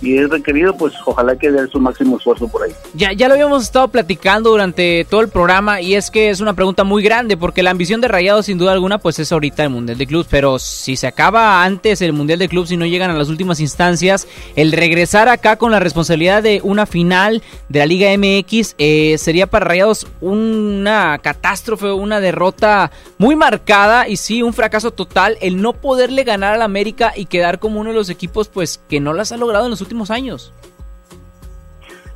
si 0.00 0.16
es 0.16 0.28
requerido, 0.28 0.76
pues 0.76 0.94
ojalá 1.04 1.36
que 1.36 1.50
dé 1.50 1.66
su 1.68 1.80
máximo 1.80 2.16
esfuerzo 2.16 2.48
por 2.48 2.62
ahí. 2.62 2.72
Ya, 2.94 3.12
ya 3.12 3.28
lo 3.28 3.34
habíamos 3.34 3.62
estado 3.64 3.88
platicando 3.88 4.50
durante 4.50 5.06
todo 5.08 5.20
el 5.20 5.28
programa 5.28 5.80
y 5.80 5.94
es 5.94 6.10
que 6.10 6.30
es 6.30 6.40
una 6.40 6.54
pregunta 6.54 6.84
muy 6.84 7.02
grande 7.02 7.36
porque 7.36 7.62
la 7.62 7.70
ambición 7.70 8.00
de 8.00 8.08
Rayados 8.08 8.46
sin 8.46 8.58
duda 8.58 8.72
alguna 8.72 8.98
pues 8.98 9.18
es 9.18 9.32
ahorita 9.32 9.64
el 9.64 9.70
Mundial 9.70 9.98
de 9.98 10.06
Clubs, 10.06 10.28
pero 10.30 10.58
si 10.58 10.96
se 10.96 11.06
acaba 11.06 11.64
antes 11.64 12.00
el 12.02 12.12
Mundial 12.12 12.38
de 12.38 12.48
Clubs 12.48 12.70
y 12.70 12.76
no 12.76 12.86
llegan 12.86 13.10
a 13.10 13.14
las 13.14 13.28
últimas 13.28 13.60
instancias, 13.60 14.26
el 14.56 14.72
regresar 14.72 15.28
acá 15.28 15.56
con 15.56 15.70
la 15.70 15.80
responsabilidad 15.80 16.42
de 16.42 16.60
una 16.62 16.86
final 16.86 17.42
de 17.68 17.78
la 17.78 17.86
Liga 17.86 18.10
MX 18.16 18.74
eh, 18.78 19.16
sería 19.18 19.46
para 19.46 19.66
Rayados 19.66 20.06
una 20.20 21.18
catástrofe, 21.18 21.92
una 21.92 22.20
derrota 22.20 22.90
muy 23.18 23.36
marcada 23.36 24.08
y 24.08 24.16
sí, 24.16 24.42
un 24.42 24.52
fracaso 24.52 24.90
total 24.90 25.38
el 25.40 25.60
no 25.60 25.72
poderle 25.72 26.24
ganar 26.24 26.54
al 26.54 26.62
América 26.62 27.12
y 27.14 27.26
quedar 27.26 27.58
como 27.58 27.80
uno 27.80 27.90
de 27.90 27.96
los 27.96 28.10
equipos 28.10 28.48
pues 28.48 28.80
que 28.88 29.00
no 29.00 29.12
las 29.12 29.32
ha 29.32 29.36
logrado 29.36 29.64
en 29.64 29.70
los 29.70 29.80
últimos 29.84 30.10
años. 30.10 30.52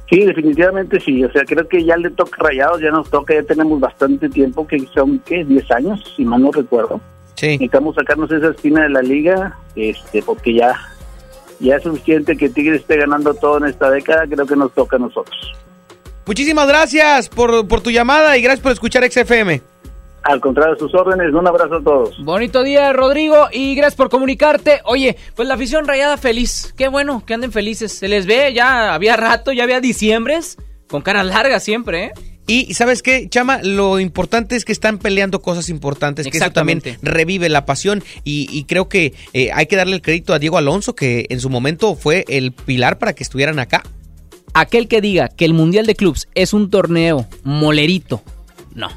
Sí, 0.08 0.24
definitivamente 0.24 1.00
sí. 1.00 1.22
O 1.24 1.30
sea, 1.30 1.44
creo 1.44 1.68
que 1.68 1.84
ya 1.84 1.96
le 1.96 2.10
toca 2.10 2.36
Rayados, 2.38 2.80
ya 2.80 2.90
nos 2.90 3.10
toca, 3.10 3.34
ya 3.34 3.42
tenemos 3.42 3.78
bastante 3.78 4.28
tiempo, 4.28 4.66
que 4.66 4.78
son, 4.94 5.18
¿qué? 5.20 5.44
10 5.44 5.70
años, 5.72 6.14
si 6.16 6.24
mal 6.24 6.42
no 6.42 6.50
recuerdo. 6.50 7.00
Sí. 7.34 7.48
Necesitamos 7.48 7.94
sacarnos 7.94 8.32
esa 8.32 8.48
espina 8.48 8.82
de 8.82 8.88
la 8.88 9.02
liga, 9.02 9.58
este, 9.76 10.22
porque 10.22 10.54
ya, 10.54 10.74
ya 11.60 11.76
es 11.76 11.82
suficiente 11.82 12.36
que 12.36 12.48
Tigres 12.48 12.80
esté 12.80 12.96
ganando 12.96 13.34
todo 13.34 13.58
en 13.58 13.66
esta 13.66 13.90
década, 13.90 14.26
creo 14.26 14.46
que 14.46 14.56
nos 14.56 14.72
toca 14.72 14.96
a 14.96 15.00
nosotros. 15.00 15.36
Muchísimas 16.26 16.68
gracias 16.68 17.28
por, 17.28 17.68
por 17.68 17.80
tu 17.80 17.90
llamada 17.90 18.36
y 18.36 18.42
gracias 18.42 18.60
por 18.60 18.72
escuchar 18.72 19.08
XFM. 19.10 19.62
Al 20.28 20.42
contrario, 20.42 20.76
sus 20.78 20.94
órdenes, 20.94 21.32
un 21.32 21.46
abrazo 21.46 21.76
a 21.76 21.82
todos. 21.82 22.22
Bonito 22.22 22.62
día, 22.62 22.92
Rodrigo, 22.92 23.48
y 23.50 23.74
gracias 23.74 23.96
por 23.96 24.10
comunicarte. 24.10 24.82
Oye, 24.84 25.16
pues 25.34 25.48
la 25.48 25.54
afición 25.54 25.86
rayada 25.86 26.18
feliz. 26.18 26.74
Qué 26.76 26.88
bueno 26.88 27.24
que 27.24 27.32
anden 27.32 27.50
felices. 27.50 27.92
Se 27.92 28.08
les 28.08 28.26
ve, 28.26 28.52
ya 28.52 28.92
había 28.92 29.16
rato, 29.16 29.52
ya 29.52 29.62
había 29.62 29.80
diciembres, 29.80 30.58
con 30.86 31.00
caras 31.00 31.24
largas 31.24 31.64
siempre, 31.64 32.04
¿eh? 32.04 32.12
Y 32.46 32.74
¿sabes 32.74 33.02
qué, 33.02 33.26
Chama? 33.30 33.60
Lo 33.62 34.00
importante 34.00 34.54
es 34.54 34.66
que 34.66 34.72
están 34.72 34.98
peleando 34.98 35.40
cosas 35.40 35.70
importantes, 35.70 36.26
que 36.28 36.36
eso 36.36 36.50
también 36.50 36.78
Exactamente. 36.78 37.10
revive 37.10 37.48
la 37.48 37.64
pasión 37.64 38.04
y, 38.22 38.48
y 38.50 38.64
creo 38.64 38.86
que 38.90 39.14
eh, 39.32 39.50
hay 39.54 39.64
que 39.64 39.76
darle 39.76 39.96
el 39.96 40.02
crédito 40.02 40.34
a 40.34 40.38
Diego 40.38 40.58
Alonso, 40.58 40.94
que 40.94 41.24
en 41.30 41.40
su 41.40 41.48
momento 41.48 41.94
fue 41.94 42.26
el 42.28 42.52
pilar 42.52 42.98
para 42.98 43.14
que 43.14 43.22
estuvieran 43.22 43.58
acá. 43.58 43.82
Aquel 44.52 44.88
que 44.88 45.00
diga 45.00 45.28
que 45.28 45.46
el 45.46 45.54
Mundial 45.54 45.86
de 45.86 45.94
Clubs 45.94 46.28
es 46.34 46.52
un 46.52 46.68
torneo 46.68 47.26
molerito, 47.44 48.22
no, 48.74 48.88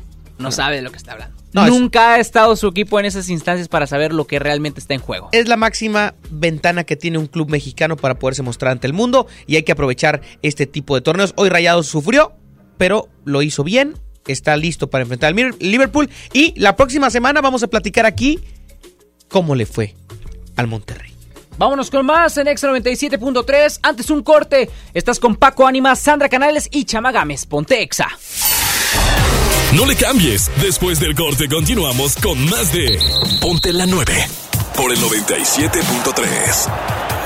no 0.41 0.51
sabe 0.51 0.77
de 0.77 0.81
lo 0.81 0.91
que 0.91 0.97
está 0.97 1.13
hablando. 1.13 1.37
No, 1.53 1.65
es- 1.65 1.69
Nunca 1.71 2.13
ha 2.13 2.19
estado 2.19 2.55
su 2.55 2.67
equipo 2.67 2.99
en 2.99 3.05
esas 3.05 3.29
instancias 3.29 3.67
para 3.67 3.85
saber 3.87 4.13
lo 4.13 4.25
que 4.25 4.39
realmente 4.39 4.79
está 4.79 4.93
en 4.93 5.01
juego. 5.01 5.29
Es 5.31 5.47
la 5.47 5.57
máxima 5.57 6.13
ventana 6.29 6.83
que 6.83 6.95
tiene 6.95 7.17
un 7.17 7.27
club 7.27 7.49
mexicano 7.49 7.97
para 7.97 8.15
poderse 8.15 8.41
mostrar 8.41 8.71
ante 8.71 8.87
el 8.87 8.93
mundo 8.93 9.27
y 9.47 9.55
hay 9.57 9.63
que 9.63 9.71
aprovechar 9.73 10.21
este 10.41 10.65
tipo 10.65 10.95
de 10.95 11.01
torneos. 11.01 11.33
Hoy 11.35 11.49
Rayados 11.49 11.87
sufrió, 11.87 12.33
pero 12.77 13.09
lo 13.25 13.41
hizo 13.41 13.63
bien, 13.63 13.95
está 14.27 14.55
listo 14.57 14.89
para 14.89 15.01
enfrentar 15.03 15.33
al 15.33 15.55
Liverpool 15.59 16.09
y 16.33 16.53
la 16.59 16.75
próxima 16.75 17.09
semana 17.09 17.41
vamos 17.41 17.63
a 17.63 17.67
platicar 17.67 18.05
aquí 18.05 18.39
cómo 19.27 19.55
le 19.55 19.65
fue 19.65 19.95
al 20.55 20.67
Monterrey. 20.67 21.11
Vámonos 21.57 21.91
con 21.91 22.05
más 22.05 22.37
en 22.37 22.47
Exa 22.47 22.69
97.3. 22.69 23.79
Antes 23.83 24.09
un 24.09 24.23
corte. 24.23 24.69
Estás 24.93 25.19
con 25.19 25.35
Paco 25.35 25.67
Ánimas, 25.67 25.99
Sandra 25.99 26.27
Canales 26.29 26.67
y 26.71 26.85
Chama 26.85 27.11
Gámez. 27.11 27.45
Ponte 27.45 27.81
Exa. 27.83 28.07
No 29.75 29.85
le 29.85 29.95
cambies. 29.95 30.51
Después 30.61 30.99
del 30.99 31.15
corte 31.15 31.47
continuamos 31.47 32.15
con 32.17 32.43
más 32.49 32.73
de 32.73 32.99
Ponte 33.39 33.71
la 33.71 33.85
9 33.85 34.13
por 34.75 34.91
el 34.91 34.99
97.3. 34.99 37.21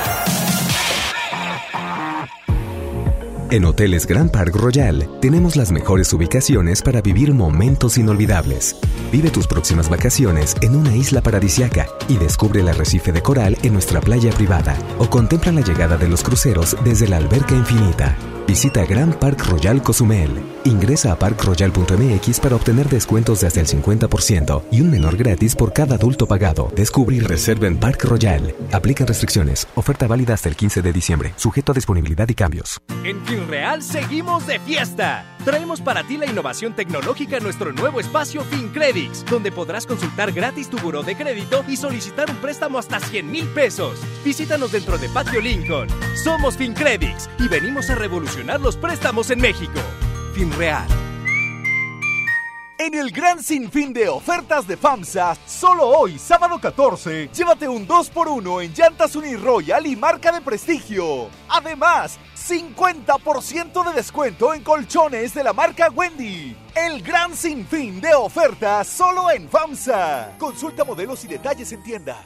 En 3.51 3.63
Hoteles 3.63 4.05
Grand 4.05 4.31
Park 4.31 4.55
Royal 4.55 5.07
tenemos 5.21 5.55
las 5.55 5.71
mejores 5.71 6.11
ubicaciones 6.13 6.81
para 6.81 7.01
vivir 7.01 7.33
momentos 7.33 7.97
inolvidables. 7.97 8.75
Vive 9.11 9.29
tus 9.29 9.47
próximas 9.47 9.89
vacaciones 9.89 10.55
en 10.61 10.75
una 10.75 10.95
isla 10.95 11.21
paradisiaca 11.21 11.87
y 12.07 12.17
descubre 12.17 12.61
el 12.61 12.69
arrecife 12.69 13.11
de 13.11 13.21
coral 13.21 13.57
en 13.63 13.73
nuestra 13.73 14.01
playa 14.01 14.31
privada 14.31 14.77
o 14.99 15.09
contempla 15.09 15.51
la 15.51 15.61
llegada 15.61 15.97
de 15.97 16.09
los 16.09 16.23
cruceros 16.23 16.75
desde 16.83 17.07
la 17.07 17.17
alberca 17.17 17.55
infinita. 17.55 18.17
Visita 18.47 18.85
Grand 18.85 19.15
Park 19.15 19.43
Royal 19.47 19.81
Cozumel. 19.81 20.29
Ingresa 20.65 21.11
a 21.11 21.17
parkroyal.mx 21.17 22.39
para 22.39 22.55
obtener 22.55 22.87
descuentos 22.89 23.41
de 23.41 23.47
hasta 23.47 23.59
el 23.59 23.67
50% 23.67 24.63
y 24.71 24.81
un 24.81 24.91
menor 24.91 25.17
gratis 25.17 25.55
por 25.55 25.73
cada 25.73 25.95
adulto 25.95 26.27
pagado. 26.27 26.71
Descubre 26.75 27.15
y 27.15 27.21
reserva 27.21 27.67
en 27.67 27.77
Park 27.77 28.03
Royal. 28.03 28.53
Aplican 28.71 29.07
restricciones. 29.07 29.67
Oferta 29.73 30.05
válida 30.05 30.35
hasta 30.35 30.49
el 30.49 30.55
15 30.55 30.83
de 30.83 30.93
diciembre. 30.93 31.33
Sujeto 31.37 31.71
a 31.71 31.75
disponibilidad 31.75 32.29
y 32.29 32.35
cambios. 32.35 32.79
En 33.03 33.23
FinReal 33.25 33.81
seguimos 33.81 34.45
de 34.45 34.59
fiesta. 34.59 35.25
Traemos 35.43 35.81
para 35.81 36.03
ti 36.03 36.17
la 36.17 36.25
innovación 36.25 36.75
tecnológica 36.75 37.37
en 37.37 37.43
nuestro 37.43 37.71
nuevo 37.71 37.99
espacio 37.99 38.43
FinCredits, 38.43 39.25
donde 39.25 39.51
podrás 39.51 39.85
consultar 39.85 40.31
gratis 40.31 40.69
tu 40.69 40.77
buró 40.79 41.03
de 41.03 41.15
crédito 41.15 41.63
y 41.67 41.77
solicitar 41.77 42.31
un 42.31 42.37
préstamo 42.37 42.79
hasta 42.79 42.99
100 42.99 43.29
mil 43.29 43.45
pesos. 43.49 43.99
Visítanos 44.23 44.71
dentro 44.71 44.97
de 44.97 45.07
Patio 45.09 45.41
Lincoln. 45.41 45.87
Somos 46.23 46.57
FinCredits 46.57 47.29
y 47.37 47.47
venimos 47.47 47.91
a 47.91 47.95
revolucionar 47.95 48.34
los 48.43 48.75
préstamos 48.75 49.29
en 49.29 49.39
México. 49.39 49.79
FinReal. 50.33 50.85
En 52.77 52.93
el 52.93 53.09
gran 53.11 53.41
sinfín 53.41 53.93
de 53.93 54.09
ofertas 54.09 54.67
de 54.67 54.75
FAMSA, 54.75 55.37
solo 55.47 55.87
hoy, 55.87 56.19
sábado 56.19 56.59
14, 56.59 57.29
llévate 57.33 57.69
un 57.69 57.87
2x1 57.87 58.65
en 58.65 58.73
llantas 58.73 59.15
Uniroyal 59.15 59.87
y 59.87 59.95
marca 59.95 60.33
de 60.33 60.41
prestigio. 60.41 61.29
Además, 61.47 62.19
50% 62.35 63.87
de 63.87 63.93
descuento 63.93 64.53
en 64.53 64.61
colchones 64.61 65.33
de 65.33 65.43
la 65.43 65.53
marca 65.53 65.89
Wendy. 65.89 66.55
El 66.75 67.01
gran 67.01 67.33
sinfín 67.35 68.01
de 68.01 68.13
ofertas 68.13 68.87
solo 68.87 69.31
en 69.31 69.49
FAMSA. 69.49 70.35
Consulta 70.37 70.83
modelos 70.83 71.23
y 71.23 71.29
detalles 71.29 71.71
en 71.71 71.81
tienda. 71.81 72.17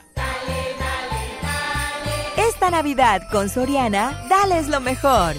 Esta 2.50 2.72
Navidad 2.72 3.22
con 3.32 3.48
Soriana, 3.48 4.26
dales 4.28 4.70
lo 4.70 4.80
mejor. 4.80 5.36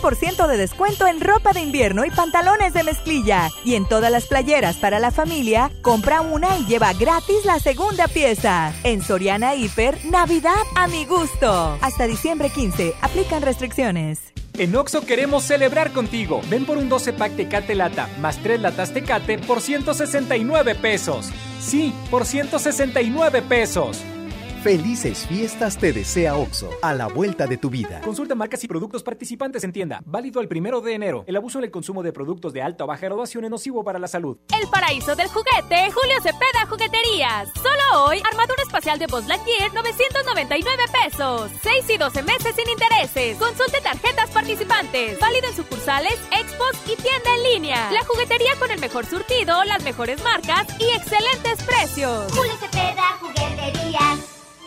30% 0.00 0.46
de 0.46 0.56
descuento 0.56 1.06
en 1.06 1.20
ropa 1.20 1.52
de 1.52 1.60
invierno 1.60 2.06
y 2.06 2.10
pantalones 2.10 2.72
de 2.72 2.82
mezclilla. 2.82 3.50
Y 3.66 3.74
en 3.74 3.86
todas 3.86 4.10
las 4.10 4.26
playeras 4.26 4.76
para 4.76 4.98
la 4.98 5.10
familia, 5.10 5.70
compra 5.82 6.22
una 6.22 6.56
y 6.56 6.64
lleva 6.64 6.94
gratis 6.94 7.44
la 7.44 7.58
segunda 7.58 8.08
pieza. 8.08 8.72
En 8.82 9.02
Soriana 9.02 9.54
Hiper, 9.54 10.06
Navidad 10.06 10.54
a 10.74 10.86
mi 10.86 11.04
gusto. 11.04 11.76
Hasta 11.82 12.06
diciembre 12.06 12.48
15, 12.48 12.94
aplican 13.02 13.42
restricciones. 13.42 14.32
En 14.56 14.74
Oxo 14.74 15.04
queremos 15.04 15.42
celebrar 15.42 15.92
contigo. 15.92 16.40
Ven 16.48 16.64
por 16.64 16.78
un 16.78 16.88
12 16.88 17.12
pack 17.12 17.36
Tecate 17.36 17.74
Lata 17.74 18.08
más 18.20 18.38
3 18.42 18.60
latas 18.60 18.94
Tecate 18.94 19.38
por 19.38 19.60
169 19.60 20.76
pesos. 20.76 21.30
Sí, 21.60 21.92
por 22.10 22.24
169 22.24 23.42
pesos. 23.42 24.02
Felices 24.64 25.26
fiestas 25.26 25.76
te 25.76 25.92
desea 25.92 26.36
OXO, 26.36 26.70
a 26.80 26.94
la 26.94 27.06
vuelta 27.06 27.46
de 27.46 27.58
tu 27.58 27.68
vida. 27.68 28.00
Consulta 28.00 28.34
marcas 28.34 28.64
y 28.64 28.66
productos 28.66 29.02
participantes 29.02 29.62
en 29.62 29.72
tienda. 29.72 30.00
Válido 30.06 30.40
el 30.40 30.48
primero 30.48 30.80
de 30.80 30.94
enero. 30.94 31.22
El 31.26 31.36
abuso 31.36 31.58
en 31.58 31.64
el 31.64 31.70
consumo 31.70 32.02
de 32.02 32.14
productos 32.14 32.54
de 32.54 32.62
alta 32.62 32.84
o 32.84 32.86
baja 32.86 33.02
graduación 33.02 33.44
es 33.44 33.50
nocivo 33.50 33.84
para 33.84 33.98
la 33.98 34.08
salud. 34.08 34.38
El 34.58 34.66
paraíso 34.70 35.14
del 35.16 35.28
juguete, 35.28 35.92
Julio 35.92 36.16
Cepeda 36.22 36.64
Jugueterías. 36.66 37.50
Solo 37.56 38.06
hoy, 38.06 38.22
armadura 38.24 38.62
espacial 38.62 38.98
de 38.98 39.06
Buzz 39.06 39.26
Lightyear, 39.26 39.74
999 39.74 40.82
pesos. 41.04 41.50
6 41.62 41.90
y 41.90 41.98
12 41.98 42.22
meses 42.22 42.54
sin 42.56 42.70
intereses. 42.70 43.36
Consulte 43.36 43.82
tarjetas 43.82 44.30
participantes. 44.30 45.20
Válido 45.20 45.48
en 45.48 45.56
sucursales, 45.56 46.18
expos 46.40 46.72
y 46.86 46.96
tienda 46.96 47.36
en 47.36 47.52
línea. 47.52 47.90
La 47.92 48.02
juguetería 48.06 48.56
con 48.58 48.70
el 48.70 48.80
mejor 48.80 49.04
surtido, 49.04 49.62
las 49.64 49.84
mejores 49.84 50.24
marcas 50.24 50.66
y 50.80 50.84
excelentes 50.84 51.62
precios. 51.64 52.32
Julio 52.32 52.54
Cepeda 52.58 53.18
Jugueterías. 53.20 54.33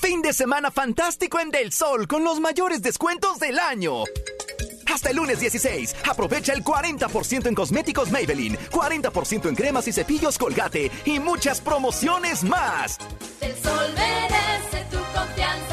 Fin 0.00 0.22
de 0.22 0.32
semana 0.32 0.70
fantástico 0.70 1.38
en 1.40 1.50
Del 1.50 1.72
Sol 1.72 2.08
con 2.08 2.24
los 2.24 2.40
mayores 2.40 2.80
descuentos 2.80 3.38
del 3.38 3.58
año. 3.58 4.04
Hasta 4.86 5.10
el 5.10 5.16
lunes 5.16 5.40
16, 5.40 5.94
aprovecha 6.08 6.54
el 6.54 6.64
40% 6.64 7.46
en 7.46 7.54
cosméticos 7.54 8.10
Maybelline, 8.10 8.56
40% 8.70 9.48
en 9.50 9.54
cremas 9.54 9.86
y 9.88 9.92
cepillos 9.92 10.38
Colgate 10.38 10.90
y 11.04 11.20
muchas 11.20 11.60
promociones 11.60 12.42
más. 12.42 12.96
Del 13.40 13.54
Sol 13.62 13.92
merece 13.94 14.86
tu 14.90 14.96
confianza. 15.14 15.69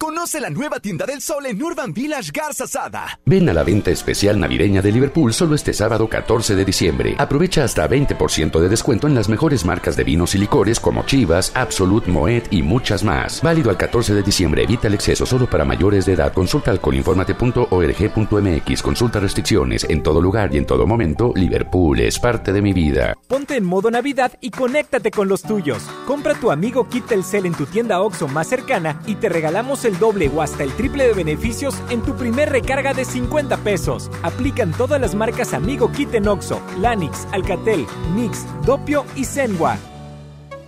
Conoce 0.00 0.40
la 0.40 0.48
nueva 0.48 0.80
tienda 0.80 1.04
del 1.04 1.20
sol 1.20 1.44
en 1.44 1.62
Urban 1.62 1.92
Village 1.92 2.30
Garza 2.32 2.66
Sada. 2.66 3.20
Ven 3.26 3.50
a 3.50 3.52
la 3.52 3.62
venta 3.62 3.90
especial 3.90 4.40
navideña 4.40 4.80
de 4.80 4.90
Liverpool 4.90 5.34
solo 5.34 5.54
este 5.54 5.74
sábado 5.74 6.08
14 6.08 6.56
de 6.56 6.64
diciembre. 6.64 7.14
Aprovecha 7.18 7.64
hasta 7.64 7.86
20% 7.86 8.60
de 8.60 8.68
descuento 8.70 9.08
en 9.08 9.14
las 9.14 9.28
mejores 9.28 9.66
marcas 9.66 9.98
de 9.98 10.04
vinos 10.04 10.34
y 10.34 10.38
licores 10.38 10.80
como 10.80 11.04
Chivas, 11.04 11.52
Absolut, 11.54 12.06
Moet 12.06 12.44
y 12.50 12.62
muchas 12.62 13.04
más. 13.04 13.42
Válido 13.42 13.68
al 13.68 13.76
14 13.76 14.14
de 14.14 14.22
diciembre. 14.22 14.62
Evita 14.62 14.88
el 14.88 14.94
exceso 14.94 15.26
solo 15.26 15.50
para 15.50 15.66
mayores 15.66 16.06
de 16.06 16.14
edad. 16.14 16.32
Consulta 16.32 16.70
alcoholinformate.org.mx. 16.70 18.82
Consulta 18.82 19.20
restricciones. 19.20 19.84
En 19.86 20.02
todo 20.02 20.22
lugar 20.22 20.54
y 20.54 20.56
en 20.56 20.64
todo 20.64 20.86
momento, 20.86 21.34
Liverpool 21.36 22.00
es 22.00 22.18
parte 22.18 22.54
de 22.54 22.62
mi 22.62 22.72
vida. 22.72 23.18
Ponte 23.28 23.54
en 23.54 23.64
modo 23.64 23.90
Navidad 23.90 24.32
y 24.40 24.50
conéctate 24.50 25.10
con 25.10 25.28
los 25.28 25.42
tuyos. 25.42 25.82
Compra 26.06 26.34
tu 26.36 26.50
amigo 26.50 26.88
Kit 26.88 27.04
Telcel 27.04 27.44
en 27.44 27.52
tu 27.52 27.66
tienda 27.66 28.00
OXO 28.00 28.28
más 28.28 28.48
cercana 28.48 29.02
y 29.06 29.16
te 29.16 29.28
regalamos 29.28 29.84
el 29.84 29.89
doble 29.98 30.30
o 30.34 30.42
hasta 30.42 30.62
el 30.62 30.72
triple 30.72 31.06
de 31.06 31.14
beneficios 31.14 31.74
en 31.90 32.02
tu 32.02 32.14
primer 32.16 32.50
recarga 32.50 32.94
de 32.94 33.04
50 33.04 33.56
pesos. 33.58 34.10
Aplican 34.22 34.72
todas 34.72 35.00
las 35.00 35.14
marcas 35.14 35.54
Amigo 35.54 35.90
Kit 35.92 36.14
en 36.14 36.28
Oxo, 36.28 36.60
Lanix, 36.78 37.26
Alcatel, 37.32 37.86
Nix, 38.14 38.44
Dopio 38.64 39.04
y 39.16 39.24
Zenwa. 39.24 39.76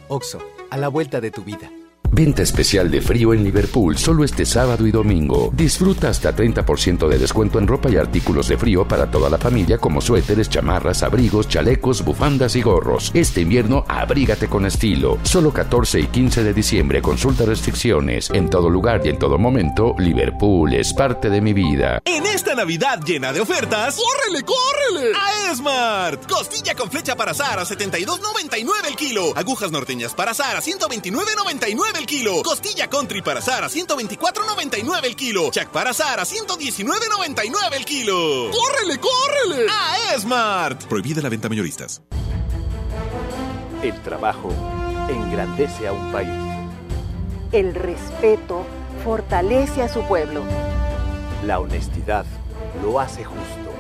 OXO, 0.09 0.39
a 0.71 0.77
la 0.77 0.89
vuelta 0.89 1.21
de 1.21 1.31
tu 1.31 1.43
vida. 1.43 1.71
Venta 2.15 2.43
especial 2.43 2.91
de 2.91 3.01
frío 3.01 3.33
en 3.33 3.43
Liverpool 3.43 3.97
solo 3.97 4.23
este 4.23 4.45
sábado 4.45 4.87
y 4.87 4.91
domingo. 4.91 5.51
Disfruta 5.55 6.11
hasta 6.11 6.37
30% 6.37 7.09
de 7.09 7.17
descuento 7.17 7.59
en 7.59 7.67
ropa 7.67 7.89
y 7.89 7.97
artículos 7.97 8.49
de 8.49 8.59
frío 8.59 8.87
para 8.87 9.11
toda 9.11 9.31
la 9.31 9.39
familia 9.39 9.79
como 9.79 10.03
suéteres, 10.03 10.51
chamarras, 10.51 11.03
abrigos, 11.03 11.49
chalecos, 11.49 12.05
bufandas 12.05 12.55
y 12.55 12.61
gorros. 12.61 13.11
Este 13.15 13.41
invierno 13.41 13.87
abrígate 13.89 14.47
con 14.47 14.67
estilo. 14.67 15.19
Solo 15.23 15.55
14 15.55 16.01
y 16.01 16.07
15 16.09 16.45
de 16.45 16.53
diciembre. 16.53 17.01
Consulta 17.01 17.47
restricciones. 17.47 18.29
En 18.29 18.51
todo 18.51 18.69
lugar 18.69 19.01
y 19.07 19.09
en 19.09 19.19
todo 19.19 19.39
momento, 19.39 19.95
Liverpool 19.97 20.75
es 20.75 20.93
parte 20.93 21.31
de 21.31 21.41
mi 21.41 21.55
vida. 21.55 22.03
En 22.05 22.27
esta 22.27 22.55
Navidad 22.55 23.01
llena 23.07 23.33
de 23.33 23.41
ofertas, 23.41 23.97
¡córrele, 23.97 24.45
córrele! 24.45 25.17
A 25.17 25.51
Esmart. 25.51 26.31
Costilla 26.31 26.75
con 26.75 26.91
flecha 26.91 27.17
para 27.17 27.31
azar 27.31 27.59
a 27.59 27.65
72.99 27.65 28.67
el 28.87 28.97
kilo. 28.97 29.33
Agujas 29.35 29.73
norteñas 29.73 30.13
para 30.13 30.33
azar 30.33 30.55
a 30.57 30.61
129.99 30.61 32.02
el 32.02 32.02
kilo. 32.07 32.43
Costilla 32.43 32.89
country 32.89 33.23
para 33.23 33.41
azar 33.41 33.65
a 33.65 33.69
124.99 33.69 35.05
el 35.05 35.17
kilo. 35.17 35.51
Chac 35.51 35.71
para 35.71 35.91
azar 35.91 36.21
a 36.21 36.25
119.99 36.25 37.77
el 37.77 37.85
kilo. 37.85 38.51
¡Córrele, 38.51 38.99
córrele! 38.99 39.67
A 39.71 40.15
Esmart. 40.15 40.85
Prohibida 40.85 41.23
la 41.23 41.29
venta 41.29 41.49
mayoristas. 41.49 42.03
El 43.83 44.01
trabajo 44.03 44.51
engrandece 45.09 45.89
a 45.89 45.93
un 45.93 46.13
país. 46.13 46.31
El 47.53 47.75
respeto 47.75 48.65
fortalece 49.05 49.83
a 49.83 49.89
su 49.89 50.03
pueblo. 50.03 50.43
La 51.45 51.59
honestidad 51.59 52.25
lo 52.83 53.01
hace 53.01 53.25
justo. 53.25 53.73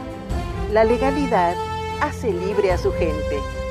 La 0.73 0.85
legalidad 0.85 1.55
hace 2.01 2.33
libre 2.33 2.73
a 2.73 2.79
su 2.79 2.93
gente. 2.93 3.62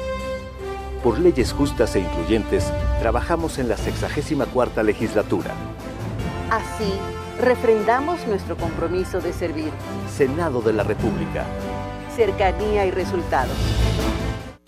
Por 1.03 1.19
leyes 1.19 1.51
justas 1.51 1.95
e 1.95 1.99
incluyentes, 1.99 2.71
trabajamos 2.99 3.57
en 3.57 3.67
la 3.67 3.77
64 3.77 4.83
legislatura. 4.83 5.51
Así, 6.51 6.93
refrendamos 7.39 8.25
nuestro 8.27 8.55
compromiso 8.55 9.19
de 9.19 9.33
servir. 9.33 9.71
Senado 10.15 10.61
de 10.61 10.73
la 10.73 10.83
República. 10.83 11.45
Cercanía 12.15 12.85
y 12.85 12.91
resultados. 12.91 13.55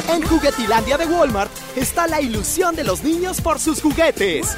En 0.10 0.24
Juguetilandia 0.24 0.98
de 0.98 1.06
Walmart 1.06 1.52
está 1.76 2.08
la 2.08 2.20
ilusión 2.20 2.76
de 2.76 2.84
los 2.84 3.04
niños 3.04 3.40
por 3.40 3.60
sus 3.60 3.82
juguetes. 3.82 4.58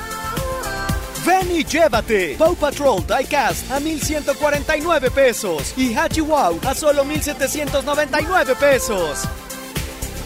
Ven 1.25 1.51
y 1.51 1.63
llévate 1.63 2.35
Paw 2.37 2.55
Patrol 2.55 3.03
Diecast 3.05 3.71
a 3.71 3.79
1149 3.79 5.09
pesos 5.09 5.73
y 5.75 5.93
Hachi 5.95 6.21
Wow 6.21 6.59
a 6.65 6.75
solo 6.75 7.03
1799 7.03 8.55
pesos. 8.59 9.27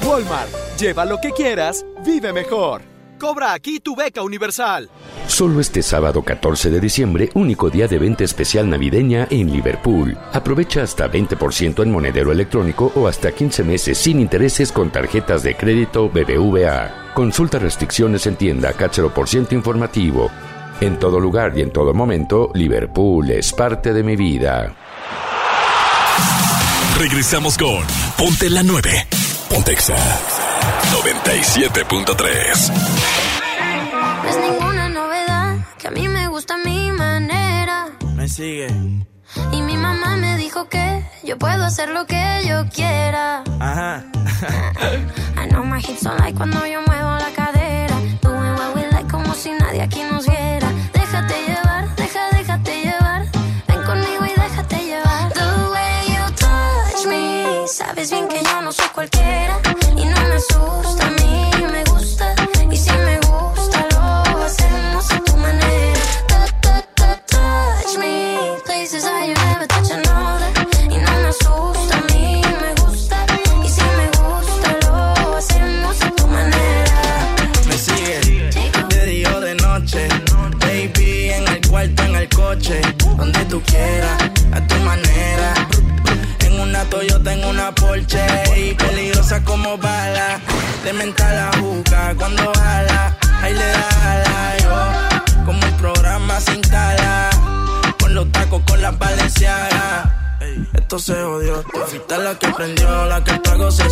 Walmart, 0.05 0.49
lleva 0.79 1.05
lo 1.05 1.19
que 1.21 1.31
quieras, 1.31 1.85
vive 2.05 2.33
mejor. 2.33 2.81
Cobra 3.19 3.53
aquí 3.53 3.79
tu 3.79 3.95
beca 3.95 4.21
universal. 4.21 4.89
Solo 5.27 5.59
este 5.59 5.83
sábado 5.83 6.23
14 6.23 6.69
de 6.69 6.79
diciembre, 6.79 7.29
único 7.33 7.69
día 7.69 7.87
de 7.87 7.99
venta 7.99 8.23
especial 8.23 8.69
navideña 8.69 9.27
en 9.29 9.51
Liverpool. 9.51 10.17
Aprovecha 10.31 10.83
hasta 10.83 11.11
20% 11.11 11.83
en 11.83 11.91
monedero 11.91 12.31
electrónico 12.31 12.91
o 12.95 13.07
hasta 13.07 13.33
15 13.33 13.63
meses 13.63 13.97
sin 13.97 14.21
intereses 14.21 14.71
con 14.71 14.89
tarjetas 14.89 15.43
de 15.43 15.55
crédito 15.55 16.09
BBVA. 16.09 17.11
Consulta 17.13 17.59
restricciones 17.59 18.25
en 18.25 18.37
tienda 18.37 18.71
Cáchero 18.71 19.13
por 19.13 19.27
ciento 19.27 19.53
informativo. 19.53 20.31
En 20.79 20.97
todo 20.97 21.19
lugar 21.19 21.57
y 21.57 21.61
en 21.61 21.71
todo 21.71 21.93
momento, 21.93 22.51
Liverpool 22.53 23.29
es 23.31 23.51
parte 23.51 23.91
de 23.91 24.01
mi 24.01 24.15
vida. 24.15 24.73
Regresamos 26.97 27.57
con 27.57 27.83
Ponte 28.17 28.49
la 28.49 28.63
9. 28.63 29.08
Pontexa 29.59 29.97
97.3. 31.03 32.71
No 34.23 34.29
es 34.29 34.37
ninguna 34.37 34.87
novedad 34.87 35.57
que 35.77 35.89
a 35.89 35.91
mí 35.91 36.07
me 36.07 36.29
gusta 36.29 36.55
mi 36.55 36.93
manera. 36.93 37.87
Me 38.15 38.29
sigue. 38.29 38.69
Y 39.51 39.61
mi 39.61 39.75
mamá 39.75 40.15
me 40.15 40.37
dijo 40.37 40.69
que 40.69 41.03
yo 41.25 41.37
puedo 41.37 41.65
hacer 41.65 41.89
lo 41.89 42.05
que 42.05 42.41
yo 42.47 42.69
quiera. 42.73 43.43
Ajá. 43.59 44.05
I 45.35 45.49
know 45.49 45.65
my 45.65 45.79
hips 45.81 46.03
son 46.03 46.17
like 46.19 46.37
cuando 46.37 46.65
yo 46.65 46.79
muevo 46.87 47.17
la 47.17 47.29
cadera. 47.35 47.97
Doing 48.21 48.53
what 48.53 48.73
we 48.77 48.87
like 48.93 49.11
como 49.11 49.33
si 49.33 49.51
nadie 49.51 49.81
aquí 49.81 50.01
nos 50.03 50.25
viera. 50.25 50.71
Déjate 50.93 51.35
llevar, 51.45 51.93
deja, 51.97 52.29
déjate 52.31 52.71
llevar. 52.77 52.88
Sabes 57.71 58.09
bien 58.09 58.27
que 58.27 58.41
yo 58.43 58.61
no 58.61 58.71
soy 58.71 58.87
cualquiera. 58.89 59.59
Y 59.95 60.05
no 60.05 60.19
me 60.21 60.35
asusta, 60.35 61.05
a 61.05 61.11
mí 61.11 61.51
me 61.71 61.83
gusta. 61.83 62.35
Y 62.71 62.77
si 62.77 62.91
me 62.91 63.19
gusta, 63.19 63.87
lo 63.91 64.43
hacemos 64.43 65.11
a 65.11 65.19
tu 65.19 65.37
manera. 65.37 65.99
Touch, 67.27 67.97
me. 67.99 68.57
Places 68.65 69.03
you 69.03 69.33
never 69.33 69.67
touch 69.67 69.91
another. 69.91 70.51
Y 70.89 70.97
no 70.97 71.11
me 71.21 71.27
asusta, 71.27 71.97
a 71.97 72.01
mí 72.13 72.41
me 72.59 72.73
gusta. 72.81 73.25
Y 73.63 73.69
si 73.69 73.81
me 73.81 74.07
gusta, 74.17 74.69
lo 75.21 75.37
hacemos 75.37 76.01
a 76.01 76.11
tu 76.11 76.27
manera. 76.27 77.35
Me 77.67 77.77
sigue. 77.77 78.49
De 78.89 79.05
día 79.05 79.35
o 79.35 79.39
de 79.39 79.55
noche. 79.55 80.07
Baby, 80.59 81.29
en 81.29 81.47
el 81.47 81.67
cuarto, 81.69 82.03
en 82.03 82.15
el 82.15 82.29
coche. 82.29 82.81
Donde 83.15 83.45
tú 83.45 83.61
quieras, 83.61 84.23
a 84.53 84.67
tu 84.67 84.75
manera. 84.77 85.58
Toyota, 86.89 87.33
en 87.33 87.45
una 87.45 87.73
Porsche. 87.73 88.25
Y 88.57 88.73
peligrosa 88.73 89.43
como 89.43 89.77
bala. 89.77 90.39
De 90.83 90.93
mental 90.93 91.35
la 91.35 91.57
juca 91.59 92.13
cuando 92.17 92.51
jala. 92.53 93.17
Ahí 93.41 93.53
le 93.53 93.65
da 93.65 94.57
yo, 94.57 95.45
como 95.45 95.65
un 95.65 95.77
programa 95.77 96.39
sin 96.39 96.61
cala. 96.61 97.29
Con 97.99 98.13
los 98.13 98.31
tacos, 98.31 98.61
con 98.67 98.81
las 98.81 98.97
valencianas. 98.97 100.09
Esto 100.73 100.99
se 100.99 101.13
odió, 101.13 101.61
tú 101.63 101.79
fuiste 101.85 102.17
la 102.17 102.37
que 102.37 102.47
prendió, 102.49 103.05
la 103.05 103.23
que 103.23 103.37
trago 103.39 103.69
se 103.71 103.88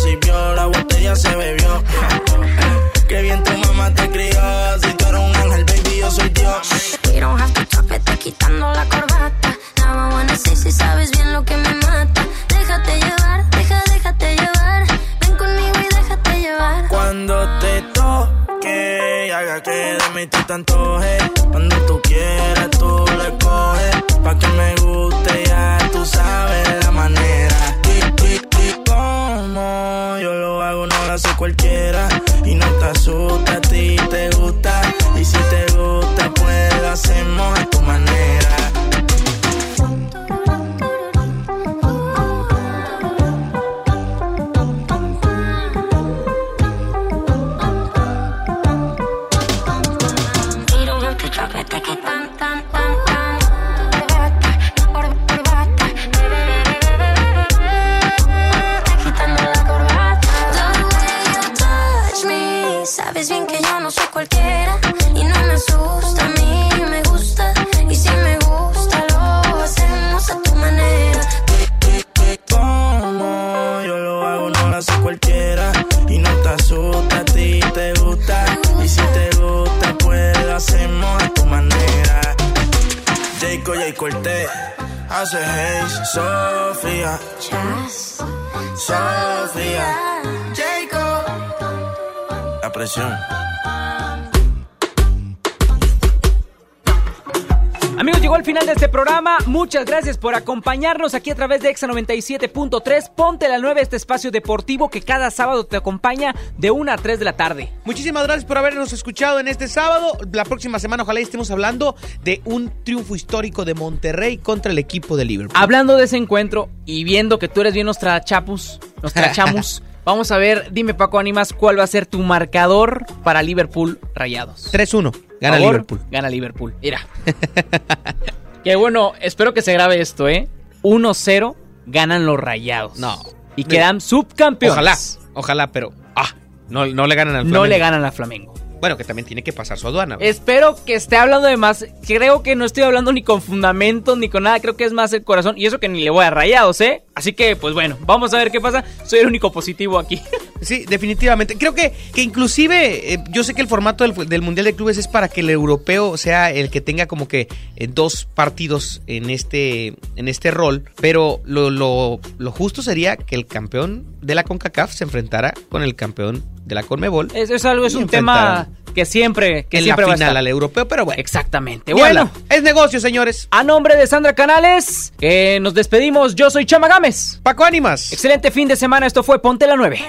Muchas 99.68 99.84
gracias 99.84 100.16
por 100.16 100.34
acompañarnos 100.34 101.12
aquí 101.12 101.30
a 101.30 101.34
través 101.34 101.60
de 101.60 101.68
Exa 101.68 101.86
97.3. 101.86 103.10
Ponte 103.14 103.50
la 103.50 103.58
9, 103.58 103.82
este 103.82 103.96
espacio 103.96 104.30
deportivo 104.30 104.88
que 104.88 105.02
cada 105.02 105.30
sábado 105.30 105.66
te 105.66 105.76
acompaña 105.76 106.34
de 106.56 106.70
1 106.70 106.90
a 106.90 106.96
3 106.96 107.18
de 107.18 107.24
la 107.26 107.34
tarde. 107.34 107.68
Muchísimas 107.84 108.24
gracias 108.24 108.46
por 108.46 108.56
habernos 108.56 108.94
escuchado 108.94 109.40
en 109.40 109.46
este 109.46 109.68
sábado. 109.68 110.16
La 110.32 110.46
próxima 110.46 110.78
semana 110.78 111.02
ojalá 111.02 111.20
estemos 111.20 111.50
hablando 111.50 111.96
de 112.24 112.40
un 112.46 112.72
triunfo 112.82 113.14
histórico 113.14 113.66
de 113.66 113.74
Monterrey 113.74 114.38
contra 114.38 114.72
el 114.72 114.78
equipo 114.78 115.18
de 115.18 115.26
Liverpool. 115.26 115.54
Hablando 115.54 115.98
de 115.98 116.04
ese 116.04 116.16
encuentro 116.16 116.70
y 116.86 117.04
viendo 117.04 117.38
que 117.38 117.48
tú 117.48 117.60
eres 117.60 117.74
bien 117.74 117.84
nuestra 117.84 118.24
chapus, 118.24 118.80
nuestra 119.02 119.32
chamus, 119.32 119.82
vamos 120.06 120.30
a 120.30 120.38
ver, 120.38 120.72
dime 120.72 120.94
Paco 120.94 121.18
Animas, 121.18 121.52
¿cuál 121.52 121.78
va 121.78 121.84
a 121.84 121.88
ser 121.88 122.06
tu 122.06 122.20
marcador 122.20 123.04
para 123.22 123.42
Liverpool 123.42 124.00
Rayados? 124.14 124.72
3-1, 124.72 125.14
gana 125.42 125.58
Liverpool. 125.58 126.00
Gana 126.10 126.30
Liverpool. 126.30 126.74
Mira. 126.80 127.06
que 128.68 128.76
bueno, 128.76 129.12
espero 129.20 129.54
que 129.54 129.62
se 129.62 129.72
grabe 129.72 129.98
esto, 130.00 130.28
¿eh? 130.28 130.46
1-0 130.82 131.56
ganan 131.86 132.26
los 132.26 132.38
Rayados. 132.38 132.98
No. 132.98 133.18
Y 133.56 133.64
quedan 133.64 134.00
subcampeones. 134.02 134.72
Ojalá, 134.72 134.96
ojalá, 135.32 135.72
pero 135.72 135.92
ah, 136.14 136.28
no, 136.68 136.84
no 136.84 137.06
le 137.06 137.14
ganan 137.14 137.34
al 137.34 137.44
No 137.44 137.50
Flamengo. 137.50 137.66
le 137.66 137.78
ganan 137.78 138.04
a 138.04 138.12
Flamengo. 138.12 138.54
Bueno, 138.80 138.96
que 138.96 139.04
también 139.04 139.26
tiene 139.26 139.42
que 139.42 139.52
pasar 139.52 139.78
su 139.78 139.88
aduana. 139.88 140.18
Espero 140.20 140.76
que 140.84 140.94
esté 140.94 141.16
hablando 141.16 141.48
de 141.48 141.56
más. 141.56 141.86
Creo 142.06 142.42
que 142.42 142.54
no 142.54 142.64
estoy 142.64 142.82
hablando 142.84 143.10
ni 143.12 143.22
con 143.22 143.40
fundamentos 143.42 144.18
ni 144.18 144.28
con 144.28 144.42
nada. 144.44 144.60
Creo 144.60 144.76
que 144.76 144.84
es 144.84 144.92
más 144.92 145.12
el 145.14 145.24
corazón. 145.24 145.56
Y 145.56 145.64
eso 145.66 145.80
que 145.80 145.88
ni 145.88 146.04
le 146.04 146.10
voy 146.10 146.24
a 146.26 146.30
rayados, 146.30 146.80
¿eh? 146.82 147.04
Así 147.18 147.32
que, 147.32 147.56
pues 147.56 147.74
bueno, 147.74 147.98
vamos 148.06 148.32
a 148.32 148.38
ver 148.38 148.52
qué 148.52 148.60
pasa. 148.60 148.84
Soy 149.04 149.18
el 149.18 149.26
único 149.26 149.50
positivo 149.50 149.98
aquí. 149.98 150.20
Sí, 150.60 150.84
definitivamente. 150.88 151.56
Creo 151.56 151.72
que, 151.72 151.92
que 152.12 152.20
inclusive, 152.20 153.14
eh, 153.14 153.22
yo 153.30 153.44
sé 153.44 153.54
que 153.54 153.62
el 153.62 153.68
formato 153.68 154.02
del, 154.02 154.28
del 154.28 154.42
Mundial 154.42 154.64
de 154.64 154.74
Clubes 154.74 154.98
es 154.98 155.06
para 155.06 155.28
que 155.28 155.40
el 155.40 155.50
europeo 155.50 156.16
sea 156.16 156.50
el 156.50 156.68
que 156.68 156.80
tenga 156.80 157.06
como 157.06 157.28
que 157.28 157.46
eh, 157.76 157.86
dos 157.86 158.24
partidos 158.24 159.00
en 159.06 159.30
este, 159.30 159.94
en 160.16 160.26
este 160.26 160.50
rol, 160.50 160.82
pero 161.00 161.40
lo, 161.44 161.70
lo, 161.70 162.18
lo 162.38 162.50
justo 162.50 162.82
sería 162.82 163.16
que 163.16 163.36
el 163.36 163.46
campeón 163.46 164.04
de 164.20 164.34
la 164.34 164.42
CONCACAF 164.42 164.92
se 164.92 165.04
enfrentara 165.04 165.54
con 165.68 165.84
el 165.84 165.94
campeón 165.94 166.42
de 166.64 166.74
la 166.74 166.82
CONMEBOL. 166.82 167.28
Es, 167.34 167.50
es 167.50 167.64
algo, 167.64 167.86
es 167.86 167.94
un 167.94 168.08
tema 168.08 168.68
que 168.94 169.04
siempre, 169.04 169.66
que 169.66 169.78
en 169.78 169.84
siempre 169.84 170.02
la 170.02 170.08
va 170.08 170.12
a 170.14 170.16
final 170.16 170.28
estar. 170.30 170.36
al 170.38 170.46
europeo, 170.46 170.88
pero 170.88 171.04
bueno. 171.04 171.20
Exactamente. 171.20 171.92
Bueno, 171.92 172.30
es 172.48 172.62
negocio, 172.62 173.00
señores. 173.00 173.48
a 173.50 173.62
nombre 173.62 173.96
de 173.96 174.06
Sandra 174.06 174.34
Canales, 174.34 175.12
que 175.18 175.58
nos 175.60 175.74
despedimos. 175.74 176.34
Yo 176.34 176.50
soy 176.50 176.66
Chama 176.66 176.88
Gámez. 176.88 177.40
Paco 177.42 177.64
Ánimas. 177.64 178.12
Excelente 178.12 178.50
fin 178.50 178.68
de 178.68 178.76
semana. 178.76 179.06
Esto 179.06 179.22
fue 179.22 179.40
Ponte 179.40 179.66
la 179.66 179.76
9. 179.76 180.00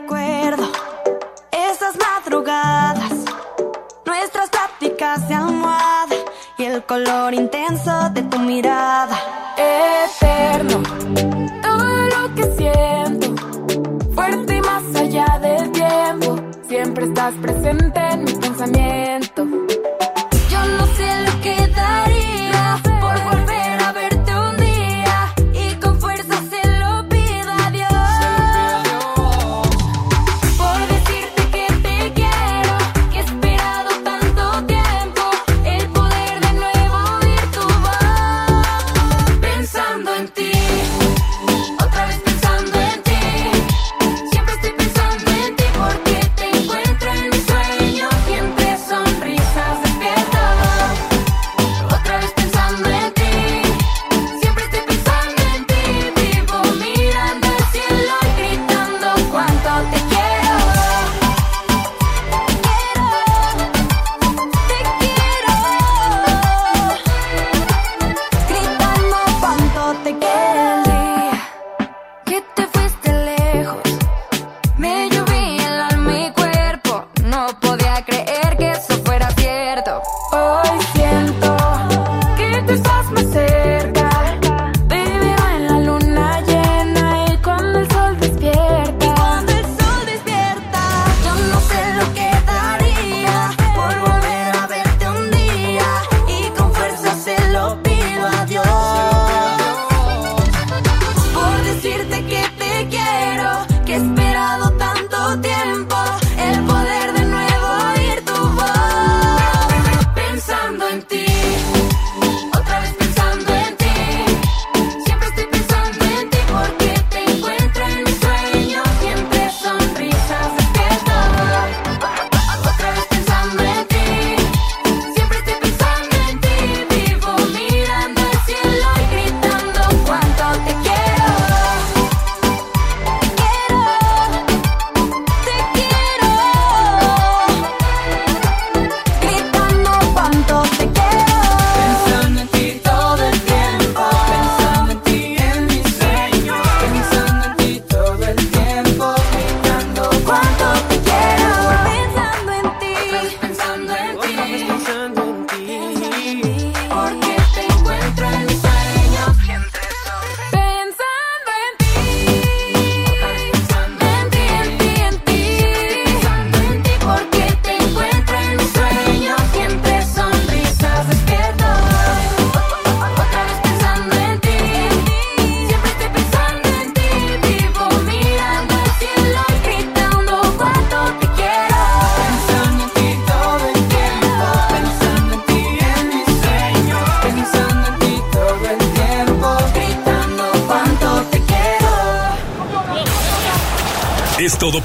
Recuerdo 0.00 0.70
esas 1.52 1.96
madrugadas, 1.98 3.12
nuestras 4.04 4.50
pláticas 4.50 5.28
de 5.28 5.34
almohada 5.34 6.16
y 6.58 6.64
el 6.64 6.82
color 6.84 7.34
intenso 7.34 8.10
de 8.10 8.22
tu 8.22 8.38
mirada. 8.38 9.18
Eterno, 9.56 10.82
todo 11.62 12.06
lo 12.06 12.34
que 12.34 12.44
siento, 12.56 13.34
fuerte 14.14 14.56
y 14.56 14.60
más 14.60 14.82
allá 14.94 15.38
del 15.40 15.70
tiempo, 15.72 16.36
siempre 16.68 17.04
estás 17.06 17.34
presente 17.34 18.00
en 18.00 18.24
mi 18.24 18.32
pensamiento. 18.32 19.46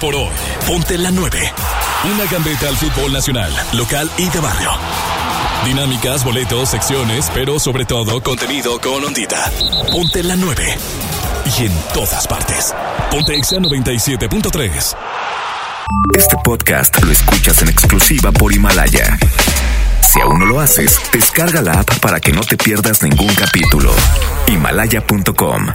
Por 0.02 0.16
hoy. 0.16 0.32
Ponte 0.66 0.98
la 0.98 1.12
9. 1.12 1.40
Una 2.12 2.26
gambeta 2.26 2.68
al 2.68 2.76
fútbol 2.76 3.14
nacional, 3.14 3.54
local 3.74 4.10
y 4.18 4.28
de 4.28 4.40
barrio. 4.40 4.72
Dinámicas, 5.64 6.26
boletos, 6.26 6.70
secciones, 6.70 7.32
pero 7.34 7.60
sobre 7.60 7.86
todo 7.86 8.22
contenido 8.22 8.82
con 8.82 9.06
ondita. 9.06 9.52
Ponte 9.92 10.24
la 10.24 10.36
9. 10.36 10.78
Y 11.58 11.66
en 11.66 11.74
todas 11.94 12.28
partes. 12.28 12.74
Ponte 13.12 13.36
Exa 13.36 13.58
97.3. 13.58 14.96
Este 16.18 16.36
podcast 16.44 17.04
lo 17.04 17.12
escuchas 17.12 17.62
en 17.62 17.70
exclusiva 17.70 18.32
por 18.32 18.52
Himalaya. 18.52 19.20
Si 20.02 20.20
aún 20.20 20.40
no 20.40 20.46
lo 20.48 20.60
haces, 20.60 21.00
descarga 21.14 21.62
la 21.62 21.74
app 21.74 22.00
para 22.00 22.20
que 22.20 22.34
no 22.34 22.42
te 22.42 22.58
pierdas 22.58 23.04
ningún 23.04 23.34
capítulo. 23.36 23.94
Himalaya.com 24.48 25.68